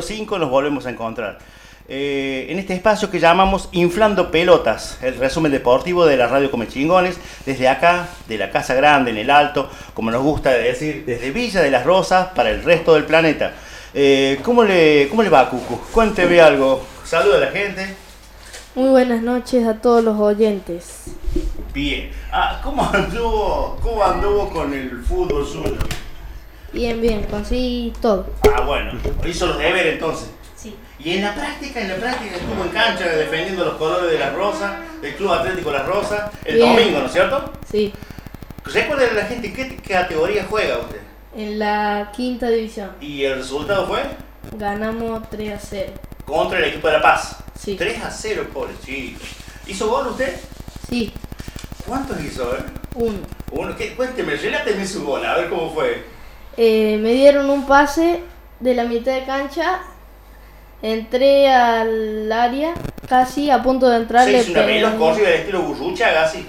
05 0.00 0.38
nos 0.38 0.48
volvemos 0.48 0.86
a 0.86 0.90
encontrar. 0.90 1.38
Eh, 1.88 2.46
en 2.48 2.58
este 2.58 2.74
espacio 2.74 3.10
que 3.10 3.18
llamamos 3.18 3.68
Inflando 3.72 4.30
Pelotas, 4.30 4.98
el 5.02 5.16
resumen 5.16 5.50
deportivo 5.50 6.06
de 6.06 6.16
la 6.16 6.28
radio 6.28 6.50
Comechingones, 6.50 7.18
desde 7.44 7.68
acá, 7.68 8.08
de 8.28 8.38
la 8.38 8.50
Casa 8.50 8.74
Grande, 8.74 9.10
en 9.10 9.18
el 9.18 9.30
Alto, 9.30 9.68
como 9.92 10.10
nos 10.10 10.22
gusta 10.22 10.50
decir, 10.50 11.04
desde 11.04 11.32
Villa 11.32 11.60
de 11.60 11.70
las 11.70 11.84
Rosas 11.84 12.28
para 12.28 12.50
el 12.50 12.62
resto 12.62 12.94
del 12.94 13.04
planeta. 13.04 13.52
Eh, 13.92 14.40
¿cómo, 14.42 14.64
le, 14.64 15.08
¿Cómo 15.10 15.22
le 15.22 15.28
va, 15.28 15.50
Cucu? 15.50 15.78
Cuénteme 15.92 16.40
algo. 16.40 16.82
Saluda 17.04 17.36
a 17.36 17.40
la 17.40 17.50
gente. 17.50 17.94
Muy 18.74 18.88
buenas 18.88 19.22
noches 19.22 19.66
a 19.66 19.74
todos 19.74 20.02
los 20.02 20.18
oyentes. 20.18 21.10
Bien. 21.74 22.10
Ah, 22.30 22.60
¿cómo 22.62 22.88
anduvo, 22.90 23.78
cómo 23.82 24.02
anduvo 24.02 24.48
con 24.48 24.72
el 24.72 25.02
fútbol 25.02 25.46
suyo? 25.46 25.76
Bien, 26.72 27.00
bien, 27.00 27.24
conseguí 27.24 27.92
todo. 28.00 28.26
Ah, 28.54 28.62
bueno. 28.62 28.92
Hizo 29.24 29.46
los 29.46 29.58
deberes 29.58 29.94
entonces. 29.94 30.30
Sí. 30.56 30.74
Y 30.98 31.16
en 31.16 31.24
la 31.24 31.34
práctica, 31.34 31.80
en 31.80 31.88
la 31.88 31.96
práctica 31.96 32.36
estuvo 32.36 32.62
en 32.64 32.70
cancha 32.70 33.04
defendiendo 33.08 33.64
los 33.64 33.74
colores 33.74 34.10
de 34.10 34.18
la 34.18 34.30
Rosa, 34.30 34.78
del 35.00 35.14
Club 35.16 35.32
Atlético 35.32 35.70
La 35.72 35.82
Rosa, 35.82 36.30
el 36.44 36.56
Bien. 36.56 36.76
domingo, 36.76 37.00
¿no 37.00 37.06
es 37.06 37.12
cierto? 37.12 37.52
Sí, 37.70 37.92
Recuerda 38.64 39.10
a 39.10 39.14
la 39.14 39.24
gente 39.24 39.52
qué 39.52 39.76
categoría 39.76 40.46
juega 40.48 40.78
usted. 40.78 41.00
en 41.36 41.58
la 41.58 42.12
quinta 42.14 42.48
división. 42.48 42.92
Y 43.00 43.24
el 43.24 43.36
resultado 43.38 43.86
fue 43.88 44.02
Ganamos 44.56 45.28
3 45.30 45.52
a 45.54 45.58
0. 45.58 45.92
contra 46.24 46.58
el 46.58 46.64
equipo 46.66 46.86
de 46.86 46.92
La 46.94 47.02
Paz. 47.02 47.36
Sí. 47.58 47.74
3 47.76 48.02
a 48.04 48.10
0, 48.10 48.46
pobre 48.54 48.72
chico. 48.84 49.20
¿Hizo 49.66 49.88
gol 49.88 50.06
usted? 50.08 50.36
Sí, 50.88 51.12
¿Cuántos 51.86 52.20
hizo, 52.22 52.54
eh? 52.56 52.60
uno. 52.94 53.18
Uno, 53.50 53.76
¿qué? 53.76 53.94
Cuénteme, 53.94 54.36
reláteme 54.36 54.86
su 54.86 55.04
gol, 55.04 55.24
a 55.26 55.34
ver 55.36 55.48
cómo 55.50 55.74
fue. 55.74 56.04
Eh, 56.56 56.98
me 57.00 57.12
dieron 57.12 57.48
un 57.50 57.66
pase 57.66 58.20
de 58.60 58.74
la 58.74 58.84
mitad 58.84 59.12
de 59.12 59.24
cancha. 59.24 59.80
Entré 60.82 61.48
al 61.48 62.30
área, 62.32 62.74
casi 63.08 63.50
a 63.50 63.62
punto 63.62 63.88
de 63.88 63.98
entrar. 63.98 64.24
Se 64.24 64.38
hizo 64.38 64.50
una 64.52 64.62
veloz 64.62 64.94
corrida 64.94 65.28
del 65.28 65.40
estilo 65.40 65.62
Burruchaga, 65.62 66.24
así. 66.24 66.46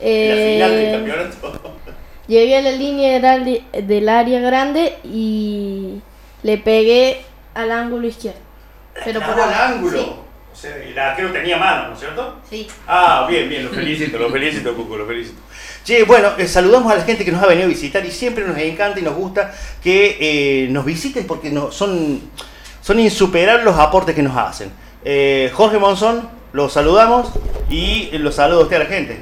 Eh, 0.00 0.56
la 0.60 0.66
final 0.66 0.76
del 0.76 0.92
campeonato. 0.92 1.70
Llegué 2.26 2.56
a 2.56 2.62
la 2.62 2.72
línea 2.72 3.12
del 3.12 3.24
área- 3.24 3.62
del 3.82 4.08
área 4.08 4.40
grande 4.40 4.96
y 5.04 6.00
le 6.42 6.58
pegué 6.58 7.22
al 7.54 7.70
ángulo 7.70 8.08
izquierdo. 8.08 8.40
Pero 9.04 9.20
por 9.20 9.40
al 9.40 9.54
ángulo. 9.54 9.98
sí. 10.02 10.12
O 10.52 10.58
sea, 10.58 10.74
el 10.76 10.98
arquero 10.98 11.30
tenía 11.32 11.58
mano, 11.58 11.88
¿no 11.88 11.92
es 11.94 12.00
cierto? 12.00 12.36
Sí. 12.48 12.66
Ah, 12.88 13.26
bien, 13.28 13.46
bien, 13.48 13.66
lo 13.66 13.70
felicito, 13.70 14.18
lo 14.18 14.30
felicito, 14.30 14.74
Cuco, 14.74 14.96
lo 14.96 15.06
felicito. 15.06 15.38
Che, 15.86 16.02
bueno, 16.02 16.30
eh, 16.36 16.48
saludamos 16.48 16.90
a 16.90 16.96
la 16.96 17.04
gente 17.04 17.24
que 17.24 17.30
nos 17.30 17.40
ha 17.40 17.46
venido 17.46 17.66
a 17.66 17.68
visitar 17.68 18.04
y 18.04 18.10
siempre 18.10 18.44
nos 18.44 18.58
encanta 18.58 18.98
y 18.98 19.04
nos 19.04 19.14
gusta 19.14 19.54
que 19.80 20.16
eh, 20.18 20.68
nos 20.68 20.84
visiten 20.84 21.28
porque 21.28 21.48
no, 21.52 21.70
son, 21.70 22.22
son 22.82 22.98
insuperables 22.98 23.64
los 23.64 23.78
aportes 23.78 24.12
que 24.12 24.20
nos 24.20 24.36
hacen. 24.36 24.72
Eh, 25.04 25.48
Jorge 25.54 25.78
Monzón, 25.78 26.28
los 26.52 26.72
saludamos 26.72 27.28
y 27.70 28.08
los 28.18 28.34
saludo 28.34 28.62
a 28.62 28.62
usted 28.64 28.76
a 28.76 28.78
la 28.80 28.86
gente. 28.86 29.20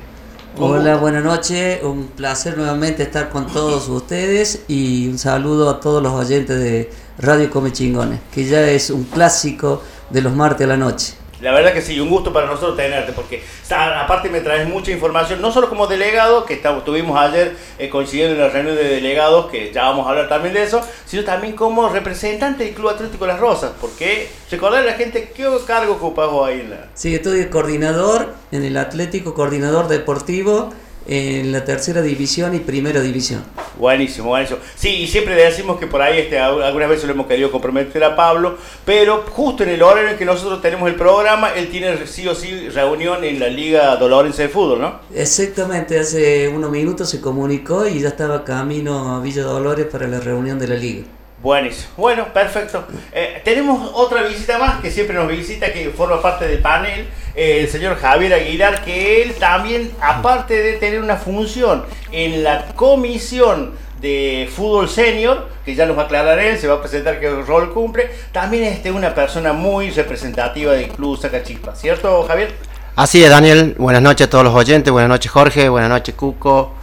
Hola, 0.59 0.97
buenas 0.97 1.23
noches. 1.23 1.83
Un 1.83 2.07
placer 2.07 2.57
nuevamente 2.57 3.03
estar 3.03 3.29
con 3.29 3.47
todos 3.47 3.87
ustedes 3.91 4.63
y 4.67 5.09
un 5.09 5.19
saludo 5.19 5.69
a 5.69 5.81
todos 5.81 6.03
los 6.03 6.13
oyentes 6.13 6.59
de 6.59 6.91
Radio 7.19 7.51
Come 7.51 7.73
Chingones, 7.73 8.21
que 8.33 8.47
ya 8.47 8.63
es 8.71 8.89
un 8.89 9.05
clásico 9.05 9.83
de 10.09 10.23
los 10.23 10.33
martes 10.33 10.65
a 10.65 10.69
la 10.69 10.79
noche. 10.79 11.13
La 11.41 11.53
verdad 11.53 11.73
que 11.73 11.83
sí, 11.83 11.99
un 12.01 12.09
gusto 12.09 12.33
para 12.33 12.47
nosotros 12.47 12.77
tenerte, 12.77 13.13
porque 13.13 13.43
aparte 13.71 14.29
me 14.29 14.41
traes 14.41 14.69
mucha 14.69 14.91
información, 14.91 15.41
no 15.41 15.53
solo 15.53 15.69
como 15.69 15.87
delegado, 15.87 16.45
que 16.45 16.55
estamos, 16.55 16.85
tuvimos 16.85 17.19
ayer 17.19 17.57
eh, 17.79 17.89
coincidiendo 17.89 18.35
en 18.35 18.41
la 18.41 18.49
reunión 18.49 18.77
de 18.77 18.85
delegados, 18.85 19.51
que 19.51 19.73
ya 19.73 19.85
vamos 19.85 20.07
a 20.07 20.11
hablar 20.11 20.29
también 20.29 20.55
de 20.55 20.63
eso, 20.63 20.81
sino 21.07 21.25
también 21.25 21.55
como 21.55 21.89
representante 21.89 22.65
del 22.65 22.75
Club 22.75 22.91
Atlético 22.91 23.27
Las 23.27 23.41
Rosas, 23.41 23.73
porque 23.81 24.29
recordar 24.51 24.83
a 24.83 24.87
la 24.87 24.95
gente 24.95 25.33
qué 25.35 25.45
cargo 25.67 25.95
ocupás 25.95 26.31
vos 26.31 26.49
ahí 26.49 26.61
en 26.61 26.71
la... 26.71 26.89
Sí, 26.95 27.15
estoy 27.15 27.47
coordinador 27.47 28.35
en 28.53 28.65
el 28.65 28.77
Atlético, 28.77 29.35
coordinador 29.35 29.89
deportivo 29.89 30.71
en 31.07 31.53
la 31.53 31.65
tercera 31.65 32.01
división 32.03 32.55
y 32.55 32.61
primera 32.61 33.01
división. 33.01 33.45
Buenísimo, 33.79 34.29
buenísimo. 34.29 34.59
Sí, 34.75 34.89
y 35.03 35.07
siempre 35.07 35.35
le 35.35 35.45
decimos 35.45 35.79
que 35.79 35.87
por 35.87 36.01
ahí 36.01 36.19
este, 36.19 36.39
al- 36.39 36.63
algunas 36.63 36.89
veces 36.89 37.05
lo 37.07 37.13
hemos 37.13 37.27
querido 37.27 37.51
comprometer 37.51 38.03
a 38.05 38.15
Pablo, 38.17 38.57
pero 38.85 39.25
justo 39.31 39.63
en 39.65 39.71
el 39.71 39.83
horario 39.83 40.11
en 40.11 40.17
que 40.17 40.25
nosotros 40.25 40.63
tenemos 40.63 40.89
el 40.89 40.95
programa, 40.95 41.51
él 41.55 41.69
tiene 41.69 42.07
sí 42.07 42.27
o 42.29 42.35
sí 42.35 42.69
reunión 42.71 43.23
en 43.25 43.41
la 43.41 43.49
Liga 43.49 43.97
Dolorense 43.97 44.43
de 44.43 44.49
Fútbol, 44.49 44.81
¿no? 44.81 45.01
Exactamente, 45.15 45.99
hace 45.99 46.49
unos 46.49 46.71
minutos 46.71 47.11
se 47.11 47.21
comunicó 47.21 47.87
y 47.87 48.01
ya 48.01 48.09
estaba 48.09 48.45
camino 48.45 49.17
a 49.17 49.21
Villa 49.21 49.43
Dolores 49.43 49.87
para 49.87 50.07
la 50.07 50.21
reunión 50.21 50.59
de 50.59 50.69
la 50.69 50.77
liga. 50.77 51.05
Buenísimo. 51.43 51.89
Bueno, 51.99 52.33
perfecto. 52.33 52.85
Eh, 53.13 53.43
tenemos 53.45 53.91
otra 53.95 54.23
visita 54.23 54.57
más 54.59 54.81
que 54.81 54.91
siempre 54.91 55.15
nos 55.15 55.29
visita, 55.29 55.71
que 55.73 55.91
forma 55.91 56.23
parte 56.23 56.49
del 56.49 56.61
panel, 56.61 57.07
el 57.35 57.69
señor 57.69 57.97
Javier 57.97 58.35
Aguilar, 58.35 58.85
que 58.85 59.23
él 59.23 59.35
también, 59.35 59.91
aparte 60.01 60.63
de 60.63 60.75
tener 60.75 61.01
una 61.01 61.17
función 61.17 61.85
en 62.13 62.45
la 62.45 62.67
comisión 62.75 63.73
de 64.01 64.49
fútbol 64.55 64.89
senior, 64.89 65.49
que 65.65 65.75
ya 65.75 65.87
nos 65.87 65.97
va 65.97 66.03
a 66.03 66.05
aclarar 66.05 66.39
él, 66.39 66.59
se 66.59 66.69
va 66.69 66.75
a 66.75 66.81
presentar 66.81 67.19
qué 67.19 67.31
rol 67.31 67.73
cumple, 67.73 68.11
también 68.33 68.65
es 68.65 68.77
este, 68.77 68.93
una 68.93 69.15
persona 69.15 69.53
muy 69.53 69.91
representativa 69.91 70.73
del 70.73 70.89
club 70.89 71.19
Sacachispa, 71.19 71.75
¿cierto 71.75 72.23
Javier? 72.25 72.53
Así 72.97 73.25
es, 73.25 73.31
Daniel. 73.31 73.75
Buenas 73.77 74.03
noches 74.03 74.29
a 74.29 74.31
todos 74.31 74.45
los 74.45 74.55
oyentes. 74.55 74.93
Buenas 74.93 75.09
noches, 75.09 75.29
Jorge. 75.29 75.69
Buenas 75.69 75.91
noches, 75.91 76.15
Cuco. 76.15 76.75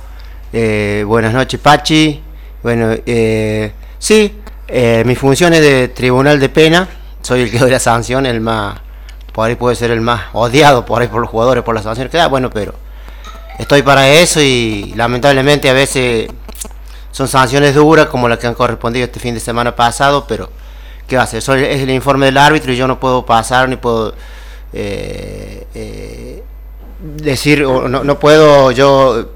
Eh, 0.52 1.06
buenas 1.08 1.34
noches, 1.34 1.58
Pachi. 1.58 2.22
Bueno, 2.62 2.94
eh, 3.06 3.72
sí, 3.98 4.36
eh, 4.68 5.04
mi 5.06 5.16
función 5.16 5.54
es 5.54 5.62
de 5.62 5.88
tribunal 5.88 6.38
de 6.38 6.50
pena. 6.50 6.86
Soy 7.22 7.44
el 7.44 7.52
que 7.52 7.60
doy 7.60 7.72
la 7.72 7.80
sanción, 7.80 8.26
el 8.26 8.42
más. 8.42 8.82
Por 9.32 9.48
ahí 9.48 9.56
puede 9.56 9.76
ser 9.76 9.92
el 9.92 10.02
más 10.02 10.24
odiado 10.34 10.86
por 10.86 11.02
ahí 11.02 11.08
por 11.08 11.22
los 11.22 11.30
jugadores 11.30 11.64
por 11.64 11.76
las 11.76 11.84
sanciones 11.84 12.12
que 12.12 12.18
da. 12.18 12.28
Bueno, 12.28 12.50
pero 12.50 12.74
estoy 13.58 13.82
para 13.82 14.10
eso 14.10 14.42
y 14.42 14.94
lamentablemente 14.96 15.70
a 15.70 15.74
veces 15.74 16.30
son 17.12 17.28
sanciones 17.28 17.76
duras 17.76 18.08
como 18.08 18.28
las 18.28 18.40
que 18.40 18.48
han 18.48 18.54
correspondido 18.54 19.06
este 19.06 19.20
fin 19.20 19.34
de 19.34 19.40
semana 19.40 19.76
pasado, 19.76 20.26
pero 20.28 20.50
¿qué 21.08 21.16
va 21.16 21.24
a 21.24 21.26
hacer? 21.26 21.42
Soy, 21.42 21.64
es 21.64 21.82
el 21.82 21.90
informe 21.90 22.28
del 22.28 22.38
árbitro 22.38 22.72
y 22.72 22.78
yo 22.78 22.88
no 22.88 23.00
puedo 23.00 23.26
pasar 23.26 23.70
ni 23.70 23.76
puedo 23.76 24.14
eh, 24.74 25.68
eh, 25.74 26.44
decir, 27.02 27.64
o 27.66 27.88
no, 27.88 28.04
no 28.04 28.20
puedo 28.20 28.72
yo 28.72 29.30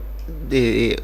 eh, 0.51 0.95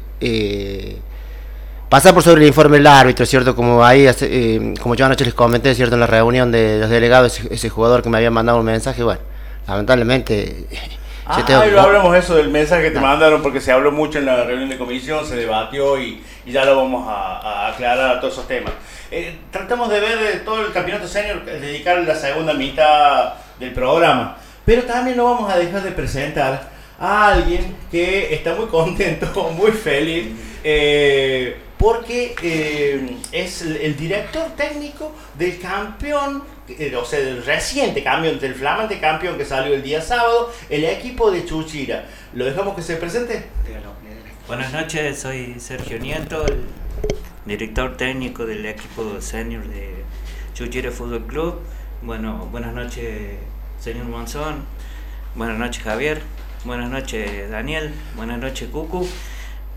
pasar 1.92 2.14
por 2.14 2.22
sobre 2.22 2.40
el 2.40 2.48
informe 2.48 2.78
del 2.78 2.86
árbitro, 2.86 3.26
¿cierto? 3.26 3.54
Como 3.54 3.84
ahí, 3.84 4.06
eh, 4.08 4.72
como 4.80 4.94
yo 4.94 5.04
anoche 5.04 5.26
les 5.26 5.34
comenté, 5.34 5.74
¿cierto? 5.74 5.94
En 5.94 6.00
la 6.00 6.06
reunión 6.06 6.50
de 6.50 6.78
los 6.78 6.88
delegados, 6.88 7.38
ese, 7.38 7.52
ese 7.54 7.68
jugador 7.68 8.02
que 8.02 8.08
me 8.08 8.16
había 8.16 8.30
mandado 8.30 8.58
un 8.58 8.64
mensaje, 8.64 9.02
bueno, 9.02 9.20
lamentablemente... 9.68 10.64
Ah, 11.24 11.40
tengo- 11.46 11.60
ahí 11.60 11.70
lo 11.70 11.80
hablamos 11.80 12.16
eso 12.16 12.34
del 12.34 12.48
mensaje 12.50 12.82
que 12.82 12.90
te 12.90 12.98
mandaron 12.98 13.42
porque 13.42 13.60
se 13.60 13.70
habló 13.70 13.92
mucho 13.92 14.18
en 14.18 14.26
la 14.26 14.42
reunión 14.42 14.68
de 14.68 14.76
comisión, 14.76 15.24
se 15.24 15.36
debatió 15.36 15.96
y, 16.00 16.20
y 16.44 16.50
ya 16.50 16.64
lo 16.64 16.74
vamos 16.76 17.06
a, 17.08 17.38
a 17.38 17.68
aclarar 17.68 18.16
a 18.16 18.20
todos 18.20 18.32
esos 18.34 18.48
temas. 18.48 18.72
Eh, 19.08 19.36
tratamos 19.52 19.88
de 19.88 20.00
ver 20.00 20.18
eh, 20.18 20.40
todo 20.44 20.66
el 20.66 20.72
campeonato 20.72 21.06
senior, 21.06 21.44
dedicarle 21.44 22.06
la 22.06 22.16
segunda 22.16 22.52
mitad 22.54 23.34
del 23.60 23.70
programa, 23.72 24.36
pero 24.64 24.82
también 24.82 25.16
no 25.16 25.24
vamos 25.26 25.48
a 25.52 25.58
dejar 25.58 25.82
de 25.82 25.92
presentar 25.92 26.68
a 26.98 27.28
alguien 27.28 27.76
que 27.92 28.34
está 28.34 28.54
muy 28.56 28.66
contento, 28.66 29.26
muy 29.56 29.70
feliz, 29.70 30.26
eh, 30.64 31.56
porque 31.82 32.36
eh, 32.44 33.16
es 33.32 33.62
el, 33.62 33.76
el 33.76 33.96
director 33.96 34.50
técnico 34.56 35.12
del 35.36 35.58
campeón, 35.58 36.44
eh, 36.68 36.94
o 36.94 37.04
sea, 37.04 37.18
del 37.18 37.44
reciente 37.44 38.04
campeón, 38.04 38.38
del 38.38 38.54
flamante 38.54 39.00
campeón 39.00 39.36
que 39.36 39.44
salió 39.44 39.74
el 39.74 39.82
día 39.82 40.00
sábado, 40.00 40.52
el 40.70 40.84
equipo 40.84 41.32
de 41.32 41.44
Chuchira. 41.44 42.06
¿Lo 42.34 42.44
dejamos 42.44 42.76
que 42.76 42.82
se 42.82 42.94
presente? 42.94 43.46
Buenas 44.46 44.72
noches, 44.72 45.18
soy 45.18 45.56
Sergio 45.58 45.98
Nieto, 45.98 46.46
el 46.46 46.66
director 47.46 47.96
técnico 47.96 48.46
del 48.46 48.64
equipo 48.64 49.20
senior 49.20 49.66
de 49.66 50.04
Chuchira 50.54 50.92
Fútbol 50.92 51.26
Club. 51.26 51.60
Bueno, 52.02 52.48
buenas 52.52 52.74
noches, 52.74 53.38
señor 53.80 54.04
Monzón. 54.04 54.66
Buenas 55.34 55.58
noches, 55.58 55.82
Javier. 55.82 56.22
Buenas 56.64 56.90
noches, 56.90 57.50
Daniel. 57.50 57.92
Buenas 58.14 58.38
noches, 58.38 58.68
Cucu. 58.68 59.04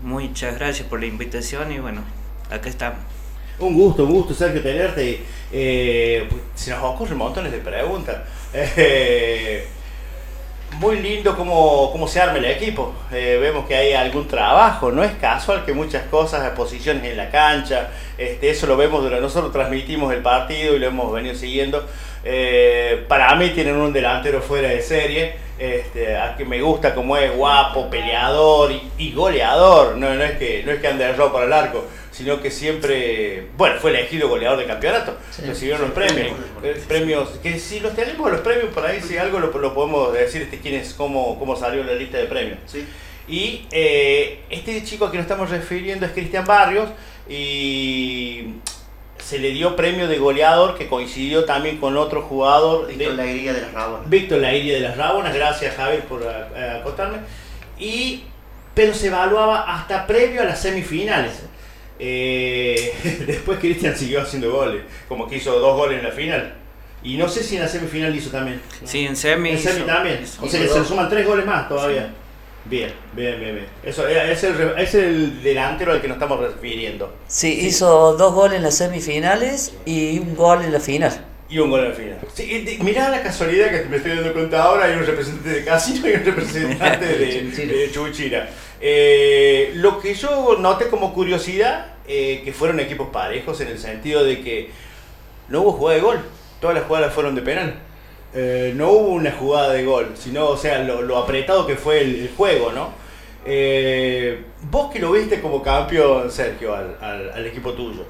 Muchas 0.02 0.54
gracias 0.56 0.86
por 0.88 1.00
la 1.00 1.06
invitación 1.06 1.72
y 1.72 1.78
bueno, 1.78 2.02
acá 2.50 2.68
estamos. 2.68 2.98
Un 3.58 3.74
gusto, 3.74 4.04
un 4.04 4.12
gusto, 4.12 4.34
Sergio, 4.34 4.62
tenerte. 4.62 5.22
Eh, 5.50 6.28
se 6.54 6.70
nos 6.70 6.82
ocurren 6.82 7.16
montones 7.16 7.52
de 7.52 7.58
preguntas. 7.58 8.16
Eh, 8.54 9.66
muy 10.78 11.00
lindo 11.00 11.36
cómo, 11.36 11.90
cómo 11.92 12.06
se 12.08 12.20
arma 12.20 12.38
el 12.38 12.44
equipo. 12.44 12.94
Eh, 13.12 13.38
vemos 13.40 13.66
que 13.66 13.74
hay 13.74 13.92
algún 13.92 14.26
trabajo. 14.28 14.90
No 14.90 15.02
es 15.02 15.12
casual 15.12 15.64
que 15.64 15.72
muchas 15.72 16.04
cosas, 16.04 16.48
posiciones 16.50 17.04
en 17.04 17.16
la 17.16 17.30
cancha, 17.30 17.90
este, 18.18 18.50
eso 18.50 18.66
lo 18.66 18.76
vemos 18.76 19.02
durante 19.02 19.22
nosotros 19.22 19.52
transmitimos 19.52 20.12
el 20.12 20.22
partido 20.22 20.76
y 20.76 20.78
lo 20.78 20.86
hemos 20.86 21.12
venido 21.12 21.34
siguiendo. 21.34 21.86
Eh, 22.24 23.04
para 23.08 23.34
mí 23.36 23.50
tienen 23.50 23.76
un 23.76 23.92
delantero 23.92 24.40
fuera 24.40 24.68
de 24.68 24.82
serie. 24.82 25.46
Este, 25.58 26.14
a 26.14 26.36
que 26.36 26.44
me 26.44 26.60
gusta 26.60 26.94
como 26.94 27.16
es 27.16 27.34
guapo, 27.34 27.88
peleador 27.88 28.70
y, 28.98 29.12
goleador. 29.12 29.96
No, 29.96 30.14
no 30.14 30.22
es 30.22 30.32
que 30.32 30.62
no 30.64 30.72
es 30.72 30.80
que 30.80 30.88
ande 30.88 31.06
de 31.06 31.14
ropa 31.14 31.34
para 31.34 31.46
el 31.46 31.52
arco, 31.54 31.86
sino 32.16 32.40
que 32.40 32.50
siempre, 32.50 33.48
bueno, 33.58 33.76
fue 33.80 33.90
elegido 33.90 34.28
goleador 34.28 34.58
de 34.58 34.64
campeonato, 34.66 35.16
Sí. 35.30 35.42
recibieron 35.42 35.82
los 35.82 35.90
premios, 35.90 36.32
eh, 36.62 36.82
premios, 36.88 37.28
que 37.42 37.58
si 37.58 37.80
los 37.80 37.94
tenemos 37.94 38.30
los 38.30 38.40
premios 38.40 38.72
por 38.72 38.86
ahí, 38.86 39.00
si 39.02 39.18
algo 39.18 39.38
lo, 39.38 39.48
lo 39.58 39.74
podemos 39.74 40.14
decir, 40.14 40.40
este, 40.42 40.58
quién 40.58 40.76
es, 40.76 40.94
cómo, 40.94 41.38
cómo 41.38 41.54
salió 41.56 41.84
la 41.84 41.92
lista 41.92 42.16
de 42.16 42.24
premios. 42.24 42.58
Y 43.28 43.66
eh, 43.70 44.40
este 44.48 44.82
chico 44.84 45.04
a 45.04 45.10
quien 45.10 45.20
nos 45.22 45.30
estamos 45.30 45.50
refiriendo 45.50 46.06
es 46.06 46.12
Cristian 46.12 46.46
Barrios 46.46 46.88
y 47.28 48.46
se 49.18 49.38
le 49.38 49.50
dio 49.50 49.74
premio 49.76 50.06
de 50.08 50.18
goleador 50.18 50.78
que 50.78 50.86
coincidió 50.86 51.44
también 51.44 51.78
con 51.78 51.96
otro 51.96 52.22
jugador 52.22 52.86
Víctor 52.86 53.08
de- 53.10 53.16
La 53.16 53.22
Alegría 53.24 53.52
de 53.52 53.60
las 53.62 53.72
Rabonas. 53.72 54.08
Víctor 54.08 54.38
Lairia 54.38 54.74
de 54.74 54.80
las 54.80 54.96
Rabonas, 54.96 55.34
gracias 55.34 55.74
Javier 55.74 56.02
por 56.04 56.22
a- 56.26 56.48
a- 56.56 56.76
acotarme. 56.76 57.18
Y, 57.78 58.22
pero 58.74 58.94
se 58.94 59.08
evaluaba 59.08 59.62
hasta 59.74 60.06
previo 60.06 60.42
a 60.42 60.44
las 60.44 60.60
semifinales. 60.62 61.42
Eh, 61.98 62.92
después 63.26 63.58
Cristian 63.58 63.96
siguió 63.96 64.20
haciendo 64.22 64.50
goles, 64.52 64.82
como 65.08 65.28
que 65.28 65.36
hizo 65.36 65.58
dos 65.58 65.76
goles 65.76 65.98
en 65.98 66.04
la 66.04 66.12
final. 66.12 66.54
Y 67.02 67.16
no 67.16 67.28
sé 67.28 67.42
si 67.44 67.56
en 67.56 67.62
la 67.62 67.68
semifinal 67.68 68.14
hizo 68.14 68.30
también. 68.30 68.60
Sí, 68.84 69.06
en 69.06 69.14
semi. 69.16 69.50
En 69.50 69.58
semi 69.58 69.76
hizo- 69.80 69.86
también. 69.86 70.20
hizo- 70.22 70.44
O 70.44 70.48
sea 70.48 70.60
que 70.60 70.68
se 70.68 70.78
le 70.80 70.84
suman 70.84 71.08
tres 71.08 71.26
goles 71.26 71.46
más 71.46 71.68
todavía. 71.68 72.12
Bien, 72.64 72.92
bien, 73.12 73.38
bien, 73.38 73.54
bien. 73.54 73.66
Eso 73.84 74.08
eh, 74.08 74.32
es 74.32 74.42
el, 74.42 74.56
es 74.76 74.94
el 74.96 75.40
delantero 75.42 75.92
al 75.92 76.00
que 76.00 76.08
nos 76.08 76.16
estamos 76.16 76.40
refiriendo. 76.40 77.14
Sí, 77.28 77.60
hizo 77.66 78.16
dos 78.16 78.34
goles 78.34 78.56
en 78.56 78.64
las 78.64 78.76
semifinales 78.76 79.72
y 79.84 80.18
un 80.18 80.34
gol 80.34 80.64
en 80.64 80.72
la 80.72 80.80
final. 80.80 81.24
Y 81.48 81.60
un 81.60 81.70
gol 81.70 81.86
al 81.86 81.94
final. 81.94 82.18
Sí, 82.34 82.76
mirá 82.82 83.08
la 83.08 83.22
casualidad 83.22 83.70
que 83.70 83.84
me 83.88 83.98
estoy 83.98 84.16
dando 84.16 84.32
cuenta 84.32 84.64
ahora, 84.64 84.86
hay 84.86 84.94
un 84.96 85.06
representante 85.06 85.48
de 85.50 85.64
Casino 85.64 86.08
y 86.08 86.14
un 86.14 86.24
representante 86.24 87.06
de, 87.18 87.42
de 87.66 87.90
Chubuchira. 87.92 88.50
Eh, 88.80 89.72
lo 89.76 89.98
que 90.00 90.14
yo 90.14 90.56
noté 90.58 90.88
como 90.88 91.12
curiosidad, 91.14 91.94
eh, 92.06 92.42
que 92.44 92.52
fueron 92.52 92.78
equipos 92.80 93.08
parejos 93.08 93.60
en 93.60 93.68
el 93.68 93.78
sentido 93.78 94.22
de 94.24 94.40
que 94.42 94.70
no 95.48 95.62
hubo 95.62 95.72
jugada 95.72 95.96
de 95.96 96.02
gol, 96.02 96.20
todas 96.60 96.76
las 96.76 96.84
jugadas 96.84 97.12
fueron 97.14 97.34
de 97.34 97.42
penal. 97.42 97.74
Eh, 98.34 98.72
no 98.76 98.90
hubo 98.90 99.08
una 99.14 99.32
jugada 99.32 99.72
de 99.72 99.84
gol, 99.84 100.12
sino, 100.14 100.46
o 100.48 100.56
sea, 100.56 100.80
lo, 100.80 101.16
apretado 101.16 101.66
que 101.66 101.76
fue 101.76 102.00
el, 102.02 102.30
juego, 102.36 102.70
¿no? 102.72 102.90
Eh, 103.46 104.42
vos 104.70 104.92
que 104.92 104.98
lo 104.98 105.12
viste 105.12 105.40
como 105.40 105.62
campeón, 105.62 106.30
Sergio, 106.30 106.74
al, 106.74 106.98
al- 107.00 107.30
al 107.32 107.46
equipo 107.46 107.72
tuyo, 107.72 108.04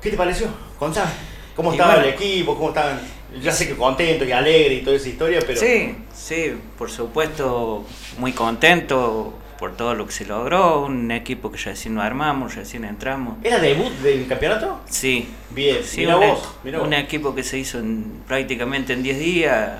¿qué 0.00 0.10
te 0.10 0.16
pareció? 0.16 0.48
Contame. 0.78 1.10
¿Cómo 1.56 1.72
estaba 1.72 1.94
bueno. 1.94 2.08
el 2.08 2.14
equipo? 2.14 2.54
¿Cómo 2.54 2.68
estaban? 2.68 3.00
Ya 3.42 3.50
sé 3.50 3.66
que 3.66 3.74
contento 3.76 4.24
y 4.24 4.32
alegre 4.32 4.74
y 4.74 4.80
toda 4.82 4.96
esa 4.96 5.08
historia, 5.08 5.40
pero... 5.46 5.58
Sí, 5.60 5.94
sí, 6.14 6.52
por 6.78 6.90
supuesto, 6.90 7.84
muy 8.18 8.32
contento 8.32 9.34
por 9.58 9.76
todo 9.76 9.94
lo 9.94 10.06
que 10.06 10.12
se 10.12 10.26
logró. 10.26 10.82
Un 10.84 11.10
equipo 11.10 11.50
que 11.50 11.58
recién 11.58 11.94
nos 11.94 12.04
armamos, 12.04 12.54
recién 12.54 12.84
entramos. 12.84 13.36
¿Era 13.42 13.58
debut 13.58 13.90
del 14.00 14.26
campeonato? 14.26 14.80
Sí, 14.88 15.28
Bien, 15.50 15.78
sí 15.82 16.00
mira 16.02 16.16
un, 16.18 16.22
e- 16.22 16.30
vos, 16.30 16.54
mira 16.62 16.78
vos. 16.78 16.86
un 16.86 16.92
equipo 16.94 17.34
que 17.34 17.42
se 17.42 17.58
hizo 17.58 17.78
en- 17.78 18.22
prácticamente 18.26 18.92
en 18.92 19.02
10 19.02 19.18
días. 19.18 19.70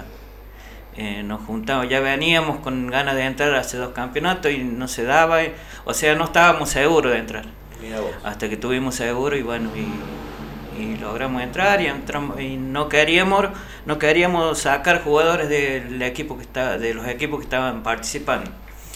Eh, 0.96 1.22
nos 1.22 1.42
juntamos, 1.42 1.88
ya 1.90 2.00
veníamos 2.00 2.58
con 2.60 2.86
ganas 2.90 3.14
de 3.16 3.22
entrar 3.24 3.54
hace 3.54 3.76
dos 3.76 3.92
campeonatos 3.92 4.50
y 4.50 4.58
no 4.58 4.88
se 4.88 5.04
daba. 5.04 5.40
O 5.84 5.92
sea, 5.92 6.14
no 6.14 6.24
estábamos 6.24 6.70
seguros 6.70 7.12
de 7.12 7.18
entrar. 7.18 7.44
Mira 7.82 8.00
vos. 8.00 8.10
hasta 8.24 8.48
que 8.48 8.56
tuvimos 8.56 8.94
seguro 8.94 9.36
y 9.36 9.42
bueno 9.42 9.68
y, 9.76 9.86
y 10.78 10.96
logramos 10.96 11.42
entrar 11.42 11.80
y 11.80 11.86
entramos 11.86 12.40
y 12.40 12.56
no 12.56 12.88
queríamos 12.88 13.46
no 13.86 13.98
queríamos 13.98 14.58
sacar 14.58 15.02
jugadores 15.02 15.48
del 15.48 16.00
equipo 16.02 16.36
que 16.36 16.42
está 16.42 16.78
de 16.78 16.94
los 16.94 17.06
equipos 17.08 17.40
que 17.40 17.44
estaban 17.44 17.82
participando 17.82 18.50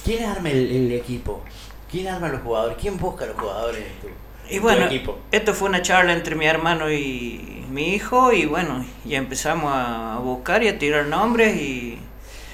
¿Quién 0.04 0.24
arma 0.24 0.50
el, 0.50 0.70
el 0.70 0.92
equipo? 0.92 1.42
¿Quién 1.90 2.08
arma 2.08 2.28
los 2.28 2.42
jugadores? 2.42 2.76
¿Quién 2.80 2.98
busca 2.98 3.24
a 3.24 3.28
los 3.28 3.36
jugadores 3.36 3.84
en 3.86 4.00
tu, 4.00 4.08
y 4.48 4.58
en 4.58 4.66
tu 4.66 4.68
bueno 4.68 4.86
equipo? 4.86 5.18
esto 5.30 5.54
fue 5.54 5.68
una 5.68 5.82
charla 5.82 6.12
entre 6.12 6.34
mi 6.36 6.46
hermano 6.46 6.90
y 6.90 7.64
mi 7.70 7.94
hijo 7.94 8.32
y 8.32 8.46
bueno 8.46 8.84
y 9.04 9.14
empezamos 9.14 9.72
a 9.74 10.18
buscar 10.22 10.62
y 10.62 10.68
a 10.68 10.78
tirar 10.78 11.06
nombres 11.06 11.56
y, 11.56 11.98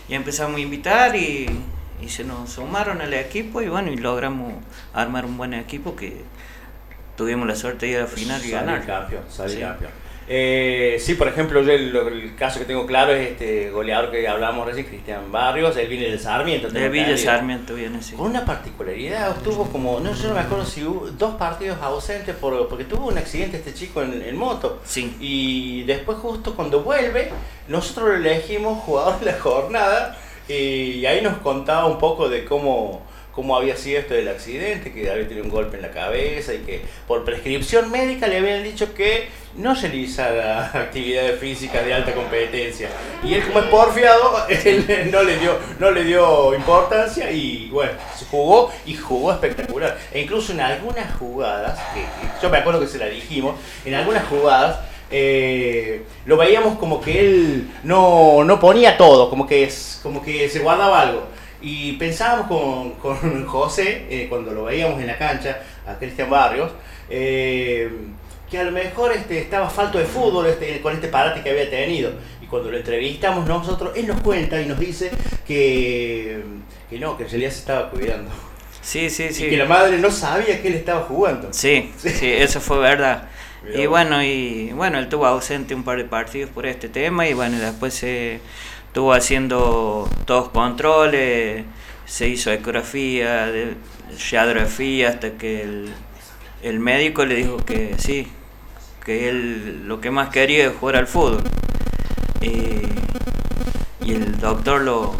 y 0.08 0.14
empezamos 0.14 0.56
a 0.56 0.60
invitar 0.60 1.16
y, 1.16 1.46
y 2.02 2.08
se 2.08 2.24
nos 2.24 2.50
sumaron 2.50 3.00
al 3.00 3.14
equipo 3.14 3.62
y 3.62 3.68
bueno 3.68 3.90
y 3.92 3.96
logramos 3.96 4.52
armar 4.92 5.24
un 5.24 5.36
buen 5.36 5.54
equipo 5.54 5.96
que 5.96 6.24
tuvimos 7.16 7.46
la 7.46 7.54
suerte 7.56 7.86
de 7.86 7.92
ir 7.92 7.98
a 7.98 8.02
la 8.02 8.06
final 8.06 8.44
y 8.44 8.50
ganar 8.50 8.84
campeón, 8.86 9.22
salir 9.28 9.56
Sí. 9.56 9.60
campeón. 9.60 9.90
Eh, 10.28 10.96
sí, 10.98 11.14
por 11.14 11.28
ejemplo, 11.28 11.62
yo 11.62 11.70
el, 11.70 11.94
el 11.94 12.34
caso 12.34 12.58
que 12.58 12.64
tengo 12.64 12.84
claro 12.84 13.12
es 13.12 13.28
este 13.30 13.70
goleador 13.70 14.10
que 14.10 14.26
hablábamos 14.26 14.66
recién, 14.66 14.86
Cristian 14.86 15.30
Barrios, 15.30 15.76
él 15.76 15.86
viene 15.86 16.06
del 16.08 16.18
Sarmiento. 16.18 16.66
De 16.66 16.80
tengo 16.80 16.90
Villa. 16.90 17.16
Sarmiento 17.16 17.74
viene, 17.76 18.02
sí. 18.02 18.16
Con 18.16 18.30
una 18.30 18.44
particularidad, 18.44 19.36
tuvo 19.44 19.68
como, 19.70 20.00
no 20.00 20.12
yo 20.14 20.28
no 20.30 20.34
me 20.34 20.40
acuerdo 20.40 20.64
si 20.64 20.82
hubo 20.84 21.06
dos 21.12 21.36
partidos 21.36 21.78
ausentes 21.80 22.34
por, 22.34 22.66
porque 22.68 22.82
tuvo 22.82 23.06
un 23.06 23.16
accidente 23.18 23.58
este 23.58 23.72
chico 23.72 24.02
en, 24.02 24.20
en 24.20 24.36
moto. 24.36 24.80
Sí. 24.84 25.16
Y 25.20 25.84
después 25.84 26.18
justo 26.18 26.56
cuando 26.56 26.82
vuelve, 26.82 27.30
nosotros 27.68 28.08
lo 28.08 28.14
elegimos 28.16 28.82
jugador 28.82 29.20
de 29.20 29.26
la 29.26 29.38
jornada 29.38 30.18
y 30.48 31.06
ahí 31.06 31.20
nos 31.22 31.38
contaba 31.38 31.86
un 31.86 31.98
poco 31.98 32.28
de 32.28 32.44
cómo, 32.44 33.06
cómo 33.36 33.54
había 33.54 33.76
sido 33.76 34.00
esto 34.00 34.14
del 34.14 34.28
accidente, 34.28 34.90
que 34.90 35.10
había 35.10 35.28
tenido 35.28 35.44
un 35.44 35.50
golpe 35.50 35.76
en 35.76 35.82
la 35.82 35.90
cabeza 35.90 36.54
y 36.54 36.60
que 36.60 36.80
por 37.06 37.22
prescripción 37.22 37.90
médica 37.90 38.26
le 38.26 38.38
habían 38.38 38.64
dicho 38.64 38.94
que 38.94 39.28
no 39.56 39.74
realizara 39.74 40.70
actividades 40.74 41.38
físicas 41.38 41.84
de 41.84 41.92
alta 41.92 42.14
competencia. 42.14 42.88
Y 43.22 43.34
él 43.34 43.44
como 43.46 43.60
es 43.60 43.66
porfiado, 43.66 44.38
no 45.12 45.22
le 45.22 45.38
dio, 45.38 45.58
no 45.78 45.90
le 45.90 46.04
dio 46.04 46.54
importancia 46.54 47.30
y 47.30 47.68
bueno, 47.68 47.92
se 48.18 48.24
jugó 48.24 48.72
y 48.86 48.94
jugó 48.94 49.32
espectacular. 49.32 49.98
E 50.12 50.22
incluso 50.22 50.52
en 50.52 50.62
algunas 50.62 51.14
jugadas, 51.16 51.78
yo 52.42 52.48
me 52.48 52.56
acuerdo 52.56 52.80
que 52.80 52.88
se 52.88 52.96
la 52.96 53.06
dijimos, 53.06 53.56
en 53.84 53.92
algunas 53.92 54.26
jugadas 54.28 54.78
eh, 55.10 56.06
lo 56.24 56.38
veíamos 56.38 56.78
como 56.78 57.02
que 57.02 57.20
él 57.20 57.70
no, 57.82 58.44
no 58.44 58.58
ponía 58.58 58.96
todo, 58.96 59.28
como 59.28 59.46
que, 59.46 59.70
como 60.02 60.22
que 60.22 60.48
se 60.48 60.60
guardaba 60.60 61.02
algo. 61.02 61.35
Y 61.66 61.94
pensábamos 61.94 62.46
con, 62.46 62.92
con 62.92 63.44
José, 63.48 64.06
eh, 64.08 64.28
cuando 64.28 64.52
lo 64.52 64.66
veíamos 64.66 65.00
en 65.00 65.08
la 65.08 65.18
cancha, 65.18 65.58
a 65.84 65.98
Cristian 65.98 66.30
Barrios, 66.30 66.70
eh, 67.10 67.90
que 68.48 68.58
a 68.58 68.62
lo 68.62 68.70
mejor 68.70 69.10
este, 69.10 69.40
estaba 69.40 69.68
falto 69.68 69.98
de 69.98 70.04
fútbol 70.04 70.46
este, 70.46 70.80
con 70.80 70.94
este 70.94 71.08
parate 71.08 71.42
que 71.42 71.50
había 71.50 71.68
tenido. 71.68 72.12
Y 72.40 72.46
cuando 72.46 72.70
lo 72.70 72.76
entrevistamos 72.76 73.48
nosotros, 73.48 73.90
él 73.96 74.06
nos 74.06 74.20
cuenta 74.20 74.62
y 74.62 74.66
nos 74.66 74.78
dice 74.78 75.10
que, 75.44 76.40
que 76.88 77.00
no, 77.00 77.16
que 77.16 77.24
en 77.24 77.30
realidad 77.30 77.50
se 77.50 77.58
estaba 77.58 77.90
cuidando. 77.90 78.30
Sí, 78.80 79.10
sí, 79.10 79.24
Y 79.24 79.34
sí. 79.34 79.50
que 79.50 79.56
la 79.56 79.64
madre 79.64 79.98
no 79.98 80.12
sabía 80.12 80.62
que 80.62 80.68
él 80.68 80.74
estaba 80.74 81.00
jugando. 81.02 81.48
Sí, 81.52 81.92
sí, 81.98 82.10
eso 82.22 82.60
fue 82.60 82.78
verdad. 82.78 83.24
Mirá 83.64 83.80
Y 83.80 83.86
bueno, 83.86 84.22
y 84.22 84.70
bueno, 84.72 84.98
él 84.98 85.04
estuvo 85.04 85.26
ausente 85.26 85.74
un 85.74 85.82
par 85.82 85.98
de 85.98 86.04
partidos 86.04 86.48
por 86.50 86.64
este 86.64 86.88
tema 86.88 87.26
y 87.26 87.34
bueno, 87.34 87.56
y 87.56 87.58
después 87.58 87.92
se 87.92 88.38
estuvo 88.96 89.12
haciendo 89.12 90.08
todos 90.24 90.48
controles, 90.48 91.66
se 92.06 92.28
hizo 92.28 92.50
ecografía, 92.50 93.52
radiografía 94.32 95.10
hasta 95.10 95.32
que 95.32 95.60
el, 95.60 95.90
el 96.62 96.80
médico 96.80 97.26
le 97.26 97.34
dijo 97.34 97.58
que 97.58 97.94
sí, 97.98 98.26
que 99.04 99.28
él 99.28 99.86
lo 99.86 100.00
que 100.00 100.10
más 100.10 100.30
quería 100.30 100.68
es 100.68 100.72
jugar 100.80 100.96
al 100.96 101.06
fútbol. 101.06 101.42
Y, 102.40 102.86
y 104.02 104.12
el 104.14 104.38
doctor 104.38 104.80
lo, 104.80 105.14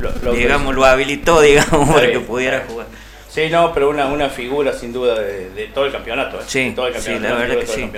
Lo- 0.00 0.10
lo 0.20 0.32
digamos, 0.34 0.74
lo 0.74 0.84
habilitó, 0.84 1.40
digamos, 1.40 1.88
para 1.90 2.10
que 2.10 2.18
pudiera 2.18 2.64
jugar. 2.68 2.88
Sí, 3.28 3.42
no, 3.48 3.72
pero 3.72 3.90
una, 3.90 4.06
una 4.06 4.28
figura 4.28 4.72
sin 4.72 4.92
duda 4.92 5.20
de, 5.20 5.50
de 5.50 5.66
todo 5.68 5.86
el 5.86 5.92
campeonato. 5.92 6.40
¿eh? 6.40 6.44
Sí, 6.48 6.64
De 6.64 6.70
todo 6.72 6.88
el 6.88 6.94
sí, 6.94 7.12
campeonato, 7.12 7.28
la 7.28 7.34
una 7.36 7.44
verdad 7.46 7.60
que 7.60 7.66
sí. 7.66 7.90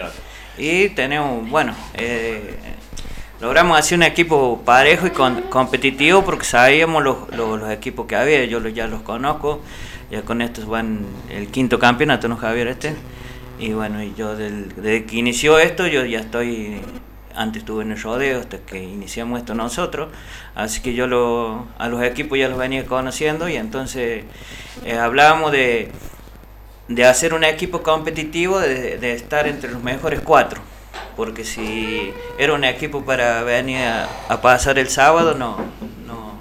Y 0.58 0.88
tenemos, 0.90 1.48
bueno, 1.48 1.74
eh, 1.94 2.54
logramos 3.40 3.78
hacer 3.78 3.98
un 3.98 4.02
equipo 4.04 4.62
parejo 4.64 5.06
y 5.06 5.10
con- 5.10 5.42
competitivo 5.42 6.24
porque 6.24 6.44
sabíamos 6.44 7.02
los, 7.02 7.16
los, 7.36 7.70
equipos 7.70 8.06
que 8.06 8.16
había, 8.16 8.44
yo 8.44 8.66
ya 8.68 8.86
los 8.86 9.02
conozco, 9.02 9.60
ya 10.10 10.22
con 10.22 10.42
estos 10.42 10.66
van 10.66 11.06
el 11.30 11.48
quinto 11.48 11.78
campeonato, 11.78 12.28
¿no, 12.28 12.36
Javier? 12.36 12.68
Este. 12.68 12.94
Y 13.58 13.72
bueno, 13.72 14.02
yo 14.02 14.36
desde 14.36 15.04
que 15.04 15.16
inició 15.16 15.58
esto, 15.58 15.86
yo 15.86 16.04
ya 16.04 16.20
estoy, 16.20 16.80
antes 17.34 17.62
estuve 17.62 17.82
en 17.84 17.92
el 17.92 18.00
rodeo 18.00 18.40
hasta 18.40 18.58
que 18.58 18.82
iniciamos 18.82 19.38
esto 19.38 19.54
nosotros, 19.54 20.08
así 20.54 20.82
que 20.82 20.94
yo 20.94 21.06
lo, 21.06 21.66
a 21.78 21.88
los 21.88 22.02
equipos 22.02 22.38
ya 22.38 22.48
los 22.48 22.58
venía 22.58 22.84
conociendo 22.84 23.48
y 23.48 23.56
entonces 23.56 24.24
eh, 24.84 24.98
hablábamos 24.98 25.52
de 25.52 25.90
de 26.88 27.04
hacer 27.04 27.34
un 27.34 27.44
equipo 27.44 27.82
competitivo, 27.82 28.60
de, 28.60 28.98
de 28.98 29.12
estar 29.12 29.48
entre 29.48 29.70
los 29.70 29.82
mejores 29.82 30.20
cuatro. 30.20 30.60
Porque 31.16 31.44
si 31.44 32.12
era 32.38 32.52
un 32.52 32.64
equipo 32.64 33.02
para 33.04 33.42
venir 33.42 33.78
a, 33.78 34.08
a 34.28 34.40
pasar 34.42 34.78
el 34.78 34.88
sábado, 34.88 35.34
no, 35.34 35.56
no. 36.06 36.36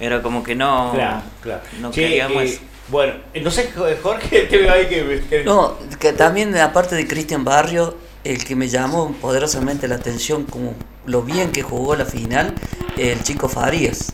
Era 0.00 0.22
como 0.22 0.42
que 0.42 0.54
no. 0.54 0.92
Claro, 0.94 1.22
claro. 1.42 1.62
No 1.80 1.90
Che, 1.90 2.02
queríamos. 2.02 2.42
eh, 2.44 2.60
bueno, 2.88 3.14
no 3.42 3.50
sé, 3.50 3.70
Jorge, 4.02 4.40
te 4.50 4.56
veo 4.58 4.72
ahí 4.72 4.86
que... 4.88 5.22
que- 5.28 5.44
No, 5.44 5.76
que 6.00 6.12
también 6.12 6.56
aparte 6.56 6.94
de 6.96 7.06
Cristian 7.06 7.44
Barrio, 7.44 7.96
el 8.24 8.42
que 8.44 8.56
me 8.56 8.68
llamó 8.68 9.12
poderosamente 9.20 9.86
la 9.88 9.96
atención 9.96 10.44
como 10.44 10.74
lo 11.04 11.22
bien 11.22 11.50
que 11.52 11.62
jugó 11.62 11.94
la 11.96 12.04
final, 12.06 12.54
el 12.96 13.22
chico 13.22 13.48
Farías. 13.48 14.12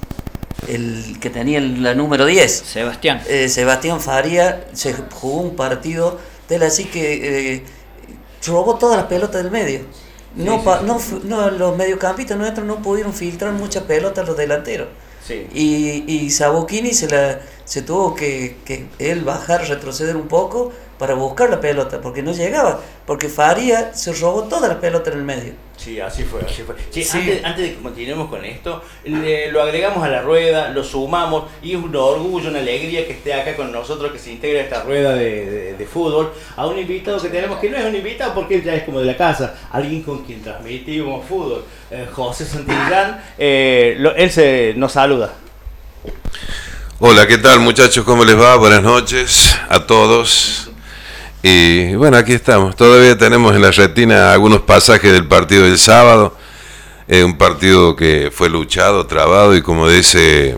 el 0.68 1.18
que 1.20 1.30
tenía 1.30 1.61
la 1.61 1.94
número 1.94 2.25
10. 2.26 2.50
Sebastián. 2.66 3.23
Eh, 3.28 3.49
Sebastián 3.49 4.00
Faría 4.00 4.64
se 4.73 4.94
jugó 4.94 5.40
un 5.42 5.54
partido 5.56 6.18
de 6.49 6.56
así 6.64 6.84
que 6.84 7.54
eh, 7.56 7.64
robó 8.46 8.76
todas 8.76 8.96
las 8.96 9.06
pelotas 9.06 9.42
del 9.42 9.50
medio. 9.52 9.80
No, 10.36 10.64
pa- 10.64 10.80
no, 10.80 10.98
fu- 10.98 11.20
no, 11.24 11.50
los 11.50 11.76
mediocampistas 11.76 12.36
nuestros 12.36 12.66
no 12.66 12.82
pudieron 12.82 13.12
filtrar 13.14 13.52
muchas 13.52 13.84
pelotas 13.84 14.24
a 14.24 14.26
los 14.26 14.36
delanteros. 14.36 14.88
Sí. 15.24 15.46
Y, 15.54 16.04
y 16.12 16.30
Sabuquini 16.30 16.92
se, 16.92 17.08
la, 17.08 17.40
se 17.64 17.82
tuvo 17.82 18.14
que, 18.14 18.56
que 18.64 18.86
él 18.98 19.22
bajar, 19.24 19.66
retroceder 19.68 20.16
un 20.16 20.28
poco 20.28 20.72
para 20.98 21.14
buscar 21.14 21.50
la 21.50 21.60
pelota, 21.60 22.00
porque 22.00 22.22
no 22.22 22.32
llegaba, 22.32 22.80
porque 23.06 23.28
Faría 23.28 23.92
se 23.94 24.12
robó 24.12 24.44
todas 24.44 24.68
las 24.68 24.78
pelotas 24.78 25.12
en 25.12 25.20
el 25.20 25.24
medio. 25.24 25.52
Sí, 25.76 25.98
así 26.00 26.22
fue, 26.22 26.40
así 26.40 26.62
fue. 26.62 26.76
Sí. 26.90 27.02
Antes, 27.18 27.44
antes 27.44 27.64
de 27.64 27.74
que 27.74 27.82
continuemos 27.82 28.28
con 28.30 28.44
esto, 28.44 28.80
le- 29.04 29.50
lo 29.50 29.60
agregamos 29.60 30.04
a 30.04 30.08
la 30.08 30.22
rueda, 30.22 30.68
lo 30.68 30.84
sumamos 30.84 31.46
y 31.62 31.72
es 31.72 31.76
un 31.82 31.94
orgullo, 31.96 32.48
una 32.50 32.60
alegría 32.60 33.04
que 33.06 33.12
esté 33.14 33.34
acá 33.34 33.56
con 33.56 33.72
nosotros, 33.72 34.12
que 34.12 34.18
se 34.20 34.30
integre 34.32 34.60
a 34.60 34.62
esta 34.62 34.82
rueda 34.84 35.14
de, 35.14 35.44
de- 35.50 35.72
de 35.74 35.86
fútbol, 35.86 36.32
a 36.56 36.66
un 36.66 36.78
invitado 36.78 37.20
que 37.20 37.28
tenemos, 37.28 37.58
que 37.58 37.68
no 37.70 37.76
es 37.76 37.84
un 37.84 37.94
invitado 37.96 38.34
porque 38.34 38.54
él 38.56 38.62
ya 38.64 38.74
es 38.76 38.84
como 38.84 39.00
de 39.00 39.06
la 39.06 39.16
casa, 39.16 39.54
alguien 39.72 40.02
con 40.02 40.24
quien 40.24 40.42
transmitimos 40.42 41.26
fútbol, 41.26 41.64
eh, 41.90 42.06
José 42.12 42.46
Santillán, 42.46 43.20
eh, 43.36 43.96
lo- 43.98 44.14
él 44.14 44.30
se, 44.30 44.74
nos 44.76 44.92
saluda. 44.92 45.32
Hola, 47.00 47.26
¿qué 47.26 47.38
tal 47.38 47.58
muchachos? 47.58 48.04
¿Cómo 48.04 48.24
les 48.24 48.38
va? 48.40 48.56
Buenas 48.56 48.82
noches 48.82 49.58
a 49.68 49.84
todos. 49.86 50.70
Y 51.46 51.94
bueno, 51.96 52.16
aquí 52.16 52.32
estamos. 52.32 52.74
Todavía 52.74 53.18
tenemos 53.18 53.54
en 53.54 53.60
la 53.60 53.70
retina 53.70 54.32
algunos 54.32 54.62
pasajes 54.62 55.12
del 55.12 55.26
partido 55.28 55.64
del 55.64 55.76
sábado. 55.78 56.34
Un 57.06 57.36
partido 57.36 57.94
que 57.96 58.30
fue 58.34 58.48
luchado, 58.48 59.06
trabado 59.06 59.54
y 59.54 59.60
como 59.60 59.86
dice 59.86 60.56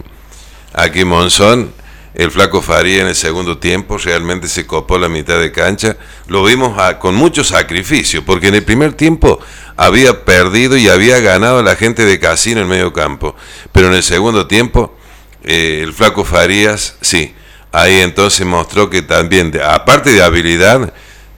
aquí 0.72 1.04
Monzón, 1.04 1.72
el 2.14 2.30
flaco 2.30 2.62
Faría 2.62 3.00
en 3.02 3.08
el 3.08 3.16
segundo 3.16 3.58
tiempo 3.58 3.98
realmente 3.98 4.46
se 4.46 4.64
copó 4.64 4.96
la 4.96 5.08
mitad 5.08 5.40
de 5.40 5.50
cancha. 5.50 5.96
Lo 6.28 6.44
vimos 6.44 6.78
a- 6.78 7.00
con 7.00 7.16
mucho 7.16 7.42
sacrificio, 7.42 8.24
porque 8.24 8.46
en 8.46 8.54
el 8.54 8.62
primer 8.62 8.92
tiempo 8.92 9.40
había 9.76 10.24
perdido 10.24 10.76
y 10.76 10.88
había 10.88 11.18
ganado 11.18 11.58
a 11.58 11.62
la 11.64 11.74
gente 11.74 12.04
de 12.04 12.20
Casino 12.20 12.60
en 12.60 12.68
medio 12.68 12.92
campo. 12.92 13.34
Pero 13.72 13.88
en 13.88 13.94
el 13.94 14.04
segundo 14.04 14.46
tiempo, 14.46 14.96
eh, 15.42 15.80
el 15.82 15.92
flaco 15.92 16.24
Farías, 16.24 16.96
sí, 17.00 17.34
ahí 17.76 18.00
entonces 18.00 18.46
mostró 18.46 18.88
que 18.88 19.02
también, 19.02 19.52
aparte 19.62 20.10
de 20.10 20.22
habilidad, 20.22 20.94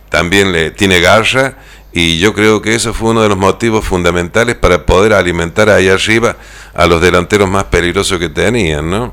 también 0.08 0.52
le 0.52 0.70
tiene 0.70 1.00
garra 1.00 1.56
y 1.92 2.20
yo 2.20 2.32
creo 2.32 2.62
que 2.62 2.76
eso 2.76 2.94
fue 2.94 3.10
uno 3.10 3.22
de 3.22 3.28
los 3.28 3.38
motivos 3.38 3.84
fundamentales 3.84 4.54
para 4.54 4.86
poder 4.86 5.14
alimentar 5.14 5.68
ahí 5.68 5.88
arriba 5.88 6.36
a 6.74 6.86
los 6.86 7.00
delanteros 7.00 7.50
más 7.50 7.64
peligrosos 7.64 8.20
que 8.20 8.28
tenían, 8.28 8.88
¿no? 8.88 9.12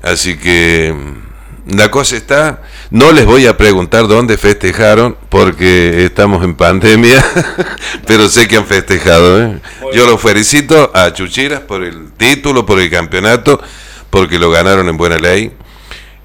Así 0.00 0.36
que 0.36 0.94
mm, 0.94 1.76
la 1.76 1.90
cosa 1.90 2.14
está, 2.14 2.62
no 2.90 3.10
les 3.10 3.26
voy 3.26 3.46
a 3.46 3.56
preguntar 3.56 4.06
dónde 4.06 4.38
festejaron 4.38 5.16
porque 5.30 6.04
estamos 6.04 6.44
en 6.44 6.54
pandemia, 6.54 7.24
pero 8.06 8.28
sé 8.28 8.46
que 8.46 8.58
han 8.58 8.66
festejado. 8.66 9.42
¿eh? 9.42 9.60
Yo 9.92 10.06
los 10.06 10.20
felicito 10.20 10.92
a 10.94 11.12
Chuchiras 11.12 11.60
por 11.60 11.82
el 11.82 12.12
título, 12.12 12.64
por 12.64 12.78
el 12.78 12.90
campeonato, 12.90 13.60
porque 14.08 14.38
lo 14.38 14.52
ganaron 14.52 14.88
en 14.88 14.96
buena 14.96 15.18
ley 15.18 15.52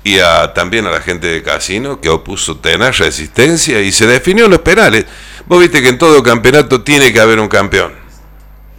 y 0.03 0.19
a, 0.19 0.53
también 0.53 0.85
a 0.87 0.91
la 0.91 1.01
gente 1.01 1.27
de 1.27 1.43
Casino 1.43 1.99
que 1.99 2.09
opuso 2.09 2.57
tenaz 2.57 2.97
resistencia 2.99 3.81
y 3.81 3.91
se 3.91 4.07
definió 4.07 4.45
en 4.45 4.51
los 4.51 4.59
penales. 4.61 5.05
Vos 5.45 5.59
viste 5.59 5.81
que 5.81 5.89
en 5.89 5.97
todo 5.97 6.23
campeonato 6.23 6.81
tiene 6.83 7.11
que 7.11 7.19
haber 7.19 7.39
un 7.39 7.47
campeón. 7.47 7.93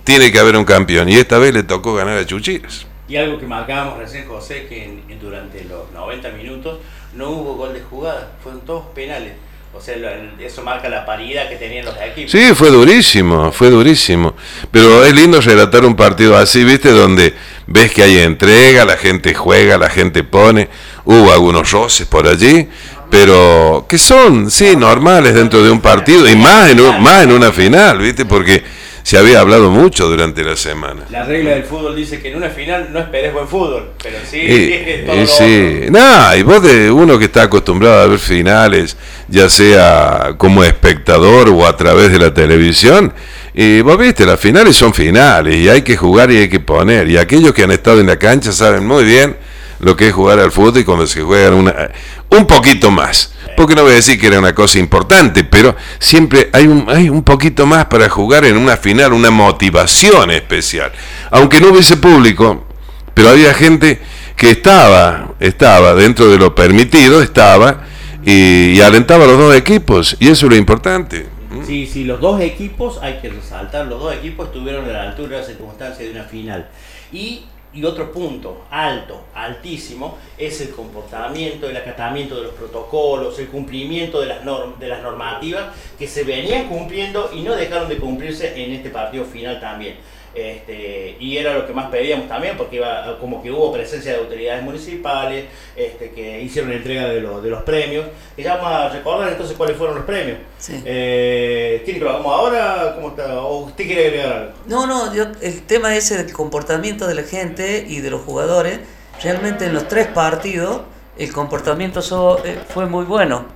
Tiene 0.05 0.33
que 0.33 0.39
haber 0.39 0.57
un 0.57 0.65
campeón. 0.65 1.09
Y 1.09 1.17
esta 1.17 1.39
vez 1.39 1.53
le 1.53 1.62
tocó 1.62 1.95
ganar 1.95 2.17
a 2.19 2.27
Chuchiras. 2.27 2.87
Y 3.09 3.17
algo 3.17 3.39
que 3.39 3.47
marcábamos 3.47 3.99
recién, 3.99 4.27
José, 4.27 4.67
que 4.69 4.85
en- 4.85 5.21
durante 5.21 5.65
los 5.65 5.91
90 5.93 6.31
minutos 6.31 6.79
no 7.15 7.31
hubo 7.31 7.55
gol 7.55 7.75
de 7.75 7.81
jugada, 7.83 8.33
fueron 8.43 8.62
todos 8.62 8.87
penales. 8.95 9.35
O 9.73 9.81
sea, 9.81 9.95
eso 10.41 10.62
marca 10.62 10.89
la 10.89 11.07
paridad 11.07 11.49
que 11.49 11.57
tenían 11.57 11.85
los. 11.85 11.95
Sí, 12.29 12.55
fue 12.55 12.71
durísimo, 12.71 13.53
fue 13.53 13.71
durísimo. 13.71 14.35
Pero 14.71 15.05
es 15.05 15.15
lindo 15.15 15.41
relatar 15.41 15.85
un 15.85 15.95
partido 15.95 16.37
así, 16.37 16.65
¿viste? 16.65 16.91
Donde 16.91 17.35
ves 17.67 17.93
que 17.93 18.03
hay 18.03 18.19
entrega, 18.19 18.85
la 18.85 18.97
gente 18.97 19.33
juega, 19.33 19.79
la 19.79 19.89
gente 19.89 20.25
pone. 20.25 20.69
Hubo 21.05 21.33
algunos 21.33 21.71
roces 21.71 22.07
por 22.07 22.27
allí, 22.27 22.69
pero 23.11 23.87
que 23.89 23.97
son, 23.97 24.50
sí, 24.50 24.75
normales 24.77 25.35
dentro 25.35 25.62
de 25.62 25.71
un 25.71 25.81
partido 25.81 26.29
y 26.29 26.35
más 26.37 26.71
en, 26.71 26.81
un- 26.81 27.00
más 27.03 27.23
en 27.25 27.33
una 27.33 27.53
final, 27.53 27.99
¿viste? 27.99 28.25
Porque 28.27 28.62
se 29.11 29.19
había 29.19 29.40
hablado 29.40 29.73
mucho 29.73 30.09
durante 30.09 30.45
la 30.45 30.57
semana. 30.57 31.00
La 31.11 31.25
regla 31.25 31.50
del 31.50 31.64
fútbol 31.64 31.97
dice 31.97 32.21
que 32.21 32.29
en 32.31 32.37
una 32.37 32.49
final 32.49 32.90
no 32.93 33.00
esperes 33.00 33.33
buen 33.33 33.49
fútbol, 33.49 33.90
pero 34.00 34.19
sí, 34.25 34.37
Y, 34.38 35.05
todo 35.05 35.26
sí, 35.26 35.79
otro. 35.81 35.90
nah, 35.90 36.37
y 36.37 36.45
vos 36.45 36.62
de 36.62 36.93
uno 36.93 37.19
que 37.19 37.25
está 37.25 37.43
acostumbrado 37.43 38.02
a 38.02 38.07
ver 38.07 38.21
finales, 38.21 38.97
ya 39.26 39.49
sea 39.49 40.35
como 40.37 40.62
espectador 40.62 41.49
o 41.49 41.67
a 41.67 41.76
través 41.76 42.12
de 42.12 42.21
la 42.21 42.33
televisión, 42.33 43.12
y 43.52 43.81
vos 43.81 43.99
viste, 43.99 44.25
las 44.25 44.38
finales 44.38 44.76
son 44.76 44.95
finales 44.95 45.57
y 45.57 45.69
hay 45.69 45.83
que 45.83 45.97
jugar 45.97 46.31
y 46.31 46.37
hay 46.37 46.49
que 46.49 46.61
poner. 46.61 47.11
Y 47.11 47.17
aquellos 47.17 47.52
que 47.52 47.64
han 47.64 47.73
estado 47.73 47.99
en 47.99 48.07
la 48.07 48.17
cancha 48.17 48.52
saben 48.52 48.87
muy 48.87 49.02
bien 49.02 49.37
lo 49.81 49.97
que 49.97 50.07
es 50.07 50.14
jugar 50.14 50.38
al 50.38 50.52
fútbol 50.52 50.83
y 50.83 50.85
cuando 50.85 51.09
se 51.09 51.23
juega 51.23 51.50
una, 51.50 51.90
un 52.29 52.47
poquito 52.47 52.93
más. 52.93 53.33
Porque 53.61 53.75
no 53.75 53.83
voy 53.83 53.93
a 53.93 53.97
decir 53.97 54.19
que 54.19 54.29
era 54.29 54.38
una 54.38 54.55
cosa 54.55 54.79
importante, 54.79 55.45
pero 55.45 55.76
siempre 55.99 56.49
hay 56.55 56.67
un, 56.67 56.87
hay 56.88 57.11
un 57.11 57.23
poquito 57.23 57.67
más 57.67 57.85
para 57.85 58.09
jugar 58.09 58.47
en 58.47 58.57
una 58.57 58.79
final, 58.79 59.12
una 59.12 59.31
motivación 59.31 60.31
especial. 60.31 60.90
Aunque 61.31 61.61
no 61.61 61.69
hubiese 61.69 61.99
público, 61.99 62.64
pero 63.12 63.29
había 63.29 63.52
gente 63.52 64.00
que 64.35 64.52
estaba, 64.52 65.35
estaba 65.40 65.95
dentro 65.95 66.31
de 66.31 66.38
lo 66.38 66.55
permitido, 66.55 67.21
estaba 67.21 67.85
y, 68.25 68.81
alentaba 68.81 69.25
a 69.25 69.26
los 69.26 69.37
dos 69.37 69.55
equipos, 69.55 70.17
y 70.19 70.29
eso 70.29 70.47
es 70.47 70.52
lo 70.52 70.57
importante. 70.57 71.26
Sí, 71.67 71.87
sí, 71.87 72.05
los 72.05 72.19
dos 72.19 72.40
equipos, 72.40 72.99
hay 73.02 73.19
que 73.21 73.29
resaltar, 73.29 73.88
los 73.88 74.00
dos 74.00 74.14
equipos 74.14 74.47
estuvieron 74.47 74.87
a 74.87 74.88
la 74.88 75.02
altura 75.02 75.37
de 75.37 75.43
la 75.43 75.47
circunstancia 75.47 76.07
de 76.07 76.12
una 76.12 76.25
final. 76.25 76.67
Y, 77.12 77.45
y 77.73 77.85
otro 77.85 78.11
punto, 78.12 78.65
alto, 78.71 79.25
altísimo, 79.35 80.19
es 80.37 80.61
el 80.61 80.71
comportamiento, 80.71 81.69
el 81.69 81.77
acatamiento 81.77 82.37
de 82.37 82.43
los 82.45 82.55
protocolos, 82.55 83.39
el 83.39 83.49
cumplimiento 83.49 84.21
de 84.21 84.27
las, 84.27 84.43
norm- 84.45 84.77
de 84.79 84.89
las 84.89 85.03
normativas 85.03 85.67
que 85.99 86.09
se 86.09 86.25
venían 86.25 86.69
cumpliendo 86.69 87.31
y 87.35 87.43
no 87.43 87.55
dejaron 87.55 87.89
de 87.89 87.99
cumplirse 87.99 88.65
en 88.65 88.73
este 88.73 88.91
partido 88.91 89.25
final 89.25 89.61
también. 89.61 89.97
Este, 90.35 91.17
y 91.19 91.37
era 91.39 91.55
lo 91.55 91.67
que 91.67 91.73
más 91.73 91.91
pedíamos 91.91 92.29
también, 92.29 92.57
porque 92.57 92.77
iba, 92.77 93.19
como 93.19 93.43
que 93.43 93.51
hubo 93.51 93.73
presencia 93.73 94.13
de 94.13 94.19
autoridades 94.19 94.63
municipales 94.63 95.47
este, 95.75 96.11
que 96.11 96.41
hicieron 96.41 96.71
la 96.71 96.77
entrega 96.77 97.09
de, 97.09 97.21
los- 97.21 97.43
de 97.43 97.51
los 97.51 97.63
premios. 97.65 98.07
Y 98.37 98.43
ya 98.45 98.57
vamos 98.57 98.73
a 98.73 98.89
recordar 98.91 99.29
entonces 99.31 99.57
cuáles 99.57 99.77
fueron 99.77 99.97
los 99.97 100.05
premios. 100.05 100.39
Sí. 100.59 100.81
Eh, 100.85 101.83
¿Quieren 101.85 102.01
que 102.01 102.05
lo 102.05 102.11
hagamos 102.13 102.33
ahora? 102.33 102.93
¿Cómo 102.95 103.09
está? 103.09 103.41
¿O 103.41 103.65
usted 103.65 103.85
quiere 103.87 104.07
agregar 104.07 104.33
algo? 104.33 104.53
No, 104.67 104.87
no, 104.87 105.13
yo, 105.15 105.25
el 105.41 105.63
tema 105.63 105.97
ese 105.97 106.17
del 106.23 106.33
comportamiento 106.33 107.07
de 107.09 107.15
la 107.17 107.23
gente 107.25 107.85
y 107.89 108.01
de 108.01 108.11
los 108.11 108.21
jugadores, 108.23 108.79
realmente 109.23 109.65
en 109.67 109.75
los 109.75 109.89
tres 109.89 110.07
partidos 110.07 110.83
el 111.19 111.33
comportamiento 111.33 112.01
so- 112.03 112.41
eh, 112.45 112.59
fue 112.69 112.87
muy 112.87 113.05
bueno. 113.05 113.47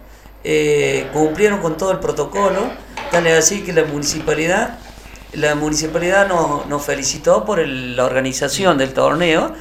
Eh, 0.42 1.06
cumplieron 1.12 1.60
con 1.60 1.76
todo 1.78 1.92
el 1.92 2.00
protocolo, 2.00 2.60
tal 3.10 3.26
es 3.26 3.38
así 3.38 3.62
que 3.62 3.72
la 3.72 3.84
municipalidad, 3.84 4.78
la 5.36 5.54
municipalidad 5.54 6.28
nos, 6.28 6.66
nos 6.66 6.84
felicitó 6.84 7.44
por 7.44 7.60
el- 7.60 7.96
la 7.96 8.04
organización 8.04 8.78
del 8.78 8.92
torneo 8.92 9.52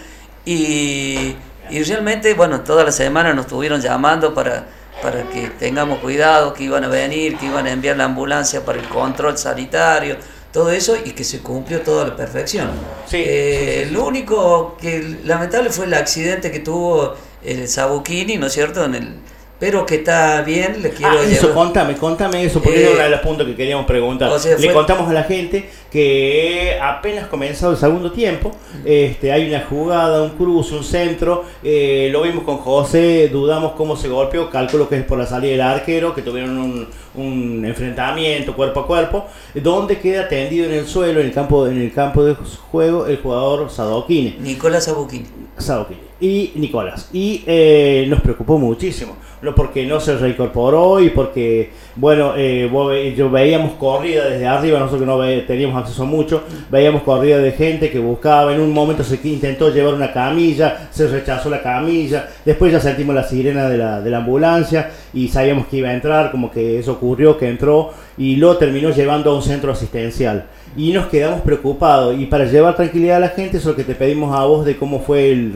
y, 0.46 1.36
y 1.70 1.84
realmente, 1.84 2.34
bueno, 2.34 2.62
toda 2.62 2.84
la 2.84 2.92
semana 2.92 3.34
nos 3.34 3.46
estuvieron 3.46 3.82
llamando 3.82 4.34
para, 4.34 4.68
para 5.02 5.24
que 5.30 5.50
tengamos 5.60 6.00
cuidado, 6.00 6.54
que 6.54 6.64
iban 6.66 6.84
a 6.84 6.88
venir, 6.88 7.38
que 7.38 7.46
iban 7.48 7.66
a 7.66 7.72
enviar 7.72 7.98
la 7.98 8.06
ambulancia 8.06 8.64
para 8.66 8.80
el 8.80 8.88
control 8.90 9.38
sanitario, 9.38 10.18
todo 10.52 10.70
eso 10.72 10.96
y 11.04 11.12
que 11.12 11.24
se 11.24 11.40
cumplió 11.40 11.82
todo 11.82 12.02
a 12.02 12.08
la 12.08 12.16
perfección. 12.16 12.70
Sí, 13.08 13.18
Eh, 13.26 13.74
sí, 13.78 13.84
sí, 13.84 13.90
sí. 13.90 13.96
Lo 13.96 14.06
único 14.06 14.78
que 14.80 15.18
lamentable 15.24 15.70
fue 15.72 15.86
el 15.86 15.94
accidente 15.94 16.52
que 16.52 16.60
tuvo 16.60 17.16
el 17.44 17.68
Sabuquini, 17.68 18.38
¿no 18.38 18.48
es 18.48 18.54
cierto? 18.54 18.84
En 18.86 18.96
el, 18.96 19.16
pero 19.64 19.86
que 19.86 19.96
está 19.96 20.42
bien, 20.42 20.82
le 20.84 20.90
quiero 20.90 21.14
Ah, 21.18 21.24
eso, 21.24 21.44
llevar- 21.48 21.54
contame, 21.54 21.96
contame 21.96 22.44
eso, 22.44 22.62
porque 22.62 22.80
Eh, 22.80 22.84
era 22.84 22.92
uno 22.96 23.04
de 23.04 23.10
los 23.12 23.20
puntos 23.22 23.48
que 23.48 23.56
queríamos 23.56 23.86
preguntar. 23.86 24.30
o 24.30 24.38
sea, 24.38 24.58
Le 24.58 24.66
fue- 24.66 24.74
contamos 24.74 25.10
a 25.10 25.14
la 25.14 25.24
gente 25.24 25.70
que 25.90 26.78
apenas 26.82 27.28
comenzado 27.28 27.72
el 27.72 27.78
segundo 27.78 28.12
tiempo, 28.12 28.52
este, 28.84 29.32
hay 29.32 29.48
una 29.48 29.62
jugada, 29.62 30.22
un 30.22 30.32
cruce, 30.32 30.76
un 30.76 30.84
centro, 30.84 31.46
eh, 31.64 32.10
lo 32.12 32.24
vimos 32.24 32.44
con 32.44 32.58
José, 32.58 33.30
dudamos 33.32 33.72
cómo 33.78 33.96
se 33.96 34.10
golpeó, 34.10 34.50
calculo 34.50 34.90
que 34.90 34.98
es 34.98 35.06
por 35.06 35.18
la 35.18 35.26
salida 35.26 35.52
del 35.52 35.62
arquero, 35.62 36.14
que 36.14 36.22
tuvieron 36.22 36.58
un, 36.58 36.88
un 37.16 37.64
enfrentamiento 37.66 38.56
cuerpo 38.56 38.82
a 38.82 38.88
cuerpo, 38.88 39.26
donde 39.56 39.98
queda 40.00 40.28
tendido 40.28 40.66
en 40.66 40.74
el 40.74 40.86
suelo, 40.88 41.20
en 41.20 41.28
el 41.28 41.34
campo, 41.34 41.68
en 41.68 41.82
el 41.82 41.92
campo 41.94 42.24
de 42.24 42.36
juego, 42.72 43.06
el 43.08 43.18
jugador 43.18 43.70
Sadokine. 43.70 44.36
Nicolás 44.40 44.88
Abuquín. 44.88 45.26
Sadokine 45.58 46.14
y 46.20 46.54
Nicolás. 46.56 47.10
Y 47.12 47.44
eh, 47.46 48.06
nos 48.08 48.22
preocupó 48.22 48.58
muchísimo, 48.58 49.18
no 49.42 49.54
porque 49.54 49.86
no 49.86 50.00
se 50.00 50.16
reincorporó 50.16 51.02
y 51.02 51.10
porque, 51.10 51.72
bueno, 51.98 52.34
eh, 52.38 53.14
yo 53.18 53.30
veíamos 53.30 53.74
corrida 53.74 54.30
desde 54.30 54.48
arriba, 54.48 54.80
nosotros 54.80 55.02
que 55.02 55.06
no 55.06 55.18
ve- 55.18 55.42
teníamos 55.46 55.76
acceso 55.76 56.04
a 56.04 56.06
mucho, 56.06 56.44
veíamos 56.72 57.04
corrida 57.04 57.40
de 57.40 57.52
gente 57.52 57.92
que 57.92 58.00
buscaba, 58.00 58.54
en 58.54 58.62
un 58.62 58.72
momento 58.72 59.04
se 59.04 59.20
intentó 59.28 59.70
llevar 59.70 59.96
una 59.96 60.14
camilla, 60.14 60.88
se 60.92 61.08
rechazó 61.08 61.50
la 61.50 61.62
camilla, 61.62 62.30
después 62.46 62.72
ya 62.72 62.80
sentimos 62.80 63.14
la 63.14 63.24
sirena 63.28 63.68
de 63.68 63.78
la, 63.78 64.00
de 64.00 64.10
la 64.10 64.20
ambulancia 64.20 64.92
y 65.14 65.28
sabíamos 65.28 65.68
que 65.68 65.78
iba 65.78 65.90
a 65.90 65.94
entrar, 65.94 66.32
como 66.32 66.50
que 66.50 66.80
eso 66.80 67.00
ocurrió, 67.04 67.38
que 67.38 67.50
entró 67.50 67.92
y 68.18 68.38
lo 68.38 68.58
terminó 68.58 68.90
llevando 68.92 69.32
a 69.32 69.36
un 69.36 69.42
centro 69.44 69.72
asistencial. 69.72 70.48
Y 70.76 70.92
nos 70.92 71.08
quedamos 71.08 71.42
preocupados. 71.42 72.18
Y 72.18 72.26
para 72.26 72.46
llevar 72.46 72.76
tranquilidad 72.76 73.18
a 73.18 73.20
la 73.20 73.30
gente, 73.30 73.58
eso 73.58 73.70
es 73.70 73.74
lo 73.74 73.76
que 73.76 73.84
te 73.84 73.94
pedimos 73.96 74.36
a 74.36 74.46
vos 74.46 74.66
de 74.66 74.78
cómo 74.78 75.02
fue 75.02 75.52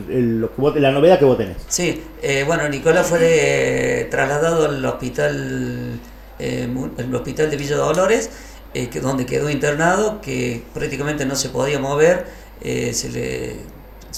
la 0.76 0.92
novedad 0.92 1.18
que 1.18 1.26
vos 1.26 1.38
tenés. 1.38 1.58
Sí, 1.68 2.04
eh, 2.22 2.44
bueno, 2.46 2.68
Nicolás 2.70 3.08
fue 3.08 3.20
de- 3.20 4.08
trasladado 4.12 4.66
al 4.66 4.86
hospital, 4.86 6.00
eh, 6.40 6.68
el 6.98 7.16
hospital 7.16 7.50
de 7.50 7.58
Villa 7.58 7.78
Dolores, 7.78 8.30
eh, 8.74 8.90
donde 9.02 9.26
quedó 9.26 9.50
internado, 9.50 10.22
que 10.22 10.62
prácticamente 10.74 11.26
no 11.26 11.36
se 11.36 11.50
podía 11.50 11.80
mover, 11.80 12.26
eh, 12.62 12.94
se, 12.94 13.10
le, 13.10 13.52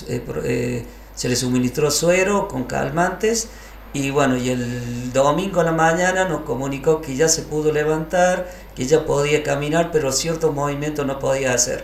eh, 0.10 0.22
eh, 0.44 0.84
se 1.16 1.30
le 1.30 1.36
suministró 1.38 1.92
suero 1.92 2.48
con 2.50 2.64
calmantes 2.66 3.48
y 3.94 4.12
bueno, 4.12 4.38
y 4.38 4.50
el 4.50 5.12
domingo 5.14 5.62
a 5.62 5.64
la 5.64 5.72
mañana 5.72 6.26
nos 6.26 6.42
comunicó 6.42 7.02
que 7.02 7.16
ya 7.16 7.28
se 7.28 7.44
pudo 7.44 7.72
levantar, 7.72 8.48
que 8.76 8.86
ya 8.86 9.06
podía 9.06 9.44
caminar, 9.44 9.90
pero 9.92 10.12
ciertos 10.12 10.54
movimientos 10.54 11.06
no 11.06 11.18
podía 11.20 11.54
hacer. 11.54 11.84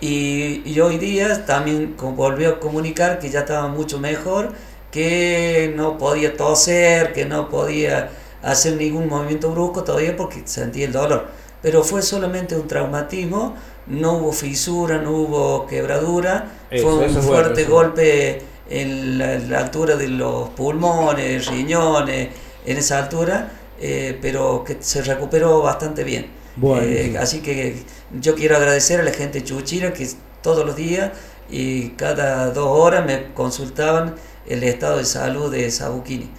Y, 0.00 0.62
y 0.64 0.80
hoy 0.80 0.98
día 0.98 1.44
también 1.46 1.96
volvió 1.98 2.50
a 2.50 2.60
comunicar 2.60 3.18
que 3.18 3.30
ya 3.30 3.40
estaba 3.40 3.68
mucho 3.68 3.98
mejor, 4.00 4.52
que 4.90 5.72
no 5.76 5.98
podía 5.98 6.36
toser, 6.36 7.12
que 7.12 7.26
no 7.26 7.48
podía 7.50 8.10
hacer 8.42 8.76
ningún 8.76 9.08
movimiento 9.08 9.50
brusco 9.50 9.84
todavía 9.84 10.16
porque 10.16 10.42
sentía 10.46 10.86
el 10.86 10.92
dolor. 10.92 11.28
Pero 11.62 11.84
fue 11.84 12.02
solamente 12.02 12.56
un 12.56 12.66
traumatismo, 12.68 13.56
no 13.86 14.14
hubo 14.18 14.32
fisura, 14.32 14.98
no 14.98 15.12
hubo 15.12 15.66
quebradura, 15.66 16.50
Eso, 16.70 16.90
fue 16.96 17.08
un 17.08 17.20
fuerte 17.22 17.62
eso. 17.62 17.70
golpe 17.70 18.42
en 18.70 19.18
la, 19.18 19.38
la 19.38 19.60
altura 19.60 19.96
de 19.96 20.08
los 20.08 20.50
pulmones, 20.50 21.46
riñones, 21.48 22.30
en 22.64 22.78
esa 22.78 22.98
altura, 23.00 23.52
eh, 23.78 24.18
pero 24.22 24.64
que 24.64 24.78
se 24.80 25.02
recuperó 25.02 25.62
bastante 25.62 26.04
bien. 26.04 26.38
Bueno, 26.54 26.88
Eh, 26.88 27.02
sí. 27.02 27.16
así 27.16 27.42
que 27.42 27.84
yo 28.10 28.34
quiero 28.34 28.56
agradecer 28.56 29.00
a 29.00 29.04
la 29.04 29.12
gente 29.12 29.40
de 29.40 29.44
chuchira 29.46 29.92
que 29.92 30.08
todos 30.42 30.66
los 30.66 30.76
días 30.76 31.12
y 31.48 31.90
cada 31.90 32.50
dos 32.52 32.68
horas 32.68 33.04
me 33.06 33.32
consultaban 33.34 34.16
el 34.46 34.62
estado 34.64 34.98
de 34.98 35.04
salud 35.04 35.50
de 35.52 35.70
Sabuquini. 35.70 36.30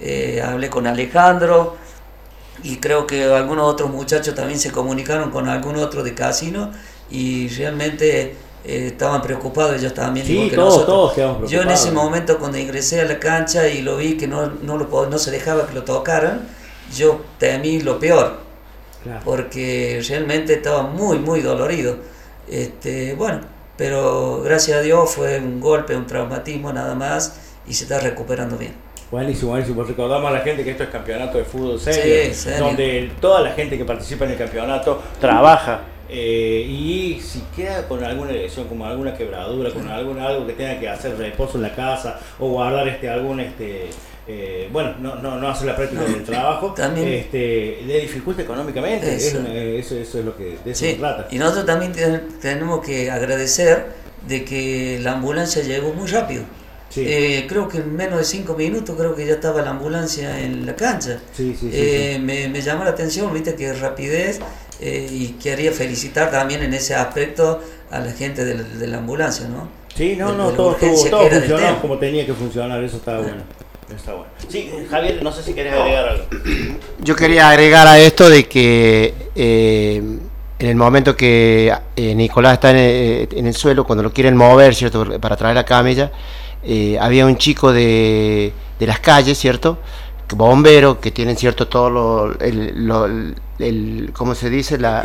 Eh, 0.00 0.42
hablé 0.44 0.70
con 0.70 0.86
Alejandro 0.86 1.76
y 2.62 2.78
creo 2.78 3.06
que 3.06 3.24
algunos 3.24 3.66
otros 3.72 3.90
muchachos 3.90 4.34
también 4.34 4.58
se 4.58 4.72
comunicaron 4.72 5.30
con 5.30 5.48
algún 5.48 5.76
otro 5.76 6.02
de 6.02 6.14
casino 6.14 6.72
y 7.10 7.48
realmente 7.48 8.36
eh, 8.68 8.86
estaban 8.88 9.22
preocupados 9.22 9.76
ellos 9.80 9.94
también. 9.94 10.26
Sí, 10.26 10.32
igual 10.34 10.50
que 10.50 10.56
todos, 10.56 10.68
nosotros. 10.74 10.94
todos 10.96 11.12
quedamos 11.14 11.50
Yo 11.50 11.62
en 11.62 11.68
ese 11.70 11.82
preocupados. 11.84 12.04
momento 12.10 12.38
cuando 12.38 12.58
ingresé 12.58 13.00
a 13.00 13.04
la 13.06 13.18
cancha 13.18 13.66
y 13.68 13.82
lo 13.82 13.96
vi 13.96 14.16
que 14.16 14.26
no, 14.28 14.46
no, 14.62 14.76
lo, 14.76 15.06
no 15.06 15.18
se 15.18 15.30
dejaba 15.30 15.66
que 15.66 15.74
lo 15.74 15.82
tocaran, 15.84 16.46
yo 16.96 17.20
temí 17.38 17.80
lo 17.80 17.98
peor 17.98 18.46
Claro. 19.02 19.20
porque 19.24 20.02
realmente 20.08 20.54
estaba 20.54 20.82
muy, 20.82 21.18
muy 21.18 21.40
dolorido. 21.40 21.96
Este, 22.48 23.14
bueno, 23.14 23.40
pero 23.76 24.42
gracias 24.42 24.78
a 24.78 24.80
Dios 24.80 25.10
fue 25.10 25.38
un 25.38 25.60
golpe, 25.60 25.94
un 25.96 26.06
traumatismo 26.06 26.72
nada 26.72 26.94
más 26.94 27.36
y 27.66 27.74
se 27.74 27.84
está 27.84 28.00
recuperando 28.00 28.56
bien. 28.56 28.74
Buenísimo, 29.10 29.52
buenísimo. 29.52 29.82
Recordamos 29.84 30.28
a 30.30 30.34
la 30.34 30.40
gente 30.40 30.62
que 30.64 30.72
esto 30.72 30.82
es 30.82 30.90
campeonato 30.90 31.38
de 31.38 31.44
fútbol 31.44 31.80
serio, 31.80 32.26
Sí, 32.28 32.34
serio. 32.34 32.64
donde 32.66 33.10
toda 33.20 33.40
la 33.40 33.52
gente 33.52 33.78
que 33.78 33.84
participa 33.86 34.24
en 34.26 34.32
el 34.32 34.36
campeonato 34.38 35.02
trabaja. 35.20 35.80
Eh, 36.08 36.64
y 36.68 37.20
si 37.20 37.40
queda 37.54 37.86
con 37.86 38.02
alguna 38.02 38.32
lesión, 38.32 38.66
como 38.68 38.86
alguna 38.86 39.14
quebradura, 39.16 39.70
con 39.70 39.86
algún 39.88 40.18
algo 40.18 40.46
que 40.46 40.54
tenga 40.54 40.78
que 40.80 40.88
hacer 40.88 41.16
reposo 41.18 41.56
en 41.58 41.62
la 41.62 41.74
casa 41.74 42.18
o 42.38 42.48
guardar 42.48 42.88
este 42.88 43.08
algún 43.10 43.40
este 43.40 43.90
eh, 44.30 44.68
bueno, 44.70 44.94
no, 45.00 45.14
no, 45.16 45.38
no 45.38 45.48
hacer 45.48 45.66
la 45.68 45.76
práctica 45.76 46.02
del 46.04 46.22
trabajo, 46.24 46.72
También- 46.76 47.08
este, 47.08 47.80
le 47.86 48.00
dificulta 48.00 48.42
económicamente. 48.42 49.14
Es 49.14 49.26
Eso. 49.26 49.38
eso, 49.46 49.96
eso 49.96 50.18
es 50.18 50.24
lo 50.24 50.36
que 50.36 50.58
de 50.64 50.70
eso 50.72 50.80
Sí, 50.84 50.90
se 50.92 50.94
trata. 50.96 51.28
y 51.30 51.38
nosotros 51.38 51.64
también 51.66 51.92
te- 51.92 52.18
tenemos 52.40 52.84
que 52.84 53.10
agradecer 53.10 53.86
de 54.26 54.44
que 54.44 54.98
la 55.02 55.12
ambulancia 55.12 55.62
llegó 55.62 55.92
muy 55.94 56.06
rápido. 56.08 56.42
Sí. 56.90 57.04
Eh, 57.06 57.46
creo 57.48 57.68
que 57.68 57.78
en 57.78 57.94
menos 57.96 58.18
de 58.18 58.24
cinco 58.24 58.54
minutos 58.54 58.96
creo 58.98 59.14
que 59.14 59.26
ya 59.26 59.34
estaba 59.34 59.60
la 59.62 59.70
ambulancia 59.70 60.40
en 60.40 60.64
la 60.66 60.74
cancha. 60.74 61.20
Sí, 61.34 61.54
sí, 61.58 61.70
sí, 61.70 61.70
Eh, 61.72 62.18
Me, 62.20 62.48
me 62.48 62.60
llamó 62.62 62.84
la 62.84 62.90
atención, 62.90 63.32
viste 63.32 63.54
que 63.54 63.72
rapidez 63.74 64.40
eh, 64.80 65.08
y 65.10 65.26
quería 65.42 65.72
felicitar 65.72 66.30
también 66.30 66.62
en 66.62 66.74
ese 66.74 66.94
aspecto 66.94 67.60
a 67.90 67.98
la 68.00 68.12
gente 68.12 68.44
de 68.44 68.54
la, 68.54 68.62
de 68.62 68.86
la 68.86 68.98
ambulancia, 68.98 69.48
¿no? 69.48 69.68
Sí, 69.94 70.14
no, 70.16 70.30
de- 70.32 70.36
no, 70.38 70.50
de 70.50 70.56
todo, 70.56 70.66
todo, 70.74 70.90
urgencia 70.90 71.10
todo 71.10 71.28
funcionó 71.28 71.80
como 71.80 71.98
tenía 71.98 72.24
que 72.26 72.32
funcionar, 72.34 72.82
eso 72.84 72.96
está 72.98 73.18
bueno. 73.18 73.42
Está 73.94 74.12
bueno. 74.12 74.28
Sí, 74.48 74.70
Javier, 74.90 75.22
no 75.22 75.32
sé 75.32 75.42
si 75.42 75.54
querés 75.54 75.72
agregar 75.72 76.08
algo. 76.08 76.24
Yo 77.02 77.16
quería 77.16 77.48
agregar 77.48 77.86
a 77.86 77.98
esto 77.98 78.28
de 78.28 78.46
que 78.46 79.14
eh, 79.34 79.96
en 80.58 80.66
el 80.68 80.76
momento 80.76 81.16
que 81.16 81.72
eh, 81.96 82.14
Nicolás 82.14 82.54
está 82.54 82.70
en 82.72 82.76
el, 82.76 83.28
en 83.32 83.46
el 83.46 83.54
suelo, 83.54 83.84
cuando 83.84 84.02
lo 84.02 84.12
quieren 84.12 84.36
mover, 84.36 84.74
¿cierto? 84.74 85.18
Para 85.20 85.36
traer 85.36 85.54
la 85.54 85.64
camilla, 85.64 86.12
eh, 86.62 86.98
había 87.00 87.24
un 87.24 87.36
chico 87.38 87.72
de, 87.72 88.52
de 88.78 88.86
las 88.86 89.00
calles, 89.00 89.38
¿cierto? 89.38 89.78
Bombero, 90.36 91.00
que 91.00 91.10
tienen, 91.10 91.36
¿cierto? 91.36 91.68
Todo 91.68 91.90
lo, 91.90 92.38
el, 92.40 92.86
lo- 92.86 93.06
el- 93.58 94.10
¿cómo 94.12 94.34
se 94.34 94.50
dice? 94.50 94.78
La, 94.78 95.02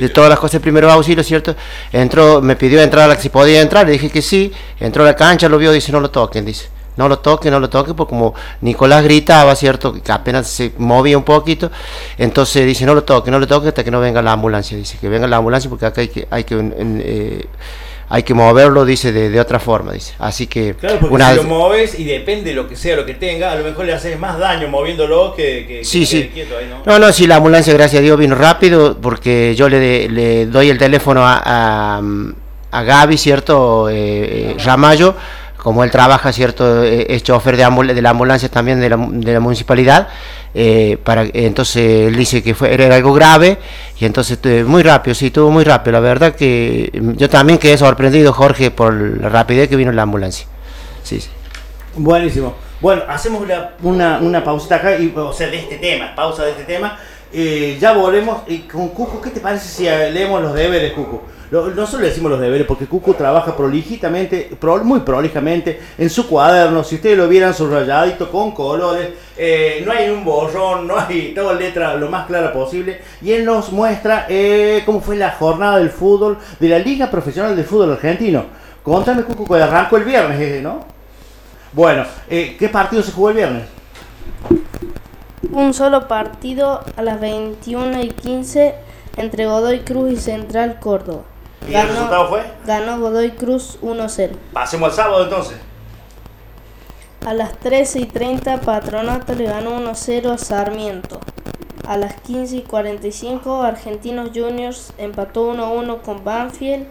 de 0.00 0.08
todas 0.08 0.30
las 0.30 0.38
cosas 0.38 0.52
de 0.54 0.60
primeros 0.60 0.92
auxilios, 0.92 1.26
¿cierto? 1.26 1.54
Entró, 1.92 2.40
me 2.40 2.56
pidió 2.56 2.80
entrar 2.80 3.04
a 3.04 3.14
la 3.14 3.20
si 3.20 3.28
podía 3.28 3.60
entrar, 3.60 3.86
le 3.86 3.92
dije 3.92 4.10
que 4.10 4.22
sí, 4.22 4.52
entró 4.80 5.02
a 5.02 5.06
la 5.06 5.16
cancha, 5.16 5.48
lo 5.48 5.58
vio, 5.58 5.70
dice 5.72 5.92
no 5.92 6.00
lo 6.00 6.10
toquen, 6.10 6.44
dice, 6.44 6.68
no 6.96 7.08
lo 7.08 7.18
toquen, 7.18 7.50
no 7.52 7.60
lo 7.60 7.68
toquen, 7.70 7.94
porque 7.94 8.10
como 8.10 8.34
Nicolás 8.62 9.04
gritaba, 9.04 9.54
¿cierto? 9.54 9.92
Que 9.92 10.12
apenas 10.12 10.46
se 10.48 10.72
movía 10.78 11.16
un 11.18 11.24
poquito, 11.24 11.70
entonces 12.18 12.64
dice 12.66 12.84
no 12.86 12.94
lo 12.94 13.04
toquen, 13.04 13.32
no 13.32 13.38
lo 13.38 13.46
toquen 13.46 13.68
hasta 13.68 13.84
que 13.84 13.90
no 13.90 14.00
venga 14.00 14.22
la 14.22 14.32
ambulancia, 14.32 14.76
dice 14.76 14.98
que 15.00 15.08
venga 15.08 15.26
la 15.26 15.36
ambulancia 15.36 15.68
porque 15.70 15.86
acá 15.86 16.00
hay 16.00 16.08
que, 16.08 16.26
hay 16.30 16.44
que, 16.44 16.56
eh, 16.78 17.46
hay 18.08 18.22
que 18.22 18.34
moverlo, 18.34 18.84
dice, 18.84 19.12
de, 19.12 19.30
de 19.30 19.40
otra 19.40 19.58
forma, 19.58 19.92
dice. 19.92 20.14
Así 20.18 20.46
que 20.46 20.74
Claro, 20.74 20.98
porque 21.00 21.14
una 21.14 21.30
si 21.30 21.36
lo 21.36 21.44
moves 21.44 21.98
y 21.98 22.04
depende 22.04 22.50
de 22.50 22.56
lo 22.56 22.68
que 22.68 22.76
sea, 22.76 22.96
lo 22.96 23.06
que 23.06 23.14
tenga, 23.14 23.52
a 23.52 23.54
lo 23.56 23.64
mejor 23.64 23.86
le 23.86 23.92
haces 23.94 24.18
más 24.18 24.38
daño 24.38 24.68
moviéndolo 24.68 25.34
que, 25.34 25.64
que, 25.66 25.78
que 25.78 25.84
Sí, 25.84 26.00
que 26.00 26.06
sí. 26.06 26.18
quede 26.22 26.30
quieto 26.30 26.58
ahí, 26.58 26.66
¿no? 26.68 26.82
No, 26.84 26.98
no, 27.06 27.12
sí, 27.12 27.26
la 27.26 27.36
ambulancia, 27.36 27.72
gracias 27.72 28.00
a 28.00 28.02
Dios, 28.02 28.18
vino 28.18 28.34
rápido 28.34 28.96
porque 29.00 29.54
yo 29.56 29.68
le, 29.68 30.08
le 30.08 30.46
doy 30.46 30.68
el 30.70 30.78
teléfono 30.78 31.26
a, 31.26 31.40
a, 31.44 32.02
a 32.70 32.82
Gaby, 32.82 33.16
¿cierto? 33.16 33.88
Eh, 33.88 33.94
eh, 33.94 34.56
Ramallo, 34.64 35.14
como 35.56 35.82
él 35.82 35.90
trabaja, 35.90 36.30
¿cierto? 36.32 36.84
Eh, 36.84 37.06
es 37.08 37.22
chofer 37.22 37.56
de, 37.56 37.64
ambul- 37.66 37.94
de 37.94 38.02
la 38.02 38.10
ambulancia 38.10 38.50
también 38.50 38.80
de 38.80 38.90
la, 38.90 38.96
de 38.98 39.32
la 39.32 39.40
municipalidad. 39.40 40.08
Eh, 40.54 40.98
para, 41.02 41.26
entonces 41.32 42.08
él 42.08 42.16
dice 42.16 42.42
que 42.42 42.54
fue, 42.54 42.72
era 42.72 42.94
algo 42.94 43.12
grave 43.12 43.58
y 43.98 44.04
entonces 44.04 44.38
eh, 44.44 44.64
muy 44.64 44.82
rápido, 44.84 45.14
sí, 45.14 45.26
estuvo 45.26 45.50
muy 45.50 45.64
rápido. 45.64 45.92
La 45.92 46.00
verdad 46.00 46.34
que 46.34 46.90
mm, 46.94 47.12
yo 47.12 47.28
también 47.28 47.58
quedé 47.58 47.76
sorprendido, 47.76 48.32
Jorge, 48.32 48.70
por 48.70 48.94
la 48.94 49.28
rapidez 49.28 49.68
que 49.68 49.76
vino 49.76 49.90
la 49.92 50.02
ambulancia. 50.02 50.46
Sí, 51.02 51.20
sí. 51.20 51.30
Buenísimo. 51.96 52.54
Bueno, 52.80 53.02
hacemos 53.08 53.42
una, 53.42 53.70
una, 53.82 54.18
una 54.18 54.44
pausita 54.44 54.76
acá, 54.76 54.98
y, 54.98 55.12
o 55.16 55.32
sea, 55.32 55.48
de 55.48 55.58
este 55.58 55.76
tema, 55.78 56.14
pausa 56.14 56.44
de 56.44 56.50
este 56.50 56.64
tema. 56.64 56.98
Ya 57.80 57.92
volvemos. 57.92 58.42
Y 58.46 58.58
con 58.60 58.88
Cucu, 58.88 59.20
¿qué 59.20 59.30
te 59.30 59.40
parece 59.40 59.68
si 59.68 59.86
eh, 59.88 60.10
leemos 60.10 60.40
los 60.42 60.54
deberes, 60.54 60.92
Cucu? 60.92 61.20
Lo- 61.50 61.68
No 61.70 61.86
solo 61.86 62.02
le 62.02 62.08
decimos 62.08 62.30
los 62.30 62.40
deberes, 62.40 62.66
porque 62.66 62.86
Cucu 62.86 63.14
trabaja 63.14 63.56
prolijitamente, 63.56 64.50
pro- 64.58 64.82
muy 64.84 65.00
prolijamente, 65.00 65.80
en 65.98 66.08
su 66.10 66.26
cuaderno. 66.28 66.82
Si 66.84 66.94
ustedes 66.96 67.18
lo 67.18 67.28
vieran 67.28 67.52
subrayadito, 67.54 68.30
con 68.30 68.52
colores, 68.52 69.10
eh, 69.36 69.82
no 69.84 69.92
hay 69.92 70.08
un 70.10 70.24
borrón, 70.24 70.86
no 70.86 70.98
hay 70.98 71.32
toda 71.34 71.54
letra 71.54 71.94
lo 71.96 72.08
más 72.08 72.26
clara 72.26 72.52
posible. 72.52 73.00
Y 73.22 73.32
él 73.32 73.44
nos 73.44 73.70
muestra 73.72 74.26
eh, 74.28 74.82
cómo 74.86 75.00
fue 75.00 75.16
la 75.16 75.32
jornada 75.32 75.78
del 75.78 75.90
fútbol, 75.90 76.38
de 76.60 76.68
la 76.68 76.78
Liga 76.78 77.10
Profesional 77.10 77.54
de 77.56 77.64
Fútbol 77.64 77.92
Argentino. 77.92 78.44
Contame, 78.82 79.22
Cucu, 79.24 79.46
que 79.46 79.62
arrancó 79.62 79.96
el 79.96 80.04
viernes, 80.04 80.62
¿no? 80.62 80.80
Bueno, 81.72 82.04
¿qué 82.28 82.68
partido 82.70 83.02
se 83.02 83.10
jugó 83.12 83.30
el 83.30 83.36
viernes? 83.36 83.62
Un 85.52 85.74
solo 85.74 86.08
partido 86.08 86.80
a 86.96 87.02
las 87.02 87.20
21 87.20 88.02
y 88.02 88.08
15 88.10 88.74
entre 89.16 89.46
Godoy 89.46 89.80
Cruz 89.80 90.12
y 90.12 90.16
Central 90.16 90.78
Córdoba. 90.80 91.22
¿Y 91.68 91.74
el 91.74 91.88
resultado 91.88 92.28
fue? 92.28 92.42
ganó 92.66 92.98
Godoy 93.00 93.30
Cruz 93.32 93.78
1-0. 93.82 94.30
Pasemos 94.52 94.90
al 94.90 94.94
sábado 94.96 95.24
entonces. 95.24 95.56
A 97.26 97.32
las 97.32 97.56
13 97.58 98.00
y 98.00 98.06
30 98.06 98.60
Patronato 98.60 99.34
le 99.34 99.44
ganó 99.46 99.80
1-0 99.80 100.30
a 100.30 100.38
Sarmiento. 100.38 101.20
A 101.86 101.96
las 101.96 102.14
15 102.20 102.56
y 102.56 102.62
45, 102.62 103.62
Argentinos 103.62 104.30
Juniors 104.34 104.92
empató 104.98 105.52
1-1 105.54 106.00
con 106.02 106.24
Banfield. 106.24 106.86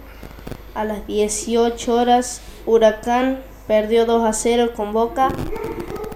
A 0.76 0.86
las 0.86 1.06
18 1.08 1.94
horas, 1.96 2.42
Huracán 2.66 3.42
perdió 3.68 4.06
2-0 4.08 4.74
con 4.74 4.92
Boca. 4.94 5.30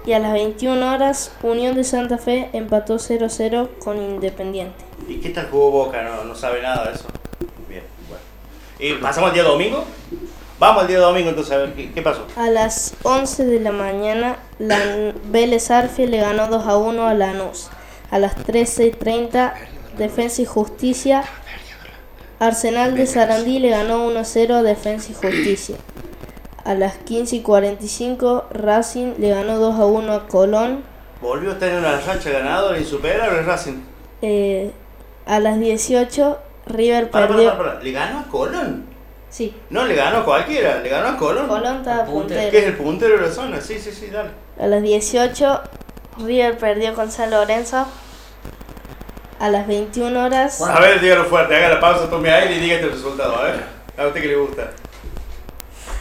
Y 0.08 0.14
a 0.14 0.18
las 0.20 0.32
21 0.32 0.90
horas, 0.90 1.32
Unión 1.42 1.76
de 1.76 1.84
Santa 1.84 2.16
Fe 2.16 2.48
empató 2.54 2.94
0-0 2.94 3.68
con 3.78 3.98
Independiente. 3.98 4.82
¿Y 5.06 5.16
qué 5.16 5.28
tal 5.28 5.48
jugó 5.50 5.70
Boca? 5.70 6.02
No, 6.02 6.24
no 6.24 6.34
sabe 6.34 6.62
nada 6.62 6.86
de 6.88 6.94
eso. 6.94 7.04
Bien, 7.68 7.82
bueno. 8.08 8.24
¿Y 8.78 9.02
pasamos 9.02 9.28
al 9.28 9.34
día 9.34 9.42
domingo? 9.42 9.84
Vamos 10.58 10.80
al 10.80 10.88
día 10.88 10.98
domingo 10.98 11.28
entonces 11.28 11.52
a 11.52 11.58
ver 11.58 11.74
qué, 11.74 11.92
qué 11.92 12.00
pasó. 12.00 12.24
A 12.36 12.48
las 12.48 12.94
11 13.02 13.44
de 13.44 13.60
la 13.60 13.70
mañana, 13.70 14.38
la 14.58 14.78
Vélez 15.26 15.70
Arfield 15.70 16.12
le 16.12 16.20
ganó 16.20 16.48
2 16.48 16.66
a 16.66 16.78
1 16.78 17.06
a 17.06 17.12
Lanús. 17.12 17.68
A 18.10 18.18
las 18.18 18.34
13.30, 18.34 19.52
Defensa 19.98 20.40
y 20.40 20.46
Justicia. 20.46 21.22
Arsenal 22.38 22.94
de 22.94 23.06
Sarandí 23.06 23.58
le 23.58 23.68
ganó 23.68 24.06
1 24.06 24.20
a 24.20 24.24
0 24.24 24.54
a 24.54 24.62
Defensa 24.62 25.12
y 25.12 25.14
Justicia. 25.16 25.76
A 26.68 26.74
las 26.74 26.98
15 26.98 27.36
y 27.36 27.40
45, 27.40 28.48
Racing 28.50 29.14
le 29.18 29.30
ganó 29.30 29.58
2 29.58 29.80
a 29.80 29.86
1 29.86 30.12
a 30.12 30.26
Colón. 30.28 30.84
Volvió 31.22 31.52
a 31.52 31.58
tener 31.58 31.78
una 31.78 31.98
racha 31.98 32.28
ganadora 32.28 32.78
insuperable 32.78 33.38
el 33.38 33.46
Racing. 33.46 33.80
Eh, 34.20 34.70
a 35.24 35.40
las 35.40 35.58
18, 35.58 36.38
River 36.66 37.08
Para, 37.10 37.26
perdió. 37.26 37.56
para, 37.56 37.70
para. 37.70 37.80
¿Le 37.80 37.90
ganó 37.92 38.18
a 38.18 38.24
Colón? 38.24 38.84
Sí, 39.30 39.56
No, 39.70 39.86
le 39.86 39.94
ganó 39.94 40.18
a 40.18 40.24
cualquiera, 40.26 40.80
le 40.80 40.90
ganó 40.90 41.08
a 41.08 41.16
Colón. 41.16 41.48
Colón 41.48 41.76
estaba 41.78 42.04
puntero. 42.04 42.50
Que 42.50 42.58
es 42.58 42.64
puntero. 42.64 42.66
el 42.66 42.76
puntero 42.76 43.16
de 43.16 43.26
la 43.28 43.32
zona, 43.32 43.60
sí, 43.62 43.78
sí, 43.78 43.90
sí, 43.90 44.08
dale. 44.08 44.28
A 44.60 44.66
las 44.66 44.82
18, 44.82 45.60
River 46.18 46.58
perdió 46.58 46.92
con 46.94 47.10
San 47.10 47.30
Lorenzo. 47.30 47.86
A 49.40 49.48
las 49.48 49.66
21 49.66 50.22
horas. 50.22 50.60
A 50.60 50.80
ver, 50.80 51.00
dígalo 51.00 51.24
fuerte, 51.24 51.56
haga 51.56 51.70
la 51.70 51.80
pausa, 51.80 52.10
tome 52.10 52.30
aire 52.30 52.56
y 52.56 52.60
dígate 52.60 52.84
el 52.84 52.90
resultado, 52.90 53.36
a 53.36 53.44
ver. 53.44 53.64
A 53.96 54.06
usted 54.06 54.20
que 54.20 54.28
le 54.28 54.36
gusta. 54.36 54.70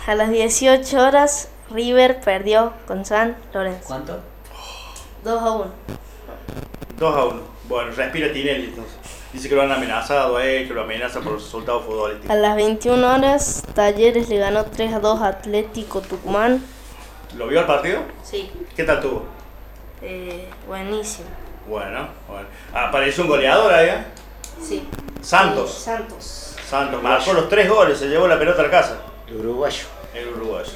A 0.08 0.16
las 0.16 0.30
18 0.30 0.98
horas, 1.00 1.50
River 1.70 2.22
perdió 2.22 2.72
con 2.88 3.04
San 3.06 3.36
Lorenzo. 3.54 3.84
¿Cuánto? 3.88 4.20
2 5.26 5.42
a 5.42 5.52
1. 5.52 5.66
2 6.98 7.16
a 7.16 7.26
1. 7.26 7.42
Bueno, 7.68 7.92
respira 7.92 8.32
Tinelli 8.32 8.68
entonces. 8.68 8.96
Dice 9.34 9.50
que 9.50 9.56
lo 9.56 9.64
han 9.64 9.72
amenazado 9.74 10.38
a 10.38 10.46
él, 10.46 10.66
que 10.68 10.74
lo 10.74 10.84
amenaza 10.84 11.20
por 11.20 11.34
los 11.34 11.44
resultados 11.44 11.84
A 11.84 11.86
futbolísticos. 11.86 12.38
las 12.38 12.56
21 12.56 13.16
horas, 13.16 13.64
Talleres 13.76 14.30
le 14.30 14.38
ganó 14.38 14.64
3 14.64 14.94
a 14.94 15.00
2 15.02 15.22
a 15.22 15.28
Atlético 15.28 16.00
Tucumán. 16.00 16.64
¿Lo 17.36 17.48
vio 17.48 17.60
el 17.60 17.66
partido? 17.66 18.00
Sí. 18.24 18.50
¿Qué 18.76 18.86
tal 18.86 19.02
tuvo? 19.02 19.26
Eh, 20.02 20.48
buenísimo. 20.66 21.28
Bueno, 21.68 22.08
bueno. 22.30 22.48
Apareció 22.74 23.24
un 23.24 23.30
goleador 23.30 23.74
ahí, 23.74 23.90
¿eh? 23.90 24.06
Sí. 24.62 24.88
Santos. 25.22 25.80
Eh, 25.82 25.84
Santos. 25.84 26.56
Santos 26.66 27.04
marcó 27.04 27.34
los 27.34 27.50
tres 27.50 27.70
goles, 27.70 28.00
se 28.00 28.08
llevó 28.08 28.26
la 28.30 28.40
pelota 28.40 28.62
a 28.62 28.66
la 28.66 28.72
casa. 28.72 28.98
El 29.28 29.36
uruguayo. 29.36 29.84
El 30.18 30.30
uruguayo. 30.30 30.72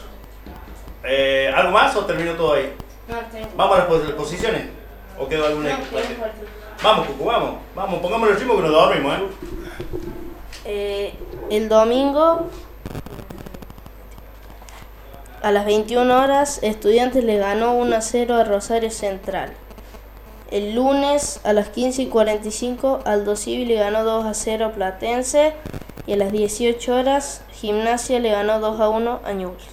Eh, 1.03 1.51
¿Algo 1.55 1.71
más 1.71 1.95
o 1.95 2.05
terminó 2.05 2.33
todo 2.33 2.53
ahí? 2.53 2.73
No, 3.07 3.17
tengo. 3.31 3.47
¿Vamos 3.55 3.75
a 3.75 3.79
las 3.79 3.87
pos- 3.87 4.11
posiciones? 4.11 4.63
¿O 5.19 5.27
quedó 5.27 5.45
alguna? 5.47 5.77
No. 5.77 5.83
Vamos, 6.83 7.07
Cucu, 7.07 7.25
vamos. 7.25 7.55
Vamos, 7.75 7.99
pongámosle 8.01 8.33
el 8.33 8.39
ritmo 8.39 8.55
que 8.55 8.61
nos 8.63 8.71
dormimos, 8.71 9.17
¿eh? 9.17 9.21
Eh, 10.65 11.13
el 11.49 11.69
domingo 11.69 12.47
a 15.41 15.51
las 15.51 15.65
21 15.65 16.21
horas 16.23 16.59
Estudiantes 16.61 17.23
le 17.23 17.37
ganó 17.37 17.73
1 17.73 17.95
a 17.95 18.01
0 18.01 18.35
a 18.35 18.43
Rosario 18.43 18.91
Central. 18.91 19.53
El 20.51 20.75
lunes 20.75 21.39
a 21.43 21.53
las 21.53 21.69
15 21.69 22.03
y 22.03 22.07
45 22.07 22.99
Aldo 23.05 23.35
Civi 23.35 23.65
le 23.65 23.75
ganó 23.75 24.03
2 24.03 24.25
a 24.25 24.33
0 24.33 24.65
a 24.65 24.71
Platense 24.73 25.53
y 26.07 26.13
a 26.13 26.17
las 26.17 26.31
18 26.31 26.95
horas 26.95 27.43
Gimnasia 27.53 28.19
le 28.19 28.31
ganó 28.31 28.59
2 28.59 28.79
a 28.79 28.89
1 28.89 29.19
a 29.23 29.33
Newell's. 29.33 29.63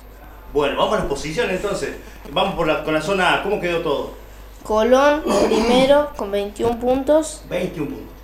Bueno, 0.53 0.77
vamos 0.77 0.95
a 0.95 0.99
las 0.99 1.07
posiciones 1.07 1.57
entonces. 1.57 1.97
Vamos 2.31 2.55
por 2.55 2.67
la, 2.67 2.85
con 2.85 2.95
la 2.95 3.03
zona 3.03 3.35
A. 3.35 3.43
¿Cómo 3.43 3.61
quedó 3.61 3.81
todo? 3.81 4.11
Colón 4.63 5.23
primero 5.47 6.11
con 6.17 6.31
21 6.31 6.79
puntos, 6.81 7.43
21 7.49 7.91
puntos. 7.91 8.15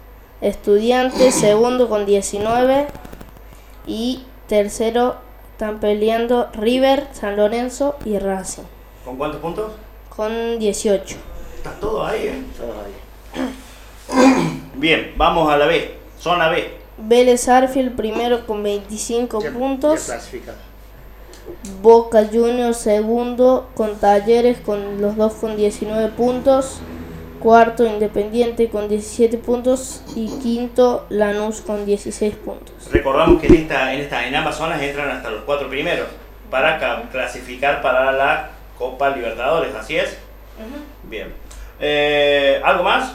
Estudiantes 0.41 1.35
segundo 1.41 1.89
con 1.89 2.07
19 2.07 2.87
y 3.87 4.25
tercero 4.49 5.17
están 5.53 5.79
peleando 5.81 6.49
River, 6.53 7.07
San 7.13 7.37
Lorenzo 7.37 7.97
y 8.05 8.19
Racing 8.19 8.65
¿Con 9.05 9.17
cuántos 9.17 9.41
puntos? 9.41 9.73
con 10.15 10.59
18. 10.59 11.17
Está 11.57 11.73
todo 11.81 12.05
ahí, 12.05 12.27
¿eh? 12.29 12.43
Bien, 14.77 15.13
vamos 15.17 15.51
a 15.51 15.57
la 15.57 15.67
B. 15.67 15.97
Zona 16.19 16.49
B. 16.49 16.84
Vélez 16.99 17.49
Arfield 17.49 17.97
primero 17.97 18.47
con 18.47 18.63
25 18.63 19.41
Ya- 19.43 19.51
puntos, 19.53 20.07
ya 20.07 20.15
clasificado. 20.15 20.59
Boca 21.83 22.25
Juniors 22.33 22.79
segundo 22.79 23.69
con 23.75 23.97
Talleres 23.97 24.59
con 24.61 25.01
los 25.01 25.17
dos 25.17 25.35
con 25.35 25.57
19 25.57 26.09
puntos, 26.11 26.79
cuarto 27.41 27.85
Independiente 27.85 28.69
con 28.71 28.89
17 28.89 29.37
puntos 29.39 30.03
y 30.17 30.29
quinto 30.39 31.05
Lanús 31.11 31.61
con 31.61 31.85
16 31.85 32.35
puntos. 32.37 32.75
Recordamos 32.91 33.41
que 33.41 33.49
en, 33.49 33.55
esta, 33.57 33.93
en, 33.93 34.01
esta, 34.01 34.27
en 34.27 34.35
ambas 34.35 34.57
zonas 34.57 34.81
entran 34.81 35.11
hasta 35.11 35.31
los 35.31 35.43
cuatro 35.43 35.69
primeros 35.69 36.07
para 36.51 36.79
ca- 36.79 37.03
clasificar 37.13 37.83
para 37.83 38.13
la 38.13 38.51
Copa 38.79 39.11
Libertadores, 39.11 39.75
¿así 39.75 39.97
es? 39.97 40.17
Bien. 41.05 41.33
Eh, 41.81 42.61
¿Algo 42.65 42.85
más? 42.85 43.13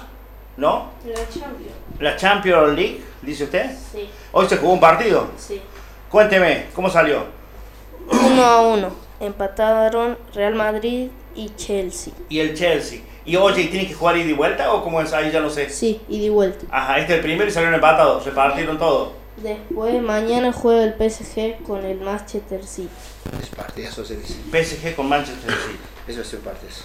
¿No? 0.59 0.89
La 1.05 1.15
Champions. 1.29 1.73
¿La 1.99 2.15
Champions 2.17 2.75
League, 2.75 3.01
dice 3.21 3.45
usted? 3.45 3.71
Sí, 3.93 4.09
Hoy 4.33 4.45
se 4.49 4.57
jugó 4.57 4.73
un 4.73 4.79
partido. 4.79 5.27
sí. 5.37 5.61
Cuénteme, 6.11 6.65
¿cómo 6.73 6.89
salió? 6.89 7.23
1 8.11 8.43
a 8.43 8.61
1. 8.61 8.91
Empataron 9.21 10.17
Real 10.33 10.55
Madrid 10.55 11.09
y 11.35 11.49
Chelsea. 11.55 12.11
Y 12.27 12.39
el 12.39 12.55
Chelsea. 12.57 13.01
Y 13.25 13.35
oye, 13.35 13.61
¿y 13.61 13.67
tiene 13.67 13.87
que 13.87 13.93
jugar 13.93 14.17
ida 14.17 14.29
y 14.29 14.33
vuelta 14.33 14.73
o 14.73 14.83
cómo 14.83 14.99
es? 15.01 15.13
Ahí 15.13 15.31
ya 15.31 15.39
no 15.39 15.49
sé. 15.51 15.69
Sí, 15.69 16.01
y 16.09 16.19
de 16.23 16.29
vuelta. 16.31 16.65
Ajá, 16.71 16.97
este 16.99 17.13
es 17.13 17.17
el 17.19 17.23
primero 17.23 17.47
y 17.47 17.53
salieron 17.53 17.75
empatados, 17.75 18.25
repartieron 18.25 18.77
todo. 18.77 19.13
Después, 19.37 20.01
mañana 20.01 20.51
juega 20.51 20.83
el 20.83 20.95
PSG 20.95 21.61
con 21.63 21.85
el 21.85 22.01
Manchester 22.01 22.65
City. 22.65 22.89
Es 23.41 23.49
partidazo 23.49 24.03
se 24.03 24.17
dice. 24.17 24.33
PSG 24.51 24.95
con 24.95 25.07
Manchester 25.07 25.51
City. 25.51 25.79
Eso 26.07 26.21
es 26.21 26.33
un 26.33 26.39
partidazo. 26.41 26.83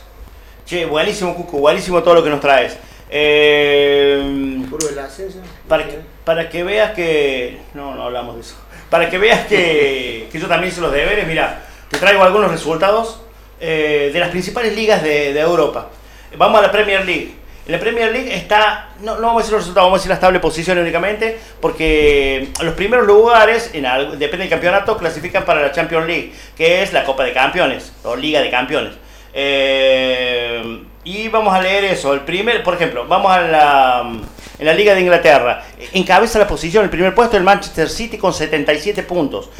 Che, 0.66 0.84
buenísimo, 0.86 1.34
Cucu, 1.34 1.58
buenísimo 1.58 2.02
todo 2.02 2.14
lo 2.14 2.22
que 2.22 2.30
nos 2.30 2.40
traes. 2.40 2.76
Eh, 3.10 4.60
para, 5.68 5.86
que, 5.86 5.98
para 6.24 6.48
que 6.48 6.64
veas 6.64 6.92
que... 6.92 7.58
No, 7.74 7.94
no 7.94 8.04
hablamos 8.04 8.34
de 8.36 8.40
eso. 8.42 8.56
Para 8.90 9.08
que 9.10 9.18
veas 9.18 9.46
que, 9.46 10.28
que 10.32 10.38
yo 10.38 10.46
también 10.48 10.72
hice 10.72 10.80
los 10.80 10.92
deberes, 10.92 11.26
mira, 11.26 11.62
te 11.90 11.98
traigo 11.98 12.22
algunos 12.22 12.50
resultados 12.50 13.20
eh, 13.60 14.10
de 14.12 14.20
las 14.20 14.30
principales 14.30 14.74
ligas 14.74 15.02
de, 15.02 15.32
de 15.32 15.40
Europa. 15.40 15.88
Vamos 16.36 16.58
a 16.58 16.62
la 16.62 16.72
Premier 16.72 17.04
League. 17.04 17.34
En 17.66 17.72
la 17.72 17.78
Premier 17.78 18.12
League 18.12 18.34
está, 18.34 18.90
no, 19.00 19.14
no 19.16 19.22
vamos 19.28 19.36
a 19.36 19.38
decir 19.38 19.52
los 19.54 19.62
resultados, 19.62 19.86
vamos 19.86 19.96
a 19.98 20.00
decir 20.00 20.10
las 20.10 20.20
tablas 20.20 20.34
de 20.40 20.42
posiciones 20.42 20.82
únicamente, 20.82 21.38
porque 21.62 22.48
los 22.62 22.74
primeros 22.74 23.06
lugares, 23.06 23.70
en 23.72 23.86
algo- 23.86 24.16
depende 24.16 24.44
del 24.44 24.50
campeonato, 24.50 24.98
clasifican 24.98 25.46
para 25.46 25.62
la 25.62 25.72
Champions 25.72 26.06
League, 26.06 26.32
que 26.56 26.82
es 26.82 26.92
la 26.92 27.04
Copa 27.04 27.24
de 27.24 27.32
Campeones, 27.32 27.92
o 28.02 28.16
Liga 28.16 28.40
de 28.42 28.50
Campeones. 28.50 28.92
Eh, 29.32 30.82
y 31.04 31.28
vamos 31.28 31.54
a 31.54 31.60
leer 31.60 31.84
eso. 31.84 32.12
El 32.14 32.20
primer, 32.20 32.62
por 32.62 32.74
ejemplo, 32.74 33.06
vamos 33.06 33.30
a 33.30 33.40
la, 33.42 34.12
en 34.58 34.66
la 34.66 34.74
Liga 34.74 34.94
de 34.94 35.02
Inglaterra. 35.02 35.62
Encabeza 35.92 36.38
la 36.38 36.46
posición, 36.48 36.84
el 36.84 36.90
primer 36.90 37.14
puesto, 37.14 37.36
el 37.36 37.42
Manchester 37.44 37.88
City 37.88 38.18
con 38.18 38.32
77 38.32 39.02
puntos. 39.02 39.50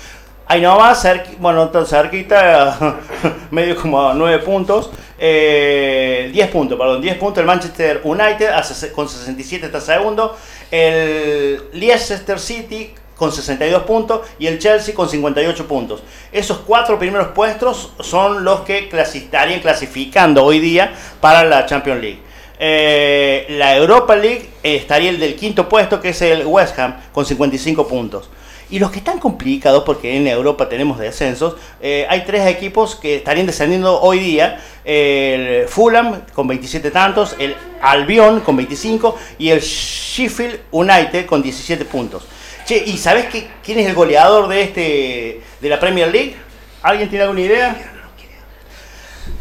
Ahí 0.47 0.61
nomás, 0.61 1.07
bueno, 1.39 1.69
tan 1.71 1.87
cerquita, 1.87 2.99
medio 3.51 3.77
como 3.77 4.11
a 4.11 4.15
9 4.15 4.39
puntos. 4.45 4.91
eh, 5.19 6.31
10 6.33 6.49
puntos, 6.51 6.79
perdón, 6.79 7.01
10 7.01 7.17
puntos. 7.17 7.41
El 7.41 7.47
Manchester 7.47 8.01
United 8.05 8.51
con 8.95 9.09
67 9.09 9.67
está 9.67 9.81
segundo. 9.81 10.37
El 10.71 11.63
Leicester 11.73 12.39
City 12.39 12.95
con 13.17 13.33
62 13.33 13.83
puntos 13.85 14.23
y 14.39 14.47
el 14.47 14.59
Chelsea 14.59 14.95
con 14.95 15.09
58 15.09 15.67
puntos. 15.67 16.03
Esos 16.33 16.59
cuatro 16.59 16.99
primeros 16.99 17.29
puestos 17.29 17.93
son 18.01 18.45
los 18.45 18.61
que 18.61 18.89
estarían 18.91 19.61
clasificando 19.61 20.45
hoy 20.45 20.61
día 20.61 20.93
para 21.21 21.45
la 21.45 21.67
Champions 21.67 22.01
League. 22.01 22.21
Eh, 22.59 23.47
la 23.51 23.77
Europa 23.77 24.15
League 24.15 24.49
eh, 24.63 24.77
estaría 24.77 25.11
el 25.11 25.19
del 25.19 25.35
quinto 25.35 25.69
puesto, 25.69 26.01
que 26.01 26.11
es 26.11 26.23
el 26.23 26.47
West 26.47 26.79
Ham, 26.79 26.97
con 27.13 27.27
55 27.27 27.87
puntos. 27.89 28.31
Y 28.71 28.79
los 28.79 28.91
que 28.91 28.99
están 28.99 29.19
complicados, 29.19 29.85
porque 29.85 30.17
en 30.17 30.27
Europa 30.27 30.69
tenemos 30.69 30.99
descensos, 30.99 31.57
eh, 31.81 32.07
hay 32.09 32.25
tres 32.25 32.47
equipos 32.47 32.97
que 32.97 33.17
estarían 33.17 33.47
descendiendo 33.47 34.01
hoy 34.01 34.19
día. 34.19 34.61
El 34.85 35.69
Fulham 35.69 36.23
con 36.33 36.49
27 36.49 36.91
tantos, 36.91 37.37
el 37.39 37.55
Albion 37.83 38.41
con 38.41 38.57
25 38.57 39.17
y 39.39 39.51
el 39.51 39.61
Sheffield 39.61 40.61
United 40.71 41.27
con 41.27 41.43
17 41.43 41.85
puntos. 41.85 42.25
Che, 42.67 42.83
¿y 42.87 42.97
sabes 42.97 43.27
qué, 43.27 43.47
quién 43.63 43.79
es 43.81 43.87
el 43.87 43.95
goleador 43.95 44.49
de 44.49 44.63
este 44.63 45.41
de 45.61 45.69
la 45.69 45.79
Premier 45.79 46.11
League? 46.11 46.35
¿Alguien 46.83 47.09
tiene 47.09 47.23
alguna 47.25 47.41
idea? 47.41 47.77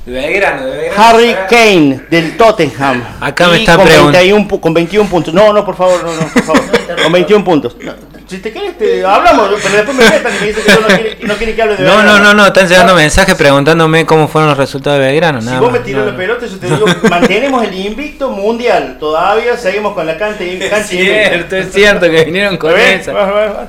De 0.06 0.12
Belgrano, 0.12 0.66
de 0.66 0.78
Belgrano. 0.78 1.04
Harry 1.04 1.36
Kane 1.50 2.02
del 2.10 2.36
Tottenham. 2.36 3.02
Acá 3.22 3.48
me 3.48 3.58
Y 3.58 3.60
está 3.62 3.78
con, 3.78 3.86
preguntando. 3.86 4.18
21 4.20 4.48
pu- 4.50 4.60
con 4.60 4.74
21 4.74 5.10
puntos. 5.10 5.34
No, 5.34 5.54
no, 5.54 5.66
por 5.66 5.76
favor, 5.78 6.04
no, 6.04 6.14
no, 6.14 6.28
por 6.28 6.44
favor. 6.44 6.62
con 7.04 7.12
21 7.12 7.44
puntos. 7.46 7.78
No, 7.80 7.94
si 8.28 8.38
te 8.40 8.52
quieres, 8.52 8.78
te 8.78 9.06
hablamos, 9.06 9.50
pero 9.62 9.76
después 9.76 9.98
me 9.98 10.10
metan 10.10 10.34
y 10.36 10.40
me 10.42 10.48
dicen 10.48 10.64
que 10.64 10.72
no 10.82 10.88
quiere, 10.88 11.18
no 11.22 11.34
quiere 11.36 11.56
que 11.56 11.62
hable 11.62 11.76
de 11.78 11.84
No, 11.84 11.98
Belgrano. 11.98 12.18
no, 12.20 12.24
no, 12.24 12.34
no, 12.34 12.48
están 12.48 12.68
llegando 12.68 12.96
mensajes 12.96 13.36
preguntándome 13.36 14.06
cómo 14.06 14.28
fueron 14.28 14.50
los 14.50 14.58
resultados 14.58 15.00
de 15.00 15.06
Belgrano. 15.08 15.40
Si 15.42 15.48
Nada 15.48 15.60
vos 15.60 15.72
me 15.72 15.80
más, 15.80 15.86
tirás 15.86 16.00
no, 16.02 16.06
la 16.08 16.12
no. 16.14 16.18
pelota, 16.18 16.46
yo 16.46 16.58
te 16.58 16.68
digo, 16.68 16.86
mantenemos 17.10 17.64
el 17.64 17.74
invicto 17.74 18.30
mundial. 18.32 18.98
Todavía 19.00 19.58
seguimos 19.58 19.94
con 19.94 20.06
la 20.08 20.18
cancha, 20.18 20.44
Es 20.44 20.88
cierto, 20.88 21.56
es 21.56 21.72
cierto 21.74 22.10
que 22.10 22.24
vinieron 22.26 22.58
con 22.58 22.78
esa. 22.80 23.68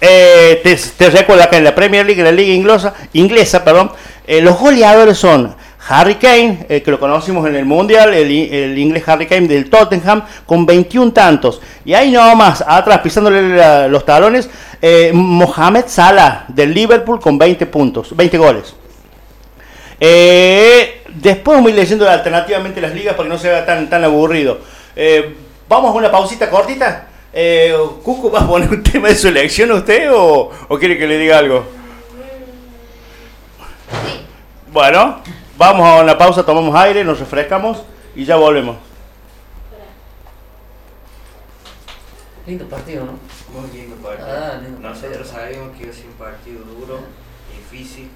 Eh, 0.00 0.60
te, 0.64 0.76
te 0.76 1.10
recuerdo 1.10 1.44
acá 1.44 1.56
en 1.58 1.64
la 1.64 1.74
Premier 1.74 2.04
League, 2.04 2.22
la 2.22 2.32
Liga 2.32 2.52
Inglesa, 2.52 2.92
inglesa 3.12 3.62
perdón, 3.62 3.92
eh, 4.26 4.40
los 4.40 4.58
goleadores 4.58 5.16
son 5.16 5.54
Harry 5.88 6.14
Kane, 6.14 6.66
eh, 6.68 6.82
que 6.82 6.90
lo 6.92 7.00
conocimos 7.00 7.46
en 7.48 7.56
el 7.56 7.64
Mundial, 7.64 8.14
el, 8.14 8.30
inglés 8.78 9.02
Harry 9.08 9.26
Kane 9.26 9.48
del 9.48 9.68
Tottenham, 9.68 10.22
con 10.46 10.64
21 10.64 11.12
tantos. 11.12 11.60
Y 11.84 11.92
ahí 11.94 12.10
nomás, 12.12 12.62
atrás, 12.66 13.00
pisándole 13.00 13.56
la- 13.56 13.88
los 13.88 14.04
talones, 14.04 14.48
eh, 14.80 15.10
Mohamed 15.12 15.84
Salah 15.88 16.44
del 16.48 16.72
Liverpool 16.72 17.20
con 17.20 17.36
20 17.36 17.66
puntos, 17.66 18.14
20 18.16 18.38
goles. 18.38 18.74
Eh, 19.98 21.02
después 21.14 21.60
voy 21.62 21.72
leyendo 21.72 22.08
alternativamente 22.08 22.80
las 22.80 22.92
ligas 22.94 23.14
para 23.14 23.24
que 23.28 23.34
no 23.34 23.38
se 23.38 23.48
vea 23.48 23.64
tan, 23.66 23.88
tan 23.90 24.04
aburrido. 24.04 24.58
Eh, 24.96 25.36
Vamos 25.68 25.90
a 25.94 25.94
una 25.94 26.10
pausita 26.10 26.50
cortita. 26.50 27.06
¿Cuco 28.02 28.30
va 28.30 28.40
a 28.40 28.46
poner 28.46 28.68
un 28.68 28.82
tema 28.92 29.08
de 29.08 29.14
su 29.14 29.28
elección 29.28 29.72
usted 29.72 30.12
o, 30.12 30.50
o 30.68 30.78
quiere 30.78 30.98
que 30.98 31.06
le 31.06 31.16
diga 31.18 31.38
algo? 31.38 31.64
Bueno, 34.70 35.20
vamos 35.62 35.86
a 35.86 36.02
una 36.02 36.18
pausa, 36.18 36.44
tomamos 36.44 36.74
aire, 36.74 37.04
nos 37.04 37.20
refrescamos 37.20 37.84
y 38.16 38.24
ya 38.24 38.34
volvemos. 38.34 38.76
Lindo 42.44 42.66
partido, 42.68 43.04
¿no? 43.04 43.12
Muy 43.54 43.70
lindo 43.70 43.94
partido. 43.96 44.26
Ah, 44.28 44.58
lindo 44.60 44.80
Nosotros 44.80 45.18
partido. 45.18 45.24
sabíamos 45.24 45.76
que 45.76 45.84
iba 45.84 45.92
a 45.92 45.94
ser 45.94 46.06
un 46.06 46.14
partido 46.14 46.64
duro, 46.64 46.98
difícil, 47.54 48.10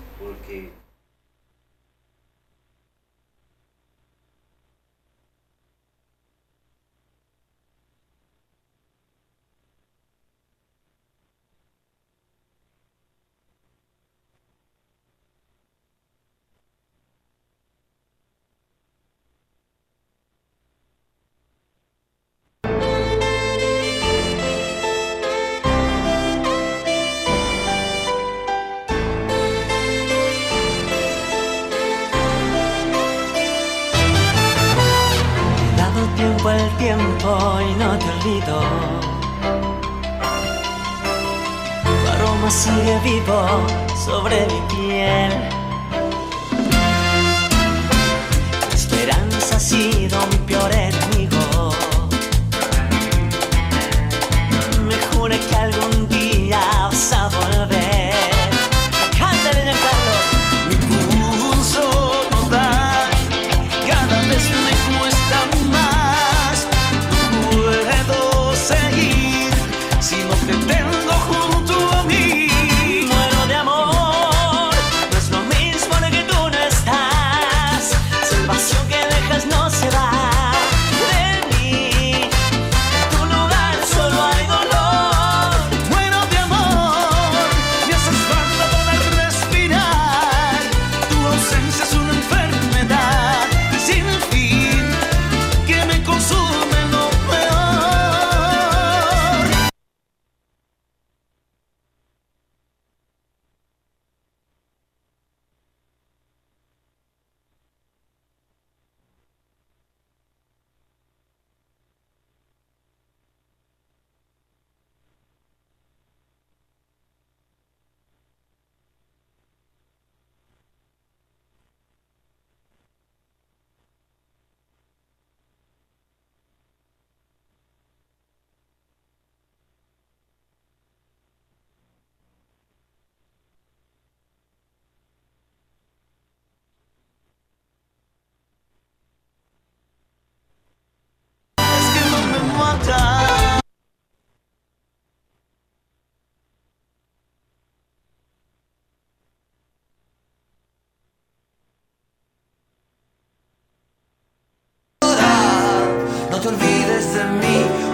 Tu 38.27 38.33
aroma 42.11 42.51
sigue 42.51 42.99
vivo 43.05 43.47
sobre 44.05 44.45
mi 44.47 44.61
piel. 44.69 45.46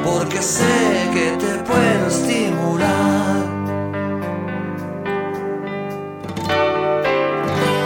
Porque 0.04 0.42
sé 0.42 1.10
que 1.12 1.36
te 1.38 1.52
puedo 1.64 2.06
estimular. 2.08 3.42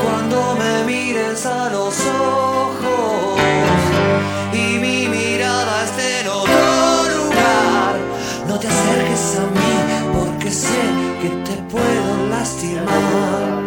Cuando 0.03 0.57
me 0.57 0.85
mires 0.85 1.45
a 1.47 1.71
los 1.71 1.95
ojos 2.07 3.41
y 4.53 4.79
mi 4.79 5.09
mirada 5.09 5.85
esté 5.85 6.21
en 6.21 6.29
otro 6.29 6.65
lugar, 7.17 7.97
no 8.49 8.59
te 8.59 8.69
acerques 8.69 9.39
a 9.39 9.47
mí 9.57 9.73
porque 10.15 10.51
sé 10.51 10.83
que 11.23 11.29
te 11.29 11.63
puedo 11.71 12.27
lastimar. 12.31 13.67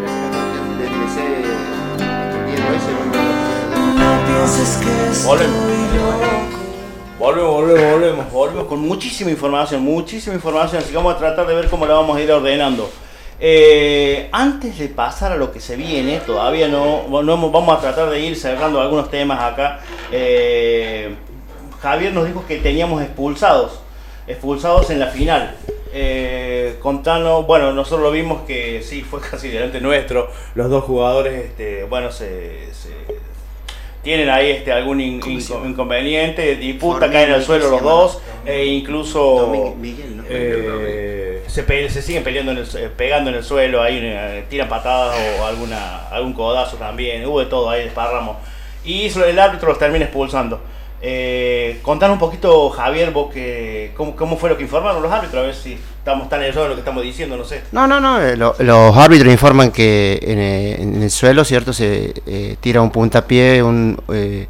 No 3.95 4.25
pienses 4.25 4.77
que 4.77 5.11
estoy 5.11 5.27
Volvemos. 5.27 6.48
Volvemos, 7.19 7.51
volvemos, 7.51 7.91
volvemos, 7.91 8.31
volvemos 8.31 8.67
con 8.67 8.79
muchísima 8.79 9.29
información, 9.29 9.81
muchísima 9.81 10.35
información, 10.35 10.81
así 10.81 10.91
que 10.91 10.95
vamos 10.95 11.15
a 11.15 11.17
tratar 11.17 11.45
de 11.45 11.53
ver 11.53 11.67
cómo 11.67 11.85
la 11.85 11.95
vamos 11.95 12.15
a 12.15 12.21
ir 12.21 12.31
ordenando. 12.31 12.89
Eh, 13.41 14.29
antes 14.31 14.79
de 14.79 14.87
pasar 14.87 15.33
a 15.33 15.35
lo 15.35 15.51
que 15.51 15.59
se 15.59 15.75
viene, 15.75 16.21
todavía 16.21 16.69
no, 16.69 17.09
no 17.09 17.51
vamos 17.51 17.77
a 17.77 17.81
tratar 17.81 18.09
de 18.09 18.21
ir 18.21 18.37
cerrando 18.37 18.79
algunos 18.79 19.11
temas 19.11 19.37
acá. 19.41 19.81
Eh, 20.13 21.13
Javier 21.81 22.13
nos 22.13 22.25
dijo 22.25 22.45
que 22.47 22.59
teníamos 22.59 23.01
expulsados, 23.01 23.81
expulsados 24.25 24.89
en 24.89 25.01
la 25.01 25.07
final. 25.07 25.57
Eh, 25.91 26.77
contanos, 26.81 27.45
bueno, 27.45 27.73
nosotros 27.73 28.01
lo 28.01 28.11
vimos 28.11 28.43
que 28.43 28.81
sí, 28.81 29.01
fue 29.01 29.19
casi 29.29 29.49
delante 29.49 29.81
nuestro, 29.81 30.29
los 30.55 30.69
dos 30.69 30.85
jugadores, 30.85 31.47
este, 31.47 31.83
bueno, 31.83 32.13
se 32.13 32.69
tienen 34.03 34.29
ahí 34.29 34.49
este 34.51 34.71
algún 34.71 35.01
in- 35.01 35.19
inco- 35.21 35.67
inconveniente, 35.69 36.55
disputa, 36.55 36.99
Formiga, 37.01 37.11
caen 37.21 37.33
al 37.33 37.43
suelo 37.43 37.69
los 37.69 37.81
dos, 37.83 38.21
e 38.45 38.65
incluso 38.65 39.47
Miguel- 39.75 40.17
¿no? 40.17 40.23
eh, 40.29 41.43
se, 41.47 41.63
pe- 41.63 41.89
se 41.89 42.01
siguen 42.01 42.23
peleando 42.23 42.51
en 42.53 42.59
el, 42.59 42.65
pegando 42.91 43.29
en 43.29 43.35
el 43.37 43.43
suelo, 43.43 43.81
ahí 43.81 43.99
eh, 44.01 44.45
tiran 44.49 44.69
patadas 44.69 45.17
o 45.39 45.45
alguna, 45.45 46.07
algún 46.09 46.33
codazo 46.33 46.77
también, 46.77 47.25
hubo 47.25 47.39
de 47.39 47.47
todo 47.47 47.69
ahí, 47.69 47.83
desparramos. 47.83 48.37
Y 48.85 49.07
el 49.07 49.37
árbitro 49.39 49.69
los 49.69 49.79
termina 49.79 50.05
expulsando. 50.05 50.61
Eh, 51.01 51.79
contanos 51.81 52.15
un 52.15 52.19
poquito, 52.19 52.69
Javier, 52.71 53.11
vos 53.11 53.33
que, 53.33 53.93
cómo, 53.95 54.15
cómo 54.15 54.37
fue 54.37 54.49
lo 54.49 54.57
que 54.57 54.63
informaron 54.63 55.01
los 55.01 55.11
árbitros, 55.11 55.41
a 55.43 55.45
ver 55.47 55.55
si 55.55 55.73
estamos 55.99 56.27
tan 56.27 56.41
errados 56.41 56.65
en 56.65 56.69
lo 56.71 56.75
que 56.75 56.81
estamos 56.81 57.03
diciendo, 57.03 57.37
no 57.37 57.45
sé. 57.45 57.61
No, 57.71 57.87
no, 57.87 57.99
no. 58.01 58.21
eh, 58.21 58.35
lo- 58.35 58.55
los 58.59 58.97
árbitros 58.97 59.31
informan 59.31 59.71
que 59.71 60.19
en, 60.21 60.39
eh, 60.39 60.81
en 60.81 61.01
el 61.01 61.09
suelo, 61.11 61.45
¿cierto? 61.45 61.71
Se 61.71 62.13
eh, 62.25 62.57
tira 62.59 62.81
un 62.81 62.91
puntapié, 62.91 63.63
un, 63.63 63.97
eh, 64.13 64.47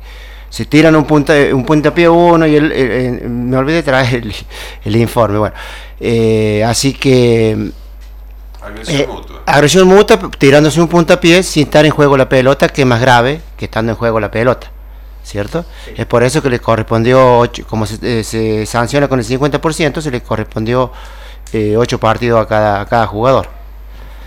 se 0.50 0.66
tiran 0.66 0.96
un, 0.96 1.06
punta, 1.06 1.34
un 1.54 1.64
puntapié 1.64 2.10
uno 2.10 2.48
y 2.48 2.56
el, 2.56 2.72
el- 2.72 2.92
el- 3.22 3.30
me 3.30 3.56
olvidé 3.58 3.78
de 3.78 3.84
traer 3.84 4.16
el, 4.16 4.34
el 4.86 4.96
informe. 4.96 5.38
Bueno, 5.38 5.56
eh, 6.00 6.64
así 6.66 6.94
que 6.94 7.70
Agresión 8.62 9.02
eh, 9.02 9.08
mutua. 9.08 9.42
agresión 9.46 9.88
mutua 9.88 10.20
tirándose 10.38 10.82
un 10.82 10.88
puntapié 10.88 11.44
sin 11.44 11.64
estar 11.66 11.86
en 11.86 11.92
juego 11.92 12.18
la 12.18 12.28
pelota, 12.28 12.68
que 12.70 12.82
es 12.82 12.88
más 12.88 13.00
grave 13.02 13.40
que 13.56 13.66
estando 13.66 13.92
en 13.92 13.98
juego 14.00 14.20
la 14.20 14.32
pelota. 14.32 14.72
¿Cierto? 15.30 15.64
Es 15.96 16.08
por 16.08 16.24
eso 16.24 16.42
que 16.42 16.50
le 16.50 16.60
correspondió, 16.60 17.38
ocho- 17.38 17.64
como 17.68 17.86
se, 17.86 18.00
eh, 18.02 18.24
se 18.24 18.66
sanciona 18.66 19.08
con 19.08 19.20
el 19.20 19.26
50%, 19.26 20.02
se 20.02 20.10
le 20.10 20.22
correspondió 20.24 20.92
8 21.78 22.00
partidos 22.00 22.42
a 22.42 22.48
cada, 22.48 22.82
a 22.82 22.86
cada 22.88 23.06
jugador. 23.06 23.48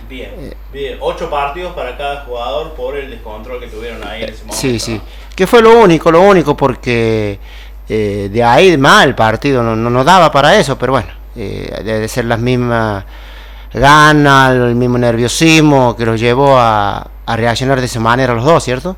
Bien, 0.07 0.31
Eh. 0.37 0.53
bien. 0.71 0.97
Ocho 1.01 1.29
partidos 1.29 1.73
para 1.73 1.97
cada 1.97 2.23
jugador 2.23 2.73
por 2.73 2.95
el 2.95 3.09
descontrol 3.09 3.59
que 3.59 3.67
tuvieron 3.67 4.01
ahí 4.07 4.23
en 4.23 4.29
ese 4.29 4.39
momento. 4.45 4.55
Sí, 4.55 4.79
sí. 4.79 5.01
Que 5.35 5.45
fue 5.45 5.61
lo 5.61 5.77
único, 5.81 6.09
lo 6.09 6.21
único, 6.21 6.55
porque 6.55 7.37
eh, 7.89 8.29
de 8.31 8.41
ahí 8.43 8.77
mal 8.77 9.09
el 9.09 9.15
partido 9.15 9.61
no, 9.61 9.75
no, 9.75 9.89
no 9.89 10.03
daba 10.05 10.31
para 10.31 10.55
eso, 10.57 10.77
pero 10.77 10.93
bueno, 10.93 11.09
eh, 11.35 11.81
debe 11.83 12.07
ser 12.07 12.23
las 12.25 12.39
mismas 12.39 13.03
ganas, 13.73 14.51
el 14.55 14.75
mismo 14.75 14.97
nerviosismo 14.97 15.97
que 15.97 16.05
los 16.05 16.17
llevó 16.17 16.57
a, 16.57 17.07
a 17.25 17.35
reaccionar 17.35 17.79
de 17.81 17.87
esa 17.87 17.99
manera 17.99 18.33
los 18.33 18.45
dos, 18.45 18.63
¿cierto? 18.63 18.95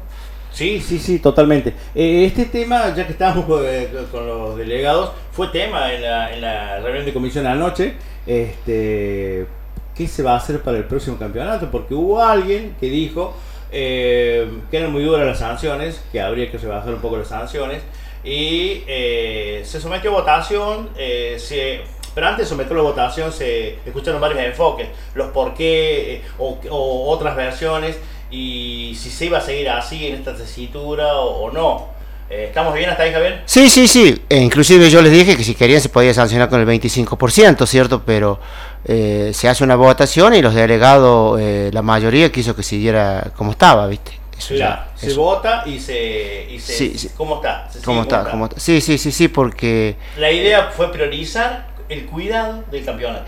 Sí, 0.56 0.80
sí, 0.80 1.00
sí, 1.00 1.20
totalmente. 1.20 1.74
Eh, 1.94 2.24
este 2.26 2.46
tema, 2.46 2.96
ya 2.96 3.06
que 3.06 3.12
estábamos 3.12 3.44
con, 3.44 3.62
eh, 3.65 3.89
con 4.10 4.26
los 4.26 4.56
delegados, 4.58 5.12
fue 5.34 5.50
tema 5.50 5.91
en 5.94 6.02
la, 6.02 6.34
en 6.34 6.39
la 6.39 6.80
reunión 6.80 7.04
de 7.06 7.12
comisión 7.12 7.46
anoche. 7.46 7.96
Este, 8.26 9.46
¿Qué 9.94 10.08
se 10.08 10.24
va 10.24 10.32
a 10.32 10.38
hacer 10.38 10.62
para 10.62 10.78
el 10.78 10.86
próximo 10.86 11.18
campeonato? 11.18 11.70
Porque 11.70 11.94
hubo 11.94 12.24
alguien 12.24 12.74
que 12.80 12.89
dijo 12.89 13.36
eh, 13.70 14.50
que 14.72 14.78
eran 14.78 14.94
muy 14.94 15.04
duras 15.04 15.26
las 15.26 15.39
sanciones, 15.39 16.02
que 16.13 16.22
habría 16.22 16.50
que 16.50 16.58
rebajar 16.58 16.94
un 16.94 17.02
poco 17.02 17.18
las 17.18 17.28
sanciones. 17.28 17.82
Y 18.24 18.84
eh, 18.88 19.62
se 19.65 19.82
sometió 19.82 20.12
a 20.12 20.22
votación, 20.22 20.89
eh, 20.98 21.36
se, 21.38 21.82
pero 22.13 22.28
antes 22.28 22.46
de 22.46 22.50
someterlo 22.50 22.80
a 22.80 22.84
votación 22.91 23.34
se 23.34 23.80
escucharon 23.86 24.22
varios 24.22 24.39
enfoques, 24.39 24.88
los 25.15 25.32
por 25.32 25.54
qué 25.54 26.15
eh, 26.15 26.22
o, 26.39 26.58
o 26.70 27.10
otras 27.10 27.36
versiones 27.36 28.00
y 28.32 28.96
si 29.00 29.10
se 29.10 29.26
iba 29.26 29.38
a 29.38 29.42
seguir 29.42 29.70
así 29.70 30.08
en 30.08 30.16
esta 30.16 30.36
tesitura 30.36 31.16
o, 31.16 31.46
o 31.46 31.52
no. 31.52 31.96
Eh, 32.30 32.46
¿Estamos 32.48 32.74
bien 32.74 32.90
hasta 32.90 33.04
ahí, 33.04 33.14
Javier? 33.14 33.44
Sí, 33.46 33.70
sí, 33.70 33.88
sí. 33.88 34.24
E 34.28 34.38
inclusive 34.38 34.90
yo 34.90 35.02
les 35.02 35.12
dije 35.12 35.38
que 35.38 35.44
si 35.44 35.54
querían 35.54 35.80
se 35.80 35.90
podía 35.90 36.14
sancionar 36.14 36.50
con 36.50 36.60
el 36.60 36.68
25%, 36.68 37.66
¿cierto? 37.68 38.02
Pero 38.04 38.40
eh, 38.84 39.30
se 39.34 39.48
hace 39.48 39.64
una 39.64 39.76
votación 39.76 40.34
y 40.34 40.42
los 40.42 40.56
delegados, 40.56 41.40
eh, 41.40 41.70
la 41.72 41.84
mayoría 41.84 42.32
quiso 42.32 42.56
que 42.56 42.64
siguiera 42.64 43.32
como 43.36 43.52
estaba, 43.52 43.86
¿viste? 43.88 44.20
Eso 44.38 44.56
ya, 44.56 44.90
se 44.96 45.08
eso. 45.08 45.22
vota 45.22 45.64
y 45.66 45.80
se... 45.80 46.48
Y 46.50 46.60
se 46.60 46.74
Sí, 46.74 46.98
sí. 46.98 47.10
¿Cómo 47.16 47.36
está? 47.36 47.70
Se 47.72 47.80
¿Cómo 47.82 48.02
está? 48.02 48.30
¿Cómo 48.30 48.46
está? 48.46 48.60
Sí, 48.60 48.82
sí, 48.82 48.98
sí, 48.98 49.12
sí, 49.12 49.28
porque... 49.28 49.96
La 50.18 50.32
idea 50.32 50.72
fue 50.76 50.92
priorizar 50.92 51.68
el 51.88 52.06
cuidado 52.06 52.64
del 52.70 52.84
campeonato. 52.84 53.24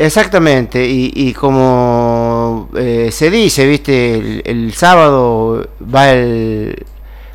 Exactamente, 0.00 0.86
y, 0.86 1.32
como 1.32 2.68
eh, 2.76 3.08
se 3.10 3.30
dice, 3.30 3.66
viste, 3.66 4.14
el, 4.14 4.42
el 4.44 4.72
sábado 4.72 5.70
va 5.92 6.12
el... 6.12 6.86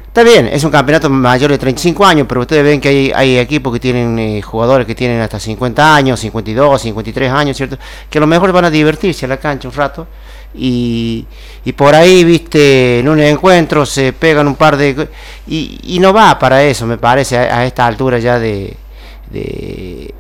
Está 0.08 0.24
bien, 0.24 0.48
es 0.48 0.64
un 0.64 0.72
campeonato 0.72 1.10
mayor 1.10 1.52
de 1.52 1.58
35 1.58 2.06
años, 2.06 2.26
pero 2.26 2.40
ustedes 2.40 2.64
ven 2.64 2.80
que 2.80 2.88
hay, 2.88 3.12
hay 3.14 3.38
equipos 3.38 3.74
que 3.74 3.82
tienen 3.82 4.18
eh, 4.18 4.42
jugadores 4.42 4.88
que 4.88 4.96
tienen 4.96 5.20
hasta 5.20 5.42
50 5.42 5.94
años, 5.94 6.22
52, 6.22 6.82
53 6.84 7.32
años, 7.34 7.58
¿cierto? 7.58 7.78
Que 8.10 8.18
a 8.20 8.22
lo 8.22 8.28
mejor 8.28 8.54
van 8.54 8.64
a 8.64 8.70
divertirse 8.70 9.26
a 9.26 9.28
la 9.28 9.38
cancha 9.38 9.68
un 9.68 9.74
rato. 9.74 10.08
Y, 10.56 11.26
y 11.66 11.74
por 11.74 11.94
ahí, 11.94 12.24
viste, 12.24 13.00
en 13.00 13.10
un 13.10 13.20
encuentro 13.20 13.86
se 13.86 14.14
pegan 14.14 14.48
un 14.48 14.56
par 14.56 14.78
de... 14.78 15.10
Y, 15.48 15.82
y 15.84 16.00
no 16.00 16.14
va 16.14 16.40
para 16.40 16.64
eso, 16.64 16.86
me 16.86 16.98
parece, 16.98 17.38
a, 17.38 17.58
a 17.58 17.66
esta 17.66 17.86
altura 17.86 18.20
ya 18.20 18.40
de, 18.40 18.78
de, 19.34 20.14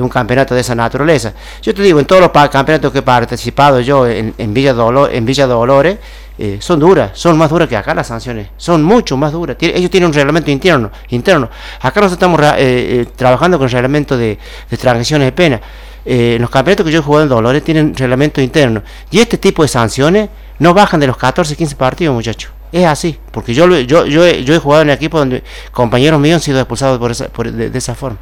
un 0.00 0.08
campeonato 0.08 0.54
de 0.54 0.60
esa 0.60 0.74
naturaleza. 0.74 1.32
Yo 1.62 1.74
te 1.74 1.82
digo, 1.82 1.98
en 2.00 2.06
todos 2.06 2.22
los 2.22 2.30
campeonatos 2.48 2.92
que 2.92 3.00
he 3.00 3.02
participado 3.02 3.80
yo 3.80 4.06
en, 4.06 4.34
en 4.38 4.54
Villa, 4.54 4.72
Dolor, 4.72 5.10
en 5.12 5.24
Villa 5.24 5.46
Dolores, 5.46 5.98
eh, 6.38 6.56
son 6.60 6.80
duras, 6.80 7.10
son 7.14 7.36
más 7.36 7.50
duras 7.50 7.68
que 7.68 7.76
acá 7.76 7.94
las 7.94 8.06
sanciones, 8.06 8.48
son 8.56 8.82
mucho 8.82 9.16
más 9.16 9.32
duras. 9.32 9.56
Ellos 9.60 9.90
tienen 9.90 10.08
un 10.08 10.14
reglamento 10.14 10.50
interno. 10.50 10.90
interno. 11.10 11.50
Acá 11.80 12.00
nosotros 12.00 12.12
estamos 12.12 12.40
eh, 12.40 12.54
eh, 12.58 13.06
trabajando 13.14 13.58
con 13.58 13.66
el 13.66 13.72
reglamento 13.72 14.16
de, 14.16 14.38
de 14.70 15.18
de 15.18 15.32
pena. 15.32 15.60
Eh, 16.02 16.38
los 16.40 16.48
campeonatos 16.48 16.86
que 16.86 16.92
yo 16.92 17.00
he 17.00 17.02
jugado 17.02 17.24
en 17.24 17.28
Dolores 17.28 17.62
tienen 17.62 17.94
reglamento 17.94 18.40
interno. 18.40 18.82
Y 19.10 19.18
este 19.20 19.36
tipo 19.36 19.62
de 19.62 19.68
sanciones 19.68 20.30
no 20.58 20.72
bajan 20.72 20.98
de 20.98 21.06
los 21.08 21.16
14, 21.18 21.54
15 21.56 21.76
partidos, 21.76 22.14
muchachos. 22.14 22.50
Es 22.72 22.86
así, 22.86 23.18
porque 23.32 23.52
yo, 23.52 23.66
lo- 23.66 23.80
yo, 23.80 24.06
yo, 24.06 24.24
he, 24.24 24.42
yo 24.44 24.54
he 24.54 24.58
jugado 24.58 24.82
en 24.82 24.90
equipos 24.90 25.20
donde 25.20 25.42
compañeros 25.72 26.20
míos 26.20 26.36
han 26.36 26.40
sido 26.40 26.58
expulsados 26.60 26.98
por 26.98 27.10
esa, 27.10 27.28
por- 27.28 27.50
de 27.52 27.76
esa 27.78 27.94
forma. 27.94 28.16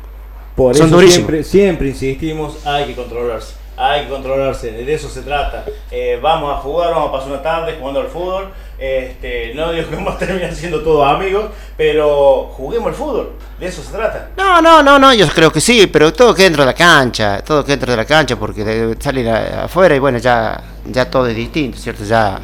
Por 0.59 0.77
Son 0.77 0.89
eso 0.89 1.09
siempre, 1.09 1.45
siempre 1.45 1.87
insistimos, 1.87 2.67
hay 2.67 2.87
que 2.87 2.97
controlarse, 2.97 3.55
hay 3.77 4.03
que 4.03 4.09
controlarse, 4.09 4.73
de 4.73 4.93
eso 4.93 5.09
se 5.09 5.23
trata. 5.23 5.65
Eh, 5.89 6.19
vamos 6.21 6.53
a 6.53 6.61
jugar, 6.61 6.91
vamos 6.91 7.11
a 7.11 7.13
pasar 7.13 7.29
una 7.29 7.43
tarde 7.43 7.77
jugando 7.79 8.01
al 8.01 8.09
fútbol. 8.09 8.49
Este, 8.77 9.53
no 9.55 9.71
digo 9.71 9.89
que 9.89 9.95
vamos 9.95 10.17
a 10.17 10.19
terminar 10.19 10.53
siendo 10.53 10.83
todos 10.83 11.09
amigos, 11.09 11.51
pero 11.77 12.51
juguemos 12.57 12.89
al 12.89 12.95
fútbol, 12.95 13.35
de 13.61 13.67
eso 13.69 13.85
se 13.85 13.93
trata. 13.93 14.31
No, 14.37 14.61
no, 14.61 14.83
no, 14.83 14.99
no, 14.99 15.15
yo 15.15 15.29
creo 15.29 15.53
que 15.53 15.61
sí, 15.61 15.87
pero 15.87 16.13
todo 16.13 16.35
que 16.35 16.43
dentro 16.43 16.65
de 16.65 16.67
la 16.67 16.75
cancha, 16.75 17.41
todo 17.41 17.65
que 17.65 17.71
dentro 17.71 17.93
de 17.93 17.97
la 17.97 18.05
cancha, 18.05 18.35
porque 18.35 18.97
salir 18.99 19.29
afuera 19.29 19.95
y 19.95 20.01
bueno, 20.01 20.19
ya, 20.19 20.61
ya 20.87 21.09
todo 21.09 21.29
es 21.29 21.37
distinto, 21.37 21.79
¿cierto? 21.79 22.03
Ya. 22.03 22.41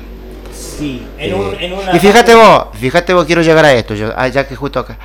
Sí, 0.52 1.04
en, 1.18 1.32
eh, 1.32 1.56
en 1.62 1.72
una... 1.72 1.96
y 1.96 1.98
fíjate 1.98 2.32
vos, 2.36 2.66
fíjate 2.74 3.12
vos, 3.12 3.24
quiero 3.24 3.42
llegar 3.42 3.64
a 3.64 3.72
esto, 3.72 3.96
yo, 3.96 4.12
ah, 4.14 4.28
ya 4.28 4.46
que 4.46 4.54
justo 4.54 4.78
acá. 4.78 4.96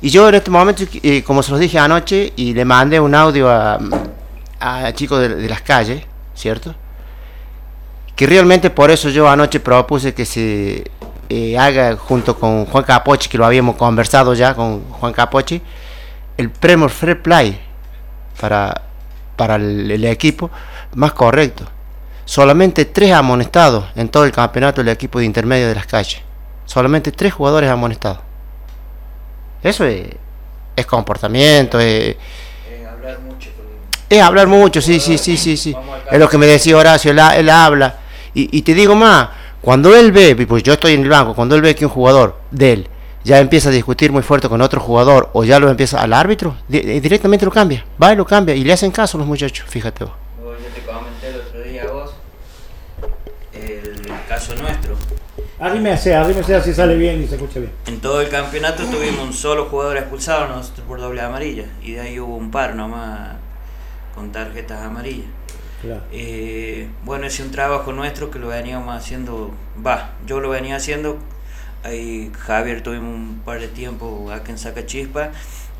Y 0.00 0.10
yo 0.10 0.28
en 0.28 0.36
este 0.36 0.50
momento, 0.50 0.84
eh, 1.02 1.22
como 1.24 1.42
se 1.42 1.50
los 1.50 1.60
dije 1.60 1.78
anoche, 1.78 2.32
y 2.36 2.54
le 2.54 2.64
mandé 2.64 3.00
un 3.00 3.14
audio 3.14 3.50
a, 3.50 3.78
a 4.60 4.92
chicos 4.92 5.20
de, 5.20 5.48
las 5.48 5.62
calles, 5.62 6.02
¿cierto? 6.34 6.74
Que 8.14 8.26
realmente 8.26 8.70
por 8.70 8.90
eso 8.90 9.08
yo 9.08 9.28
anoche 9.28 9.60
propuse 9.60 10.14
que 10.14 10.24
se 10.24 10.90
eh, 11.28 11.58
haga 11.58 11.96
junto 11.96 12.38
con 12.38 12.66
Juan 12.66 12.84
Capochi, 12.84 13.28
que 13.28 13.38
lo 13.38 13.46
habíamos 13.46 13.76
conversado 13.76 14.34
ya 14.34 14.54
con 14.54 14.82
Juan 14.90 15.12
Capochi, 15.12 15.60
el 16.36 16.50
premio 16.50 16.88
Free 16.88 17.16
Play 17.16 17.60
para, 18.40 18.82
para 19.36 19.56
el, 19.56 19.90
el 19.90 20.04
equipo 20.04 20.50
más 20.94 21.12
correcto. 21.12 21.64
Solamente 22.24 22.84
tres 22.84 23.12
amonestados 23.12 23.86
en 23.96 24.08
todo 24.08 24.24
el 24.24 24.32
campeonato 24.32 24.82
del 24.82 24.92
equipo 24.92 25.18
de 25.18 25.24
intermedio 25.24 25.66
de 25.66 25.74
las 25.74 25.86
calles. 25.86 26.20
Solamente 26.66 27.10
tres 27.10 27.32
jugadores 27.32 27.70
amonestados. 27.70 28.27
Eso 29.68 29.84
es, 29.84 30.06
es 30.76 30.86
comportamiento, 30.86 31.78
es, 31.80 32.16
hablar 32.90 33.18
mucho 33.20 33.48
es 34.08 34.22
hablar 34.22 34.46
mucho, 34.46 34.80
sí, 34.80 34.98
sí, 35.00 35.18
sí, 35.18 35.36
sí, 35.36 35.56
sí. 35.56 35.76
Es 36.10 36.18
lo 36.18 36.28
que 36.28 36.38
me 36.38 36.46
decía 36.46 36.76
Horacio, 36.76 37.10
él, 37.10 37.18
ha- 37.18 37.36
él 37.36 37.50
habla. 37.50 37.96
Y, 38.34 38.56
y 38.56 38.62
te 38.62 38.72
digo 38.74 38.94
más, 38.94 39.28
cuando 39.60 39.94
él 39.94 40.12
ve, 40.12 40.34
pues 40.46 40.62
yo 40.62 40.72
estoy 40.72 40.94
en 40.94 41.02
el 41.02 41.08
banco, 41.10 41.34
cuando 41.34 41.54
él 41.56 41.60
ve 41.62 41.74
que 41.74 41.84
un 41.84 41.90
jugador 41.90 42.38
de 42.50 42.72
él 42.72 42.88
ya 43.24 43.38
empieza 43.40 43.68
a 43.68 43.72
discutir 43.72 44.10
muy 44.10 44.22
fuerte 44.22 44.48
con 44.48 44.62
otro 44.62 44.80
jugador 44.80 45.28
o 45.34 45.44
ya 45.44 45.58
lo 45.58 45.68
empieza 45.68 46.00
al 46.00 46.14
árbitro, 46.14 46.56
eh, 46.72 47.00
directamente 47.00 47.44
lo 47.44 47.50
cambia, 47.50 47.84
va 48.02 48.12
y 48.12 48.16
lo 48.16 48.24
cambia 48.24 48.54
y 48.54 48.64
le 48.64 48.72
hacen 48.72 48.90
caso 48.90 49.18
los 49.18 49.26
muchachos, 49.26 49.66
fíjate 49.68 50.04
vos. 50.04 50.14
Yo 50.40 50.52
te 50.74 50.80
comenté 50.82 51.28
el 51.28 51.36
otro 51.36 51.60
día 51.62 51.82
a 51.82 51.92
vos 51.92 52.10
el 53.52 54.06
caso 54.28 54.54
nuestro. 54.54 54.96
Arrímese, 55.60 56.14
arrímese 56.14 56.54
así 56.54 56.72
sale 56.72 56.94
bien 56.94 57.22
y 57.22 57.26
se 57.26 57.34
escucha 57.34 57.58
bien. 57.58 57.72
En 57.86 58.00
todo 58.00 58.20
el 58.20 58.28
campeonato 58.28 58.84
tuvimos 58.84 59.20
un 59.26 59.32
solo 59.32 59.64
jugador 59.66 59.96
expulsado 59.96 60.46
nosotros 60.48 60.86
por 60.86 61.00
doble 61.00 61.20
amarilla 61.20 61.64
y 61.82 61.92
de 61.92 62.00
ahí 62.00 62.20
hubo 62.20 62.36
un 62.36 62.50
par 62.52 62.76
nomás 62.76 63.36
con 64.14 64.30
tarjetas 64.30 64.80
amarillas. 64.84 65.26
Claro. 65.82 66.02
Eh, 66.12 66.88
bueno, 67.04 67.26
es 67.26 67.38
un 67.40 67.50
trabajo 67.50 67.92
nuestro 67.92 68.30
que 68.30 68.38
lo 68.38 68.48
veníamos 68.48 68.94
haciendo, 68.94 69.52
va, 69.84 70.10
yo 70.26 70.38
lo 70.40 70.48
venía 70.50 70.76
haciendo, 70.76 71.18
ahí 71.82 72.30
Javier 72.38 72.82
tuvimos 72.82 73.12
un 73.14 73.40
par 73.44 73.58
de 73.60 73.68
tiempo 73.68 74.30
acá 74.32 74.50
en 74.52 74.58
Sacachispa 74.58 75.30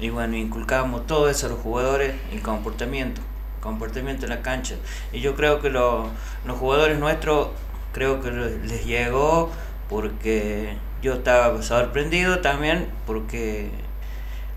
y 0.01 0.11
bueno, 0.11 0.37
inculcábamos 0.37 1.07
todo 1.07 1.29
eso 1.31 1.47
a 1.47 1.51
los 1.51 1.59
jugadores, 1.61 2.15
el 2.33 2.43
comportamiento, 2.43 3.21
comportamiento 3.61 4.25
en 4.27 4.31
la 4.31 4.43
cancha. 4.43 4.75
Y 5.13 5.21
yo 5.21 5.35
creo 5.37 5.61
que 5.61 5.71
lo- 5.71 6.09
los 6.45 6.57
jugadores 6.59 6.99
nuestros, 6.99 7.49
creo 7.93 8.21
que 8.21 8.31
les 8.31 8.85
llegó 8.87 9.51
porque 9.89 10.77
yo 11.03 11.15
estaba 11.15 11.63
sorprendido 11.63 12.41
también 12.41 12.89
porque 13.07 13.71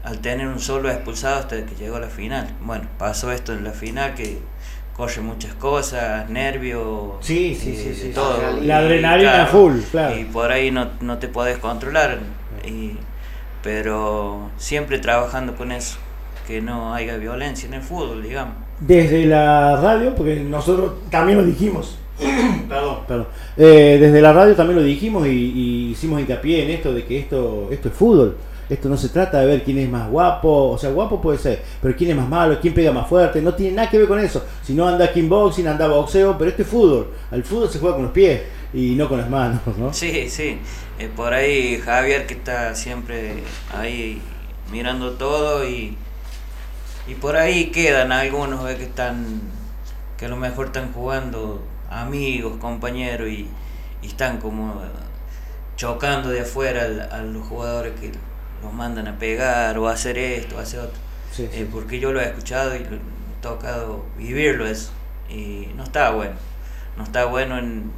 al 0.03 0.19
tener 0.19 0.47
un 0.47 0.59
solo 0.59 0.89
expulsado 0.89 1.37
hasta 1.39 1.65
que 1.65 1.75
llegó 1.75 1.97
a 1.97 1.99
la 1.99 2.07
final. 2.07 2.49
Bueno, 2.61 2.87
pasó 2.97 3.31
esto 3.31 3.53
en 3.53 3.63
la 3.63 3.71
final 3.71 4.15
que 4.15 4.39
corre 4.95 5.21
muchas 5.21 5.53
cosas, 5.55 6.29
nervios, 6.29 7.13
Sí, 7.21 7.55
sí, 7.59 7.71
eh, 7.71 7.75
sí, 7.77 7.89
de 7.89 7.95
sí. 7.95 8.11
todo. 8.13 8.37
La 8.61 8.79
adrenalina 8.79 9.45
full, 9.45 9.79
claro. 9.91 10.17
Y 10.17 10.25
por 10.25 10.51
ahí 10.51 10.71
no, 10.71 10.89
no 11.01 11.17
te 11.17 11.27
podés 11.27 11.57
controlar, 11.59 12.19
y, 12.65 12.97
pero 13.63 14.49
siempre 14.57 14.99
trabajando 14.99 15.55
con 15.55 15.71
eso, 15.71 15.97
que 16.47 16.61
no 16.61 16.93
haya 16.93 17.17
violencia 17.17 17.67
en 17.67 17.75
el 17.75 17.81
fútbol, 17.81 18.23
digamos. 18.23 18.55
Desde 18.79 19.25
la 19.25 19.77
radio, 19.77 20.15
porque 20.15 20.35
nosotros 20.37 20.93
también 21.09 21.37
lo 21.37 21.45
dijimos. 21.45 21.97
perdón, 22.69 22.97
perdón. 23.07 23.27
Eh, 23.57 23.97
desde 23.99 24.21
la 24.21 24.33
radio 24.33 24.55
también 24.55 24.79
lo 24.79 24.83
dijimos 24.83 25.27
y, 25.27 25.29
y 25.29 25.91
hicimos 25.91 26.21
hincapié 26.21 26.63
en 26.63 26.69
esto 26.71 26.93
de 26.93 27.05
que 27.05 27.19
esto, 27.19 27.67
esto 27.71 27.87
es 27.89 27.93
fútbol. 27.93 28.37
Esto 28.71 28.87
no 28.87 28.95
se 28.95 29.09
trata 29.09 29.41
de 29.41 29.47
ver 29.47 29.63
quién 29.63 29.79
es 29.79 29.89
más 29.89 30.09
guapo, 30.09 30.69
o 30.69 30.77
sea, 30.77 30.91
guapo 30.91 31.21
puede 31.21 31.37
ser, 31.37 31.61
pero 31.81 31.93
quién 31.93 32.11
es 32.11 32.15
más 32.15 32.29
malo, 32.29 32.57
quién 32.61 32.73
pega 32.73 32.93
más 32.93 33.05
fuerte, 33.05 33.41
no 33.41 33.53
tiene 33.53 33.75
nada 33.75 33.89
que 33.89 33.97
ver 33.97 34.07
con 34.07 34.17
eso. 34.17 34.45
Si 34.63 34.73
no 34.73 34.87
anda 34.87 35.11
kickboxing, 35.11 35.67
anda 35.67 35.89
boxeo, 35.89 36.37
pero 36.37 36.51
esto 36.51 36.61
es 36.61 36.69
fútbol. 36.69 37.11
Al 37.31 37.43
fútbol 37.43 37.69
se 37.69 37.79
juega 37.79 37.97
con 37.97 38.05
los 38.05 38.13
pies 38.13 38.41
y 38.73 38.95
no 38.95 39.09
con 39.09 39.17
las 39.17 39.29
manos, 39.29 39.59
¿no? 39.77 39.93
Sí, 39.93 40.29
sí. 40.29 40.57
Eh, 40.99 41.09
por 41.13 41.33
ahí 41.33 41.81
Javier 41.83 42.25
que 42.25 42.35
está 42.35 42.73
siempre 42.73 43.43
ahí 43.77 44.21
mirando 44.71 45.11
todo 45.11 45.67
y, 45.67 45.97
y 47.07 47.15
por 47.15 47.35
ahí 47.35 47.71
quedan 47.71 48.13
algunos 48.13 48.69
eh, 48.69 48.77
que 48.77 48.83
están 48.83 49.41
que 50.17 50.27
a 50.27 50.29
lo 50.29 50.37
mejor 50.37 50.67
están 50.67 50.93
jugando 50.93 51.61
amigos, 51.91 52.57
compañeros 52.57 53.27
y, 53.29 53.47
y 54.01 54.07
están 54.07 54.37
como 54.37 54.81
eh, 54.81 54.87
chocando 55.75 56.29
de 56.29 56.41
afuera 56.41 56.83
al- 56.83 57.09
a, 57.11 57.17
los 57.23 57.45
jugadores 57.47 57.93
que 57.99 58.11
los 58.63 58.73
mandan 58.73 59.07
a 59.07 59.17
pegar 59.17 59.77
o 59.77 59.87
a 59.87 59.93
hacer 59.93 60.17
esto 60.17 60.55
o 60.55 60.59
a 60.59 60.63
hacer 60.63 60.79
otro. 60.79 60.99
Sí, 61.31 61.47
sí. 61.51 61.59
Eh, 61.61 61.67
porque 61.71 61.99
yo 61.99 62.11
lo 62.11 62.19
he 62.21 62.25
escuchado 62.25 62.75
y 62.75 62.79
lo, 62.79 62.91
me 62.91 62.97
ha 63.37 63.41
tocado 63.41 64.05
vivirlo 64.17 64.65
eso. 64.65 64.91
Y 65.29 65.69
no 65.75 65.83
está 65.83 66.11
bueno. 66.11 66.33
No 66.97 67.03
está 67.03 67.25
bueno 67.25 67.57
en, 67.57 67.91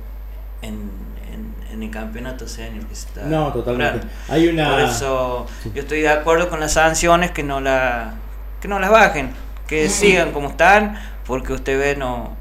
en, 0.61 0.89
en, 1.31 1.55
en 1.71 1.83
el 1.83 1.89
campeonato 1.91 2.47
senior 2.47 2.85
que 2.85 2.95
se 2.95 3.07
está 3.07 3.23
No, 3.23 3.51
totalmente. 3.51 3.93
jugando. 3.99 4.13
Hay 4.29 4.47
una- 4.47 4.69
Por 4.71 4.79
eso 4.81 5.47
yo 5.73 5.81
estoy 5.81 6.01
de 6.01 6.09
acuerdo 6.09 6.49
con 6.49 6.59
las 6.59 6.73
sanciones 6.73 7.31
que 7.31 7.43
no 7.43 7.59
la 7.59 8.13
que 8.61 8.67
no 8.69 8.79
las 8.79 8.91
bajen, 8.91 9.31
que 9.67 9.89
sigan 9.89 10.31
como 10.31 10.47
están, 10.49 10.97
porque 11.25 11.51
usted 11.51 11.77
ve 11.77 11.95
no 11.97 12.37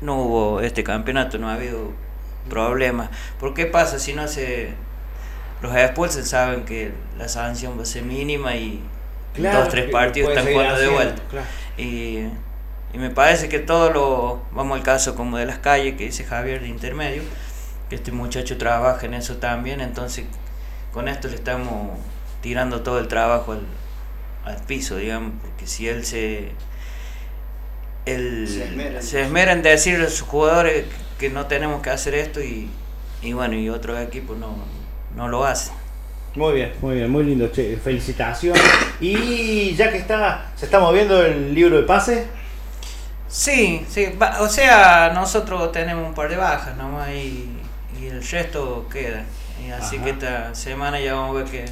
no 0.00 0.16
hubo 0.22 0.60
este 0.60 0.84
campeonato, 0.84 1.38
no 1.38 1.48
ha 1.48 1.54
habido 1.54 1.92
problemas. 2.48 3.10
¿Por 3.38 3.54
qué 3.54 3.66
pasa 3.66 3.98
si 3.98 4.12
no 4.14 4.28
se 4.28 4.74
los 5.62 5.74
expulsan 5.74 6.24
saben 6.24 6.64
que 6.64 6.92
la 7.18 7.28
sanción 7.28 7.76
va 7.78 7.82
a 7.82 7.86
ser 7.86 8.04
mínima 8.04 8.54
y 8.56 8.82
Claro, 9.34 9.60
dos 9.60 9.68
tres 9.68 9.90
partidos 9.90 10.30
están 10.30 10.52
jugando 10.52 10.80
de 10.80 10.88
vuelta. 10.88 11.22
claro. 11.30 11.46
Y, 11.76 12.24
y 12.92 12.98
me 12.98 13.10
parece 13.10 13.48
que 13.48 13.58
todo 13.58 13.90
lo, 13.90 14.42
vamos 14.52 14.78
al 14.78 14.82
caso 14.84 15.14
como 15.14 15.36
de 15.36 15.46
las 15.46 15.58
calles 15.58 15.96
que 15.96 16.04
dice 16.04 16.24
Javier 16.24 16.60
de 16.62 16.68
intermedio, 16.68 17.22
que 17.88 17.96
este 17.96 18.10
muchacho 18.10 18.56
trabaja 18.58 19.06
en 19.06 19.14
eso 19.14 19.36
también, 19.36 19.80
entonces 19.80 20.24
con 20.92 21.06
esto 21.08 21.28
le 21.28 21.34
estamos 21.34 21.98
tirando 22.40 22.82
todo 22.82 22.98
el 22.98 23.08
trabajo 23.08 23.52
al, 23.52 23.62
al 24.44 24.56
piso, 24.64 24.96
digamos, 24.96 25.32
porque 25.42 25.66
si 25.66 25.88
él 25.88 26.04
se... 26.04 26.52
Se 28.46 28.64
esmera 28.64 28.96
en 28.98 29.02
se 29.02 29.22
esmera 29.22 29.52
en 29.52 29.62
decirle 29.62 30.06
a 30.06 30.10
sus 30.10 30.22
jugadores 30.22 30.84
que 31.18 31.30
no 31.30 31.46
tenemos 31.46 31.82
que 31.82 31.90
hacer 31.90 32.14
esto 32.14 32.40
y, 32.40 32.68
y 33.22 33.32
bueno, 33.32 33.54
y 33.54 33.68
otros 33.68 33.98
equipos 34.00 34.36
no, 34.38 34.54
no 35.16 35.28
lo 35.28 35.44
hacen. 35.44 35.74
Muy 36.34 36.54
bien, 36.54 36.72
muy 36.80 36.94
bien, 36.96 37.10
muy 37.10 37.24
lindo, 37.24 37.48
che, 37.48 37.76
felicitaciones. 37.76 38.62
Y 39.00 39.74
ya 39.74 39.90
que 39.90 39.98
está, 39.98 40.52
se 40.56 40.66
está 40.66 40.78
moviendo 40.78 41.24
el 41.24 41.52
libro 41.54 41.76
de 41.76 41.82
pase, 41.82 42.26
Sí, 43.30 43.84
sí, 43.90 44.06
va- 44.20 44.40
o 44.40 44.48
sea, 44.48 45.10
nosotros 45.14 45.70
tenemos 45.70 46.06
un 46.08 46.14
par 46.14 46.30
de 46.30 46.36
bajas 46.36 46.76
nomás 46.78 47.10
y, 47.10 47.48
y 48.00 48.06
el 48.06 48.26
resto 48.26 48.88
queda. 48.90 49.24
Y 49.66 49.70
así 49.70 49.96
Ajá. 49.96 50.04
que 50.04 50.10
esta 50.12 50.54
semana 50.54 50.98
ya 50.98 51.14
vamos 51.14 51.36
a 51.36 51.42
ver 51.42 51.50
que, 51.50 51.64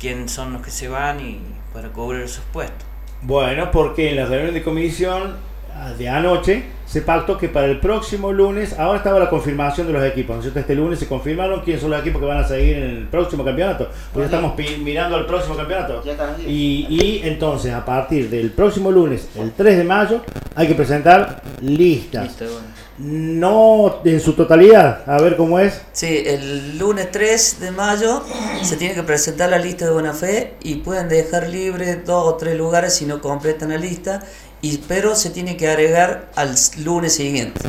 quién 0.00 0.28
son 0.28 0.52
los 0.52 0.62
que 0.62 0.70
se 0.70 0.88
van 0.88 1.20
y 1.20 1.40
para 1.72 1.88
cubrir 1.88 2.22
esos 2.22 2.44
puestos. 2.52 2.85
Bueno, 3.22 3.70
porque 3.70 4.10
en 4.10 4.16
la 4.16 4.26
reunión 4.26 4.54
de 4.54 4.62
comisión 4.62 5.36
ah, 5.74 5.92
de 5.92 6.08
anoche 6.08 6.64
se 6.86 7.02
pactó 7.02 7.36
que 7.36 7.48
para 7.48 7.66
el 7.66 7.80
próximo 7.80 8.32
lunes, 8.32 8.78
ahora 8.78 8.98
estaba 8.98 9.18
la 9.18 9.28
confirmación 9.28 9.88
de 9.88 9.92
los 9.92 10.04
equipos, 10.04 10.36
¿no 10.36 10.40
es 10.40 10.44
cierto? 10.44 10.60
Este 10.60 10.74
lunes 10.74 11.00
se 11.00 11.08
confirmaron 11.08 11.60
quiénes 11.60 11.82
son 11.82 11.90
los 11.90 12.00
equipos 12.00 12.20
que 12.20 12.26
van 12.28 12.38
a 12.38 12.44
seguir 12.46 12.76
en 12.76 12.84
el 12.84 13.08
próximo 13.08 13.44
campeonato, 13.44 13.88
porque 14.12 14.28
ya 14.28 14.36
estamos 14.36 14.56
mirando 14.82 15.16
al 15.16 15.26
próximo 15.26 15.56
campeonato. 15.56 16.02
Y, 16.46 16.86
y 16.88 17.20
entonces, 17.24 17.74
a 17.74 17.84
partir 17.84 18.30
del 18.30 18.52
próximo 18.52 18.92
lunes, 18.92 19.28
el 19.36 19.52
3 19.52 19.78
de 19.78 19.84
mayo, 19.84 20.20
hay 20.54 20.68
que 20.68 20.74
presentar 20.74 21.42
listas. 21.60 22.24
Listo, 22.24 22.44
bueno. 22.44 22.85
No 22.98 24.00
en 24.04 24.20
su 24.20 24.32
totalidad, 24.32 25.02
a 25.06 25.20
ver 25.20 25.36
cómo 25.36 25.58
es. 25.58 25.82
Sí, 25.92 26.22
el 26.26 26.78
lunes 26.78 27.10
3 27.10 27.60
de 27.60 27.70
mayo 27.70 28.22
se 28.62 28.76
tiene 28.76 28.94
que 28.94 29.02
presentar 29.02 29.50
la 29.50 29.58
lista 29.58 29.84
de 29.84 29.90
buena 29.90 30.14
fe 30.14 30.54
y 30.62 30.76
pueden 30.76 31.08
dejar 31.08 31.48
libre 31.48 31.96
dos 31.96 32.26
o 32.26 32.36
tres 32.36 32.56
lugares 32.56 32.94
si 32.94 33.04
no 33.04 33.20
completan 33.20 33.68
la 33.68 33.76
lista, 33.76 34.22
y, 34.62 34.78
pero 34.78 35.14
se 35.14 35.30
tiene 35.30 35.58
que 35.58 35.68
agregar 35.68 36.30
al 36.36 36.54
lunes 36.82 37.14
siguiente. 37.14 37.60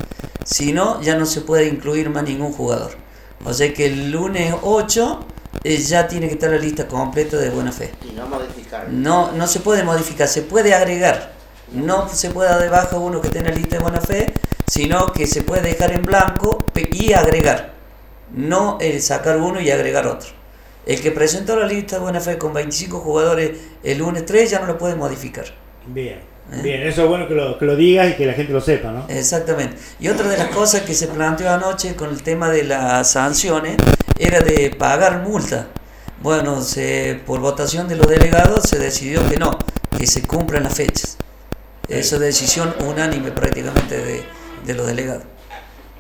Si 0.46 0.72
no, 0.72 1.02
ya 1.02 1.18
no 1.18 1.26
se 1.26 1.42
puede 1.42 1.68
incluir 1.68 2.10
más 2.10 2.24
ningún 2.24 2.54
jugador. 2.54 2.92
O 3.44 3.54
sea 3.54 3.74
que 3.74 3.88
el 3.88 4.12
lunes 4.12 4.56
8 4.62 5.26
eh, 5.64 5.78
ya 5.78 6.08
tiene 6.08 6.28
que 6.28 6.36
estar 6.36 6.50
la 6.50 6.58
lista 6.58 6.88
completa 6.88 7.36
de 7.36 7.50
buena 7.50 7.74
fe. 7.74 7.92
Y 8.10 8.14
no 8.14 8.26
modificar. 8.28 8.88
No, 8.90 9.34
no 9.34 9.48
se 9.48 9.60
puede 9.60 9.84
modificar, 9.84 10.30
se 10.30 10.42
puede 10.42 10.74
agregar. 10.74 11.34
No 11.74 12.08
se 12.08 12.30
puede 12.30 12.50
dar 12.50 12.62
de 12.62 12.70
baja 12.70 12.98
uno 12.98 13.20
que 13.20 13.28
esté 13.28 13.40
en 13.40 13.46
la 13.46 13.52
lista 13.52 13.76
de 13.76 13.84
buena 13.84 14.00
fe, 14.00 14.34
sino 14.68 15.12
que 15.14 15.28
se 15.28 15.42
puede 15.42 15.62
dejar 15.62 15.92
en 15.94 16.04
blanco 16.04 16.66
y 16.92 17.14
agregar. 17.14 17.74
No 18.34 18.78
eh, 18.82 19.00
sacar 19.00 19.38
uno 19.38 19.62
y 19.62 19.72
agregar 19.72 20.06
otro. 20.06 20.30
El 20.86 21.02
que 21.02 21.12
presentó 21.12 21.56
la 21.58 21.66
lista 21.66 21.96
de 21.98 22.02
buena 22.02 22.20
fe 22.20 22.38
con 22.38 22.54
25 22.54 23.00
jugadores 23.00 23.52
el 23.84 23.98
lunes 23.98 24.26
3 24.26 24.52
ya 24.52 24.60
no 24.60 24.68
lo 24.68 24.78
puede 24.78 24.96
modificar. 24.96 25.46
Bien, 25.86 26.20
¿Eh? 26.52 26.62
bien, 26.62 26.82
eso 26.84 27.04
es 27.04 27.10
bueno 27.10 27.28
que 27.28 27.34
lo, 27.34 27.58
que 27.58 27.66
lo 27.66 27.76
digas 27.76 28.12
y 28.12 28.14
que 28.16 28.26
la 28.26 28.34
gente 28.34 28.52
lo 28.52 28.62
sepa, 28.62 28.92
¿no? 28.92 29.06
Exactamente. 29.08 29.78
Y 30.00 30.10
otra 30.10 30.28
de 30.28 30.38
las 30.38 30.50
cosas 30.50 30.82
que 30.82 30.94
se 30.94 31.08
planteó 31.08 31.50
anoche 31.50 31.96
con 31.96 32.10
el 32.10 32.22
tema 32.24 32.50
de 32.50 32.64
las 32.64 33.12
sanciones 33.12 33.78
era 34.20 34.42
de 34.42 34.70
pagar 34.78 35.24
multa. 35.24 35.68
Bueno, 36.22 36.62
se, 36.62 37.22
por 37.26 37.40
votación 37.40 37.88
de 37.88 37.96
los 37.96 38.08
delegados 38.08 38.64
se 38.64 38.80
decidió 38.80 39.28
que 39.30 39.38
no, 39.38 39.58
que 39.98 40.08
se 40.08 40.24
cumplan 40.24 40.64
las 40.64 40.76
fechas. 40.76 41.18
Esa 41.88 42.16
es 42.16 42.22
decisión 42.22 42.74
unánime 42.86 43.32
prácticamente 43.32 43.98
de, 43.98 44.24
de 44.66 44.74
los 44.74 44.88
delegados. 44.88 45.24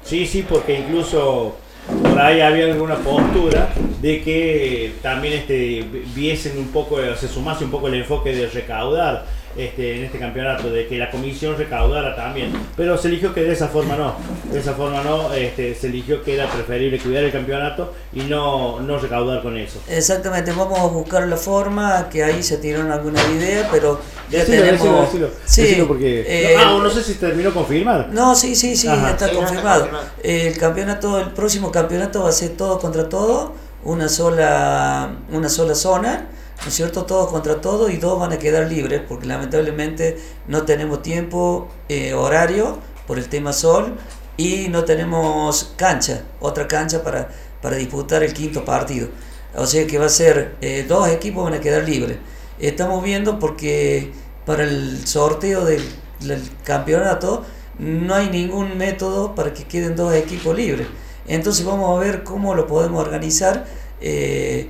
Sí, 0.03 0.25
sí, 0.25 0.45
porque 0.47 0.79
incluso 0.79 1.55
por 2.01 2.19
ahí 2.19 2.41
había 2.41 2.65
alguna 2.65 2.95
postura 2.95 3.69
de 4.01 4.21
que 4.21 4.93
también 5.01 5.33
este, 5.33 5.85
viesen 6.13 6.57
un 6.57 6.67
poco, 6.67 6.97
se 7.15 7.27
sumase 7.27 7.65
un 7.65 7.71
poco 7.71 7.87
el 7.87 7.95
enfoque 7.95 8.33
de 8.33 8.47
recaudar 8.47 9.25
este, 9.57 9.97
en 9.97 10.03
este 10.05 10.19
campeonato, 10.19 10.69
de 10.69 10.87
que 10.87 10.97
la 10.97 11.09
comisión 11.11 11.57
recaudara 11.57 12.15
también. 12.15 12.51
Pero 12.75 12.97
se 12.97 13.07
eligió 13.07 13.33
que 13.33 13.41
de 13.43 13.53
esa 13.53 13.67
forma 13.67 13.95
no, 13.95 14.15
de 14.51 14.59
esa 14.59 14.73
forma 14.73 15.01
no, 15.03 15.33
este, 15.33 15.73
se 15.75 15.87
eligió 15.87 16.23
que 16.23 16.35
era 16.35 16.47
preferible 16.49 16.99
cuidar 16.99 17.23
el 17.23 17.31
campeonato 17.31 17.93
y 18.13 18.21
no, 18.21 18.79
no 18.79 18.97
recaudar 18.99 19.41
con 19.41 19.57
eso. 19.57 19.81
Exactamente, 19.89 20.51
vamos 20.51 20.79
a 20.79 20.85
buscar 20.85 21.27
la 21.27 21.37
forma, 21.37 22.07
que 22.09 22.23
ahí 22.23 22.41
se 22.43 22.57
tiraron 22.57 22.91
algunas 22.91 23.27
ideas, 23.29 23.67
pero 23.71 23.99
ya 24.29 24.39
Decilo, 24.39 24.57
tenemos... 24.63 24.81
decilo, 24.81 25.01
decilo, 25.27 25.29
Sí, 25.45 25.61
decilo 25.63 25.87
porque... 25.87 26.25
eh, 26.27 26.55
ah, 26.57 26.77
no 26.81 26.89
sé 26.89 27.03
si 27.03 27.15
terminó 27.15 27.53
confirmar. 27.53 28.09
No, 28.11 28.35
sí, 28.35 28.55
sí, 28.55 28.75
sí, 28.75 28.87
Ajá. 28.87 29.11
está 29.11 29.27
Sí, 29.27 29.31
ya 29.33 29.39
está 29.39 29.47
confirmado. 29.47 29.79
confirmado. 29.81 30.07
El 30.23 30.57
campeonato, 30.57 31.19
el 31.19 31.31
próximo 31.31 31.71
campeonato 31.71 32.23
va 32.23 32.29
a 32.29 32.33
ser 32.33 32.49
todo 32.51 32.79
contra 32.79 33.09
todo, 33.09 33.53
una 33.83 34.09
sola, 34.09 35.11
una 35.31 35.49
sola 35.49 35.73
zona, 35.75 36.27
¿no 36.61 36.67
es 36.67 36.73
cierto? 36.73 37.05
Todos 37.05 37.31
contra 37.31 37.61
todo 37.61 37.89
y 37.89 37.97
dos 37.97 38.19
van 38.19 38.33
a 38.33 38.39
quedar 38.39 38.67
libres 38.67 39.01
porque 39.07 39.27
lamentablemente 39.27 40.17
no 40.47 40.63
tenemos 40.63 41.01
tiempo, 41.01 41.69
eh, 41.89 42.13
horario 42.13 42.77
por 43.05 43.17
el 43.17 43.29
tema 43.29 43.53
sol 43.53 43.97
y 44.37 44.67
no 44.69 44.83
tenemos 44.83 45.73
cancha, 45.77 46.23
otra 46.39 46.67
cancha 46.67 47.03
para, 47.03 47.29
para 47.61 47.77
disputar 47.77 48.23
el 48.23 48.33
quinto 48.33 48.65
partido. 48.65 49.09
O 49.55 49.65
sea 49.65 49.87
que 49.87 49.97
va 49.97 50.05
a 50.05 50.09
ser, 50.09 50.55
eh, 50.61 50.85
dos 50.87 51.07
equipos 51.09 51.43
van 51.43 51.53
a 51.53 51.59
quedar 51.59 51.83
libres. 51.83 52.17
Estamos 52.59 53.03
viendo 53.03 53.39
porque 53.39 54.11
para 54.45 54.63
el 54.63 55.07
sorteo 55.07 55.65
del, 55.65 55.83
del 56.19 56.41
campeonato 56.63 57.43
no 57.79 58.15
hay 58.15 58.29
ningún 58.29 58.77
método 58.77 59.35
para 59.35 59.53
que 59.53 59.63
queden 59.63 59.95
dos 59.95 60.13
equipos 60.13 60.55
libres. 60.55 60.87
Entonces 61.27 61.65
vamos 61.65 61.95
a 61.95 62.03
ver 62.03 62.23
cómo 62.23 62.55
lo 62.55 62.67
podemos 62.67 63.01
organizar 63.01 63.65
eh, 63.99 64.69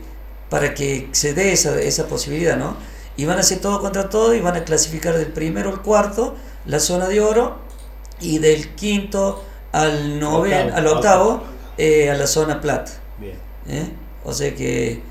para 0.50 0.74
que 0.74 1.10
se 1.12 1.34
dé 1.34 1.52
esa, 1.54 1.80
esa 1.80 2.08
posibilidad, 2.08 2.58
¿no? 2.58 2.76
Y 3.18 3.26
van 3.26 3.40
a 3.40 3.44
ser 3.44 3.60
todo 3.60 3.80
contra 3.82 4.10
todo 4.10 4.34
y 4.36 4.40
van 4.42 4.56
a 4.56 4.64
clasificar 4.64 5.16
del 5.18 5.28
primero 5.28 5.70
al 5.70 5.82
cuarto 5.82 6.36
la 6.66 6.80
zona 6.80 7.08
de 7.08 7.20
oro 7.22 7.58
y 8.22 8.40
del 8.40 8.70
quinto 8.76 9.44
al 9.72 10.20
noveno, 10.20 10.66
Octavo, 10.68 10.78
al 10.78 10.88
octavo 10.88 11.44
eh, 11.78 12.10
a 12.10 12.16
la 12.16 12.28
zona 12.28 12.62
plata. 12.62 12.92
Bien. 13.20 13.36
¿eh? 13.68 13.90
O 14.24 14.34
sea 14.34 14.54
que 14.56 15.02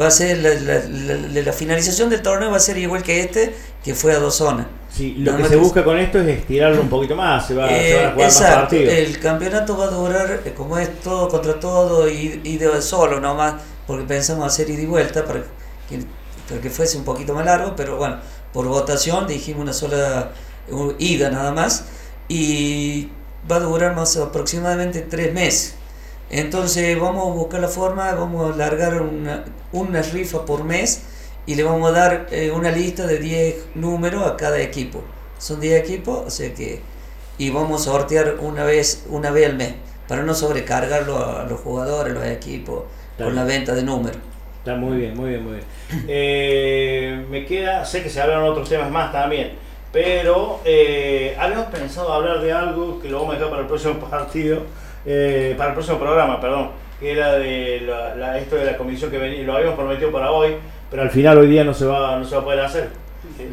va 0.00 0.08
a 0.08 0.10
ser 0.10 0.38
la, 0.38 0.50
la- 0.54 0.84
la- 0.88 1.28
la- 1.28 1.42
la 1.42 1.52
finalización 1.52 2.10
del 2.10 2.22
torneo 2.22 2.50
va 2.50 2.56
a 2.56 2.60
ser 2.60 2.76
igual 2.78 3.02
que 3.02 3.20
este, 3.20 3.54
que 3.84 3.94
fue 3.94 4.12
a 4.12 4.18
dos 4.18 4.34
zonas. 4.36 4.66
Sí, 4.90 5.14
lo 5.18 5.26
Nada 5.32 5.36
que 5.36 5.42
más 5.42 5.50
se 5.50 5.56
busca 5.56 5.84
con 5.84 5.98
esto 5.98 6.18
es 6.20 6.26
estirarlo 6.38 6.80
un 6.80 6.88
poquito 6.88 7.14
más, 7.14 7.46
se, 7.46 7.54
va, 7.54 7.68
se 7.68 7.90
Eh, 7.90 7.94
van 7.96 8.04
a 8.06 8.12
jugar 8.12 8.26
más 8.26 8.36
exacto, 8.40 8.60
partidos. 8.62 8.94
el 8.94 9.20
campeonato 9.20 9.76
va 9.76 9.84
a 9.84 9.88
durar, 9.90 10.40
eh, 10.44 10.54
como 10.56 10.78
es 10.78 11.00
todo 11.00 11.28
contra 11.28 11.60
todo 11.60 12.08
y, 12.08 12.40
y 12.42 12.56
de 12.56 12.80
solo 12.80 13.20
nomás, 13.20 13.54
porque 13.86 14.04
pensamos 14.04 14.46
hacer 14.46 14.70
ida 14.70 14.82
y 14.82 14.86
vuelta 14.86 15.24
para 15.24 15.40
que, 15.88 16.00
para 16.48 16.60
que 16.60 16.70
fuese 16.70 16.98
un 16.98 17.04
poquito 17.04 17.34
más 17.34 17.44
largo, 17.44 17.74
pero 17.76 17.96
bueno, 17.96 18.18
por 18.52 18.66
votación 18.66 19.26
dijimos 19.26 19.62
una 19.62 19.72
sola 19.72 20.32
ida 20.98 21.30
nada 21.30 21.52
más 21.52 21.84
y 22.28 23.10
va 23.50 23.56
a 23.56 23.60
durar 23.60 23.94
más 23.94 24.16
aproximadamente 24.16 25.02
tres 25.02 25.32
meses. 25.32 25.74
Entonces 26.30 26.98
vamos 26.98 27.28
a 27.28 27.34
buscar 27.34 27.60
la 27.60 27.68
forma, 27.68 28.12
vamos 28.14 28.52
a 28.52 28.56
largar 28.56 29.00
una, 29.00 29.44
una 29.72 30.02
rifa 30.02 30.44
por 30.44 30.64
mes 30.64 31.02
y 31.46 31.54
le 31.54 31.62
vamos 31.62 31.88
a 31.90 31.92
dar 31.92 32.26
eh, 32.30 32.50
una 32.50 32.72
lista 32.72 33.06
de 33.06 33.18
10 33.18 33.76
números 33.76 34.26
a 34.26 34.36
cada 34.36 34.60
equipo. 34.60 35.02
Son 35.38 35.60
10 35.60 35.82
equipos, 35.82 36.26
o 36.26 36.30
sea 36.30 36.52
que... 36.52 36.82
Y 37.38 37.50
vamos 37.50 37.82
a 37.82 37.84
sortear 37.92 38.38
una 38.40 38.64
vez, 38.64 39.04
una 39.10 39.30
vez 39.30 39.50
al 39.50 39.56
mes, 39.56 39.74
para 40.08 40.22
no 40.22 40.34
sobrecargarlo 40.34 41.18
a 41.18 41.44
los 41.44 41.60
jugadores, 41.60 42.16
a 42.16 42.18
los 42.18 42.26
equipos, 42.26 42.84
Claro. 43.16 43.30
con 43.30 43.36
la 43.36 43.44
venta 43.44 43.74
de 43.74 43.82
números. 43.82 44.18
Está 44.58 44.74
muy 44.76 44.98
bien, 44.98 45.16
muy 45.16 45.30
bien, 45.30 45.42
muy 45.44 45.52
bien. 45.54 45.64
Eh, 46.08 47.24
me 47.30 47.44
queda, 47.44 47.84
sé 47.84 48.02
que 48.02 48.10
se 48.10 48.20
hablaron 48.20 48.44
otros 48.44 48.68
temas 48.68 48.90
más 48.90 49.12
también, 49.12 49.52
pero 49.92 50.60
eh, 50.64 51.36
habíamos 51.38 51.66
pensado 51.66 52.12
hablar 52.12 52.40
de 52.40 52.52
algo 52.52 53.00
que 53.00 53.08
lo 53.08 53.18
vamos 53.18 53.34
a 53.34 53.38
dejar 53.38 53.50
para 53.50 53.62
el 53.62 53.68
próximo 53.68 53.94
partido, 54.10 54.62
eh, 55.06 55.54
para 55.56 55.70
el 55.70 55.74
próximo 55.74 55.98
programa, 55.98 56.40
perdón, 56.40 56.70
que 57.00 57.12
era 57.12 57.34
de 57.38 57.82
la, 57.82 58.14
la- 58.16 58.38
esto 58.38 58.56
de 58.56 58.64
la 58.64 58.76
comisión 58.76 59.10
que 59.10 59.18
venía, 59.18 59.42
lo 59.44 59.54
habíamos 59.56 59.76
prometido 59.76 60.10
para 60.10 60.30
hoy, 60.32 60.56
pero 60.90 61.02
al 61.02 61.10
final 61.10 61.38
hoy 61.38 61.46
día 61.48 61.62
no 61.64 61.72
se 61.74 61.84
va, 61.84 62.18
no 62.18 62.24
se 62.24 62.34
va 62.34 62.40
a 62.40 62.44
poder 62.44 62.60
hacer. 62.60 62.88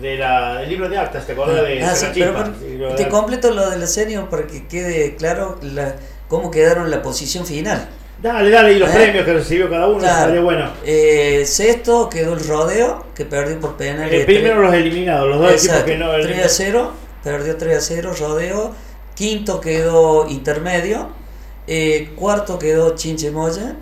De 0.02 0.18
la, 0.18 0.60
del 0.60 0.70
libro 0.70 0.88
de 0.88 0.98
actas, 0.98 1.26
¿te 1.26 1.34
acordás 1.34 1.64
de 1.64 1.84
Ah, 1.84 1.96
sí, 1.96 2.06
pero 2.14 2.96
te 2.96 3.08
completo 3.08 3.52
lo 3.52 3.70
de 3.72 3.78
la 3.78 3.88
senior 3.88 4.30
para 4.30 4.46
que 4.46 4.68
quede 4.68 5.16
claro 5.16 5.58
la, 5.64 5.96
cómo 6.28 6.52
quedaron 6.52 6.92
la 6.92 7.02
posición 7.02 7.46
final. 7.46 7.88
Dale, 8.24 8.50
dale, 8.50 8.74
y 8.74 8.80
los 8.80 8.90
¿Eh? 8.90 8.94
premios 8.94 9.26
que 9.26 9.34
recibió 9.34 9.70
cada 9.70 9.88
uno, 9.88 10.00
Claro. 10.00 10.20
estaría 10.22 10.42
bueno. 10.42 10.72
Eh, 10.86 11.44
sexto 11.46 12.10
quedó 12.10 12.34
el 12.36 12.48
rodeo, 12.48 13.06
que 13.14 13.26
perdió 13.26 13.60
por 13.60 13.76
penal. 13.76 14.12
Eh, 14.14 14.24
primero 14.24 14.62
los 14.62 14.74
eliminados, 14.74 15.28
los 15.28 15.40
dos 15.40 15.52
equipos 15.66 15.84
que 15.84 15.98
no... 15.98 16.10
3 16.10 16.46
a 16.46 16.48
0, 16.48 16.92
perdió 17.22 17.58
3 17.58 17.78
a 17.78 17.82
0, 17.82 18.14
rodeo. 18.18 18.72
Quinto 19.14 19.60
quedó 19.60 20.26
intermedio. 20.30 21.10
Eh, 21.68 22.14
cuarto 22.16 22.58
quedó 22.58 22.96
Chinche 22.96 23.30
Moya. 23.30 23.76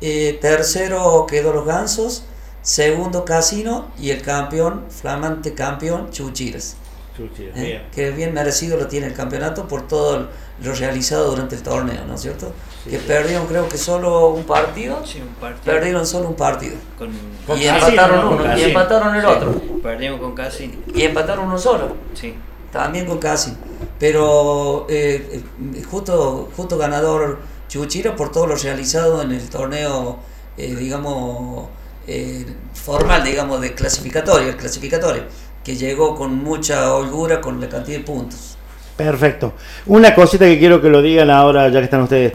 Eh, 0.00 0.38
tercero 0.40 1.26
quedó 1.28 1.52
los 1.52 1.66
Gansos. 1.66 2.22
Segundo 2.62 3.24
Casino. 3.24 3.90
Y 3.98 4.10
el 4.10 4.22
campeón, 4.22 4.84
flamante 4.88 5.52
campeón, 5.54 6.10
Chuchiras. 6.12 6.76
¿Eh? 7.18 7.82
Que 7.92 8.10
bien 8.10 8.32
merecido 8.32 8.76
lo 8.76 8.86
tiene 8.86 9.06
el 9.06 9.14
campeonato 9.14 9.68
por 9.68 9.86
todo 9.86 10.28
lo 10.62 10.74
realizado 10.74 11.30
durante 11.30 11.56
el 11.56 11.62
torneo, 11.62 12.04
¿no 12.06 12.14
es 12.14 12.20
cierto? 12.20 12.52
que 12.88 12.98
perdieron 12.98 13.46
creo 13.46 13.68
que 13.68 13.76
solo 13.76 14.28
un 14.28 14.44
partido. 14.44 15.04
Sí, 15.04 15.20
un 15.20 15.34
partido. 15.34 15.64
Perdieron 15.64 16.06
solo 16.06 16.28
un 16.28 16.34
partido. 16.34 16.76
Con, 16.96 17.10
Con 17.46 17.58
y 17.58 17.66
empataron 17.66 18.16
¿no? 18.16 18.30
Con 18.30 18.40
uno, 18.40 18.58
y 18.58 18.62
empataron 18.62 19.14
el 19.16 19.24
otro. 19.24 19.60
perdimos 19.82 20.20
con 20.20 20.34
Casino. 20.34 20.74
Y 20.94 21.02
empataron 21.02 21.46
uno 21.46 21.58
solo. 21.58 21.96
Sí. 22.14 22.34
También 22.72 23.06
con 23.06 23.18
Casi. 23.18 23.54
Pero 23.98 24.86
eh, 24.88 25.42
justo, 25.90 26.48
justo 26.56 26.78
ganador 26.78 27.38
Chuchira 27.68 28.16
por 28.16 28.32
todo 28.32 28.46
lo 28.46 28.56
realizado 28.56 29.22
en 29.22 29.32
el 29.32 29.48
torneo, 29.48 30.18
eh, 30.56 30.74
digamos, 30.74 31.68
eh, 32.06 32.44
formal, 32.74 33.22
digamos, 33.22 33.60
de 33.60 33.74
clasificatorio, 33.74 34.48
el 34.48 34.56
clasificatorio, 34.56 35.24
que 35.64 35.76
llegó 35.76 36.14
con 36.16 36.36
mucha 36.42 36.94
holgura 36.94 37.40
con 37.40 37.60
la 37.60 37.68
cantidad 37.68 37.98
de 37.98 38.04
puntos. 38.04 38.56
Perfecto. 38.96 39.54
Una 39.86 40.14
cosita 40.14 40.44
que 40.44 40.58
quiero 40.58 40.80
que 40.80 40.88
lo 40.88 41.00
digan 41.02 41.30
ahora, 41.30 41.68
ya 41.68 41.78
que 41.78 41.84
están 41.84 42.02
ustedes. 42.02 42.34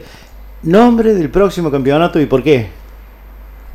Nombre 0.64 1.14
del 1.14 1.30
próximo 1.30 1.70
campeonato 1.70 2.20
y 2.20 2.26
por 2.26 2.42
qué. 2.44 2.70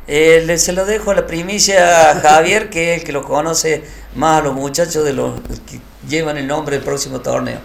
Eh, 0.07 0.43
le- 0.45 0.57
se 0.57 0.73
lo 0.73 0.85
dejo 0.85 1.11
a 1.11 1.15
la 1.15 1.27
primicia 1.27 2.11
a 2.11 2.15
Javier, 2.21 2.69
que 2.69 2.93
es 2.95 2.99
el 3.01 3.05
que 3.05 3.11
lo 3.13 3.23
conoce 3.23 3.83
más 4.15 4.41
a 4.41 4.43
los 4.43 4.53
muchachos 4.53 5.05
de 5.05 5.13
los 5.13 5.39
que 5.69 5.79
llevan 6.09 6.37
el 6.37 6.47
nombre 6.47 6.75
del 6.77 6.83
próximo 6.85 7.21
torneo. 7.21 7.59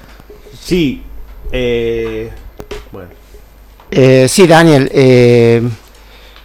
Sí. 0.61 1.03
Eh, 1.51 2.31
bueno. 2.93 3.11
Eh, 3.91 4.27
sí, 4.29 4.47
Daniel. 4.47 4.91
eh, 4.93 5.63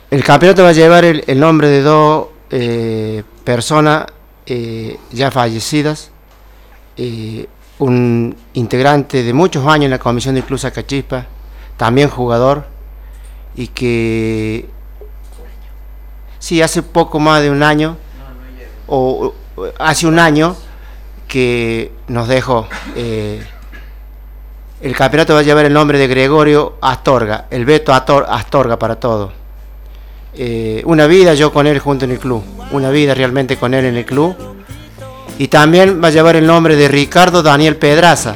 el 0.10 0.24
campeonato 0.24 0.64
va 0.64 0.70
a 0.70 0.74
llevar 0.74 1.06
el, 1.06 1.24
el 1.28 1.40
nombre 1.40 1.68
de 1.70 1.82
dos 1.82 2.28
eh, 2.50 3.24
personas 3.44 4.06
eh, 4.54 5.00
ya 5.12 5.32
fallecidas. 5.32 6.12
eh, 6.98 7.48
un 7.80 8.36
integrante 8.54 9.24
de 9.24 9.34
muchos 9.34 9.66
años 9.66 9.86
en 9.86 9.92
la 9.92 9.98
comisión 9.98 10.36
del 10.36 10.44
Club 10.44 10.60
Sacachispa, 10.60 11.26
también 11.78 12.10
jugador, 12.10 12.66
y 13.56 13.68
que 13.70 14.68
sí, 16.38 16.62
hace 16.62 16.84
poco 16.84 17.18
más 17.20 17.42
de 17.42 17.50
un 17.50 17.64
año, 17.64 17.98
o, 18.88 19.34
hace 19.80 20.06
un 20.06 20.20
año, 20.20 20.56
que 21.28 21.92
nos 22.08 22.28
dejó. 22.28 22.68
eh, 22.96 23.42
el 24.82 24.96
campeonato 24.96 25.34
va 25.34 25.40
a 25.40 25.44
llevar 25.44 25.66
el 25.66 25.74
nombre 25.74 25.98
de 25.98 26.08
Gregorio 26.08 26.78
Astorga, 26.82 27.46
el 27.50 27.66
Beto 27.66 27.94
Astor- 27.94 28.26
Astorga 28.30 28.78
para 28.78 28.96
todo. 29.00 29.32
Eh, 30.34 30.82
una 30.86 31.08
vida 31.08 31.34
yo 31.34 31.52
con 31.52 31.68
él 31.68 31.80
junto 31.80 32.06
en 32.06 32.12
el 32.12 32.20
club, 32.20 32.44
una 32.72 32.90
vida 32.90 33.14
realmente 33.14 33.58
con 33.58 33.74
él 33.74 33.86
en 33.86 33.98
el 33.98 34.06
club. 34.06 34.36
Y 35.38 35.48
también 35.48 36.02
va 36.04 36.08
a 36.10 36.12
llevar 36.12 36.36
el 36.36 36.46
nombre 36.46 36.76
de 36.76 36.88
Ricardo 36.88 37.42
Daniel 37.44 37.76
Pedraza, 37.76 38.36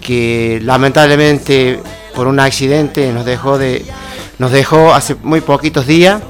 que 0.00 0.60
lamentablemente 0.62 1.80
por 2.14 2.26
un 2.26 2.40
accidente 2.40 3.12
nos 3.12 3.24
dejó, 3.24 3.58
de, 3.58 3.84
nos 4.38 4.50
dejó 4.50 4.92
hace 4.94 5.14
muy 5.22 5.40
poquitos 5.40 5.86
días. 5.86 6.20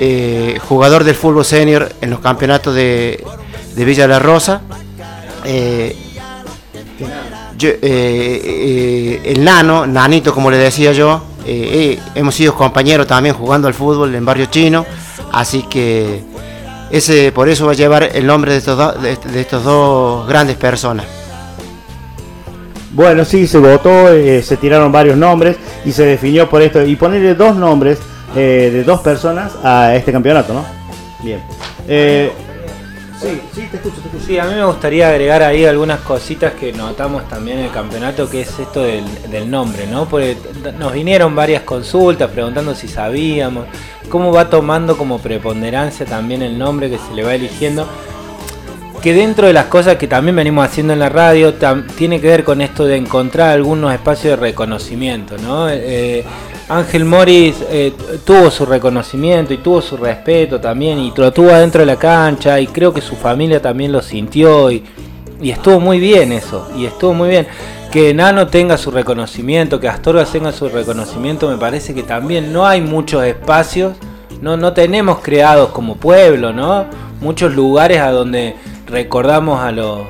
eh, 0.00 0.58
jugador 0.68 1.04
del 1.04 1.14
fútbol 1.14 1.44
senior 1.44 1.90
en 2.00 2.10
los 2.10 2.20
campeonatos 2.20 2.74
de, 2.74 3.24
de 3.74 3.84
Villa 3.84 4.06
La 4.06 4.18
Rosa. 4.18 4.62
Eh, 5.44 5.96
el 9.24 9.44
nano, 9.44 9.86
nanito 9.86 10.34
como 10.34 10.50
le 10.50 10.58
decía 10.58 10.92
yo, 10.92 11.22
eh, 11.46 11.98
eh, 11.98 12.00
hemos 12.14 12.34
sido 12.34 12.54
compañeros 12.54 13.06
también 13.06 13.34
jugando 13.34 13.68
al 13.68 13.74
fútbol 13.74 14.14
en 14.14 14.24
Barrio 14.24 14.46
Chino, 14.46 14.84
así 15.32 15.62
que 15.62 16.22
ese 16.90 17.32
por 17.32 17.48
eso 17.48 17.66
va 17.66 17.72
a 17.72 17.74
llevar 17.74 18.08
el 18.14 18.26
nombre 18.26 18.52
de 18.52 18.58
estos, 18.58 18.76
do- 18.78 18.92
de, 18.92 19.40
estos 19.40 19.64
dos 19.64 20.26
grandes 20.28 20.56
personas. 20.56 21.06
Bueno, 22.92 23.24
sí, 23.24 23.46
se 23.48 23.58
votó, 23.58 24.12
eh, 24.12 24.40
se 24.42 24.56
tiraron 24.56 24.92
varios 24.92 25.16
nombres 25.16 25.56
y 25.84 25.90
se 25.92 26.04
definió 26.04 26.48
por 26.48 26.62
esto. 26.62 26.84
Y 26.84 26.94
ponerle 26.94 27.34
dos 27.34 27.56
nombres 27.56 27.98
de 28.34 28.82
dos 28.84 29.00
personas 29.00 29.52
a 29.62 29.94
este 29.96 30.12
campeonato, 30.12 30.52
¿no? 30.54 30.64
Bien. 31.22 31.40
Sí, 33.24 33.40
sí, 33.54 33.68
te 33.70 33.76
escucho, 33.76 33.96
te 34.00 34.08
escucho. 34.08 34.24
Sí, 34.26 34.38
a 34.38 34.44
mí 34.44 34.54
me 34.54 34.64
gustaría 34.64 35.08
agregar 35.08 35.42
ahí 35.42 35.64
algunas 35.64 36.00
cositas 36.00 36.52
que 36.54 36.72
notamos 36.72 37.28
también 37.28 37.58
en 37.58 37.64
el 37.66 37.70
campeonato, 37.70 38.28
que 38.28 38.42
es 38.42 38.58
esto 38.58 38.82
del, 38.82 39.04
del 39.30 39.50
nombre, 39.50 39.86
¿no? 39.86 40.06
Porque 40.08 40.36
nos 40.78 40.92
vinieron 40.92 41.34
varias 41.34 41.62
consultas 41.62 42.30
preguntando 42.30 42.74
si 42.74 42.88
sabíamos, 42.88 43.66
cómo 44.08 44.32
va 44.32 44.50
tomando 44.50 44.96
como 44.96 45.18
preponderancia 45.18 46.06
también 46.06 46.42
el 46.42 46.58
nombre 46.58 46.90
que 46.90 46.98
se 46.98 47.14
le 47.14 47.24
va 47.24 47.34
eligiendo. 47.34 47.88
Que 49.02 49.12
dentro 49.12 49.46
de 49.46 49.52
las 49.52 49.66
cosas 49.66 49.96
que 49.96 50.08
también 50.08 50.34
venimos 50.34 50.64
haciendo 50.64 50.94
en 50.94 50.98
la 50.98 51.10
radio, 51.10 51.54
tiene 51.98 52.20
que 52.22 52.26
ver 52.26 52.42
con 52.42 52.62
esto 52.62 52.86
de 52.86 52.96
encontrar 52.96 53.50
algunos 53.50 53.92
espacios 53.92 54.30
de 54.30 54.36
reconocimiento, 54.36 55.36
¿no? 55.38 55.68
Eh, 55.68 56.24
Ángel 56.68 57.04
Morris 57.04 57.56
eh, 57.70 57.92
tuvo 58.24 58.50
su 58.50 58.64
reconocimiento 58.64 59.52
y 59.52 59.58
tuvo 59.58 59.82
su 59.82 59.96
respeto 59.96 60.60
también 60.60 60.98
y 60.98 61.12
lo 61.14 61.32
tuvo 61.32 61.50
adentro 61.50 61.80
de 61.80 61.86
la 61.86 61.96
cancha 61.96 62.58
y 62.58 62.66
creo 62.66 62.92
que 62.92 63.02
su 63.02 63.16
familia 63.16 63.60
también 63.60 63.92
lo 63.92 64.00
sintió 64.00 64.70
y, 64.70 64.82
y 65.42 65.50
estuvo 65.50 65.78
muy 65.78 65.98
bien 65.98 66.32
eso, 66.32 66.68
y 66.76 66.86
estuvo 66.86 67.12
muy 67.12 67.28
bien. 67.28 67.46
Que 67.92 68.12
Nano 68.14 68.48
tenga 68.48 68.76
su 68.76 68.90
reconocimiento, 68.90 69.78
que 69.78 69.88
Astorga 69.88 70.24
tenga 70.24 70.52
su 70.52 70.68
reconocimiento, 70.68 71.48
me 71.48 71.58
parece 71.58 71.94
que 71.94 72.02
también 72.02 72.52
no 72.52 72.66
hay 72.66 72.80
muchos 72.80 73.22
espacios, 73.24 73.94
no, 74.40 74.56
no 74.56 74.72
tenemos 74.72 75.18
creados 75.20 75.70
como 75.70 75.96
pueblo, 75.96 76.52
¿no? 76.52 76.86
Muchos 77.20 77.54
lugares 77.54 78.00
a 78.00 78.10
donde 78.10 78.56
recordamos 78.86 79.60
a 79.60 79.70
los 79.70 80.00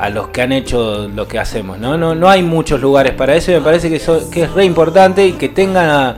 a 0.00 0.08
los 0.10 0.28
que 0.28 0.42
han 0.42 0.52
hecho 0.52 1.08
lo 1.14 1.28
que 1.28 1.38
hacemos, 1.38 1.78
¿no? 1.78 1.96
No, 1.98 2.14
no 2.14 2.28
hay 2.28 2.42
muchos 2.42 2.80
lugares 2.80 3.12
para 3.12 3.34
eso 3.34 3.52
me 3.52 3.60
parece 3.60 3.88
que, 3.90 3.96
eso, 3.96 4.30
que 4.30 4.44
es 4.44 4.52
re 4.52 4.64
importante 4.64 5.26
y 5.26 5.32
que 5.32 5.48
tengan 5.50 6.16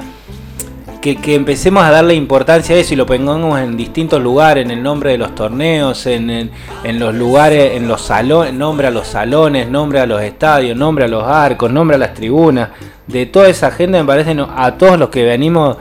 que, 1.01 1.16
que 1.16 1.35
empecemos 1.35 1.83
a 1.83 1.91
darle 1.91 2.14
importancia 2.14 2.76
a 2.76 2.78
eso 2.78 2.95
y 2.95 2.97
lo 2.97 3.07
pongamos 3.07 3.59
en 3.59 3.76
distintos 3.76 4.22
lugares, 4.22 4.64
en 4.64 4.70
el 4.70 4.83
nombre 4.83 5.11
de 5.11 5.18
los 5.18 5.35
torneos, 5.35 6.07
en, 6.07 6.30
en- 6.30 6.51
en 6.85 6.99
los 7.01 7.12
lugares, 7.12 7.72
en 7.76 7.89
los 7.89 8.03
salones, 8.03 8.55
nombre 8.55 8.87
a 8.87 8.91
los 8.93 9.09
salones, 9.09 9.68
nombre 9.68 9.99
a 9.99 10.07
los 10.07 10.22
estadios, 10.22 10.76
nombre 10.76 11.05
a 11.07 11.09
los 11.09 11.24
arcos, 11.24 11.72
nombre 11.72 11.97
a 11.97 11.99
las 11.99 12.14
tribunas. 12.14 12.68
De 13.09 13.26
toda 13.26 13.49
esa 13.49 13.72
gente 13.72 13.99
me 13.99 14.05
parece 14.05 14.37
a 14.57 14.72
todos 14.78 14.97
los 14.97 15.09
que 15.09 15.24
venimos 15.24 15.76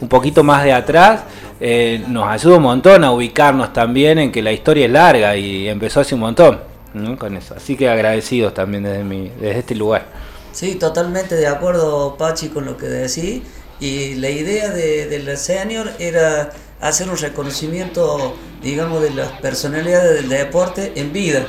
un 0.00 0.08
poquito 0.08 0.44
más 0.44 0.62
de 0.62 0.72
atrás, 0.72 1.24
eh, 1.60 2.04
nos 2.06 2.28
ayuda 2.28 2.56
un 2.58 2.62
montón 2.62 3.02
a 3.02 3.10
ubicarnos 3.10 3.72
también 3.72 4.18
en 4.20 4.30
que 4.30 4.40
la 4.40 4.52
historia 4.52 4.86
es 4.86 4.92
larga 4.92 5.36
y 5.36 5.68
empezó 5.68 5.98
hace 6.00 6.14
un 6.14 6.20
montón. 6.20 6.69
¿No? 6.94 7.16
con 7.18 7.36
eso. 7.36 7.54
Así 7.56 7.76
que 7.76 7.88
agradecidos 7.88 8.54
también 8.54 8.82
desde, 8.82 9.04
mi, 9.04 9.28
desde 9.28 9.58
este 9.58 9.74
lugar. 9.74 10.06
Sí, 10.52 10.74
totalmente 10.74 11.36
de 11.36 11.46
acuerdo, 11.46 12.16
Pachi, 12.16 12.48
con 12.48 12.64
lo 12.64 12.76
que 12.76 12.86
decís. 12.86 13.42
Y 13.78 14.14
la 14.16 14.28
idea 14.28 14.70
de, 14.70 15.06
de 15.06 15.18
la 15.20 15.36
senior 15.36 15.90
era 15.98 16.50
hacer 16.80 17.08
un 17.08 17.16
reconocimiento, 17.16 18.34
digamos, 18.62 19.02
de 19.02 19.10
las 19.10 19.32
personalidades 19.40 20.14
del 20.14 20.28
deporte 20.28 20.92
en 20.96 21.12
vida. 21.12 21.46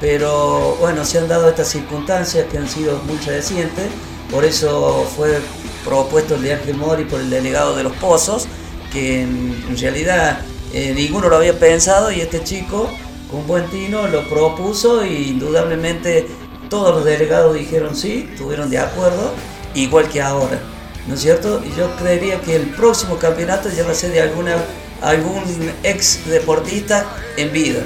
Pero 0.00 0.76
bueno, 0.80 1.04
se 1.04 1.18
han 1.18 1.28
dado 1.28 1.48
estas 1.48 1.68
circunstancias 1.68 2.46
que 2.50 2.58
han 2.58 2.68
sido 2.68 2.98
muy 3.04 3.16
recientes, 3.18 3.86
por 4.30 4.44
eso 4.44 5.06
fue 5.16 5.38
propuesto 5.84 6.34
el 6.34 6.42
de 6.42 6.54
Ángel 6.54 6.76
Mori 6.76 7.04
por 7.04 7.20
el 7.20 7.30
delegado 7.30 7.76
de 7.76 7.84
los 7.84 7.92
Pozos, 7.96 8.46
que 8.92 9.22
en, 9.22 9.78
realidad 9.78 10.40
eh, 10.72 10.92
ninguno 10.94 11.28
lo 11.28 11.36
había 11.36 11.58
pensado 11.58 12.10
y 12.10 12.20
este 12.20 12.42
chico, 12.42 12.90
con 13.30 13.46
buen 13.46 13.66
tino, 13.70 14.06
lo 14.08 14.28
propuso 14.28 15.04
y 15.04 15.30
indudablemente 15.30 16.26
todos 16.68 16.94
los 16.94 17.04
delegados 17.04 17.54
dijeron 17.54 17.94
sí, 17.96 18.28
estuvieron 18.32 18.70
de 18.70 18.78
acuerdo, 18.78 19.32
igual 19.74 20.08
que 20.08 20.20
ahora, 20.22 20.60
¿no 21.06 21.14
es 21.14 21.20
cierto? 21.20 21.62
Y 21.64 21.76
yo 21.78 21.94
creería 21.96 22.40
que 22.40 22.56
el 22.56 22.70
próximo 22.70 23.16
campeonato 23.16 23.68
ya 23.70 23.84
va 23.84 23.90
a 23.92 23.94
ser 23.94 24.12
de 24.12 24.20
alguna, 24.20 24.56
algún 25.02 25.42
ex 25.82 26.26
deportista 26.26 27.06
en 27.36 27.52
vida. 27.52 27.80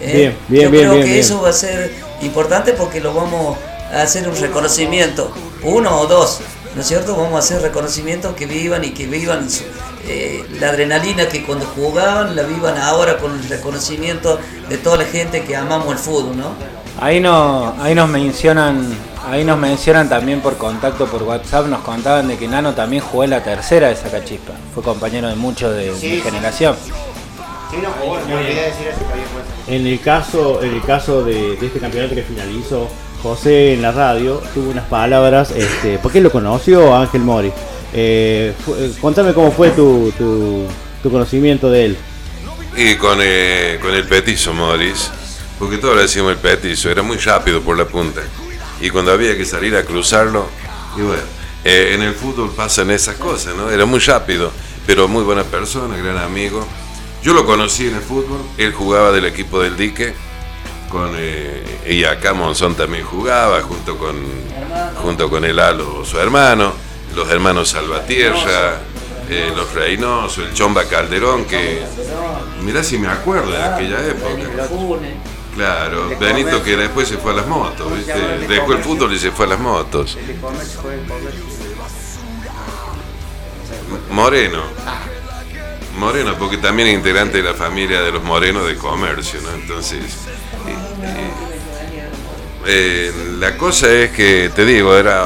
¿eh? 0.00 0.12
Bien, 0.12 0.36
bien, 0.48 0.64
yo 0.64 0.70
bien, 0.70 0.82
creo 0.82 0.92
bien, 0.94 1.04
que 1.04 1.10
bien. 1.12 1.20
eso 1.24 1.40
va 1.42 1.50
a 1.50 1.52
ser 1.52 1.92
importante 2.22 2.72
porque 2.72 3.00
lo 3.00 3.14
vamos 3.14 3.56
a 3.92 4.02
hacer 4.02 4.28
un 4.28 4.36
reconocimiento, 4.36 5.30
uno 5.62 6.00
o 6.00 6.06
dos, 6.06 6.40
¿no 6.74 6.80
es 6.80 6.86
cierto? 6.88 7.14
Vamos 7.16 7.34
a 7.34 7.38
hacer 7.38 7.62
reconocimientos 7.62 8.34
que 8.34 8.46
vivan 8.46 8.84
y 8.84 8.90
que 8.90 9.06
vivan 9.06 9.48
su- 9.50 9.64
eh, 10.06 10.44
la 10.60 10.68
adrenalina 10.70 11.26
que 11.28 11.44
cuando 11.44 11.64
jugaban, 11.66 12.34
la 12.36 12.42
vivan 12.42 12.76
ahora 12.78 13.18
con 13.18 13.32
el 13.32 13.48
reconocimiento 13.48 14.38
de 14.68 14.78
toda 14.78 14.98
la 14.98 15.04
gente 15.04 15.44
que 15.44 15.56
amamos 15.56 15.92
el 15.92 15.98
fútbol, 15.98 16.36
¿no? 16.36 16.48
Ahí, 17.00 17.20
no, 17.20 17.74
ahí 17.80 17.94
nos 17.94 18.08
mencionan 18.08 18.96
ahí 19.28 19.42
nos 19.42 19.58
mencionan 19.58 20.08
también 20.08 20.40
por 20.40 20.56
contacto 20.58 21.06
por 21.06 21.22
WhatsApp, 21.22 21.66
nos 21.66 21.80
contaban 21.80 22.28
de 22.28 22.36
que 22.36 22.46
Nano 22.46 22.74
también 22.74 23.02
jugó 23.02 23.24
en 23.24 23.30
la 23.30 23.42
tercera 23.42 23.88
de 23.88 23.96
Sacachispa. 23.96 24.52
Fue 24.74 24.82
compañero 24.82 25.28
de 25.28 25.34
muchos 25.34 25.74
de 25.74 25.94
Sí, 25.94 26.08
mi 26.08 26.16
sí. 26.16 26.20
generación. 26.20 26.76
Sí, 27.70 27.78
no, 27.82 27.88
jugó, 28.00 28.18
me 28.28 28.34
olvidé 28.34 28.54
de 28.54 28.62
decir 28.66 28.86
eso, 28.88 28.98
que 28.98 29.12
había 29.12 29.24
jugado. 29.26 29.48
En 29.66 29.86
el 29.86 30.00
caso, 30.00 30.62
en 30.62 30.74
el 30.74 30.82
caso 30.82 31.24
de, 31.24 31.56
de 31.56 31.66
este 31.66 31.80
campeonato 31.80 32.14
que 32.14 32.22
finalizó, 32.22 32.88
José 33.22 33.72
en 33.72 33.80
la 33.82 33.90
radio 33.90 34.42
tuvo 34.52 34.70
unas 34.70 34.84
palabras, 34.84 35.50
este, 35.52 35.98
porque 35.98 36.18
él 36.18 36.24
lo 36.24 36.30
conoció 36.30 36.94
Ángel 36.94 37.22
Mori. 37.22 37.50
Eh, 37.96 38.52
eh, 38.66 38.92
contame 39.00 39.32
cómo 39.32 39.52
fue 39.52 39.70
tu, 39.70 40.12
conocimiento 41.02 41.70
de 41.70 41.84
él. 41.84 41.98
Y 42.76 42.96
con, 42.96 43.18
eh, 43.22 43.78
el 43.80 44.04
petizo 44.08 44.52
Morris, 44.52 45.10
porque 45.58 45.78
todos 45.78 45.94
le 45.94 46.02
decíamos 46.02 46.32
el 46.32 46.38
petizo, 46.38 46.90
era 46.90 47.02
muy 47.02 47.18
rápido 47.18 47.60
por 47.60 47.78
la 47.78 47.84
punta. 47.84 48.20
Y 48.80 48.90
cuando 48.90 49.12
había 49.12 49.36
que 49.36 49.44
salir 49.44 49.76
a 49.76 49.84
cruzarlo, 49.84 50.48
y 50.96 51.02
bueno, 51.02 51.22
eh, 51.64 51.92
en 51.94 52.02
el 52.02 52.14
fútbol 52.14 52.50
pasan 52.54 52.90
esas 52.90 53.16
cosas, 53.16 53.54
¿no? 53.54 53.70
Era 53.70 53.86
muy 53.86 54.00
rápido, 54.00 54.50
pero 54.86 55.06
muy 55.06 55.22
buena 55.22 55.44
persona, 55.44 55.96
gran 55.96 56.18
amigo. 56.18 56.66
Yo 57.22 57.32
lo 57.32 57.46
conocí 57.46 57.86
en 57.86 57.94
el 57.94 58.02
fútbol, 58.02 58.40
él 58.58 58.72
jugaba 58.72 59.12
del 59.12 59.24
equipo 59.24 59.62
del 59.62 59.76
dique, 59.76 60.14
con, 60.90 61.12
eh, 61.16 61.80
y 61.88 62.04
acá 62.04 62.34
Monzón 62.34 62.74
también 62.74 63.04
jugaba, 63.04 63.62
junto 63.62 63.96
con, 63.96 64.16
junto 64.96 65.30
con 65.30 65.44
el 65.44 65.58
Alo, 65.58 66.04
su 66.04 66.18
hermano, 66.18 66.74
los 67.14 67.30
hermanos 67.30 67.70
Salvatierra, 67.70 68.78
eh, 69.28 69.52
los 69.54 69.72
Reynoso, 69.72 70.42
el 70.42 70.52
Chomba 70.52 70.84
Calderón, 70.84 71.44
que 71.44 71.82
mirá 72.62 72.82
si 72.82 72.98
me 72.98 73.08
acuerdo 73.08 73.52
de 73.52 73.62
aquella 73.62 74.06
época. 74.06 74.68
Claro, 75.54 76.10
Benito 76.18 76.62
que 76.62 76.76
después 76.76 77.08
se 77.08 77.16
fue 77.16 77.32
a 77.32 77.36
las 77.36 77.46
motos, 77.46 77.96
¿viste? 77.96 78.46
dejó 78.48 78.72
el 78.72 78.82
fútbol 78.82 79.12
y 79.12 79.18
se 79.18 79.30
fue 79.30 79.46
a 79.46 79.50
las 79.50 79.60
motos. 79.60 80.18
Moreno. 84.10 84.62
Moreno, 85.96 86.34
porque 86.38 86.56
también 86.56 86.88
es 86.88 86.94
integrante 86.94 87.38
de 87.38 87.44
la 87.44 87.54
familia 87.54 88.02
de 88.02 88.10
los 88.10 88.22
Morenos 88.24 88.66
de 88.66 88.76
comercio, 88.76 89.40
¿no? 89.42 89.52
Entonces, 89.52 90.00
eh, 92.66 93.12
la 93.38 93.56
cosa 93.56 93.92
es 93.92 94.10
que, 94.10 94.50
te 94.54 94.64
digo, 94.64 94.96
era 94.96 95.24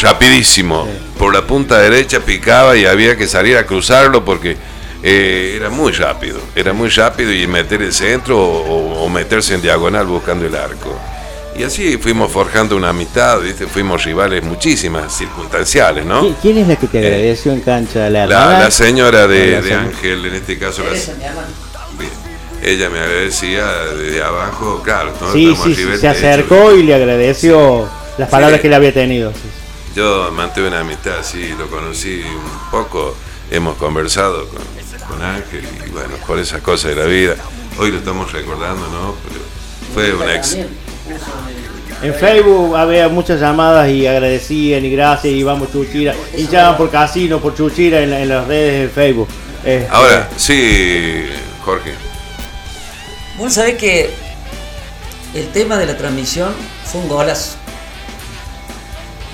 rapidísimo. 0.00 0.86
Por 1.18 1.34
la 1.34 1.42
punta 1.46 1.78
derecha 1.78 2.20
picaba 2.20 2.76
y 2.76 2.86
había 2.86 3.16
que 3.16 3.26
salir 3.26 3.56
a 3.56 3.66
cruzarlo 3.66 4.24
porque 4.24 4.56
eh, 5.02 5.54
era 5.56 5.68
muy 5.70 5.92
rápido. 5.92 6.40
Era 6.54 6.72
muy 6.72 6.88
rápido 6.90 7.32
y 7.32 7.46
meter 7.46 7.82
el 7.82 7.92
centro 7.92 8.38
o, 8.38 9.04
o 9.04 9.08
meterse 9.08 9.54
en 9.54 9.62
diagonal 9.62 10.06
buscando 10.06 10.46
el 10.46 10.54
arco. 10.54 10.96
Y 11.56 11.64
así 11.64 11.96
fuimos 11.98 12.30
forjando 12.30 12.76
una 12.76 12.90
amistad, 12.90 13.40
¿viste? 13.40 13.66
Fuimos 13.66 14.04
rivales 14.04 14.44
muchísimas, 14.44 15.12
circunstanciales, 15.16 16.04
¿no? 16.06 16.22
¿Qui- 16.22 16.34
¿Quién 16.40 16.58
es 16.58 16.68
la 16.68 16.76
que 16.76 16.86
te 16.86 16.98
agradeció 16.98 17.50
en 17.52 17.60
cancha? 17.62 18.08
¿La, 18.10 18.26
La, 18.28 18.58
la 18.60 18.70
señora 18.70 19.26
de, 19.26 19.50
la 19.50 19.56
de 19.56 19.62
señora. 19.64 19.82
Ángel, 19.82 20.26
en 20.26 20.34
este 20.36 20.56
caso, 20.56 20.84
la, 20.84 20.96
ella 22.62 22.90
me 22.90 22.98
agradecía 23.00 23.66
desde 23.96 24.22
abajo, 24.22 24.82
claro, 24.84 25.12
¿no? 25.20 25.32
Sí, 25.32 25.54
sí, 25.64 25.74
sí, 25.74 25.84
se 26.00 26.08
acercó 26.08 26.74
y 26.76 26.82
le 26.84 26.94
agradeció 26.94 27.88
las 28.18 28.28
palabras 28.28 28.58
Sí. 28.58 28.62
que 28.62 28.68
él 28.68 28.74
había 28.74 28.92
tenido. 28.94 29.32
Yo 29.98 30.30
mantuve 30.30 30.68
una 30.68 30.78
amistad, 30.78 31.24
sí, 31.24 31.52
lo 31.58 31.66
conocí 31.68 32.20
un 32.22 32.70
poco, 32.70 33.16
hemos 33.50 33.76
conversado 33.78 34.46
con, 34.48 34.62
con 35.08 35.20
Ángel 35.24 35.64
y 35.84 35.90
bueno, 35.90 36.14
por 36.24 36.38
esas 36.38 36.62
cosas 36.62 36.94
de 36.94 37.02
la 37.02 37.06
vida. 37.06 37.34
Hoy 37.80 37.90
lo 37.90 37.98
estamos 37.98 38.30
recordando, 38.30 38.86
¿no? 38.90 39.16
Pero 39.26 39.40
fue 39.92 40.14
un 40.14 40.30
ex. 40.30 40.56
En 42.00 42.14
Facebook 42.14 42.76
había 42.76 43.08
muchas 43.08 43.40
llamadas 43.40 43.90
y 43.90 44.06
agradecían 44.06 44.84
y 44.84 44.90
gracias 44.92 45.34
y 45.34 45.42
vamos 45.42 45.72
Chuchira. 45.72 46.14
Hinchaban 46.36 46.76
por 46.76 46.92
casino, 46.92 47.40
por 47.40 47.56
Chuchira 47.56 48.00
en, 48.00 48.10
la- 48.10 48.20
en 48.20 48.28
las 48.28 48.46
redes 48.46 48.82
de 48.82 48.88
Facebook. 48.94 49.26
Este, 49.64 49.88
Ahora, 49.90 50.28
sí, 50.36 51.24
Jorge. 51.64 51.92
Vos 53.36 53.52
sabés 53.52 53.74
que 53.74 54.10
el 55.34 55.48
tema 55.48 55.76
de 55.76 55.86
la 55.86 55.96
transmisión 55.98 56.52
fue 56.84 57.00
un 57.00 57.08
golazo. 57.08 57.57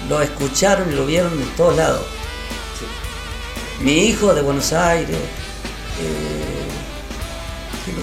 Lo 0.08 0.20
escucharon 0.20 0.92
y 0.92 0.96
lo 0.96 1.06
vieron 1.06 1.36
de 1.38 1.44
todos 1.56 1.76
lados. 1.76 2.02
Mi 3.80 4.06
hijo 4.06 4.34
de 4.34 4.42
Buenos 4.42 4.72
Aires. 4.72 5.16
eh. 6.00 6.50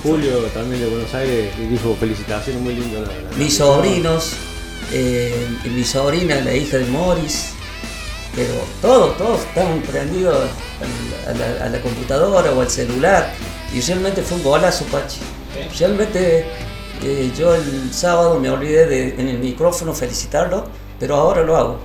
Julio 0.04 0.38
también 0.54 0.82
de 0.84 0.88
Buenos 0.89 1.14
Aires 1.14 1.54
y 1.60 1.66
dijo 1.66 1.95
felicitaciones 1.99 2.62
muy 2.62 2.76
lindo. 2.76 3.02
la- 3.02 3.08
la- 3.08 3.36
mis 3.38 3.58
sobrinos, 3.58 4.34
eh, 4.91 5.47
y 5.64 5.70
mi 5.70 5.84
sobrina, 5.84 6.36
la 6.41 6.54
hija 6.54 6.78
de 6.78 6.86
Morris, 6.86 7.49
pero 8.36 8.54
todos, 8.82 9.18
todos 9.18 9.39
estaban 9.41 9.82
prendidos 9.82 10.36
al- 11.26 11.36
a 11.36 11.38
la, 11.38 11.66
a 11.66 11.70
la 11.70 11.82
computadora 11.82 12.52
o 12.52 12.62
al 12.62 12.70
celular 12.70 13.32
y 13.74 13.82
realmente 13.82 14.22
fue 14.22 14.38
un 14.38 14.43
golazo, 14.43 14.86
Pachi. 14.86 15.20
Realmente 15.80 16.45
eh, 17.04 17.32
yo 17.38 17.56
el 17.56 17.91
sábado 17.93 18.39
me 18.39 18.49
olvidé 18.52 18.86
de 18.86 19.16
en 19.20 19.28
el 19.30 19.39
micrófono 19.39 19.93
felicitarlo, 19.95 20.66
pero 20.99 21.16
ahora 21.16 21.41
lo 21.43 21.58
hago. 21.58 21.80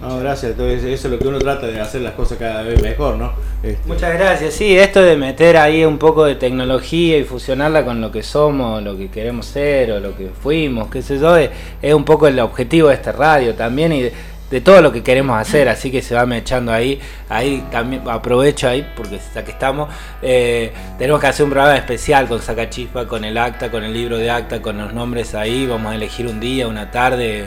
No, 0.00 0.18
gracias. 0.18 0.52
Entonces, 0.52 0.82
eso 0.82 1.08
es 1.08 1.12
lo 1.12 1.18
que 1.18 1.28
uno 1.28 1.38
trata 1.38 1.66
de 1.66 1.78
hacer 1.78 2.00
las 2.00 2.14
cosas 2.14 2.38
cada 2.38 2.62
vez 2.62 2.80
mejor, 2.82 3.16
¿no? 3.16 3.32
Este, 3.62 3.86
Muchas 3.86 4.14
gracias. 4.14 4.54
Sí, 4.54 4.78
esto 4.78 5.02
de 5.02 5.16
meter 5.16 5.56
ahí 5.58 5.84
un 5.84 5.98
poco 5.98 6.24
de 6.24 6.36
tecnología 6.36 7.18
y 7.18 7.24
fusionarla 7.24 7.84
con 7.84 8.00
lo 8.00 8.10
que 8.10 8.22
somos, 8.22 8.82
lo 8.82 8.96
que 8.96 9.08
queremos 9.10 9.46
ser 9.46 9.92
o 9.92 10.00
lo 10.00 10.16
que 10.16 10.28
fuimos, 10.28 10.88
qué 10.88 11.02
sé 11.02 11.18
yo, 11.18 11.36
es, 11.36 11.50
es 11.82 11.92
un 11.92 12.04
poco 12.04 12.26
el 12.26 12.40
objetivo 12.40 12.88
de 12.88 12.94
esta 12.94 13.12
radio 13.12 13.54
también 13.54 13.92
y 13.92 14.02
de, 14.02 14.12
de 14.50 14.60
todo 14.62 14.80
lo 14.80 14.90
que 14.90 15.02
queremos 15.02 15.38
hacer. 15.38 15.68
Así 15.68 15.90
que 15.90 16.00
se 16.00 16.14
va 16.14 16.24
echando 16.34 16.72
ahí. 16.72 16.98
Ahí 17.28 17.62
también 17.70 18.02
aprovecho 18.08 18.68
ahí 18.68 18.86
porque 18.96 19.20
ya 19.34 19.44
que 19.44 19.50
estamos, 19.50 19.90
eh, 20.22 20.72
tenemos 20.98 21.20
que 21.20 21.26
hacer 21.26 21.44
un 21.44 21.50
programa 21.50 21.76
especial 21.76 22.26
con 22.26 22.40
Sacachispa, 22.40 23.06
con 23.06 23.22
el 23.24 23.36
acta, 23.36 23.70
con 23.70 23.84
el 23.84 23.92
libro 23.92 24.16
de 24.16 24.30
acta, 24.30 24.62
con 24.62 24.78
los 24.78 24.94
nombres 24.94 25.34
ahí. 25.34 25.66
Vamos 25.66 25.92
a 25.92 25.94
elegir 25.94 26.26
un 26.26 26.40
día, 26.40 26.66
una 26.66 26.90
tarde 26.90 27.44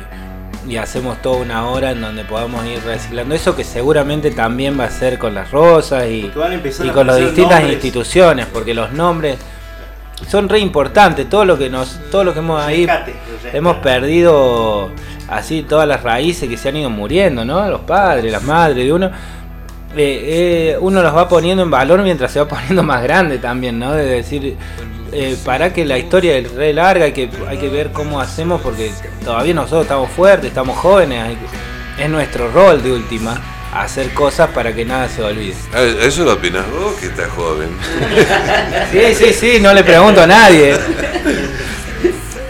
y 0.67 0.77
hacemos 0.77 1.21
toda 1.21 1.41
una 1.41 1.67
hora 1.67 1.91
en 1.91 2.01
donde 2.01 2.23
podamos 2.23 2.65
ir 2.65 2.81
reciclando 2.83 3.35
eso 3.35 3.55
que 3.55 3.63
seguramente 3.63 4.31
también 4.31 4.79
va 4.79 4.85
a 4.85 4.89
ser 4.89 5.19
con 5.19 5.33
las 5.33 5.51
rosas 5.51 6.05
y, 6.07 6.29
con 6.29 7.07
las 7.07 7.17
distintas 7.17 7.59
nombres. 7.59 7.73
instituciones 7.73 8.45
porque 8.45 8.73
los 8.73 8.91
nombres 8.93 9.37
son 10.27 10.47
re 10.47 10.59
importantes 10.59 11.29
todo 11.29 11.43
lo 11.43 11.57
que 11.57 11.69
nos 11.69 11.99
todo 12.09 12.23
lo 12.23 12.33
que 12.33 12.39
hemos 12.39 12.61
ahí 12.61 12.85
Rescate, 12.85 13.13
rescate. 13.33 13.57
hemos 13.57 13.77
perdido 13.77 14.91
así 15.27 15.63
todas 15.63 15.87
las 15.87 16.01
raíces 16.03 16.47
que 16.47 16.55
se 16.55 16.69
han 16.69 16.77
ido 16.77 16.89
muriendo 16.89 17.43
no 17.43 17.69
los 17.69 17.81
padres 17.81 18.31
las 18.31 18.43
madres 18.43 18.85
de 18.85 18.93
uno 18.93 19.11
eh, 19.95 20.71
eh, 20.73 20.77
uno 20.79 21.03
los 21.03 21.15
va 21.15 21.29
poniendo 21.29 21.61
en 21.61 21.69
valor 21.69 22.01
mientras 22.01 22.31
se 22.31 22.39
va 22.39 22.47
poniendo 22.47 22.83
más 22.83 23.03
grande 23.03 23.37
también, 23.37 23.77
¿no? 23.77 23.93
De 23.93 24.05
decir, 24.05 24.57
eh, 25.13 25.37
para 25.45 25.71
que 25.71 25.85
la 25.85 25.97
historia 25.97 26.35
es 26.37 26.51
re 26.51 26.73
larga, 26.73 27.05
hay 27.05 27.11
que, 27.13 27.29
hay 27.47 27.57
que 27.57 27.69
ver 27.69 27.91
cómo 27.91 28.19
hacemos 28.19 28.61
porque 28.61 28.91
todavía 29.23 29.53
nosotros 29.53 29.83
estamos 29.83 30.09
fuertes, 30.11 30.47
estamos 30.49 30.77
jóvenes, 30.77 31.37
es 31.97 32.09
nuestro 32.09 32.51
rol 32.51 32.81
de 32.81 32.91
última. 32.91 33.39
hacer 33.73 34.13
cosas 34.13 34.49
para 34.51 34.71
que 34.73 34.85
nada 34.85 35.09
se 35.09 35.23
olvide. 35.23 35.55
Ah, 35.73 35.81
Eso 36.01 36.23
lo 36.25 36.33
opinas 36.33 36.63
vos, 36.69 36.93
que 36.99 37.07
estás 37.07 37.29
joven. 37.31 37.69
Sí, 38.91 39.15
sí, 39.15 39.33
sí, 39.33 39.59
no 39.59 39.73
le 39.73 39.83
pregunto 39.83 40.21
a 40.21 40.27
nadie. 40.27 40.77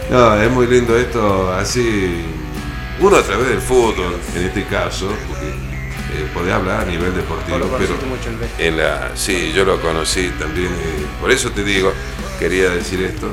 No, 0.09 0.35
es 0.41 0.51
muy 0.51 0.67
lindo 0.67 0.97
esto, 0.97 1.51
así, 1.53 2.25
uno 2.99 3.15
a 3.17 3.23
través 3.23 3.47
del 3.47 3.61
fútbol, 3.61 4.19
en 4.35 4.45
este 4.45 4.65
caso, 4.65 5.07
porque 5.29 5.52
eh, 6.23 6.29
podés 6.33 6.53
hablar 6.53 6.81
a 6.81 6.85
nivel 6.85 7.13
deportivo, 7.15 7.59
pero 7.77 7.95
en 8.57 8.77
la, 8.77 9.11
sí, 9.15 9.51
yo 9.55 9.65
lo 9.65 9.81
conocí 9.81 10.29
también, 10.39 10.69
por 11.19 11.31
eso 11.31 11.51
te 11.51 11.63
digo, 11.63 11.91
quería 12.39 12.69
decir 12.69 13.01
esto, 13.01 13.29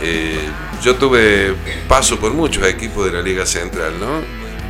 eh, 0.00 0.38
yo 0.82 0.96
tuve 0.96 1.54
paso 1.88 2.18
por 2.18 2.32
muchos 2.32 2.66
equipos 2.66 3.06
de 3.06 3.12
la 3.12 3.22
Liga 3.22 3.46
Central, 3.46 3.92
¿no? 3.98 4.20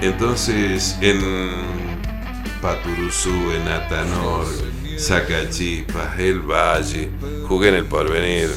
Entonces, 0.00 0.96
en 1.00 1.50
Paturuzú, 2.62 3.52
en 3.52 3.68
Atanor, 3.68 4.46
Sacachispas, 4.96 6.18
El 6.18 6.40
Valle, 6.40 7.10
jugué 7.46 7.68
en 7.68 7.74
el 7.74 7.84
Porvenir, 7.84 8.48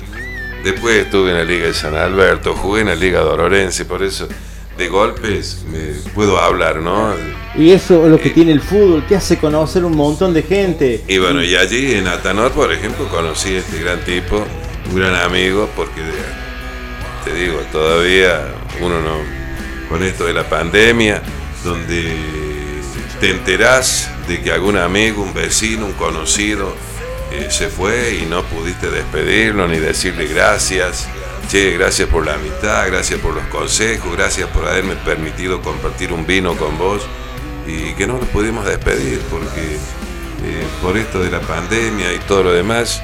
después 0.64 1.05
estuve 1.05 1.32
en 1.32 1.38
la 1.38 1.43
Liga 1.43 1.66
de 1.66 1.74
San 1.74 1.95
Alberto, 1.95 2.55
jugué 2.55 2.82
en 2.82 2.88
la 2.88 2.95
Liga 2.95 3.22
Dolorense, 3.22 3.86
por 3.86 4.03
eso 4.03 4.28
de 4.78 4.88
golpes 4.88 5.63
me 5.72 5.93
puedo 6.13 6.39
hablar, 6.39 6.78
¿no? 6.78 7.13
Y 7.55 7.72
eso 7.72 8.05
es 8.05 8.11
lo 8.11 8.19
que 8.19 8.30
tiene 8.30 8.51
el 8.51 8.61
fútbol, 8.61 9.05
te 9.07 9.15
hace 9.15 9.38
conocer 9.38 9.84
un 9.84 9.95
montón 9.95 10.34
de 10.34 10.43
gente. 10.43 11.03
Y 11.07 11.17
bueno, 11.17 11.43
y 11.43 11.55
allí 11.55 11.93
en 11.93 12.07
Atanor, 12.07 12.51
por 12.51 12.72
ejemplo, 12.72 13.07
conocí 13.09 13.49
a 13.55 13.59
este 13.59 13.80
gran 13.80 13.99
tipo, 14.05 14.43
un 14.89 14.95
gran 14.95 15.15
amigo, 15.15 15.69
porque 15.76 16.01
te 17.26 17.34
digo, 17.34 17.59
todavía 17.72 18.47
uno 18.80 19.01
no, 19.01 19.17
con 19.89 20.03
esto 20.03 20.26
de 20.26 20.34
la 20.34 20.47
pandemia, 20.49 21.22
donde 21.63 22.15
te 23.19 23.32
enterás 23.32 24.09
de 24.28 24.41
que 24.41 24.51
algún 24.51 24.78
amigo, 24.78 25.22
un 25.22 25.34
vecino, 25.34 25.86
un 25.86 25.93
conocido, 25.93 26.74
eh, 27.32 27.47
se 27.49 27.67
fue 27.67 28.15
y 28.15 28.26
no 28.26 28.43
pudiste 28.43 28.89
despedirlo 28.89 29.67
ni 29.67 29.78
decirle 29.78 30.26
gracias. 30.28 31.07
Che, 31.51 31.71
gracias 31.71 32.07
por 32.07 32.25
la 32.25 32.35
amistad, 32.35 32.87
gracias 32.87 33.19
por 33.19 33.35
los 33.35 33.43
consejos, 33.47 34.15
gracias 34.15 34.47
por 34.51 34.65
haberme 34.65 34.95
permitido 34.95 35.61
compartir 35.61 36.13
un 36.13 36.25
vino 36.25 36.55
con 36.55 36.77
vos 36.77 37.05
y 37.67 37.91
que 37.95 38.07
no 38.07 38.17
nos 38.17 38.29
pudimos 38.29 38.65
despedir 38.65 39.19
porque 39.29 39.59
eh, 40.45 40.67
por 40.81 40.97
esto 40.97 41.19
de 41.19 41.29
la 41.29 41.41
pandemia 41.41 42.13
y 42.13 42.19
todo 42.19 42.43
lo 42.43 42.53
demás. 42.53 43.01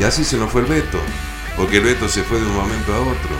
Y 0.00 0.04
así 0.04 0.24
se 0.24 0.38
nos 0.38 0.50
fue 0.50 0.62
el 0.62 0.68
Beto, 0.68 0.98
porque 1.54 1.76
el 1.76 1.84
Beto 1.84 2.08
se 2.08 2.22
fue 2.22 2.40
de 2.40 2.46
un 2.46 2.56
momento 2.56 2.94
a 2.94 3.00
otro. 3.00 3.36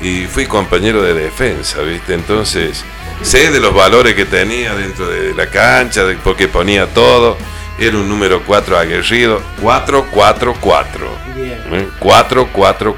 Y 0.00 0.26
fui 0.26 0.46
compañero 0.46 1.02
de 1.02 1.14
defensa, 1.14 1.80
¿viste? 1.80 2.14
Entonces, 2.14 2.84
sé 3.22 3.50
de 3.50 3.58
los 3.58 3.74
valores 3.74 4.14
que 4.14 4.24
tenía 4.24 4.72
dentro 4.76 5.08
de 5.08 5.34
la 5.34 5.50
cancha, 5.50 6.04
porque 6.22 6.46
ponía 6.46 6.86
todo. 6.94 7.36
Era 7.76 7.96
un 7.96 8.08
número 8.08 8.44
4 8.46 8.78
aguerrido. 8.78 9.42
4-4-4. 9.60 11.23
¿Eh? 11.50 11.88
4-4-4. 12.00 12.94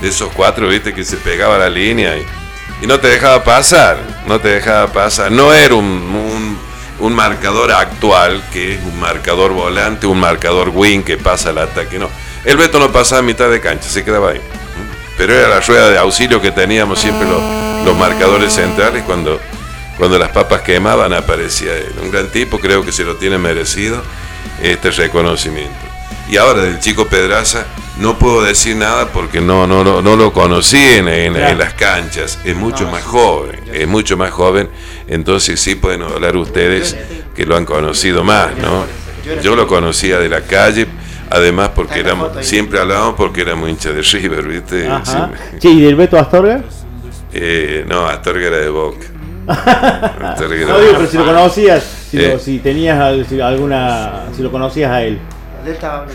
De 0.00 0.08
esos 0.08 0.32
cuatro, 0.32 0.66
viste, 0.66 0.92
que 0.92 1.04
se 1.04 1.16
pegaba 1.16 1.58
la 1.58 1.70
línea 1.70 2.16
y, 2.16 2.86
no 2.86 2.98
te 2.98 3.08
dejaba 3.08 3.44
pasar. 3.44 3.98
No 4.26 4.40
te 4.40 4.48
dejaba 4.48 4.92
pasar. 4.92 5.30
No 5.30 5.52
era 5.52 5.74
un, 5.74 6.58
un, 6.98 7.14
marcador 7.14 7.70
actual, 7.70 8.42
que 8.52 8.74
es 8.74 8.82
un 8.82 8.98
marcador 8.98 9.52
volante, 9.52 10.06
un 10.06 10.18
marcador 10.18 10.70
wing 10.70 11.02
que 11.02 11.16
pasa 11.16 11.50
al 11.50 11.58
ataque. 11.58 12.00
No. 12.00 12.08
El 12.44 12.56
Beto 12.56 12.80
no 12.80 12.90
pasaba 12.90 13.20
a 13.20 13.22
mitad 13.22 13.48
de 13.48 13.60
cancha, 13.60 13.88
se 13.88 14.04
quedaba 14.04 14.30
ahí. 14.30 14.40
Pero 15.16 15.34
era 15.34 15.48
la 15.48 15.60
rueda 15.60 15.90
de 15.90 15.98
auxilio 15.98 16.40
que 16.40 16.50
teníamos 16.50 16.98
siempre 16.98 17.28
los, 17.28 17.40
los 17.84 17.96
marcadores 17.96 18.52
centrales 18.52 19.04
cuando, 19.04 19.40
cuando 19.96 20.18
las 20.18 20.30
papas 20.30 20.62
quemaban 20.62 21.12
aparecía 21.12 21.76
él. 21.76 21.94
Un 22.02 22.10
gran 22.10 22.28
tipo, 22.28 22.58
creo 22.58 22.84
que 22.84 22.90
se 22.90 23.04
lo 23.04 23.16
tiene 23.16 23.38
merecido 23.38 24.02
este 24.60 24.90
reconocimiento. 24.90 25.91
Y 26.30 26.36
ahora 26.36 26.62
del 26.62 26.78
chico 26.80 27.06
Pedraza 27.06 27.66
no 27.98 28.18
puedo 28.18 28.42
decir 28.42 28.74
nada 28.76 29.08
porque 29.08 29.40
no, 29.40 29.66
no, 29.66 29.84
no, 29.84 30.00
no 30.00 30.16
lo 30.16 30.32
conocí 30.32 30.78
en, 30.78 31.08
en- 31.08 31.36
en 31.36 31.58
las 31.58 31.74
canchas. 31.74 32.38
Es 32.44 32.56
mucho 32.56 32.88
más 32.90 33.02
joven, 33.02 33.60
es 33.72 33.86
mucho 33.86 34.16
más 34.16 34.30
joven. 34.30 34.68
Entonces 35.08 35.60
sí 35.60 35.74
pueden 35.74 36.02
hablar 36.02 36.36
ustedes 36.36 36.96
que 37.34 37.44
lo 37.44 37.56
han 37.56 37.64
conocido 37.66 38.24
más, 38.24 38.56
¿no? 38.56 38.84
Yo 39.42 39.54
lo 39.56 39.66
conocía 39.68 40.18
de 40.18 40.28
la 40.28 40.40
calle, 40.40 40.86
además 41.30 41.70
porque 41.74 42.00
éramos, 42.00 42.30
siempre 42.44 42.80
hablábamos 42.80 43.14
porque 43.14 43.42
éramos 43.42 43.68
hinchas 43.68 43.94
de 43.94 44.02
River, 44.02 44.42
¿viste? 44.44 44.88
Sí. 45.60 45.68
¿y 45.68 45.80
del 45.82 45.94
Beto 45.96 46.18
Astorga? 46.18 46.62
Eh, 47.34 47.84
no, 47.88 48.06
Astorga 48.06 48.46
era 48.46 48.56
de 48.58 48.68
Boca. 48.70 49.06
Astorga 49.48 50.54
era 50.56 50.66
No 50.72 50.80
digo, 50.80 50.92
pero 50.96 51.06
si 51.10 51.16
lo 51.18 51.24
conocías, 51.26 51.84
si, 52.10 52.18
Eh. 52.18 52.32
lo, 52.32 52.38
si 52.38 52.58
tenías 52.58 53.26
si 53.28 53.40
alguna, 53.40 54.24
si 54.34 54.42
lo 54.42 54.50
conocías 54.50 54.90
a 54.90 55.02
él. 55.02 55.18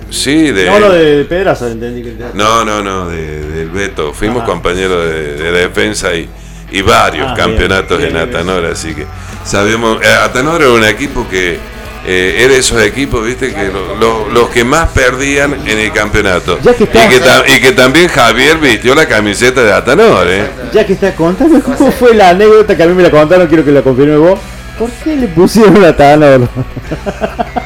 Sí, 0.10 0.52
de... 0.52 0.66
No, 0.66 0.80
lo 0.80 0.91
de, 0.93 1.26
Pedraza, 1.26 1.68
entendí 1.68 2.04
que 2.04 2.12
te- 2.12 2.26
No, 2.34 2.64
no, 2.66 2.82
no, 2.84 3.10
de- 3.10 3.41
del 3.50 3.70
Beto. 3.70 4.14
Fuimos 4.14 4.38
Ajá. 4.43 4.48
compañeros 4.48 5.06
de, 5.10 5.34
de 5.36 5.52
defensa 5.52 6.14
y, 6.14 6.30
y 6.72 6.82
varios 6.82 7.28
Ah, 7.30 7.34
campeonatos 7.36 7.98
bien, 7.98 8.14
bien, 8.14 8.24
en 8.24 8.30
Atanor, 8.30 8.66
así 8.66 8.93
que 8.93 9.06
sabemos. 9.45 10.02
eh, 10.04 10.08
Atanor 10.08 10.62
era 10.62 10.72
un 10.72 10.84
equipo 10.84 11.28
que 11.30 11.58
eh, 12.06 12.38
era 12.45 12.54
esos 12.56 12.82
equipos, 12.84 13.26
viste, 13.26 13.54
que 13.54 13.68
lo- 13.68 13.95
lo- 13.95 14.30
los 14.30 14.50
que 14.50 14.64
más 14.64 14.89
perdían 14.89 15.54
en 15.68 15.78
el 15.80 15.91
campeonato. 15.91 16.58
Ya 16.62 16.74
que 16.74 16.84
y, 16.86 16.88
que 16.88 17.20
ta- 17.20 17.43
y 17.48 17.60
que 17.60 17.72
también 17.74 18.08
Javier 18.08 18.58
vistió 18.58 18.95
la 18.95 19.08
camiseta 19.08 19.62
de 19.64 19.74
Atanor, 19.74 20.26
¿eh? 20.30 20.48
Ya 20.74 20.86
que 20.86 20.93
estás 20.93 21.16
contando 21.16 21.60
cómo 21.62 21.91
fue 21.91 22.14
la 22.14 22.30
anécdota 22.30 22.78
que 22.78 22.84
a 22.84 22.88
mí 22.88 22.93
me 22.93 23.04
la 23.04 23.12
contaron, 23.12 23.48
quiero 23.48 23.66
que 23.66 23.72
la 23.72 23.82
confirme 23.82 24.16
vos. 24.18 24.39
¿Por 24.78 24.89
qué 24.91 25.15
le 25.15 25.28
pusieron 25.28 25.84
a 25.84 25.95
Tanor? 25.95 26.47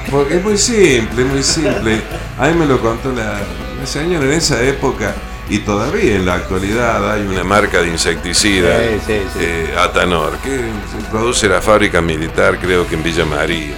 Porque 0.09 0.37
es 0.37 0.43
muy 0.43 0.57
simple, 0.57 1.25
muy 1.25 1.43
simple. 1.43 2.01
A 2.39 2.47
mí 2.47 2.53
me 2.57 2.65
lo 2.65 2.79
contó 2.81 3.11
la, 3.11 3.39
la 3.79 3.85
señora 3.85 4.25
en 4.25 4.31
esa 4.33 4.61
época 4.63 5.13
y 5.49 5.59
todavía 5.59 6.15
en 6.15 6.25
la 6.25 6.35
actualidad 6.35 7.11
hay 7.13 7.21
una 7.23 7.43
marca 7.43 7.81
de 7.81 7.89
insecticida, 7.89 8.77
Sí, 8.79 8.99
sí, 9.05 9.13
sí. 9.33 9.39
eh, 9.41 9.75
Atanor, 9.77 10.37
que 10.37 10.49
se 10.57 11.09
produce 11.09 11.49
la 11.49 11.61
fábrica 11.61 12.01
militar 12.01 12.57
creo 12.59 12.87
que 12.87 12.95
en 12.95 13.03
Villa 13.03 13.25
María. 13.25 13.75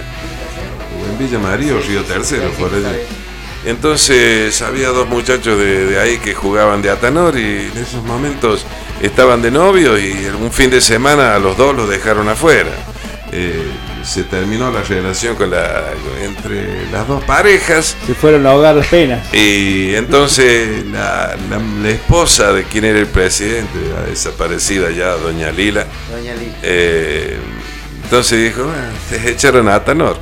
O 1.00 1.10
en 1.12 1.18
Villa 1.18 1.38
María 1.40 1.74
o 1.74 1.80
Río 1.80 2.02
Tercero, 2.04 2.50
por 2.52 2.72
allá. 2.72 2.92
Entonces 3.66 4.60
había 4.62 4.88
dos 4.90 5.08
muchachos 5.08 5.58
de, 5.58 5.86
de 5.86 5.98
ahí 6.00 6.18
que 6.18 6.34
jugaban 6.34 6.82
de 6.82 6.90
Atanor 6.90 7.36
y 7.38 7.70
en 7.72 7.78
esos 7.78 8.04
momentos 8.04 8.64
estaban 9.00 9.40
de 9.42 9.50
novios 9.50 9.98
y 10.00 10.26
un 10.40 10.52
fin 10.52 10.70
de 10.70 10.80
semana 10.80 11.34
a 11.34 11.38
los 11.38 11.56
dos 11.56 11.74
los 11.74 11.88
dejaron 11.88 12.28
afuera. 12.28 12.70
Eh, 13.36 13.66
se 14.04 14.22
terminó 14.22 14.70
la 14.70 14.82
relación 14.82 15.34
con 15.34 15.50
la, 15.50 15.86
entre 16.22 16.88
las 16.92 17.08
dos 17.08 17.24
parejas 17.24 17.96
Se 18.06 18.14
fueron 18.14 18.46
a 18.46 18.50
ahogar 18.50 18.76
las 18.76 18.86
penas. 18.86 19.26
y 19.34 19.92
entonces 19.96 20.84
la, 20.92 21.34
la- 21.50 21.58
la 21.82 21.88
esposa 21.90 22.52
de 22.52 22.62
quien 22.62 22.84
era 22.84 22.98
el 23.00 23.08
presidente, 23.08 23.76
la 23.92 24.02
desaparecida 24.08 24.90
ya, 24.90 25.08
doña 25.16 25.50
Lila, 25.50 25.84
eh, 26.62 27.36
entonces 28.04 28.40
dijo, 28.44 28.64
"Bueno, 28.64 28.82
te 29.10 29.30
echaron 29.30 29.68
a 29.68 29.76
Atanor. 29.76 30.16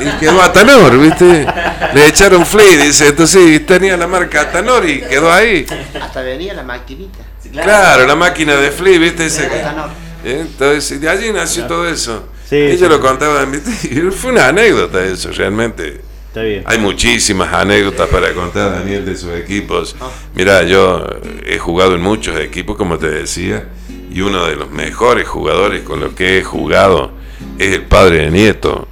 Y 0.00 0.18
quedó 0.18 0.42
Atanor, 0.42 0.98
¿viste? 0.98 1.46
Le 1.94 2.06
echaron 2.06 2.44
Flea, 2.44 2.84
dice, 2.84 3.06
entonces 3.08 3.64
tenía 3.64 3.96
la 3.96 4.06
marca 4.06 4.42
Atanor 4.42 4.86
y 4.86 5.00
quedó 5.00 5.32
ahí. 5.32 5.64
Hasta 6.02 6.20
venía 6.20 6.52
la 6.52 6.64
maquinita. 6.64 7.20
Claro, 7.62 8.06
la 8.06 8.14
máquina 8.16 8.56
de 8.56 8.70
Flea, 8.72 8.98
¿viste? 8.98 9.24
Ese 9.26 9.46
Atanor. 9.46 9.88
¿eh? 10.24 10.38
Entonces, 10.42 11.00
de 11.00 11.08
allí 11.08 11.32
nació 11.32 11.64
todo 11.66 11.88
eso. 11.88 12.24
Sí, 12.48 12.56
Ellos 12.56 12.80
sí. 12.80 12.86
lo. 12.88 14.08
Y 14.08 14.10
fue 14.12 14.32
una 14.32 14.48
anécdota 14.48 15.04
eso, 15.04 15.30
realmente. 15.32 16.00
Está 16.28 16.42
bien. 16.42 16.62
Hay 16.66 16.78
muchísimas 16.78 17.52
anécdotas 17.52 18.08
para 18.08 18.32
contar, 18.32 18.72
Daniel, 18.72 19.04
de 19.04 19.16
sus 19.16 19.30
equipos. 19.34 19.96
Mira, 20.34 20.62
yo 20.62 21.06
he 21.46 21.58
jugado 21.58 21.94
en 21.94 22.02
muchos 22.02 22.38
equipos, 22.38 22.76
como 22.76 22.98
te 22.98 23.08
decía, 23.10 23.68
y 24.10 24.20
uno 24.20 24.46
de 24.46 24.56
los 24.56 24.70
mejores 24.70 25.26
jugadores 25.26 25.82
con 25.82 26.00
los 26.00 26.12
que 26.14 26.38
he 26.38 26.44
jugado 26.44 27.12
es 27.58 27.72
el 27.74 27.82
padre 27.82 28.24
de 28.26 28.30
Nieto. 28.30 28.88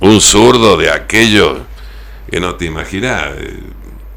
Un 0.00 0.20
zurdo 0.20 0.76
de 0.76 0.90
aquello 0.90 1.58
que 2.30 2.40
no 2.40 2.54
te 2.56 2.64
imaginas. 2.64 3.22
Eh, 3.38 3.60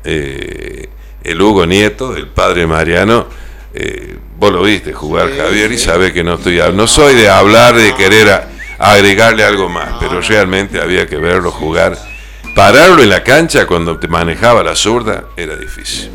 eh, 0.05 0.89
el 1.23 1.41
Hugo 1.41 1.65
Nieto, 1.65 2.15
el 2.15 2.27
padre 2.27 2.67
Mariano, 2.67 3.27
eh, 3.73 4.15
vos 4.37 4.51
lo 4.51 4.61
viste 4.63 4.93
jugar, 4.93 5.29
Javier, 5.35 5.71
y 5.71 5.77
sabés 5.77 6.13
que 6.13 6.23
no 6.23 6.35
estoy 6.35 6.59
no 6.73 6.87
soy 6.87 7.15
de 7.15 7.29
hablar, 7.29 7.75
de 7.75 7.93
querer 7.95 8.29
a- 8.29 8.49
agregarle 8.77 9.43
algo 9.43 9.69
más, 9.69 9.95
pero 9.99 10.21
realmente 10.21 10.81
había 10.81 11.07
que 11.07 11.17
verlo 11.17 11.51
jugar. 11.51 11.97
Pararlo 12.55 13.03
en 13.03 13.09
la 13.09 13.23
cancha 13.23 13.67
cuando 13.67 13.99
te 13.99 14.07
manejaba 14.07 14.63
la 14.63 14.75
zurda 14.75 15.25
era 15.35 15.55
difícil. 15.55 16.09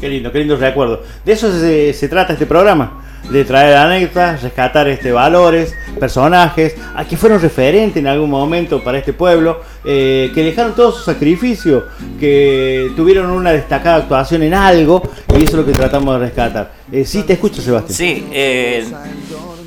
Qué 0.00 0.08
lindo, 0.08 0.32
qué 0.32 0.38
lindo 0.38 0.56
recuerdo. 0.56 1.02
De 1.24 1.32
eso 1.32 1.52
se, 1.58 1.92
se 1.92 2.08
trata 2.08 2.32
este 2.32 2.46
programa. 2.46 3.04
De 3.30 3.44
traer 3.44 3.76
anécdotas, 3.76 4.42
rescatar 4.42 4.88
este 4.88 5.12
valores, 5.12 5.74
personajes, 6.00 6.74
a 6.96 7.04
que 7.04 7.16
fueron 7.16 7.40
referentes 7.40 7.98
en 7.98 8.06
algún 8.06 8.30
momento 8.30 8.82
para 8.82 8.98
este 8.98 9.12
pueblo, 9.12 9.60
eh, 9.84 10.32
que 10.34 10.42
dejaron 10.42 10.74
todo 10.74 10.90
su 10.90 11.04
sacrificio, 11.04 11.86
que 12.18 12.90
tuvieron 12.96 13.30
una 13.30 13.52
destacada 13.52 13.96
actuación 13.96 14.42
en 14.42 14.54
algo, 14.54 15.02
y 15.38 15.44
eso 15.44 15.52
es 15.52 15.54
lo 15.54 15.66
que 15.66 15.72
tratamos 15.72 16.18
de 16.18 16.26
rescatar. 16.26 16.72
Eh, 16.90 17.04
sí, 17.04 17.22
te 17.22 17.34
escucho, 17.34 17.60
Sebastián. 17.62 17.96
Sí, 17.96 18.26
eh, 18.32 18.84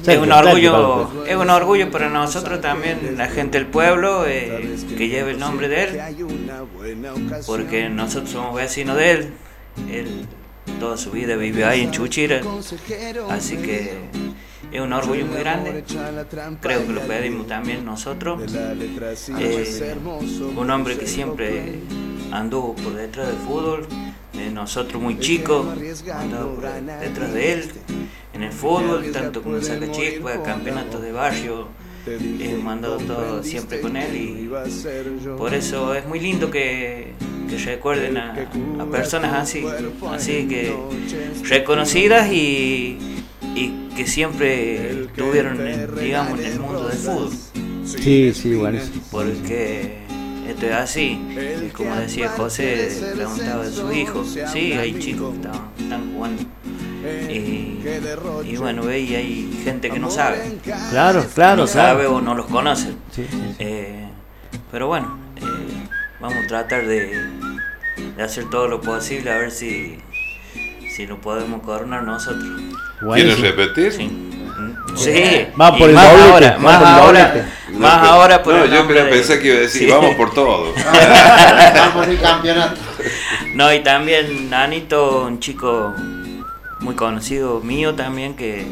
Es 0.06 0.18
un 0.18 0.32
orgullo, 0.32 1.08
Sergio, 1.08 1.26
es 1.26 1.36
un 1.36 1.50
orgullo 1.50 1.92
para 1.92 2.10
nosotros 2.10 2.60
también, 2.62 3.16
la 3.18 3.28
gente 3.28 3.58
del 3.58 3.68
pueblo, 3.68 4.26
eh, 4.28 4.76
que 4.98 5.08
lleve 5.08 5.32
el 5.32 5.40
nombre 5.40 5.70
de 5.70 5.84
él, 5.84 6.00
porque 7.46 7.90
nosotros 7.90 8.32
somos 8.32 8.56
vecinos 8.56 8.98
de 8.98 9.12
él. 9.12 9.34
Él 9.90 10.28
toda 10.80 10.98
su 10.98 11.12
vida 11.12 11.36
vivió 11.36 11.68
ahí 11.68 11.82
en 11.82 11.92
Chuchira, 11.92 12.42
así 13.30 13.58
que 13.58 13.94
es 14.72 14.82
un 14.82 14.92
orgullo 14.92 15.26
muy 15.26 15.38
grande. 15.38 15.84
Creo 16.60 16.86
que 16.86 16.94
lo 16.94 17.02
pedimos 17.02 17.48
también 17.48 17.86
nosotros. 17.86 18.42
Eh, 19.40 19.96
un 20.56 20.70
hombre 20.70 20.98
que 20.98 21.08
siempre 21.08 21.80
anduvo 22.32 22.76
por 22.76 22.94
detrás 22.96 23.28
del 23.28 23.38
fútbol, 23.38 23.88
de 24.34 24.50
nosotros 24.52 25.02
muy 25.02 25.20
chicos, 25.20 25.66
andaba 26.14 26.56
por 26.56 26.64
detrás 27.00 27.34
de 27.34 27.54
él 27.54 27.72
en 28.34 28.44
el 28.44 28.52
fútbol, 28.52 29.12
tanto 29.12 29.42
como 29.44 29.58
en 29.58 29.64
Sacachispa, 29.64 30.42
campeonatos 30.44 31.02
de 31.02 31.12
barrio, 31.12 31.68
hemos 32.06 32.72
andado 32.74 32.98
todo 32.98 33.44
siempre 33.44 33.80
con 33.80 33.96
él 33.96 34.16
y 34.16 34.50
por 35.38 35.54
eso 35.54 35.94
es 35.96 36.06
muy 36.08 36.20
lindo 36.20 36.50
que, 36.52 37.14
que 37.50 37.58
recuerden 37.60 38.18
a, 38.18 38.34
a 38.80 38.86
personas 38.88 39.34
así, 39.34 39.64
así 40.12 40.48
que 40.48 40.76
reconocidas 41.44 42.32
y, 42.32 42.98
y 43.56 43.90
que 43.96 44.08
siempre 44.08 45.04
estuvieron, 45.04 45.66
en, 45.66 45.96
digamos, 45.96 46.40
en 46.40 46.46
el 46.46 46.60
mundo 46.60 46.88
del 46.88 46.98
fútbol 46.98 47.30
Sí, 47.86 48.34
sí, 48.34 48.56
buenísimo. 48.56 49.02
porque 49.12 50.03
esto 50.48 50.66
es 50.66 50.74
así. 50.74 51.20
Y 51.66 51.70
como 51.70 51.96
decía 51.96 52.30
José, 52.30 53.14
preguntaba 53.16 53.64
de 53.64 53.72
sus 53.72 53.94
hijos. 53.96 54.38
Sí, 54.52 54.74
hay 54.74 55.00
chicos 55.00 55.32
que 55.36 55.48
están, 55.48 55.62
están 55.80 56.14
jugando. 56.14 56.44
Y, 57.30 57.80
y 58.46 58.58
bueno, 58.58 58.84
ve, 58.84 59.02
y 59.02 59.16
hay 59.16 59.62
gente 59.64 59.90
que 59.90 60.00
no 60.00 60.10
sabe. 60.10 60.58
Claro, 60.64 61.26
claro, 61.34 61.64
no 61.64 61.66
claro. 61.66 61.68
sabe 61.68 62.08
o 62.08 62.22
no 62.22 62.34
los 62.34 62.46
conoce. 62.46 62.92
Sí, 63.12 63.26
sí, 63.30 63.38
sí. 63.38 63.56
Eh, 63.60 64.08
pero 64.72 64.88
bueno, 64.88 65.18
eh, 65.36 65.42
vamos 66.22 66.46
a 66.46 66.48
tratar 66.48 66.88
de, 66.88 67.30
de 68.16 68.24
hacer 68.24 68.50
todo 68.50 68.68
lo 68.68 68.80
posible 68.80 69.32
a 69.32 69.38
ver 69.38 69.52
si, 69.52 69.98
si 70.96 71.06
lo 71.06 71.20
podemos 71.20 71.62
coronar 71.64 72.04
nosotros. 72.04 72.62
¿Quieres 73.14 73.40
repetir? 73.42 73.92
Sí. 73.92 74.10
Sí, 74.96 75.48
Va 75.60 75.76
por 75.78 75.90
el 75.90 75.96
más 75.96 76.06
doblete, 76.12 76.30
ahora, 76.32 76.58
más 76.60 76.78
por 76.78 76.88
el 76.88 76.94
ahora. 77.22 77.48
No, 77.72 77.80
más 77.80 77.98
pero- 78.00 78.12
ahora 78.12 78.44
por 78.44 78.54
no, 78.54 78.64
el 78.64 78.70
yo 78.70 78.76
nombre 78.78 78.96
creo, 78.96 79.06
de- 79.06 79.12
pensé 79.12 79.40
que 79.40 79.48
iba 79.48 79.58
a 79.58 79.62
decir, 79.62 79.82
Sí. 79.88 79.92
vamos 79.92 80.16
por 80.16 80.34
todo. 80.34 80.74
Vamos 81.76 82.08
al 82.08 82.22
campeonato. 82.22 82.82
No, 83.56 83.74
y 83.74 83.80
también 83.82 84.50
Nanito, 84.50 85.26
un 85.26 85.40
chico 85.40 85.94
muy 86.80 86.96
conocido 86.96 87.60
mío 87.62 87.96
también 87.96 88.36
que 88.36 88.66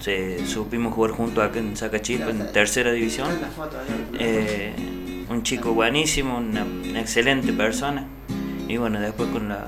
se 0.00 0.46
supimos 0.46 0.94
jugar 0.94 1.10
junto 1.12 1.42
acá 1.42 1.58
en 1.58 1.76
Sacachispa 1.76 2.30
en 2.30 2.52
tercera 2.52 2.92
división. 2.92 3.28
Eh, 4.18 4.72
un 5.28 5.42
chico 5.42 5.72
buenísimo, 5.72 6.38
una, 6.38 6.64
una 6.64 7.00
excelente 7.00 7.52
persona. 7.52 8.04
Y 8.68 8.76
bueno, 8.76 9.00
después 9.00 9.28
con 9.30 9.48
las 9.48 9.58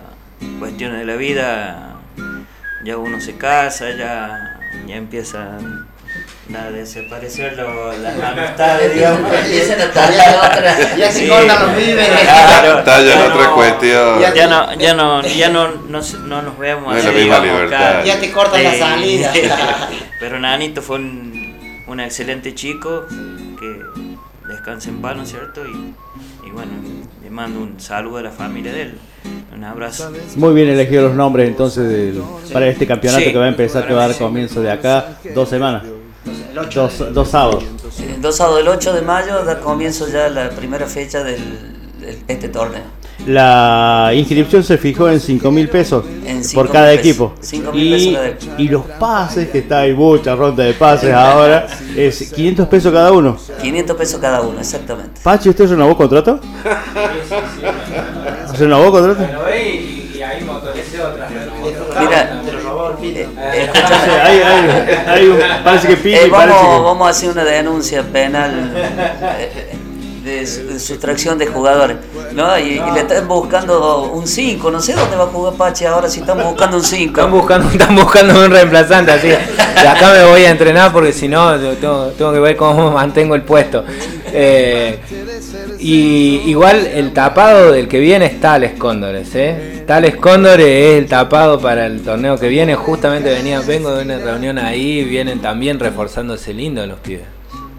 cuestiones 0.58 0.98
de 1.00 1.04
la 1.06 1.16
vida, 1.16 1.96
ya 2.84 2.96
uno 2.96 3.20
se 3.20 3.36
casa, 3.36 3.86
ya, 3.96 4.57
ya 4.86 4.96
empieza 4.96 5.58
a 6.54 6.70
desaparecer 6.70 7.56
lo- 7.56 7.92
las 7.98 8.14
amistades, 8.22 8.94
digamos. 8.94 9.32
Empiezan 9.32 9.80
a 9.82 9.90
tallar 9.92 10.36
otra. 10.36 10.96
Ya 10.96 11.10
se 11.12 11.20
Sí. 11.20 11.28
cortan 11.28 11.66
los 11.66 11.76
víveres. 11.76 12.18
Claro, 12.20 12.78
Está 12.78 13.00
ya 13.02 13.12
en 13.12 13.18
ya 13.18 13.26
otra 13.26 13.44
no- 13.44 13.54
cuestión. 13.54 14.20
Ya 14.20 14.46
no, 14.46 14.74
ya 14.74 14.94
no, 14.94 15.22
ya 15.22 15.48
no, 15.48 15.68
no, 15.68 16.00
no 16.26 16.42
nos 16.42 16.58
vemos 16.58 16.92
No 16.92 16.98
es 16.98 17.04
así, 17.04 17.14
la 17.14 17.20
misma 17.20 17.40
digamos, 17.40 17.62
libertad. 17.62 17.88
acá. 17.90 18.04
Ya 18.04 18.20
te 18.20 18.32
cortan 18.32 18.64
la 18.64 18.74
salida. 18.74 19.32
Pero 20.20 20.38
Nanito 20.40 20.82
fue 20.82 20.96
un, 20.96 21.84
un 21.86 22.00
excelente 22.00 22.54
chico 22.54 23.06
que 23.60 23.82
descansa 24.48 24.88
en 24.88 25.00
paz, 25.02 25.16
¿no 25.16 25.22
es 25.24 25.28
cierto? 25.28 25.64
Y, 25.66 25.94
y 26.49 26.51
bueno, 26.51 26.72
le 27.22 27.30
mando 27.30 27.61
un 27.61 27.78
saludo 27.78 28.16
a 28.18 28.22
la 28.22 28.30
familia 28.30 28.72
de 28.72 28.82
él. 28.82 28.94
Un 29.55 29.64
abrazo. 29.64 30.11
Muy 30.36 30.55
bien 30.55 30.68
elegidos 30.68 31.09
los 31.09 31.14
nombres 31.16 31.49
entonces 31.49 31.88
del- 31.88 32.22
para 32.53 32.66
este 32.68 32.86
campeonato 32.86 33.24
Sí. 33.24 33.32
que 33.32 33.38
va 33.38 33.44
a 33.44 33.49
empezar, 33.49 33.86
que 33.86 33.92
va 33.92 34.05
a 34.05 34.09
dar 34.09 34.16
comienzo 34.18 34.61
de 34.62 34.70
acá 34.70 35.18
dos 35.34 35.49
semanas, 35.49 35.82
dos, 36.74 37.12
dos 37.12 37.28
sábados. 37.28 37.64
El 38.01 38.20
2 38.22 38.36
sábado 38.36 38.57
del 38.59 38.68
8 38.68 38.92
de 38.92 39.03
mayo 39.03 39.44
da 39.44 39.61
comienzo 39.61 40.09
ya 40.09 40.28
la 40.28 40.51
primera 40.51 40.86
fecha 40.86 41.22
del- 41.24 41.76
este 42.28 42.49
torneo. 42.49 42.82
La 43.26 44.12
inscripción 44.14 44.62
se 44.62 44.78
fijó 44.78 45.08
en 45.10 45.20
5 45.20 45.50
mil 45.50 45.68
pesos 45.68 46.04
En 46.24 46.40
por 46.54 46.70
cada 46.70 46.86
pesos. 46.88 47.00
equipo. 47.00 47.34
Mil 47.72 47.90
pesos 47.92 48.44
Y, 48.58 48.62
y 48.62 48.68
los 48.68 48.84
pases, 48.98 49.48
que 49.50 49.58
está 49.58 49.80
hay 49.80 49.92
mucha 49.92 50.34
ronda 50.34 50.64
de 50.64 50.72
pases 50.72 51.12
ahora, 51.12 51.66
es 51.96 52.32
500 52.32 52.68
pesos 52.68 52.92
cada 52.92 53.12
uno. 53.12 53.36
500 53.60 53.96
pesos 53.96 54.20
cada 54.20 54.40
uno, 54.40 54.60
exactamente. 54.60 55.20
Pachi, 55.22 55.48
¿usted 55.50 55.68
renovó 55.68 55.96
contrato? 55.96 56.40
¿Renovó 58.58 58.90
contrato? 58.92 59.22
y, 59.22 59.94
otra 61.00 61.28
Mira, 62.00 62.42
eh, 63.52 63.62
escúchame. 63.64 64.04
Sí, 64.04 64.10
hay- 64.24 64.40
hay- 64.40 64.96
hay 65.06 65.26
un- 65.28 65.38
parece 65.64 65.88
que 65.88 65.96
Pili 65.96 66.14
Eh, 66.16 66.28
parece 66.30 66.56
vamos, 66.58 66.76
que- 66.76 66.82
vamos 66.84 67.06
a 67.06 67.10
hacer 67.10 67.30
una 67.30 67.44
denuncia 67.44 68.02
penal 68.02 68.72
eh, 69.38 69.77
de, 70.28 70.46
su- 70.46 70.66
de 70.66 70.78
sustracción 70.78 71.38
de 71.38 71.46
jugadores. 71.46 71.96
¿no? 72.34 72.58
Y, 72.58 72.72
y 72.80 72.90
le 72.94 73.00
están 73.00 73.26
buscando 73.26 74.02
un 74.12 74.26
5. 74.26 74.70
No 74.70 74.80
sé 74.80 74.92
dónde 74.94 75.16
va 75.16 75.24
a 75.24 75.26
jugar 75.28 75.54
Pachi 75.54 75.84
ahora 75.86 76.08
si 76.08 76.20
están 76.20 76.42
buscando 76.42 76.76
un 76.76 76.84
5. 76.84 77.10
Están 77.20 77.30
buscando, 77.32 77.68
están 77.70 77.96
buscando 77.96 78.44
un 78.44 78.50
reemplazante, 78.50 79.12
así. 79.12 79.28
que 79.28 79.38
De 79.82 79.88
acá 79.88 80.12
me 80.12 80.24
voy 80.30 80.44
a 80.44 80.50
entrenar 80.50 80.92
porque 80.92 81.12
si 81.12 81.28
no, 81.28 81.56
yo 81.60 81.72
tengo, 81.76 82.06
tengo 82.16 82.32
que 82.32 82.40
ver 82.40 82.56
cómo 82.56 82.90
mantengo 82.92 83.34
el 83.34 83.42
puesto. 83.42 83.84
Eh, 84.32 84.98
y 85.78 86.42
igual 86.46 86.86
el 86.86 87.12
tapado 87.12 87.72
del 87.72 87.88
que 87.88 87.98
viene 88.00 88.26
es 88.26 88.40
Tales 88.40 88.72
Cóndores, 88.78 89.28
¿eh? 89.34 89.84
Tales 89.86 90.16
Cóndores 90.16 90.66
es 90.66 90.98
el 90.98 91.06
tapado 91.06 91.60
para 91.60 91.86
el 91.86 92.02
torneo 92.02 92.36
que 92.36 92.48
viene. 92.48 92.74
Justamente 92.74 93.30
venía, 93.30 93.60
vengo 93.60 93.94
de 93.94 94.02
una 94.04 94.18
reunión 94.18 94.58
ahí, 94.58 95.04
vienen 95.04 95.40
también 95.40 95.78
reforzándose 95.78 96.52
lindo 96.52 96.84
los 96.86 96.98
pibes. 96.98 97.24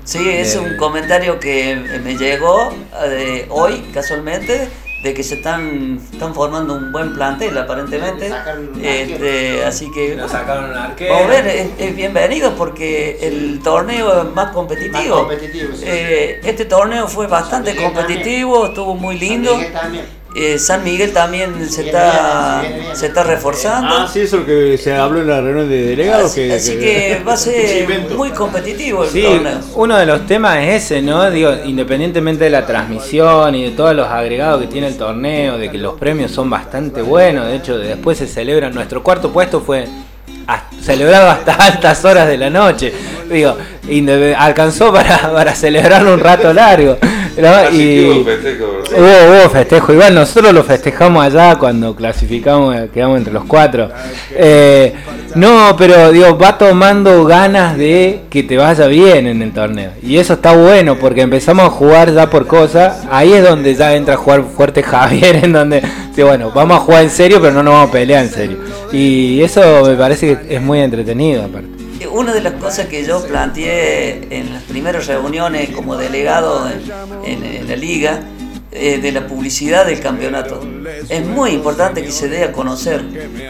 Sí, 0.10 0.28
es 0.28 0.56
un 0.56 0.76
comentario 0.76 1.40
que 1.40 1.76
me 2.04 2.18
llegó 2.18 2.74
eh, 3.04 3.46
hoy 3.52 3.76
casualmente 3.94 4.68
de 5.04 5.14
que 5.14 5.22
se 5.22 5.36
están, 5.36 6.02
están 6.12 6.34
formando 6.34 6.74
un 6.74 6.92
buen 6.92 7.14
plantel 7.14 7.56
aparentemente. 7.56 8.34
Este, 8.82 9.64
así 9.64 9.92
que 9.92 10.16
Nos 10.16 10.32
sacaron 10.32 10.72
un 10.72 10.78
arquero. 10.78 11.14
vamos 11.14 11.28
a 11.28 11.30
ver, 11.30 11.48
es, 11.48 11.68
es 11.78 11.96
bienvenido 11.96 12.56
porque 12.56 13.20
el 13.22 13.60
torneo 13.62 14.24
es 14.24 14.34
más 14.34 14.52
competitivo. 14.52 14.98
Más 14.98 15.26
competitivo, 15.28 15.76
sí. 15.76 15.84
Eh, 15.86 16.42
este 16.44 16.66
torneo 16.66 17.08
fue 17.08 17.28
bastante 17.28 17.76
competitivo, 17.76 18.66
estuvo 18.66 18.96
muy 18.96 19.16
lindo. 19.16 19.60
Eh, 20.36 20.60
San 20.60 20.84
Miguel 20.84 21.12
también 21.12 21.68
se 21.70 21.88
está, 21.88 22.60
bien, 22.62 22.72
viene 22.74 22.86
bien. 22.86 22.96
se 22.96 23.08
está 23.08 23.24
reforzando. 23.24 23.88
Ah, 23.90 24.08
sí, 24.12 24.20
eso 24.22 24.36
es 24.38 24.42
lo 24.42 24.46
que 24.46 24.78
se 24.78 24.94
habló 24.96 25.22
en 25.22 25.28
la 25.28 25.42
reunión 25.42 25.68
de 25.68 25.82
delegados. 25.88 26.28
así, 26.32 26.48
que, 26.48 26.54
así 26.54 26.72
que 26.78 27.22
va 27.28 27.34
a 27.34 27.38
ser 27.38 27.88
muy 28.16 28.30
competitivo 28.30 29.04
el 29.06 29.10
Sí, 29.10 29.24
torneo. 29.24 29.60
uno 29.76 29.98
de 29.98 30.06
los 30.06 30.28
temas 30.28 30.60
es 30.60 30.84
ese, 30.84 31.02
¿no? 31.02 31.30
Digo, 31.32 31.52
independientemente 31.66 32.44
de 32.44 32.52
la 32.52 32.64
transmisión 32.66 33.56
y 33.56 33.64
de 33.64 33.72
todos 33.72 33.96
los 33.96 34.08
agregados 34.08 34.62
que 34.62 34.68
tiene 34.68 34.88
el 34.88 34.98
torneo, 34.98 35.58
de 35.58 35.72
que 35.72 35.80
los 35.80 35.96
premios 36.00 36.30
son 36.32 36.48
bastante 36.48 37.02
buenos, 37.02 37.48
de 37.48 37.56
hecho 37.56 37.78
después 37.80 38.20
se 38.20 38.28
celebran, 38.28 38.74
nuestro 38.74 39.02
cuarto 39.02 39.32
puesto 39.34 39.62
fue 39.62 39.88
celebrado 40.82 41.30
hasta 41.30 41.54
altas 41.66 42.04
horas 42.06 42.28
de 42.28 42.38
la 42.38 42.50
noche, 42.50 42.94
digo, 43.30 43.56
alcanzó 44.38 44.92
para, 44.94 45.32
para 45.34 45.54
celebrarlo 45.56 46.14
un 46.14 46.20
rato 46.20 46.54
largo, 46.54 46.98
¿no? 47.42 47.48
Así 47.48 47.78
que 47.78 48.02
Y 48.02 48.10
hubo 48.10 48.26
festejo, 48.26 48.66
hubo, 48.66 49.42
hubo 49.42 49.50
festejo, 49.50 49.94
igual 49.94 50.16
nosotros 50.16 50.54
lo 50.54 50.64
festejamos 50.64 51.24
allá 51.24 51.58
cuando 51.58 51.96
clasificamos, 51.96 52.76
eh, 52.76 52.90
quedamos 52.94 53.18
entre 53.18 53.34
los 53.34 53.46
cuatro. 53.46 53.90
Eh, 54.32 54.94
no, 55.36 55.76
pero 55.78 56.12
digo, 56.12 56.38
va 56.38 56.58
tomando 56.58 57.24
ganas 57.26 57.78
de 57.78 58.22
que 58.30 58.44
te 58.44 58.58
vaya 58.58 58.88
bien 58.88 59.28
en 59.28 59.42
el 59.42 59.52
torneo. 59.52 59.92
Y 60.02 60.18
eso 60.18 60.34
está 60.34 60.56
bueno 60.56 60.98
porque 60.98 61.22
empezamos 61.22 61.66
a 61.66 61.70
jugar 61.70 62.14
ya 62.14 62.30
por 62.30 62.48
cosas. 62.48 63.06
Ahí 63.12 63.34
es 63.34 63.48
donde 63.48 63.76
ya 63.76 63.96
entra 63.96 64.16
a 64.16 64.18
jugar 64.18 64.44
fuerte 64.44 64.82
Javier, 64.90 65.44
en 65.44 65.54
donde, 65.54 65.82
bueno, 66.18 66.52
vamos 66.54 66.78
a 66.78 66.80
jugar 66.82 67.04
en 67.04 67.10
serio, 67.10 67.40
pero 67.40 67.54
no 67.54 67.64
nos 67.64 67.74
vamos 67.74 67.90
a 67.90 67.92
pelear 67.92 68.24
en 68.24 68.32
serio. 68.32 68.58
Y 68.92 69.42
eso 69.42 69.84
me 69.86 69.96
parece 69.96 70.38
que 70.38 70.56
es 70.56 70.62
muy 70.62 70.80
entretenido 70.80 71.44
aparte. 71.44 71.70
Una 72.08 72.34
de 72.34 72.42
las 72.42 72.54
cosas 72.54 72.88
que 72.88 73.04
yo 73.06 73.26
planteé 73.28 74.28
en 74.30 74.54
las 74.54 74.64
primeras 74.64 75.08
reuniones 75.08 75.70
como 75.72 75.98
delegado 75.98 76.68
en, 76.70 76.82
en- 77.26 77.44
en 77.44 77.68
la 77.68 77.76
liga, 77.76 78.22
eh, 78.72 79.00
de 79.00 79.12
la 79.12 79.26
publicidad 79.26 79.86
del 79.88 80.00
campeonato. 80.00 80.62
Es 81.10 81.26
muy 81.26 81.52
importante 81.52 82.04
que 82.04 82.12
se 82.12 82.30
dé 82.30 82.44
a 82.44 82.52
conocer. 82.52 83.04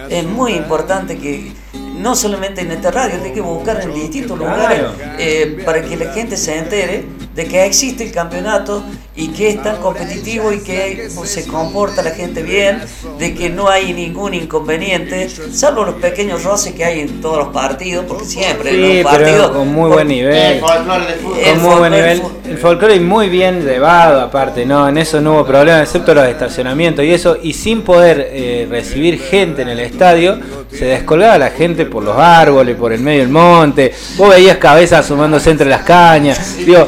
Es 0.09 0.23
muy 0.25 0.53
importante 0.53 1.17
que 1.17 1.51
no 1.97 2.15
solamente 2.15 2.61
en 2.61 2.71
esta 2.71 2.89
radio, 2.89 3.15
hay 3.21 3.33
que 3.33 3.41
buscar 3.41 3.81
en 3.81 3.93
distintos 3.93 4.37
lugares 4.39 4.79
eh, 5.17 5.61
para 5.65 5.81
que 5.81 5.97
la 5.97 6.13
gente 6.13 6.37
se 6.37 6.57
entere 6.57 7.03
de 7.35 7.45
que 7.45 7.65
existe 7.65 8.05
el 8.05 8.13
campeonato 8.13 8.81
y 9.20 9.28
que 9.28 9.49
es 9.49 9.61
tan 9.61 9.78
competitivo 9.82 10.53
y 10.53 10.59
que 10.59 11.09
se 11.26 11.45
comporta 11.45 12.01
la 12.01 12.11
gente 12.11 12.41
bien, 12.41 12.82
de 13.17 13.36
que 13.36 13.49
no 13.49 13.67
hay 13.67 13.93
ningún 13.93 14.34
inconveniente, 14.34 15.28
salvo 15.51 15.84
los 15.84 15.95
pequeños 15.95 16.43
roces 16.45 16.74
que 16.74 16.86
hay 16.86 17.01
en 17.01 17.20
todos 17.20 17.38
los 17.39 17.47
partidos, 17.49 18.05
porque 18.07 18.24
siempre 18.24 18.70
en 18.70 18.82
los 18.82 18.89
pero 18.89 19.09
partidos... 19.09 19.49
con 19.51 19.67
muy 19.74 19.89
buen 19.89 20.07
nivel. 20.07 20.53
El 20.53 20.59
folclore 20.61 21.05
del 21.05 21.20
fútbol. 21.20 21.38
El 21.39 21.53
Con 21.53 21.61
muy 21.61 21.76
buen 21.76 21.93
folclore- 21.93 21.95
nivel. 21.95 22.22
El 22.49 22.57
folclore 22.57 22.95
es 22.95 23.01
muy 23.01 23.30
bien 23.30 23.65
llevado, 23.65 24.22
aparte, 24.22 24.65
no, 24.65 24.88
en 24.88 24.97
eso 24.97 25.20
no 25.20 25.34
hubo 25.34 25.45
problema, 25.45 25.82
excepto 25.82 26.13
los 26.13 26.26
estacionamientos 26.26 27.03
y 27.03 27.11
eso, 27.11 27.38
y 27.43 27.51
sin 27.53 27.82
poder 27.82 28.30
eh, 28.32 28.67
recibir 28.70 29.20
gente 29.20 29.63
en 29.63 29.70
el 29.70 29.82
estadio, 29.82 30.39
se 30.72 30.86
descolgaba 30.86 31.38
la 31.38 31.49
gente 31.49 31.86
por 31.86 32.03
los 32.03 32.15
árboles, 32.17 32.78
por 32.78 32.93
el 32.93 33.01
medio 33.01 33.20
del 33.20 33.30
monte, 33.30 33.93
vos 34.17 34.30
veías 34.30 34.57
cabezas 34.57 35.01
asomándose 35.05 35.49
entre 35.51 35.67
las 35.67 35.82
cañas, 35.84 36.55
digo, 36.65 36.88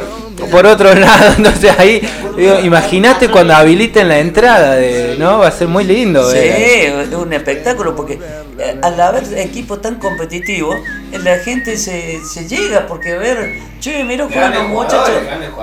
por 0.49 0.65
otro 0.65 0.93
lado, 0.95 1.33
entonces 1.37 1.73
ahí, 1.77 2.01
digo, 2.37 2.59
imagínate 2.59 3.29
cuando 3.29 3.53
habiliten 3.55 4.07
la 4.07 4.19
entrada, 4.19 4.75
de, 4.75 5.15
¿no? 5.17 5.39
Va 5.39 5.47
a 5.47 5.51
ser 5.51 5.67
muy 5.67 5.83
lindo. 5.83 6.29
Sí, 6.29 6.37
es 6.37 7.13
un 7.13 7.33
espectáculo 7.33 7.95
porque 7.95 8.19
eh, 8.57 8.79
al 8.81 8.99
haber 8.99 9.23
equipos 9.37 9.81
tan 9.81 9.95
competitivos, 9.95 10.77
la 11.11 11.37
gente 11.39 11.77
se, 11.77 12.19
se 12.25 12.47
llega 12.47 12.87
porque 12.87 13.17
ver, 13.17 13.59
che, 13.79 14.03
mira 14.03 14.27
Grandes 14.27 14.59
cuando 14.59 14.75
muchachos 14.75 15.11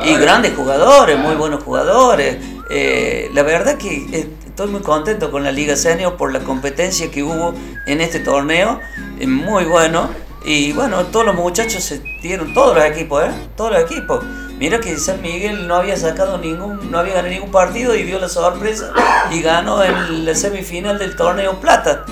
y 0.04 0.14
grandes 0.14 0.54
jugadores, 0.54 1.18
muy 1.18 1.34
buenos 1.34 1.62
jugadores. 1.62 2.36
Eh, 2.70 3.30
la 3.32 3.42
verdad 3.42 3.78
que 3.78 4.06
eh, 4.12 4.28
estoy 4.46 4.68
muy 4.68 4.80
contento 4.80 5.30
con 5.30 5.44
la 5.44 5.52
Liga 5.52 5.76
Senior 5.76 6.16
por 6.16 6.32
la 6.32 6.40
competencia 6.40 7.10
que 7.10 7.22
hubo 7.22 7.54
en 7.86 8.00
este 8.00 8.20
torneo, 8.20 8.80
eh, 9.18 9.26
muy 9.26 9.64
bueno. 9.64 10.10
Y 10.44 10.72
bueno, 10.72 11.04
todos 11.06 11.26
los 11.26 11.34
muchachos 11.34 11.82
se 11.82 12.00
dieron, 12.22 12.54
todos 12.54 12.74
los 12.74 12.84
equipos, 12.84 13.24
¿eh? 13.24 13.30
Todos 13.56 13.72
los 13.72 13.82
equipos. 13.82 14.24
Mira 14.58 14.80
que 14.80 14.96
San 14.98 15.22
Miguel 15.22 15.68
no 15.68 15.76
había 15.76 15.96
sacado 15.96 16.36
ningún, 16.38 16.90
no 16.90 16.98
había 16.98 17.14
ganado 17.14 17.32
ningún 17.32 17.52
partido 17.52 17.94
y 17.94 18.02
dio 18.02 18.18
la 18.18 18.28
sorpresa 18.28 18.92
y 19.30 19.40
ganó 19.40 19.84
en 19.84 20.24
la 20.24 20.34
semifinal 20.34 20.98
del 20.98 21.14
torneo 21.14 21.60
Plata. 21.60 22.04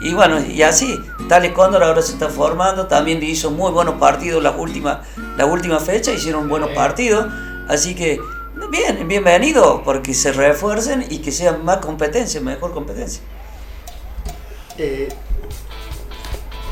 Y 0.00 0.12
bueno, 0.12 0.38
y 0.38 0.62
así, 0.62 1.00
Tale 1.28 1.54
Cóndor 1.54 1.82
ahora 1.82 2.02
se 2.02 2.12
está 2.12 2.28
formando, 2.28 2.86
también 2.86 3.22
hizo 3.22 3.50
muy 3.50 3.72
buenos 3.72 3.94
partidos 3.94 4.42
las 4.42 4.54
últimas 4.58 4.98
la 5.38 5.46
última 5.46 5.78
fecha, 5.80 6.12
hicieron 6.12 6.48
buenos 6.48 6.70
partidos, 6.70 7.26
así 7.68 7.94
que 7.94 8.20
bien, 8.70 9.08
bienvenido, 9.08 9.82
porque 9.84 10.12
se 10.12 10.32
refuercen 10.32 11.06
y 11.08 11.18
que 11.18 11.32
sea 11.32 11.52
más 11.52 11.78
competencia, 11.78 12.40
mejor 12.40 12.72
competencia. 12.72 13.22
Eh, 14.78 15.08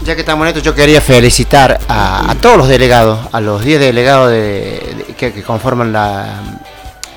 Ya 0.05 0.14
que 0.14 0.20
estamos 0.20 0.44
en 0.44 0.48
esto, 0.48 0.61
yo 0.61 0.74
quería 0.74 1.00
felicitar 1.00 1.78
a, 1.88 2.34
todos 2.40 2.59
los 2.59 2.68
delegados, 2.68 3.20
a 3.32 3.40
los 3.40 3.64
10 3.64 3.80
delegados 3.80 4.30
de- 4.30 4.94
de- 5.09 5.14
que, 5.16 5.32
que 5.32 5.42
conforman 5.42 5.92
la, 5.92 6.40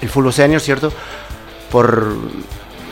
el 0.02 0.08
fútbol 0.10 0.32
senior, 0.32 0.62
¿cierto? 0.62 0.94
Por, 1.70 2.16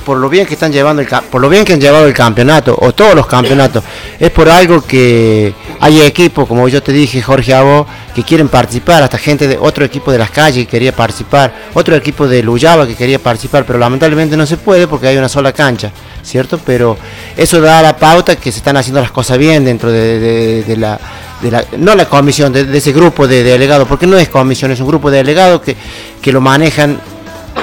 por 0.05 0.17
lo 0.17 0.29
bien 0.29 0.45
que 0.45 0.53
están 0.53 0.71
llevando 0.71 1.01
el, 1.01 1.07
por 1.07 1.41
lo 1.41 1.49
bien 1.49 1.65
que 1.65 1.73
han 1.73 1.81
llevado 1.81 2.05
el 2.07 2.13
campeonato 2.13 2.77
o 2.79 2.93
todos 2.93 3.15
los 3.15 3.25
campeonatos. 3.27 3.83
Es 4.19 4.29
por 4.31 4.47
algo 4.47 4.81
que 4.81 5.53
hay 5.81 6.01
equipos, 6.01 6.47
como 6.47 6.67
yo 6.69 6.81
te 6.81 6.91
dije, 6.93 7.21
Jorge 7.21 7.53
Abo, 7.53 7.85
que 8.13 8.23
quieren 8.23 8.47
participar, 8.47 9.03
hasta 9.03 9.17
gente 9.17 9.47
de 9.47 9.57
otro 9.57 9.83
equipo 9.83 10.11
de 10.11 10.17
las 10.19 10.29
calles 10.29 10.65
que 10.65 10.71
quería 10.71 10.95
participar, 10.95 11.53
otro 11.73 11.95
equipo 11.95 12.27
de 12.27 12.41
Luyaba 12.43 12.87
que 12.87 12.95
quería 12.95 13.19
participar, 13.19 13.65
pero 13.65 13.77
lamentablemente 13.79 14.37
no 14.37 14.45
se 14.45 14.55
puede 14.57 14.87
porque 14.87 15.07
hay 15.07 15.17
una 15.17 15.27
sola 15.27 15.51
cancha, 15.51 15.91
¿cierto? 16.23 16.59
Pero 16.65 16.97
eso 17.35 17.59
da 17.59 17.81
la 17.81 17.97
pauta 17.97 18.35
que 18.37 18.51
se 18.51 18.59
están 18.59 18.77
haciendo 18.77 19.01
las 19.01 19.11
cosas 19.11 19.37
bien 19.37 19.65
dentro 19.65 19.91
de, 19.91 20.19
de- 20.19 20.63
de 20.63 20.77
la, 20.77 20.99
de 21.41 21.65
no 21.77 21.93
la 21.95 22.05
comisión, 22.05 22.53
de, 22.53 22.63
de 22.63 22.77
ese 22.77 22.93
grupo 22.93 23.27
de 23.27 23.43
delegados, 23.43 23.87
porque 23.87 24.07
no 24.07 24.17
es 24.17 24.29
comisión, 24.29 24.71
es 24.71 24.79
un 24.79 24.87
grupo 24.87 25.11
de 25.11 25.17
delegados 25.17 25.61
que, 25.61 25.75
que 26.21 26.31
lo 26.31 26.39
manejan 26.39 26.99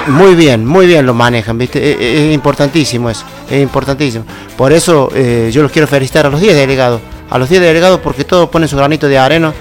muy 0.07 0.35
bien, 0.35 0.65
muy 0.65 0.85
bien 0.87 1.05
lo 1.05 1.13
manejan, 1.13 1.57
¿viste? 1.57 1.91
Es, 1.91 1.97
es 2.27 2.33
importantísimo 2.33 3.09
eso, 3.09 3.23
es 3.49 3.61
importantísimo. 3.61 4.25
Por 4.57 4.73
eso 4.73 5.09
eh, 5.15 5.49
yo 5.53 5.61
los 5.61 5.71
quiero 5.71 5.87
felicitar 5.87 6.25
a 6.25 6.29
los 6.29 6.41
10 6.41 6.55
delegados, 6.55 7.01
a 7.29 7.37
los 7.37 7.49
10 7.49 7.61
delegados 7.61 7.99
porque 8.01 8.23
todos 8.25 8.49
ponen 8.49 8.67
su 8.67 8.75
granito 8.77 9.07
de 9.07 9.17
arena 9.17 9.53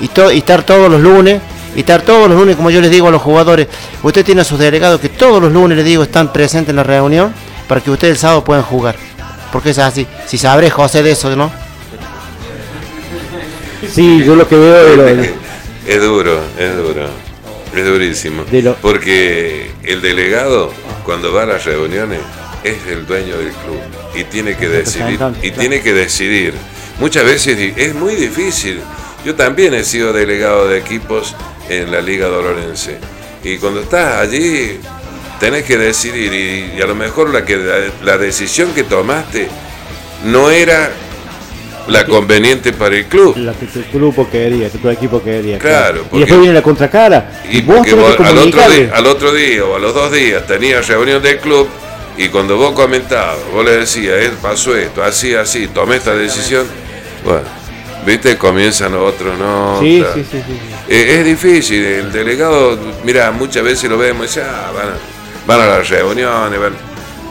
y, 0.00 0.08
to- 0.08 0.30
y 0.30 0.38
estar 0.38 0.62
todos 0.62 0.90
los 0.90 1.00
lunes, 1.00 1.40
y 1.74 1.80
estar 1.80 2.02
todos 2.02 2.28
los 2.28 2.38
lunes, 2.38 2.56
como 2.56 2.70
yo 2.70 2.80
les 2.80 2.90
digo 2.90 3.08
a 3.08 3.10
los 3.10 3.22
jugadores, 3.22 3.66
usted 4.02 4.24
tiene 4.24 4.40
a 4.40 4.44
sus 4.44 4.58
delegados 4.58 5.00
que 5.00 5.08
todos 5.08 5.40
los 5.42 5.52
lunes 5.52 5.76
les 5.76 5.84
digo 5.86 6.02
están 6.02 6.32
presentes 6.32 6.70
en 6.70 6.76
la 6.76 6.84
reunión 6.84 7.32
para 7.66 7.80
que 7.80 7.90
ustedes 7.90 8.12
el 8.12 8.18
sábado 8.18 8.44
puedan 8.44 8.62
jugar. 8.64 8.96
Porque 9.52 9.70
es 9.70 9.78
así, 9.78 10.06
si 10.26 10.38
sabré 10.38 10.70
José 10.70 11.02
de 11.02 11.12
eso, 11.12 11.34
¿no? 11.34 11.50
Sí, 13.92 14.22
yo 14.24 14.34
lo 14.36 14.46
que 14.48 14.56
veo 14.56 15.08
Es 15.86 16.02
duro, 16.02 16.40
es 16.58 16.76
duro. 16.76 17.27
Es 17.74 17.84
durísimo. 17.84 18.44
Lo- 18.62 18.74
Porque 18.76 19.70
el 19.84 20.00
delegado, 20.02 20.72
cuando 21.04 21.32
va 21.32 21.42
a 21.42 21.46
las 21.46 21.64
reuniones, 21.64 22.20
es 22.64 22.76
el 22.90 23.06
dueño 23.06 23.36
del 23.38 23.50
club 23.52 23.78
y 24.16 24.24
tiene 24.24 24.56
que 24.56 24.68
decidir. 24.68 25.18
Y 25.42 25.50
tiene 25.52 25.80
que 25.80 25.92
decidir. 25.92 26.54
Muchas 26.98 27.24
veces 27.24 27.72
es 27.76 27.94
muy 27.94 28.14
difícil. 28.16 28.80
Yo 29.24 29.34
también 29.34 29.74
he 29.74 29.84
sido 29.84 30.12
delegado 30.12 30.66
de 30.68 30.78
equipos 30.78 31.34
en 31.68 31.90
la 31.92 32.00
Liga 32.00 32.26
Dolorense. 32.28 32.98
Y 33.44 33.58
cuando 33.58 33.80
estás 33.80 34.16
allí, 34.16 34.78
tenés 35.38 35.64
que 35.64 35.76
decidir. 35.76 36.32
Y, 36.32 36.78
y 36.78 36.82
a 36.82 36.86
lo 36.86 36.94
mejor 36.94 37.30
la, 37.32 37.44
que, 37.44 37.56
la, 37.56 37.76
la 38.04 38.18
decisión 38.18 38.72
que 38.74 38.82
tomaste 38.84 39.48
no 40.24 40.50
era 40.50 40.90
la 41.88 42.04
conveniente 42.06 42.72
para 42.72 42.96
el 42.96 43.06
club. 43.06 43.36
la 43.36 43.52
que 43.52 43.66
tu 43.66 43.82
grupo 43.92 44.28
quería, 44.30 44.70
que 44.70 44.78
tu 44.78 44.88
equipo 44.90 45.22
quería. 45.22 45.58
Claro, 45.58 46.00
Y 46.00 46.04
porque- 46.04 46.18
después 46.20 46.40
viene 46.40 46.54
la 46.54 46.62
contracara. 46.62 47.42
Y 47.50 47.60
vos 47.62 47.82
tenés 47.82 47.96
vos 47.96 48.16
que 48.16 48.22
al, 48.24 48.38
otro 48.38 48.70
día, 48.70 48.90
al 48.94 49.06
otro 49.06 49.32
día 49.32 49.64
o 49.64 49.76
a 49.76 49.78
los 49.78 49.94
dos 49.94 50.12
días 50.12 50.46
tenías 50.46 50.86
reunión 50.86 51.22
del 51.22 51.38
club 51.38 51.68
y 52.16 52.28
cuando 52.28 52.56
vos 52.56 52.72
comentabas, 52.72 53.36
vos 53.52 53.64
le 53.64 53.76
decías, 53.78 54.14
"Eh, 54.20 54.30
pasó 54.42 54.76
esto, 54.76 55.02
así, 55.02 55.34
así, 55.34 55.68
tomé 55.68 55.96
esta 55.96 56.14
decisión, 56.14 56.66
bueno, 57.24 57.42
viste, 58.04 58.36
comienzan 58.36 58.94
otros, 58.94 59.38
no. 59.38 59.78
Sí, 59.80 60.04
sí, 60.14 60.24
sí, 60.30 60.38
sí. 60.46 60.58
Eh, 60.88 61.16
es 61.20 61.24
difícil, 61.24 61.84
el 61.84 62.12
delegado, 62.12 62.78
mira, 63.04 63.30
muchas 63.30 63.62
veces 63.62 63.88
lo 63.88 63.98
vemos 63.98 64.24
y 64.24 64.28
dice, 64.28 64.42
ah, 64.42 64.70
van 64.74 64.88
a, 64.88 64.96
van 65.46 65.60
a 65.60 65.78
las 65.78 65.88
reuniones, 65.88 66.58
van. 66.60 66.72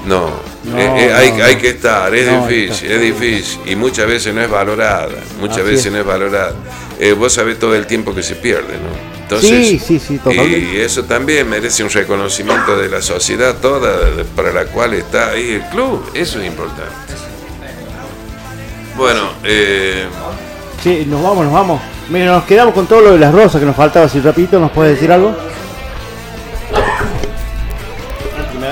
No, 0.06 0.32
No, 0.68 0.78
eh, 0.78 1.06
eh, 1.08 1.14
hay, 1.14 1.32
no, 1.32 1.44
hay 1.46 1.56
que 1.56 1.70
estar, 1.70 2.14
es 2.14 2.28
No, 2.30 2.46
difícil, 2.48 2.92
es 2.92 3.02
difícil. 3.02 3.60
Y 3.66 3.76
muchas 3.76 4.06
veces 4.08 4.34
no 4.34 4.42
es 4.42 4.50
valorada, 4.50 5.10
muchas 5.40 5.60
Así 5.60 5.68
veces 5.70 5.86
es. 5.88 5.92
no 5.94 6.00
es 6.00 6.06
valorada. 6.06 6.54
Eh, 7.00 7.14
vos 7.14 7.32
sabés 7.34 7.58
todo 7.60 7.74
el 7.76 7.86
tiempo 7.88 8.14
que 8.14 8.22
se 8.24 8.36
pierde, 8.36 8.74
¿no? 8.74 9.18
Entonces, 9.22 9.50
Sí, 9.50 9.80
sí, 9.80 10.00
sí, 10.00 10.18
totalmente. 10.18 10.60
Y 10.74 10.78
eso 10.80 11.04
también 11.04 11.50
merece 11.50 11.84
un 11.84 11.90
reconocimiento 11.90 12.78
de 12.78 12.90
la 12.90 13.02
sociedad 13.02 13.56
toda 13.62 13.98
para 14.36 14.52
la 14.52 14.66
cual 14.66 14.94
está 14.94 15.32
ahí 15.32 15.52
el 15.52 15.62
club, 15.70 16.04
eso 16.14 16.40
es 16.42 16.48
importante. 16.48 16.92
Bueno, 18.96 19.22
eh, 19.44 20.06
Sí, 20.84 21.06
nos 21.08 21.22
vamos, 21.22 21.46
nos 21.46 21.54
vamos. 21.54 21.82
Mira, 22.10 22.28
nos 22.28 22.44
quedamos 22.46 22.74
con 22.74 22.88
todo 22.88 23.02
lo 23.02 23.12
de 23.14 23.20
las 23.20 23.34
rosas 23.34 23.60
que 23.60 23.66
nos 23.66 23.76
faltaba. 23.76 24.08
Si 24.08 24.20
rapidito, 24.20 24.60
¿nos 24.60 24.72
puedes 24.72 24.94
decir 24.96 25.12
algo? 25.12 25.36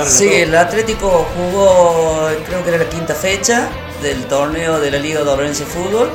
Sí, 0.07 0.29
el 0.33 0.55
Atlético 0.55 1.27
jugó, 1.35 2.29
creo 2.47 2.63
que 2.63 2.69
era 2.69 2.77
la 2.77 2.89
quinta 2.89 3.15
fecha 3.15 3.69
del 4.01 4.25
torneo 4.25 4.79
de 4.79 4.91
la 4.91 4.99
Liga 4.99 5.23
de 5.23 5.29
Orense 5.29 5.65
Fútbol 5.65 6.09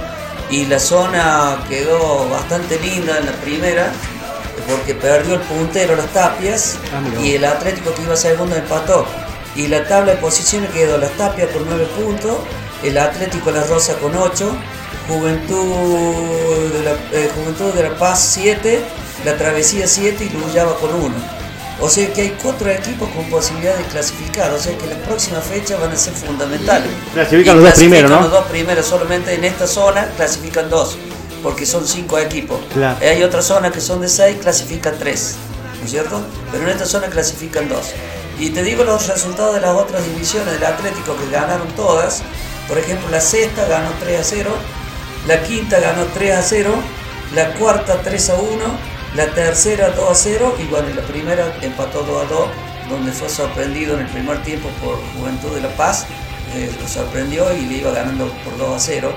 y 0.50 0.66
la 0.66 0.78
zona 0.78 1.64
quedó 1.68 2.28
bastante 2.28 2.78
linda 2.78 3.18
en 3.18 3.26
la 3.26 3.32
primera 3.32 3.92
porque 4.68 4.94
perdió 4.94 5.34
el 5.34 5.40
puntero 5.40 5.96
las 5.96 6.06
tapias 6.12 6.76
Ah, 6.92 7.22
y 7.22 7.34
el 7.34 7.44
Atlético 7.44 7.94
que 7.94 8.02
iba 8.02 8.16
segundo 8.16 8.56
empató. 8.56 9.06
Y 9.56 9.66
la 9.66 9.86
tabla 9.86 10.12
de 10.12 10.18
posiciones 10.18 10.70
quedó 10.70 10.96
las 10.98 11.10
tapias 11.12 11.50
con 11.50 11.66
9 11.68 11.86
puntos, 11.96 12.38
el 12.84 12.96
Atlético 12.98 13.50
La 13.50 13.64
Rosa 13.64 13.94
con 13.94 14.16
8, 14.16 14.52
Juventud 15.08 16.72
de 16.72 16.84
la, 16.84 16.92
eh, 17.12 17.30
Juventud 17.34 17.72
de 17.74 17.82
la 17.82 17.96
Paz 17.96 18.20
7, 18.34 18.80
la 19.24 19.36
Travesía 19.36 19.88
7 19.88 20.24
y 20.24 20.28
Luyaba 20.30 20.76
con 20.76 20.94
1. 20.94 21.39
O 21.80 21.88
sea 21.88 22.12
que 22.12 22.22
hay 22.22 22.36
cuatro 22.42 22.70
equipos 22.70 23.08
con 23.10 23.24
posibilidad 23.30 23.74
de 23.76 23.84
clasificar, 23.84 24.50
o 24.52 24.58
sea 24.58 24.76
que 24.76 24.86
las 24.86 24.98
próximas 24.98 25.42
fechas 25.44 25.80
van 25.80 25.90
a 25.90 25.96
ser 25.96 26.12
fundamentales. 26.12 26.90
Clasifican 27.14 27.56
Y 27.56 27.60
los 27.60 27.68
dos 27.68 27.74
primeros, 27.74 28.10
¿no? 28.10 28.20
Los 28.20 28.30
dos 28.30 28.44
primeros, 28.46 28.86
solamente 28.86 29.34
en 29.34 29.44
esta 29.44 29.66
zona 29.66 30.06
clasifican 30.16 30.68
dos, 30.68 30.98
porque 31.42 31.64
son 31.64 31.86
cinco 31.86 32.18
equipos. 32.18 32.60
Claro. 32.74 32.98
Hay 33.00 33.22
otras 33.22 33.46
zonas 33.46 33.72
que 33.72 33.80
son 33.80 34.02
de 34.02 34.08
seis, 34.08 34.36
clasifican 34.42 34.98
tres, 34.98 35.36
¿no 35.78 35.84
es 35.86 35.90
cierto? 35.90 36.20
Pero 36.52 36.64
en 36.64 36.70
esta 36.70 36.84
zona 36.84 37.06
clasifican 37.06 37.68
dos. 37.68 37.92
Y 38.38 38.50
te 38.50 38.62
digo 38.62 38.84
los 38.84 39.06
resultados 39.06 39.54
de 39.54 39.60
las 39.62 39.74
otras 39.74 40.04
divisiones 40.04 40.52
del 40.54 40.64
Atlético 40.64 41.16
que 41.16 41.30
ganaron 41.30 41.68
todas. 41.76 42.22
Por 42.68 42.78
ejemplo, 42.78 43.08
la 43.10 43.20
sexta 43.20 43.66
ganó 43.66 43.90
3 44.00 44.20
a 44.20 44.24
0, 44.24 44.50
la 45.26 45.42
quinta 45.42 45.80
ganó 45.80 46.04
3 46.14 46.36
a 46.36 46.42
0, 46.42 46.72
la 47.34 47.52
cuarta 47.54 48.00
3 48.02 48.30
a 48.30 48.34
1, 48.36 48.50
la 49.14 49.26
tercera 49.34 49.90
2 49.90 50.10
a 50.10 50.14
0 50.14 50.56
y 50.62 50.66
bueno, 50.66 50.88
la 50.94 51.02
primera 51.02 51.52
empató 51.62 52.02
2 52.02 52.24
a 52.24 52.28
2, 52.28 52.48
donde 52.90 53.12
fue 53.12 53.28
sorprendido 53.28 53.94
en 53.94 54.06
el 54.06 54.06
primer 54.06 54.42
tiempo 54.42 54.68
por 54.82 54.96
Juventud 55.16 55.54
de 55.54 55.62
La 55.62 55.74
Paz, 55.76 56.06
eh, 56.54 56.70
lo 56.80 56.86
sorprendió 56.86 57.44
y 57.56 57.66
le 57.66 57.78
iba 57.78 57.90
ganando 57.90 58.32
por 58.44 58.56
2 58.56 58.76
a 58.76 58.78
0. 58.78 59.12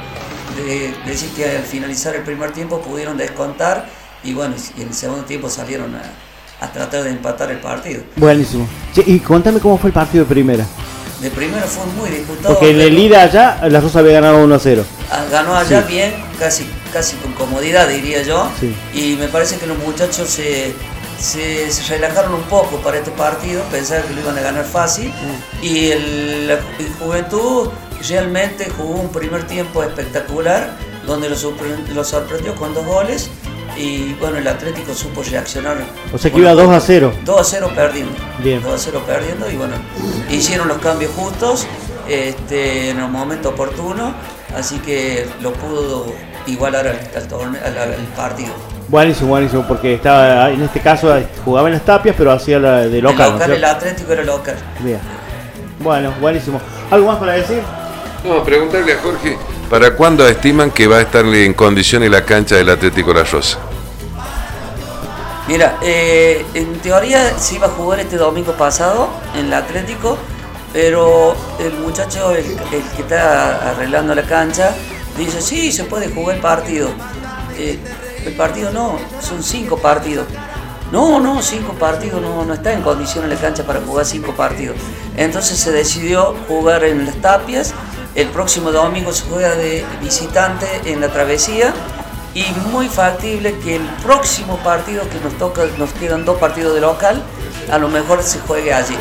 De, 0.55 0.93
decir 1.05 1.29
que 1.35 1.45
al 1.57 1.63
finalizar 1.63 2.15
el 2.15 2.23
primer 2.23 2.51
tiempo 2.51 2.79
pudieron 2.81 3.17
descontar 3.17 3.87
y 4.23 4.33
bueno, 4.33 4.55
y 4.77 4.81
en 4.81 4.89
el 4.89 4.93
segundo 4.93 5.25
tiempo 5.25 5.49
salieron 5.49 5.95
a, 5.95 6.01
tratar 6.71 7.03
de 7.03 7.09
empatar 7.09 7.51
el 7.51 7.59
partido. 7.59 8.03
Buenísimo. 8.15 8.67
Y 9.05 9.19
contame 9.19 9.59
cómo 9.59 9.77
fue 9.77 9.89
el 9.89 9.93
partido 9.93 10.23
de 10.23 10.29
primera. 10.29 10.65
De 11.23 11.31
primero 11.31 11.65
fue 11.65 11.85
muy 11.97 12.09
disputado. 12.09 12.53
Porque 12.53 12.71
en 12.71 12.81
el 12.81 12.99
ida 12.99 13.21
allá, 13.23 13.59
la 13.69 13.79
Rosa 13.79 13.99
había 13.99 14.13
ganado 14.13 14.43
1 14.43 14.55
a 14.55 14.59
0. 14.59 14.83
Ah, 15.09 15.23
Ganó 15.31 15.55
allá 15.55 15.81
Sí. 15.87 15.93
bien, 15.93 16.13
casi, 16.37 16.69
casi 16.91 17.15
con 17.15 17.31
comodidad 17.33 17.87
diría 17.87 18.21
yo. 18.23 18.49
Sí. 18.59 18.75
Y 18.93 19.15
me 19.15 19.27
parece 19.29 19.57
que 19.57 19.65
los 19.65 19.77
muchachos 19.77 20.27
se, 20.29 20.73
se, 21.19 21.71
se 21.71 21.83
relajaron 21.95 22.33
un 22.33 22.43
poco 22.43 22.77
para 22.81 22.97
este 22.97 23.11
partido, 23.11 23.63
pensaban 23.71 24.03
que 24.07 24.13
lo 24.15 24.21
iban 24.21 24.37
a 24.37 24.41
ganar 24.41 24.65
fácil. 24.65 25.07
Mm. 25.09 25.65
Y 25.65 25.91
el, 25.91 26.47
la 26.49 26.53
el 26.55 26.93
Juventud 26.99 27.69
realmente 28.09 28.69
jugó 28.75 28.95
un 28.99 29.09
primer 29.09 29.47
tiempo 29.47 29.81
espectacular, 29.81 30.75
donde 31.07 31.29
lo, 31.29 31.37
sorpre- 31.37 31.87
lo 31.93 32.03
sorprendió 32.03 32.53
con 32.55 32.73
dos 32.73 32.85
goles. 32.85 33.29
Y 33.77 34.13
bueno, 34.19 34.37
el 34.37 34.47
Atlético 34.47 34.93
supo 34.93 35.23
reaccionar. 35.23 35.77
O 36.13 36.17
sea 36.17 36.29
que 36.29 36.33
con 36.33 36.41
iba 36.41 36.53
los 36.53 36.67
2 36.67 36.75
a 36.75 36.79
0. 36.79 37.13
2 37.25 37.39
a 37.39 37.43
0 37.43 37.71
perdiendo. 37.75 38.13
Bien. 38.39 38.61
2 38.61 38.73
a 38.73 38.77
0 38.77 39.01
perdiendo 39.05 39.49
y 39.49 39.55
bueno, 39.55 39.73
hicieron 40.29 40.67
los 40.67 40.77
cambios 40.77 41.11
justos 41.15 41.65
este, 42.07 42.89
en 42.89 42.99
el 42.99 43.07
momento 43.09 43.49
oportuno, 43.49 44.13
así 44.55 44.77
que 44.79 45.25
lo 45.41 45.53
pudo 45.53 46.13
igualar 46.45 46.85
al, 46.87 46.99
al 47.15 47.55
al- 47.63 47.77
al- 47.77 47.95
partido. 48.15 48.53
Buenísimo, 48.89 49.29
buenísimo, 49.29 49.65
porque 49.67 49.95
estaba 49.95 50.51
en 50.51 50.61
este 50.61 50.79
caso 50.81 51.17
jugaba 51.45 51.67
en 51.69 51.73
las 51.75 51.85
tapias, 51.85 52.15
pero 52.17 52.31
hacía 52.31 52.59
la 52.59 52.81
de 52.81 52.97
el 52.97 53.03
local. 53.03 53.27
¿no 53.27 53.33
local, 53.33 53.51
es 53.51 53.57
el? 53.57 53.63
Atlético 53.65 54.11
era 54.13 54.23
local. 54.23 54.55
Bien. 54.81 54.99
Bueno, 55.79 56.13
buenísimo. 56.21 56.61
¿Algo 56.91 57.07
más 57.07 57.17
para 57.17 57.31
decir? 57.33 57.61
No, 58.23 58.43
preguntarle 58.43 58.93
a 58.93 58.97
Jorge, 59.01 59.37
¿para 59.73 59.95
cuándo 59.95 60.27
estiman 60.27 60.69
que 60.69 60.85
va 60.85 60.97
a 60.97 61.01
estar 61.01 61.25
en 61.25 61.55
condiciones 61.55 62.11
la 62.11 62.23
cancha 62.23 62.57
del 62.57 62.69
Atlético 62.69 63.11
La 63.11 63.23
Rosa? 63.23 63.57
Mira, 65.47 65.79
eh, 65.81 66.45
en 66.53 66.73
teoría 66.75 67.39
se 67.39 67.55
iba 67.55 67.65
a 67.65 67.71
jugar 67.71 67.99
este 67.99 68.17
domingo 68.17 68.51
pasado 68.51 69.09
en 69.33 69.47
el 69.47 69.53
Atlético, 69.53 70.15
pero 70.73 71.35
el 71.59 71.73
muchacho, 71.79 72.35
el, 72.35 72.55
que 72.95 73.01
está 73.01 73.71
arreglando 73.71 74.13
la 74.13 74.21
cancha, 74.21 74.75
dice, 75.17 75.41
sí, 75.41 75.71
se 75.71 75.85
puede 75.85 76.07
jugar 76.07 76.35
el 76.35 76.41
partido. 76.43 76.89
Eh, 77.57 77.79
el 78.27 78.33
partido 78.33 78.69
no, 78.69 78.99
son 79.21 79.41
cinco 79.41 79.77
partidos. 79.77 80.27
No, 80.91 81.19
no, 81.19 81.41
cinco 81.41 81.73
partidos, 81.73 82.21
no, 82.21 82.45
no 82.45 82.53
está 82.53 82.73
en 82.73 82.83
condiciones 82.83 83.27
la 83.27 83.37
cancha 83.37 83.63
para 83.63 83.81
jugar 83.81 84.05
cinco 84.05 84.33
partidos. 84.33 84.77
Entonces 85.17 85.57
se 85.57 85.71
decidió 85.71 86.35
jugar 86.47 86.83
en 86.83 87.07
las 87.07 87.15
tapias. 87.15 87.73
El 88.15 88.27
próximo 88.29 88.71
domingo 88.71 89.11
se 89.11 89.23
juega 89.23 89.55
de 89.55 89.85
visitante 90.01 90.67
en 90.85 91.01
la 91.01 91.09
travesía 91.09 91.73
y 92.35 92.45
muy 92.71 92.87
factible 92.87 93.57
que 93.59 93.75
el 93.77 93.81
próximo 94.03 94.57
partido 94.57 95.03
que 95.09 95.19
nos 95.19 95.33
toca, 95.37 95.63
nos 95.77 95.91
quedan 95.93 96.23
dos 96.25 96.37
partidos 96.37 96.75
de 96.75 96.81
local, 96.81 97.23
a 97.71 97.77
lo 97.77 97.87
mejor 97.89 98.21
se 98.23 98.39
juegue 98.39 98.73
allí. 98.73 98.97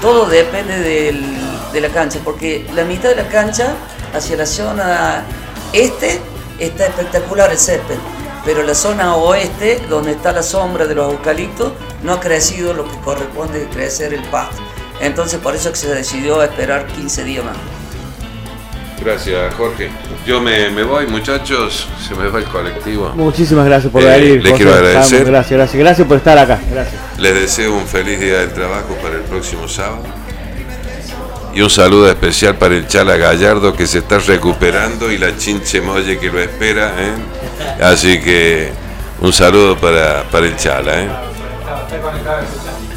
Todo 0.00 0.26
depende 0.26 0.80
del- 0.80 1.36
de 1.72 1.80
la 1.80 1.88
cancha, 1.90 2.18
porque 2.24 2.66
la 2.74 2.84
mitad 2.84 3.08
de 3.10 3.16
la 3.16 3.28
cancha 3.28 3.74
hacia 4.14 4.36
la 4.36 4.46
zona 4.46 5.24
este 5.72 6.20
está 6.58 6.86
espectacular 6.86 7.50
el 7.50 7.58
césped, 7.58 7.96
pero 8.44 8.62
la 8.62 8.74
zona 8.74 9.14
oeste, 9.16 9.82
donde 9.88 10.12
está 10.12 10.32
la 10.32 10.42
sombra 10.42 10.86
de 10.86 10.94
los 10.94 11.12
eucaliptos, 11.12 11.72
no 12.02 12.14
ha 12.14 12.20
crecido 12.20 12.72
lo 12.72 12.84
que 12.88 12.96
corresponde 13.00 13.68
crecer 13.72 14.12
el 14.14 14.22
pasto. 14.24 14.62
Entonces 15.00 15.38
por 15.40 15.54
eso 15.54 15.70
que 15.70 15.76
se 15.76 15.88
decidió 15.94 16.42
esperar 16.42 16.86
15 16.86 17.24
días 17.24 17.44
más. 17.44 17.56
Gracias, 19.04 19.54
Jorge. 19.54 19.90
Yo 20.26 20.40
me, 20.40 20.70
me 20.70 20.82
voy, 20.82 21.06
muchachos. 21.06 21.86
Se 22.06 22.14
me 22.14 22.28
va 22.28 22.38
el 22.38 22.44
colectivo. 22.46 23.12
Muchísimas 23.14 23.66
gracias 23.66 23.92
por 23.92 24.02
Eh, 24.02 24.06
venir. 24.06 24.42
le 24.42 24.50
José. 24.50 24.54
quiero 24.62 24.72
agradecer. 24.74 25.24
Gracias, 25.24 25.50
gracias. 25.58 25.78
Gracias 25.80 26.08
por 26.08 26.16
estar 26.16 26.38
acá. 26.38 26.58
Gracias. 26.70 27.00
Les 27.18 27.34
deseo 27.34 27.74
un 27.74 27.86
feliz 27.86 28.18
día 28.18 28.38
del 28.40 28.52
trabajo 28.52 28.96
para 29.02 29.16
el 29.16 29.22
próximo 29.22 29.68
sábado. 29.68 30.02
Y 31.54 31.62
un 31.62 31.70
saludo 31.70 32.10
especial 32.10 32.56
para 32.56 32.74
el 32.74 32.86
Chala 32.86 33.16
Gallardo 33.16 33.74
que 33.74 33.86
se 33.86 33.98
está 33.98 34.18
recuperando 34.18 35.10
y 35.10 35.16
la 35.18 35.36
Chinche 35.36 35.80
Molle 35.80 36.18
que 36.18 36.30
lo 36.30 36.40
espera. 36.40 36.92
¿eh? 36.98 37.82
Así 37.82 38.20
que 38.20 38.70
un 39.20 39.32
saludo 39.32 39.76
para, 39.78 40.24
para 40.24 40.46
el 40.46 40.56
Chala. 40.56 41.00
¿eh? 41.02 41.08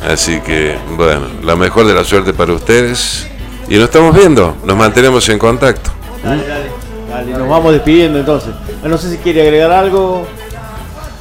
Así 0.10 0.40
que, 0.42 0.78
bueno, 0.96 1.28
la 1.44 1.56
mejor 1.56 1.86
de 1.86 1.94
la 1.94 2.04
suerte 2.04 2.34
para 2.34 2.54
ustedes. 2.54 3.28
Y 3.70 3.76
nos 3.76 3.84
estamos 3.86 4.16
viendo, 4.16 4.56
nos 4.64 4.76
mantenemos 4.76 5.28
en 5.30 5.38
contacto. 5.40 5.92
Dale, 6.24 6.48
dale. 6.48 6.70
Dale, 7.10 7.32
nos 7.38 7.48
vamos 7.48 7.74
despidiendo 7.74 8.20
entonces. 8.20 8.54
No 8.84 8.98
sé 8.98 9.12
si 9.12 9.18
quiere 9.18 9.42
agregar 9.44 9.72
algo, 9.72 10.26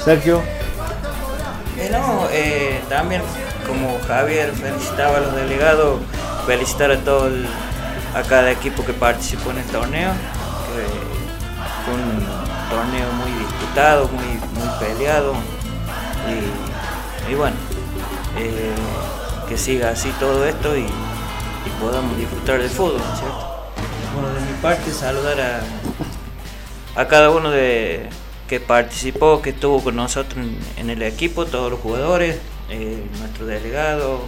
Sergio. 0.05 0.41
Eh, 1.79 1.89
no, 1.93 2.27
eh, 2.31 2.81
también 2.89 3.23
como 3.67 3.99
Javier 4.07 4.53
felicitaba 4.53 5.19
a 5.19 5.21
los 5.21 5.35
delegados, 5.37 5.99
felicitar 6.47 6.91
a 6.91 6.97
todo 6.99 7.27
el- 7.27 7.47
a 8.15 8.23
cada 8.23 8.51
equipo 8.51 8.85
que 8.85 8.93
participó 8.95 9.51
en 9.51 9.59
el 9.59 9.65
torneo, 9.67 10.11
que 10.11 10.85
fue 11.85 11.95
un 11.95 12.25
torneo 12.71 13.13
muy 13.13 13.31
disputado, 13.39 14.09
muy, 14.09 14.25
muy 14.59 14.69
peleado 14.81 15.35
y, 16.29 17.33
y 17.33 17.35
bueno, 17.35 17.57
eh, 18.39 18.73
que 19.49 19.57
siga 19.59 19.91
así 19.91 20.11
todo 20.19 20.45
esto 20.47 20.77
y, 20.77 20.87
y 21.69 21.81
podamos 21.81 22.16
disfrutar 22.16 22.61
del 22.61 22.71
fútbol, 22.71 22.99
¿no 22.99 23.12
es 23.12 23.19
cierto? 23.19 23.71
Bueno, 24.14 24.29
de 24.35 24.41
mi 24.41 24.53
parte 24.61 24.91
saludar 24.91 25.41
a, 25.41 27.01
a 27.01 27.09
cada 27.09 27.31
uno 27.31 27.51
de 27.51 28.09
que 28.49 28.61
participó, 28.61 29.43
que 29.43 29.51
estuvo 29.51 29.83
con 29.83 29.97
nosotros 29.97 30.43
en, 30.43 30.59
en 30.79 30.91
el 30.91 31.03
equipo, 31.03 31.45
todos 31.47 31.71
los 31.71 31.81
jugadores, 31.81 32.39
eh, 32.71 33.03
nuestro 33.19 33.47
delegado, 33.47 34.23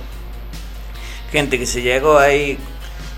gente 1.33 1.59
que 1.59 1.67
se 1.67 1.83
llegó 1.83 2.19
ahí 2.19 2.59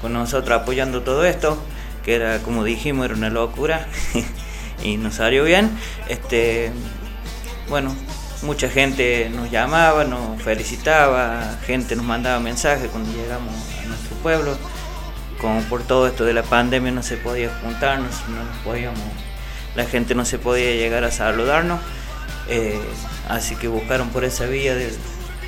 con 0.01 0.13
nosotros 0.13 0.61
apoyando 0.61 1.03
todo 1.03 1.25
esto, 1.25 1.59
que 2.05 2.15
era 2.15 2.39
como 2.39 2.65
dijimos, 2.65 3.07
era 3.07 3.15
una 3.15 3.31
locura 3.31 3.89
y 4.83 4.97
nos 4.97 5.15
salió 5.15 5.45
bien. 5.45 5.71
Este, 6.09 6.71
bueno, 7.69 7.95
mucha 8.43 8.69
gente 8.69 9.31
nos 9.35 9.51
llamaba, 9.51 10.05
nos 10.05 10.41
felicitaba, 10.43 11.59
gente 11.67 11.97
nos 11.97 12.05
mandaba 12.05 12.41
mensajes 12.41 12.89
cuando 12.91 13.13
llegamos 13.13 13.55
a 13.83 13.87
nuestro 13.87 14.17
pueblo. 14.19 14.57
Como 15.41 15.61
por 15.63 15.83
todo 15.83 16.07
esto 16.07 16.25
de 16.25 16.35
la 16.35 16.43
pandemia 16.45 16.93
no 16.93 17.03
se 17.03 17.17
podía 17.17 17.51
juntarnos, 17.63 18.15
no 18.29 18.45
nos 18.45 18.57
podíamos, 18.59 19.01
la 19.75 19.85
gente 19.85 20.15
no 20.15 20.25
se 20.25 20.39
podía 20.39 20.71
llegar 20.73 21.03
a 21.05 21.11
saludarnos. 21.11 21.81
eh, 22.49 22.79
así 23.29 23.57
que 23.57 23.67
buscaron 23.69 24.09
por 24.11 24.25
esa 24.25 24.47
vía 24.47 24.75
del, 24.77 24.93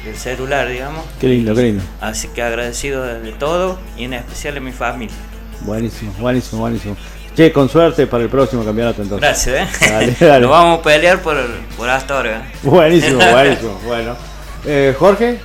del 0.04 0.16
celular, 0.16 0.68
digamos. 0.68 1.04
Qué 1.20 1.28
lindo, 1.28 1.54
qué 1.54 1.62
lindo. 1.62 1.82
Así 2.00 2.28
que 2.28 2.42
agradecido 2.42 3.04
de, 3.04 3.20
de 3.20 3.32
todo 3.32 3.78
y 3.96 4.04
en 4.04 4.14
especial 4.14 4.56
a 4.56 4.60
mi 4.60 4.72
familia. 4.72 5.14
Buenísimo, 5.60 6.12
buenísimo, 6.18 6.60
buenísimo. 6.62 6.96
Che, 7.34 7.50
con 7.52 7.68
suerte 7.68 8.06
para 8.06 8.22
el 8.22 8.28
próximo 8.28 8.64
campeonato 8.64 9.02
entonces. 9.02 9.20
Gracias, 9.46 9.82
¿eh? 9.82 9.86
Dale, 9.90 10.16
dale. 10.20 10.40
Nos 10.42 10.50
vamos 10.50 10.78
a 10.78 10.82
pelear 10.82 11.20
por, 11.20 11.36
por 11.76 11.88
Astorga. 11.88 12.46
Buenísimo, 12.62 13.18
buenísimo. 13.32 13.80
Bueno. 13.84 14.16
Eh, 14.64 14.94
Jorge, 14.98 15.38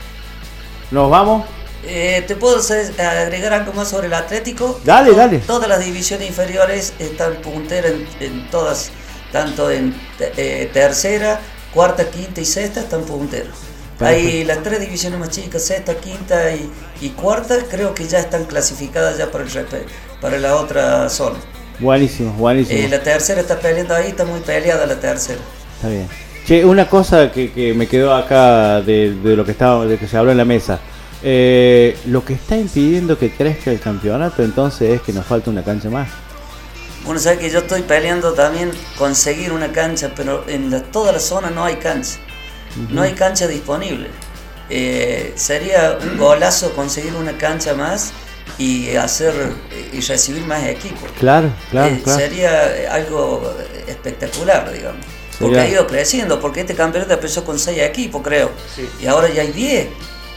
¿nos 0.91 1.09
vamos? 1.09 1.45
Eh, 1.83 2.23
¿Te 2.27 2.35
puedo 2.35 2.57
agregar 2.99 3.53
algo 3.53 3.73
más 3.73 3.87
sobre 3.89 4.07
el 4.07 4.13
Atlético? 4.13 4.79
Dale, 4.83 5.13
dale. 5.13 5.39
Todas 5.39 5.67
las 5.67 5.83
divisiones 5.83 6.27
inferiores 6.27 6.93
están 6.99 7.35
punteras 7.37 7.91
en, 7.91 8.07
en 8.19 8.49
todas, 8.51 8.91
tanto 9.31 9.71
en 9.71 9.95
te- 10.17 10.31
eh, 10.37 10.67
tercera, 10.71 11.39
cuarta, 11.73 12.09
quinta 12.09 12.39
y 12.41 12.45
sexta 12.45 12.81
están 12.81 13.01
punteros. 13.03 13.55
Hay 14.01 14.45
las 14.45 14.61
tres 14.63 14.79
divisiones 14.79 15.19
más 15.19 15.29
chicas, 15.29 15.63
sexta, 15.63 15.95
quinta 15.95 16.51
y, 16.53 16.71
y 17.01 17.09
cuarta, 17.09 17.57
creo 17.69 17.93
que 17.93 18.07
ya 18.07 18.19
están 18.19 18.45
clasificadas 18.45 19.17
ya 19.17 19.29
para, 19.31 19.43
el, 19.43 19.49
para 20.21 20.37
la 20.37 20.55
otra 20.55 21.09
zona. 21.09 21.37
Buenísimo, 21.79 22.33
buenísimo. 22.33 22.87
La 22.89 23.01
tercera 23.01 23.41
está 23.41 23.59
peleando 23.59 23.95
ahí, 23.95 24.09
está 24.09 24.25
muy 24.25 24.39
peleada 24.41 24.85
la 24.85 24.99
tercera. 24.99 25.39
Está 25.75 25.87
bien. 25.89 26.07
Che, 26.45 26.65
una 26.65 26.89
cosa 26.89 27.31
que, 27.31 27.51
que 27.51 27.73
me 27.73 27.87
quedó 27.87 28.13
acá 28.13 28.81
de, 28.81 29.13
de 29.13 29.35
lo 29.35 29.45
que 29.45 29.51
estaba, 29.51 29.85
de 29.85 29.97
que 29.97 30.07
se 30.07 30.17
habló 30.17 30.31
en 30.31 30.37
la 30.37 30.45
mesa. 30.45 30.79
Eh, 31.21 31.97
lo 32.07 32.23
que 32.23 32.33
está 32.33 32.55
impidiendo 32.57 33.17
que 33.17 33.31
crezca 33.31 33.71
el 33.71 33.79
campeonato 33.79 34.41
entonces 34.41 34.89
es 34.95 35.01
que 35.01 35.11
nos 35.13 35.25
falta 35.25 35.49
una 35.49 35.63
cancha 35.63 35.89
más. 35.89 36.07
Bueno, 37.05 37.19
sabes 37.19 37.39
que 37.39 37.49
yo 37.49 37.59
estoy 37.59 37.81
peleando 37.83 38.33
también 38.33 38.71
conseguir 38.97 39.51
una 39.53 39.71
cancha, 39.71 40.11
pero 40.15 40.43
en 40.47 40.69
la- 40.71 40.81
toda 40.83 41.11
la 41.13 41.19
zona 41.19 41.49
no 41.49 41.63
hay 41.65 41.75
cancha. 41.75 42.17
No 42.89 43.01
hay 43.01 43.13
cancha 43.13 43.47
disponible. 43.47 44.07
Eh, 44.69 45.33
sería 45.35 45.97
un 46.01 46.17
golazo 46.17 46.71
conseguir 46.73 47.13
una 47.15 47.37
cancha 47.37 47.73
más 47.73 48.11
y 48.59 48.95
hacer 48.95 49.33
y 49.91 49.99
recibir 50.01 50.43
más 50.45 50.63
equipos. 50.67 51.09
Claro, 51.17 51.51
claro, 51.71 51.95
Eh, 51.95 52.01
claro. 52.03 52.19
Sería 52.19 52.77
eh, 52.77 52.87
algo 52.87 53.51
espectacular, 53.87 54.71
digamos. 54.71 55.03
Porque 55.39 55.59
ha 55.59 55.67
ido 55.69 55.87
creciendo, 55.87 56.39
porque 56.41 56.59
este 56.61 56.75
campeonato 56.75 57.13
empezó 57.13 57.43
con 57.45 57.57
6 57.57 57.79
equipos, 57.79 58.21
creo. 58.21 58.51
Y 59.01 59.07
ahora 59.07 59.29
ya 59.29 59.41
hay 59.41 59.51
10. 59.53 59.87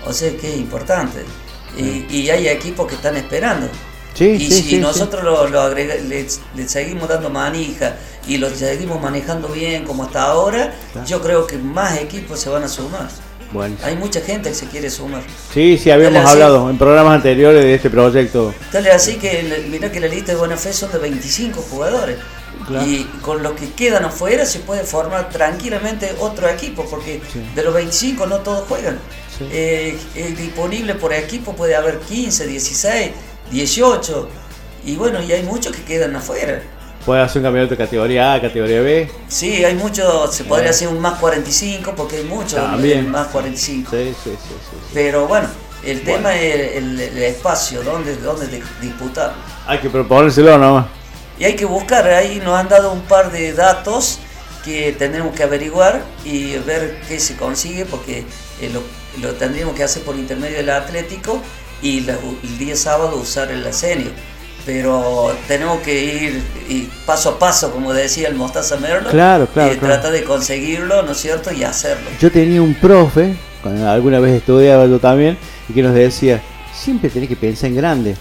O 0.07 0.13
sea 0.13 0.31
que 0.37 0.49
es 0.53 0.57
importante. 0.57 1.25
Y, 1.77 2.07
y 2.09 2.31
hay 2.31 2.49
equipos 2.49 2.87
que 2.87 2.95
están 2.95 3.17
esperando. 3.17 3.69
Sí, 4.15 4.27
y 4.27 4.39
sí, 4.51 4.53
si 4.53 4.63
sí, 4.63 4.79
nosotros 4.79 5.25
lo, 5.25 5.49
lo 5.49 5.61
agrega- 5.63 5.99
le, 5.99 6.27
le 6.55 6.69
seguimos 6.69 7.09
dando 7.09 7.31
manija 7.31 7.97
y 8.29 8.37
lo 8.37 8.51
seguimos 8.51 9.01
manejando 9.01 9.49
bien 9.49 9.85
como 9.85 10.05
hasta 10.05 10.23
ahora, 10.23 10.73
yo 11.07 11.23
creo 11.23 11.47
que 11.47 11.57
más 11.57 11.99
equipos 11.99 12.39
se 12.39 12.51
van 12.51 12.63
a 12.63 12.69
sumar. 12.69 13.09
Bueno. 13.53 13.77
Hay 13.83 13.97
mucha 13.97 14.21
gente 14.21 14.49
que 14.49 14.55
se 14.55 14.67
quiere 14.67 14.89
sumar. 14.91 15.23
Sí, 15.53 15.79
sí, 15.79 15.91
habíamos 15.91 16.25
hablado 16.25 16.71
en 16.71 16.79
programas 16.79 17.15
anteriores 17.17 17.63
de 17.63 17.75
este 17.75 17.91
proyecto. 17.91 18.55
Tal 18.71 18.87
es 18.87 18.95
así 18.95 19.17
que 19.17 19.67
mirá 19.71 19.93
que 19.93 20.01
la 20.01 20.09
lista 20.09 20.33
de 20.33 20.39
buena 20.39 20.57
fe 20.57 20.73
son 20.73 20.91
de 20.93 20.99
25 20.99 21.61
jugadores. 21.61 22.17
Claro. 22.67 22.87
Y 22.87 23.05
con 23.23 23.43
los 23.43 23.53
que 23.53 23.71
quedan 23.73 24.05
afuera 24.05 24.47
se 24.47 24.61
puede 24.61 24.85
formar 24.85 25.29
tranquilamente 25.31 26.15
otro 26.21 26.49
equipo, 26.49 26.87
porque 26.89 27.21
Sí. 27.33 27.43
de 27.55 27.63
los 27.65 27.75
25 27.75 28.27
no 28.27 28.39
todos 28.39 28.67
juegan. 28.69 28.99
Sí. 29.37 29.49
Eh, 29.51 29.99
eh, 30.15 30.35
disponible 30.39 30.95
por 30.95 31.13
equipo 31.13 31.55
puede 31.57 31.75
haber 31.75 31.99
15, 31.99 32.47
16, 32.47 33.11
18. 33.51 34.29
Y 34.85 34.97
bueno, 34.97 35.23
y 35.23 35.33
hay 35.33 35.43
muchos 35.43 35.75
que 35.75 35.83
quedan 35.83 36.15
afuera. 36.17 36.63
Puede 37.05 37.21
hacer 37.23 37.39
un 37.39 37.45
campeonato 37.45 37.71
de 37.75 37.79
categoría 37.85 38.35
A, 38.35 38.41
categoría 38.41 38.81
B. 38.81 39.11
Sí, 39.29 39.65
hay 39.65 39.75
muchos, 39.75 40.35
se 40.35 40.45
podría 40.45 40.71
hacer 40.71 40.87
un 40.89 41.01
más 41.01 41.19
45 41.19 41.95
porque 41.97 42.19
hay 42.19 42.25
muchos 42.25 42.55
También. 42.55 43.11
más 43.11 43.27
45. 43.29 43.91
Sí, 43.91 44.15
sí, 44.23 44.31
sí, 44.31 44.37
sí. 44.71 44.77
Pero 44.95 45.27
bueno, 45.27 45.49
el 45.85 46.03
tema 46.03 46.35
es 46.37 46.77
el, 46.77 47.01
el 47.01 47.19
espacio, 47.25 47.83
dónde, 47.83 48.15
dónde 48.17 48.47
di- 48.47 48.63
disputar. 48.81 49.35
Hay 49.67 49.79
que 49.79 49.91
proponérselo 49.91 50.57
nomás. 50.59 50.87
Y 51.41 51.45
hay 51.45 51.57
que 51.57 51.65
buscar, 51.65 52.07
ahí 52.09 52.41
nos 52.45 52.57
han 52.57 52.69
dado 52.69 52.93
un 52.93 53.01
par 53.03 53.33
de 53.33 53.53
datos 53.53 54.21
que 54.65 54.93
tendremos 54.93 55.35
que 55.35 55.43
averiguar 55.43 56.03
y 56.25 56.57
ver 56.59 57.01
qué 57.09 57.19
se 57.19 57.35
consigue 57.35 57.85
porque 57.85 58.19
eh, 58.61 58.71
lo, 58.73 58.81
lo 59.21 59.35
tendríamos 59.35 59.75
que 59.75 59.83
hacer 59.83 60.05
por 60.05 60.15
intermedio 60.15 60.59
del 60.59 60.71
Atlético 60.71 61.43
y 61.83 62.03
la- 62.03 62.17
el 62.45 62.59
día 62.59 62.77
sábado 62.77 63.17
usar 63.17 63.51
el 63.51 63.67
Asenio. 63.67 64.11
Pero 64.65 65.35
tenemos 65.49 65.81
que 65.81 66.05
ir 66.05 66.43
y 66.69 66.89
paso 67.05 67.31
a 67.31 67.39
paso, 67.39 67.73
como 67.73 67.93
decía 67.93 68.29
el 68.29 68.35
Mostaza 68.37 68.77
Merlo, 68.77 69.11
Claro, 69.11 69.47
claro, 69.49 69.73
y 69.73 69.77
claro. 69.77 69.95
tratar 69.95 70.13
de 70.13 70.23
conseguirlo, 70.23 71.03
¿no 71.03 71.13
es 71.13 71.19
cierto? 71.19 71.53
Y 71.53 71.65
hacerlo. 71.65 72.09
Yo 72.21 72.31
tenía 72.31 72.63
un 72.63 72.75
profe, 72.75 73.35
cuando 73.63 73.89
alguna 73.89 74.21
vez 74.21 74.35
estudiaba 74.35 74.87
yo 74.87 75.01
también, 75.01 75.37
y 75.69 75.73
que 75.73 75.83
nos 75.83 75.95
decía, 75.95 76.41
siempre 76.73 77.11
tenés 77.11 77.29
que 77.29 77.37
pensar 77.37 77.71
en 77.71 77.77
grande. 77.77 78.17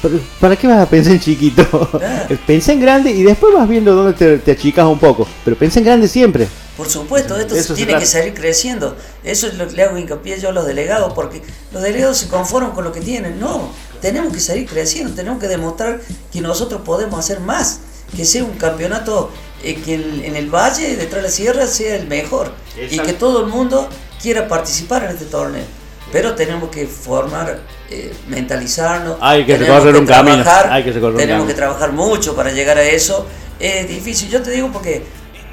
Pero, 0.00 0.18
¿Para 0.40 0.56
qué 0.56 0.66
vas 0.66 0.80
a 0.80 0.86
pensar 0.88 1.12
en 1.14 1.20
chiquito? 1.20 1.90
Ah. 1.94 2.26
Pensá 2.46 2.72
en 2.72 2.80
grande 2.80 3.10
y 3.10 3.22
después 3.22 3.54
vas 3.54 3.66
viendo 3.66 3.94
dónde 3.94 4.12
te, 4.12 4.36
te 4.38 4.52
achicas 4.52 4.84
un 4.84 4.98
poco. 4.98 5.26
Pero 5.44 5.56
pensá 5.56 5.78
en 5.78 5.86
grande 5.86 6.08
siempre. 6.08 6.46
Por 6.76 6.90
supuesto, 6.90 7.38
esto 7.38 7.54
Eso 7.54 7.72
tiene 7.74 7.96
que 7.98 8.04
salir 8.04 8.34
creciendo. 8.34 8.96
Eso 9.22 9.46
es 9.46 9.54
lo 9.54 9.66
que 9.66 9.76
le 9.76 9.84
hago 9.84 9.96
hincapié 9.96 10.38
yo 10.38 10.50
a 10.50 10.52
los 10.52 10.66
delegados, 10.66 11.14
porque 11.14 11.40
los 11.72 11.82
delegados 11.82 12.18
se 12.18 12.28
conforman 12.28 12.72
con 12.72 12.84
lo 12.84 12.92
que 12.92 13.00
tienen. 13.00 13.40
No, 13.40 13.70
tenemos 14.04 14.34
que 14.34 14.40
salir 14.40 14.68
creciendo, 14.68 15.14
tenemos 15.14 15.40
que 15.40 15.48
demostrar 15.48 15.98
que 16.30 16.42
nosotros 16.42 16.82
podemos 16.84 17.18
hacer 17.18 17.40
más, 17.40 17.80
que 18.14 18.26
sea 18.26 18.44
un 18.44 18.52
campeonato 18.58 19.30
eh, 19.62 19.76
que 19.76 19.94
en, 19.94 20.22
en 20.26 20.36
el 20.36 20.54
valle, 20.54 20.94
detrás 20.96 21.22
de 21.22 21.28
la 21.28 21.34
sierra, 21.34 21.66
sea 21.66 21.96
el 21.96 22.06
mejor 22.06 22.52
y 22.76 22.80
Exacto. 22.82 23.02
que 23.06 23.12
todo 23.14 23.40
el 23.40 23.46
mundo 23.46 23.88
quiera 24.20 24.46
participar 24.46 25.04
en 25.04 25.12
este 25.12 25.24
torneo. 25.24 25.64
Pero 26.12 26.34
tenemos 26.34 26.68
que 26.68 26.86
formar, 26.86 27.60
eh, 27.90 28.12
mentalizarnos. 28.28 29.16
Hay 29.22 29.46
que 29.46 29.54
tenemos 29.54 29.76
recorrer 29.82 29.96
un 29.96 30.06
camino, 30.06 30.42
trabajar, 30.42 30.70
hay 30.70 30.84
que 30.84 30.92
recorrer 30.92 31.14
un 31.14 31.20
tenemos 31.20 31.38
camino. 31.40 31.48
que 31.48 31.54
trabajar 31.54 31.92
mucho 31.92 32.36
para 32.36 32.52
llegar 32.52 32.76
a 32.76 32.84
eso. 32.84 33.26
Es 33.58 33.88
difícil, 33.88 34.28
yo 34.28 34.42
te 34.42 34.50
digo 34.50 34.68
porque 34.70 35.02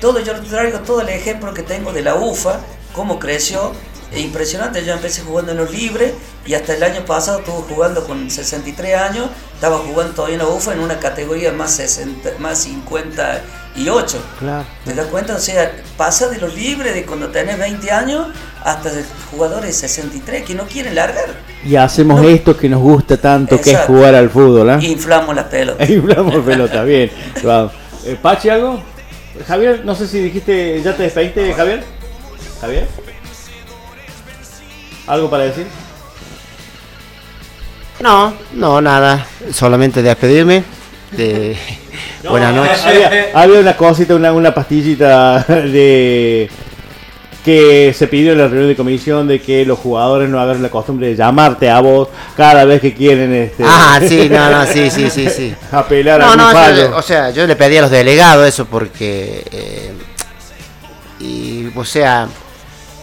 todo 0.01 0.19
yo 0.19 0.33
traigo 0.41 0.79
todo 0.79 0.99
el 0.99 1.07
ejemplo 1.07 1.53
que 1.53 1.63
tengo 1.63 1.93
de 1.93 2.01
la 2.01 2.15
UFA, 2.15 2.59
cómo 2.91 3.17
creció, 3.17 3.71
es 4.11 4.19
impresionante. 4.19 4.83
Yo 4.83 4.91
empecé 4.91 5.21
jugando 5.21 5.53
en 5.53 5.57
los 5.59 5.71
libres 5.71 6.11
y 6.45 6.53
hasta 6.55 6.73
el 6.73 6.83
año 6.83 7.05
pasado 7.05 7.39
estuve 7.39 7.73
jugando 7.75 8.03
con 8.05 8.29
63 8.31 8.95
años, 8.97 9.27
estaba 9.53 9.77
jugando 9.77 10.13
todavía 10.13 10.37
en 10.37 10.41
la 10.43 10.47
UFA 10.47 10.73
en 10.73 10.79
una 10.79 10.97
categoría 10.99 11.51
más 11.51 11.75
60, 11.75 12.31
más 12.39 12.59
58. 12.63 14.17
Claro. 14.39 14.65
¿Te 14.83 14.93
das 14.95 15.05
cuenta? 15.07 15.35
O 15.35 15.39
sea, 15.39 15.71
pasa 15.97 16.29
de 16.29 16.37
los 16.39 16.55
libres 16.55 16.93
de 16.95 17.05
cuando 17.05 17.27
tenés 17.29 17.59
20 17.59 17.91
años 17.91 18.27
hasta 18.63 18.89
de 18.91 19.03
jugadores 19.29 19.67
de 19.67 19.73
63 19.87 20.43
que 20.43 20.55
no 20.55 20.65
quieren 20.65 20.95
largar. 20.95 21.27
Y 21.63 21.75
hacemos 21.75 22.21
No. 22.21 22.27
esto 22.27 22.57
que 22.57 22.67
nos 22.67 22.81
gusta 22.81 23.17
tanto, 23.17 23.61
que 23.61 23.71
es 23.73 23.79
jugar 23.81 24.15
al 24.15 24.29
fútbol. 24.31 24.69
¿ah? 24.71 24.79
Inflamos 24.81 25.35
las 25.35 25.45
pelotas. 25.45 25.87
Ahí 25.87 25.97
hablamos 25.97 26.43
pelota, 26.43 26.83
bien. 26.85 27.11
Vamos. 27.43 27.71
Eh, 28.05 28.17
Pachi, 28.19 28.49
¿algo? 28.49 28.81
Javier, 29.47 29.85
no 29.85 29.93
sé 29.95 30.07
si 30.07 30.19
dijiste, 30.19 30.81
¿ya 30.81 30.95
te 30.97 31.03
despediste, 31.03 31.53
Javier? 31.53 31.83
¿Javier? 32.59 32.87
¿Algo 35.07 35.29
para 35.29 35.43
decir? 35.45 35.67
No, 38.01 38.33
no, 38.53 38.81
nada. 38.81 39.25
Solamente 39.53 40.01
despedirme. 40.01 40.63
De... 41.11 41.57
Buenas 42.29 42.53
noches. 42.53 42.81
Había, 42.85 43.29
había 43.33 43.59
una 43.59 43.75
cosita, 43.77 44.15
una, 44.15 44.31
una 44.33 44.53
pastillita 44.53 45.39
de 45.47 46.49
que 47.43 47.91
se 47.97 48.07
pidió 48.07 48.33
en 48.33 48.37
la 48.37 48.43
reunión 48.47 48.67
de 48.69 48.75
comisión 48.75 49.27
de 49.27 49.41
que 49.41 49.65
los 49.65 49.79
jugadores 49.79 50.29
no 50.29 50.39
hagan 50.39 50.61
la 50.61 50.69
costumbre 50.69 51.07
de 51.07 51.15
llamarte 51.15 51.71
a 51.71 51.79
vos 51.79 52.07
cada 52.37 52.65
vez 52.65 52.79
que 52.81 52.93
quieren 52.93 53.33
este 53.33 53.63
Ah, 53.65 53.99
sí, 54.07 54.29
no, 54.29 54.51
no, 54.51 54.63
sí, 54.67 54.91
sí, 54.91 55.09
sí, 55.09 55.27
sí. 55.27 55.55
apelar 55.71 56.21
a 56.21 56.25
No, 56.27 56.31
un 56.33 56.37
no, 56.37 56.51
fallo. 56.51 56.91
yo- 56.91 56.95
o 56.97 57.01
sea, 57.01 57.31
yo 57.31 57.47
le 57.47 57.55
pedí 57.55 57.77
a 57.77 57.81
los 57.81 57.89
delegados 57.91 58.47
eso 58.47 58.65
porque. 58.65 59.43
eh, 59.51 59.91
y, 61.19 61.69
o 61.75 61.83
sea, 61.83 62.27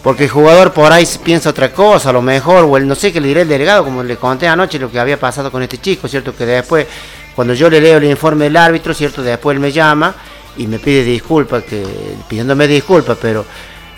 porque 0.02 0.24
el 0.24 0.30
jugador 0.30 0.72
por 0.72 0.92
ahí 0.92 1.06
piensa 1.24 1.50
otra 1.50 1.72
cosa, 1.72 2.10
a 2.10 2.12
lo 2.12 2.22
mejor, 2.22 2.64
o 2.64 2.76
el, 2.76 2.86
no 2.86 2.94
sé 2.94 3.12
qué 3.12 3.20
le 3.20 3.28
diré 3.28 3.42
el 3.42 3.48
delegado, 3.48 3.84
como 3.84 4.02
le 4.02 4.16
conté 4.16 4.46
anoche 4.46 4.78
lo 4.78 4.90
que 4.90 4.98
había 4.98 5.18
pasado 5.18 5.50
con 5.50 5.62
este 5.62 5.78
chico, 5.78 6.06
¿cierto? 6.08 6.34
Que 6.34 6.46
después, 6.46 6.86
cuando 7.34 7.54
yo 7.54 7.68
le 7.68 7.80
leo 7.80 7.98
el 7.98 8.04
informe 8.04 8.44
del 8.44 8.56
árbitro, 8.56 8.94
¿cierto? 8.94 9.22
Después 9.22 9.56
él 9.56 9.60
me 9.60 9.72
llama 9.72 10.14
y 10.56 10.66
me 10.66 10.78
pide 10.78 11.02
disculpas, 11.04 11.64
que, 11.64 11.84
pidiéndome 12.28 12.66
disculpas, 12.66 13.18
pero. 13.20 13.44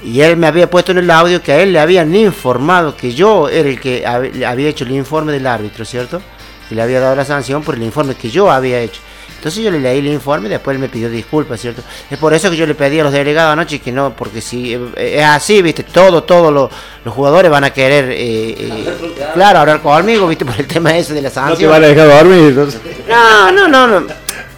Y 0.03 0.23
él 0.23 0.39
me 0.39 0.47
había 0.47 0.71
puesto 0.71 0.93
en 0.93 0.99
el 0.99 1.11
audio 1.11 1.43
que 1.43 1.53
a 1.53 1.61
él 1.61 1.75
le 1.75 1.81
habían 1.81 2.15
informado 2.15 2.97
que 2.97 3.13
yo 3.13 3.51
era 3.51 3.69
el 3.69 3.79
que 3.79 4.07
había 4.07 4.69
hecho 4.69 4.85
el 4.85 4.93
informe 4.93 5.31
del 5.31 5.47
árbitro, 5.47 5.85
¿cierto? 5.85 6.23
Que 6.71 6.75
le 6.75 6.81
había 6.81 7.01
dado 7.01 7.15
la 7.15 7.27
sanción 7.27 7.63
por 7.63 7.75
el 7.75 7.83
informe 7.83 8.15
que 8.15 8.31
yo 8.31 8.51
había 8.51 8.81
hecho. 8.81 9.03
Entonces 9.41 9.65
yo 9.65 9.71
le 9.71 9.81
leí 9.81 10.01
el 10.01 10.07
informe 10.09 10.49
y 10.49 10.51
después 10.51 10.75
él 10.75 10.81
me 10.83 10.91
pidió 10.91 11.09
disculpas, 11.09 11.59
¿cierto? 11.59 11.81
Es 12.11 12.19
por 12.19 12.35
eso 12.35 12.51
que 12.51 12.59
yo 12.59 12.67
le 12.67 12.75
pedí 12.75 13.01
a 13.01 13.05
los 13.05 13.13
delegados 13.13 13.55
anoche 13.55 13.79
que 13.79 13.91
no, 13.91 14.15
porque 14.15 14.43
si 14.43 14.75
eh, 14.75 15.17
es 15.17 15.25
así, 15.25 15.63
¿viste? 15.63 15.83
Todo, 15.83 16.25
todos 16.25 16.53
los, 16.53 16.71
los 17.07 17.15
jugadores 17.15 17.51
van 17.51 17.65
a 17.65 17.71
querer, 17.71 18.11
eh, 18.11 18.55
eh, 18.59 19.15
claro, 19.33 19.61
hablar 19.61 19.81
conmigo, 19.81 20.29
¿viste? 20.29 20.45
Por 20.45 20.61
el 20.61 20.67
tema 20.67 20.95
ese 20.95 21.15
de 21.15 21.23
la 21.23 21.29
no 21.31 21.35
te 21.35 21.41
sanción. 21.41 21.71
van 21.71 21.85
a 21.85 21.87
dejar 21.87 22.09
dormir. 22.09 22.49
entonces. 22.51 22.81
No, 23.09 23.51
no, 23.51 23.67
no, 23.67 23.87
no. 24.01 24.07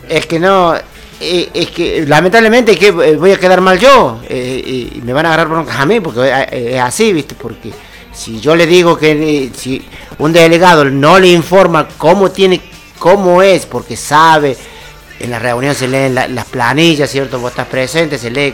Es 0.09 0.27
que 0.27 0.41
no. 0.41 0.75
eh, 1.21 1.49
Es 1.55 1.71
que 1.71 2.05
lamentablemente 2.05 2.77
que 2.77 2.89
eh, 2.89 3.17
voy 3.17 3.31
a 3.31 3.39
quedar 3.39 3.61
mal 3.61 3.79
yo 3.79 4.21
eh, 4.29 4.91
y 4.97 5.01
me 5.03 5.13
van 5.13 5.27
a 5.27 5.29
agarrar 5.29 5.49
broncas 5.49 5.77
a 5.79 5.87
mí 5.87 6.01
porque 6.01 6.23
eh, 6.29 6.73
es 6.75 6.81
así, 6.81 7.13
¿viste? 7.13 7.37
Porque 7.37 7.71
si 8.13 8.41
yo 8.41 8.57
le 8.57 8.67
digo 8.67 8.99
que 8.99 9.13
eh, 9.13 9.51
si 9.57 9.81
un 10.19 10.33
delegado 10.33 10.85
no 10.87 11.21
le 11.21 11.29
informa 11.29 11.87
cómo 11.97 12.33
tiene, 12.33 12.61
cómo 12.99 13.43
es, 13.43 13.65
porque 13.67 13.97
sabe, 13.97 14.57
en 15.23 15.31
la 15.31 15.39
reunión 15.39 15.74
se 15.74 15.89
leen 15.89 16.15
la- 16.15 16.28
las 16.28 16.44
planillas, 16.47 17.11
¿cierto? 17.11 17.39
Vos 17.39 17.51
estás 17.53 17.66
presente, 17.69 18.19
se 18.19 18.31
lee 18.31 18.53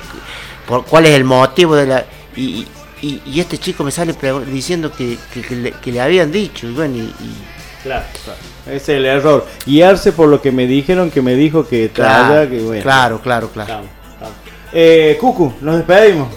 por 0.66 0.84
cuál 0.84 1.06
es 1.06 1.12
el 1.12 1.24
motivo 1.24 1.74
de 1.74 1.86
la... 1.86 2.04
Y, 2.36 2.66
y- 3.02 3.20
y 3.26 3.40
este 3.40 3.58
chico 3.58 3.82
me 3.84 3.90
sale 3.90 4.14
diciendo 4.52 4.92
que, 4.92 5.16
que- 5.32 5.42
que 5.42 5.56
le, 5.56 5.72
que 5.72 5.92
le 5.92 6.00
habían 6.00 6.30
dicho, 6.30 6.66
y 6.68 6.72
bueno, 6.72 6.96
y- 6.96 7.00
y 7.00 7.34
Claro, 7.82 8.04
claro. 8.24 8.38
Ese 8.66 8.76
es 8.76 8.88
el 8.88 9.06
error. 9.06 9.46
Guiarse 9.64 10.12
por 10.12 10.28
lo 10.28 10.42
que 10.42 10.50
me 10.52 10.66
dijeron, 10.66 11.10
que 11.12 11.22
me 11.22 11.34
dijo 11.36 11.66
que 11.66 11.88
Claro, 11.90 12.26
traiga, 12.34 12.50
que 12.50 12.58
bueno. 12.60 12.82
claro, 12.82 13.20
claro, 13.22 13.48
claro. 13.50 13.84
Eh, 14.72 15.16
Cucu, 15.20 15.54
nos 15.60 15.76
despedimos. 15.78 16.28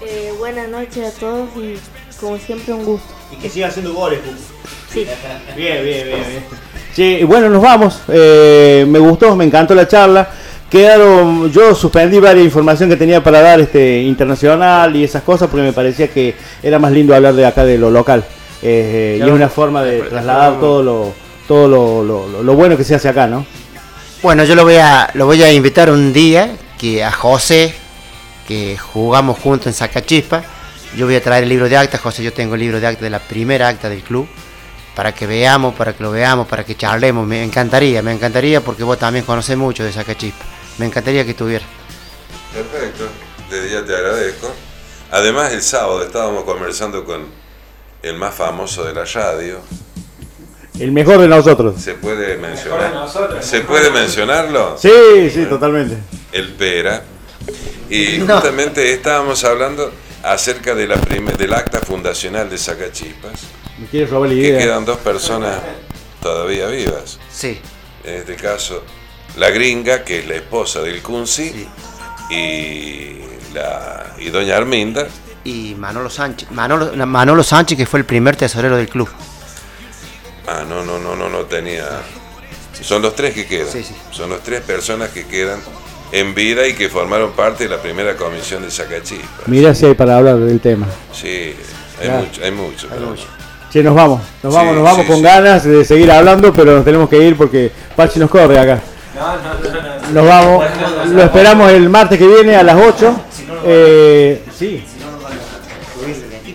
Eh, 0.00 0.32
buenas 0.38 0.68
noches 0.68 1.14
a 1.16 1.18
todos 1.18 1.48
y 1.56 1.76
como 2.18 2.38
siempre 2.38 2.72
un 2.72 2.84
gusto. 2.84 3.06
Y 3.32 3.36
que 3.36 3.50
siga 3.50 3.68
haciendo 3.68 3.92
goles, 3.92 4.20
Cucu. 4.20 4.36
Sí. 4.92 5.06
Bien, 5.56 5.84
bien, 5.84 6.06
bien, 6.06 6.06
bien. 6.28 6.44
Y 6.96 7.24
bueno, 7.24 7.48
nos 7.48 7.62
vamos. 7.62 8.00
Eh, 8.08 8.84
me 8.88 8.98
gustó, 8.98 9.34
me 9.36 9.44
encantó 9.44 9.74
la 9.74 9.86
charla. 9.88 10.28
Quedaron, 10.70 11.50
yo 11.50 11.74
suspendí 11.74 12.20
varias 12.20 12.44
información 12.44 12.88
que 12.88 12.96
tenía 12.96 13.22
para 13.22 13.40
dar 13.40 13.60
este 13.60 14.02
internacional 14.02 14.94
y 14.94 15.02
esas 15.04 15.22
cosas 15.22 15.48
porque 15.48 15.64
me 15.64 15.72
parecía 15.72 16.08
que 16.08 16.34
era 16.62 16.78
más 16.78 16.92
lindo 16.92 17.14
hablar 17.14 17.34
de 17.34 17.44
acá 17.44 17.64
de 17.64 17.76
lo 17.76 17.90
local. 17.90 18.24
Eh, 18.62 19.16
y 19.18 19.22
es 19.22 19.30
una 19.30 19.48
forma 19.48 19.82
de 19.82 20.00
trasladar 20.02 20.60
todo 20.60 20.82
lo 20.82 21.12
todo 21.48 21.66
lo- 22.04 22.42
lo 22.44 22.54
bueno 22.54 22.76
que 22.76 22.84
se 22.84 22.94
hace 22.94 23.08
acá, 23.08 23.26
¿no? 23.26 23.44
Bueno, 24.22 24.44
yo 24.44 24.54
lo 24.54 24.62
voy 24.62 24.76
a 24.76 25.10
lo 25.14 25.26
voy 25.26 25.42
a 25.42 25.52
invitar 25.52 25.90
un 25.90 26.12
día 26.12 26.50
que 26.78 27.02
a 27.02 27.10
José 27.10 27.74
que 28.46 28.76
jugamos 28.78 29.38
juntos 29.38 29.66
en 29.66 29.72
Sacachispa. 29.72 30.42
Yo 30.96 31.06
voy 31.06 31.16
a 31.16 31.22
traer 31.22 31.44
el 31.44 31.48
libro 31.48 31.68
de 31.68 31.76
acta, 31.76 31.98
José, 31.98 32.22
yo 32.22 32.32
tengo 32.32 32.54
el 32.54 32.60
libro 32.60 32.78
de 32.78 32.86
acta 32.86 33.02
de 33.04 33.10
la 33.10 33.18
primera 33.18 33.66
acta 33.68 33.88
del 33.88 34.02
club 34.02 34.28
para 34.94 35.12
que 35.14 35.26
veamos, 35.26 35.74
para 35.74 35.92
que 35.94 36.02
lo 36.02 36.10
veamos, 36.10 36.46
para 36.46 36.64
que 36.64 36.76
charlemos. 36.76 37.26
Me 37.26 37.42
encantaría, 37.42 38.02
me 38.02 38.12
encantaría 38.12 38.60
porque 38.60 38.82
vos 38.82 38.98
también 38.98 39.24
conocés 39.24 39.56
mucho 39.56 39.84
de 39.84 39.92
Sacachispa. 39.92 40.44
Me 40.78 40.86
encantaría 40.86 41.24
que 41.24 41.30
estuviera. 41.32 41.64
Perfecto, 42.52 43.06
desde 43.50 43.70
ya 43.70 43.84
te 43.84 43.94
agradezco. 43.94 44.52
Además, 45.12 45.52
el 45.52 45.62
sábado 45.62 46.02
estábamos 46.02 46.44
conversando 46.44 47.04
con 47.04 47.26
el 48.02 48.14
más 48.16 48.34
famoso 48.34 48.84
de 48.84 48.94
la 48.94 49.04
radio. 49.04 49.60
El 50.78 50.92
mejor 50.92 51.18
de 51.20 51.28
nosotros. 51.28 51.80
¿Se 51.80 51.94
puede 51.94 52.36
mencionar? 52.38 53.06
¿Se 53.40 53.60
puede 53.60 53.90
mencionarlo? 53.90 54.76
Sí, 54.78 55.30
sí, 55.32 55.44
totalmente. 55.46 55.98
El 56.32 56.52
Pera. 56.54 57.02
Y 57.90 58.20
justamente 58.26 58.92
estábamos 58.92 59.44
hablando 59.44 59.92
acerca 60.22 60.74
de 60.74 60.86
la 60.86 60.96
prime- 60.96 61.32
del 61.32 61.52
acta 61.52 61.80
fundacional 61.80 62.48
de 62.48 62.56
Sacachipas, 62.56 63.32
Me 63.80 63.86
quieres 63.86 64.10
robar 64.10 64.28
la 64.28 64.34
que 64.34 64.40
idea. 64.40 64.58
quedan 64.58 64.84
dos 64.84 64.98
personas 64.98 65.56
todavía 66.22 66.66
vivas. 66.66 67.18
Sí. 67.32 67.58
En 68.04 68.14
este 68.16 68.34
caso, 68.36 68.82
la 69.36 69.50
gringa, 69.50 70.04
que 70.04 70.18
es 70.20 70.28
la 70.28 70.34
esposa 70.34 70.80
del 70.80 71.02
Kunzi, 71.02 71.66
y, 72.30 73.16
la, 73.54 74.14
y 74.18 74.30
doña 74.30 74.56
Arminda, 74.56 75.08
Y 75.44 75.74
Manolo 75.78 76.10
Sánchez. 76.10 76.50
Manolo, 76.50 76.92
Manolo 77.06 77.42
Sánchez, 77.42 77.78
que 77.78 77.86
fue 77.86 78.00
el 78.00 78.04
primer 78.04 78.36
tesorero 78.36 78.76
del 78.76 78.88
club. 78.88 79.08
Ah, 80.46 80.64
no, 80.68 80.84
no, 80.84 80.98
no, 80.98 81.16
no, 81.16 81.28
no 81.28 81.38
tenía. 81.46 81.86
Son 82.82 83.00
los 83.02 83.14
tres 83.14 83.34
que 83.34 83.46
quedan. 83.46 83.68
Sí, 83.72 83.82
sí. 83.82 83.94
Son 84.10 84.30
las 84.30 84.40
tres 84.40 84.60
personas 84.62 85.10
que 85.10 85.26
quedan 85.26 85.60
en 86.12 86.34
vida 86.34 86.66
y 86.66 86.74
que 86.74 86.88
formaron 86.88 87.32
parte 87.32 87.64
de 87.64 87.70
la 87.70 87.80
primera 87.80 88.16
comisión 88.16 88.62
de 88.62 88.70
Sacachipas. 88.70 89.46
Mira 89.46 89.74
si 89.74 89.86
hay 89.86 89.94
para 89.94 90.16
hablar 90.18 90.36
del 90.38 90.60
tema. 90.60 90.86
Sí, 91.12 91.54
hay 92.00 92.06
Claro. 92.06 92.24
mucho, 92.26 92.44
hay 92.44 92.50
mucho. 92.50 92.88
pero- 92.90 93.39
Che, 93.70 93.82
nos 93.84 93.94
vamos, 93.94 94.20
nos 94.42 94.52
Sí, 94.52 94.58
vamos, 94.58 94.74
nos 94.74 94.82
vamos 94.84 95.00
sí, 95.02 95.06
con 95.06 95.16
sí. 95.16 95.22
ganas 95.22 95.64
de 95.64 95.84
seguir 95.84 96.10
hablando, 96.10 96.52
pero 96.52 96.74
nos 96.74 96.84
tenemos 96.84 97.08
que 97.08 97.18
ir 97.18 97.36
porque 97.36 97.70
Pachi 97.94 98.18
nos 98.18 98.28
corre 98.30 98.58
acá. 98.58 98.80
Nos 100.12 100.26
vamos, 100.26 100.64
lo 101.12 101.22
esperamos 101.22 101.70
el 101.70 101.88
martes 101.88 102.18
que 102.18 102.26
viene 102.26 102.56
a 102.56 102.62
las 102.64 102.76
8. 102.76 103.14
Eh, 103.64 104.42
sí. 104.56 104.84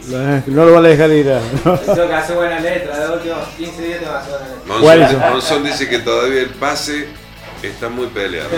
Lo- 0.10 0.54
No 0.54 0.66
lo 0.66 0.74
van 0.74 0.86
a 0.86 0.90
dejar 0.90 1.10
ir. 1.12 1.26
Tengo 1.26 2.08
que 2.08 2.14
hacer 2.14 2.36
buena 2.36 2.60
letra, 2.60 3.00
de 3.08 3.14
últimos 3.16 3.40
15 3.58 3.82
días 3.82 4.00
te 4.00 4.06
vas 4.06 4.16
a 4.16 4.20
hacer 4.20 4.32
buena 4.38 4.50
letra. 4.56 4.80
¿Cuál 4.82 5.00
Monzón, 5.00 5.24
es? 5.24 5.32
Monzón 5.32 5.64
dice 5.64 5.90
que 5.90 6.00
todavía 6.00 6.42
el 6.42 6.50
pase 6.50 7.08
está 7.64 7.90
muy 7.90 8.08
peleado. 8.08 8.50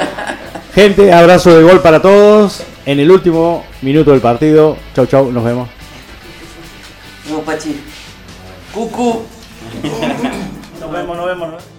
Gente, 0.74 1.12
abrazo 1.12 1.56
de 1.56 1.62
gol 1.62 1.80
para 1.80 2.00
todos. 2.02 2.62
En 2.84 3.00
el 3.00 3.10
último 3.10 3.64
minuto 3.82 4.10
del 4.12 4.20
partido. 4.20 4.76
Chau, 4.94 5.06
chau, 5.06 5.32
nos 5.32 5.42
vemos. 5.44 5.68
No, 7.30 7.40
Pachi. 7.42 7.80
Cucu. 8.72 9.22
Nos 10.80 10.92
vemos, 10.92 11.16
nos 11.16 11.26
vemos. 11.26 11.48
¿no? 11.52 11.75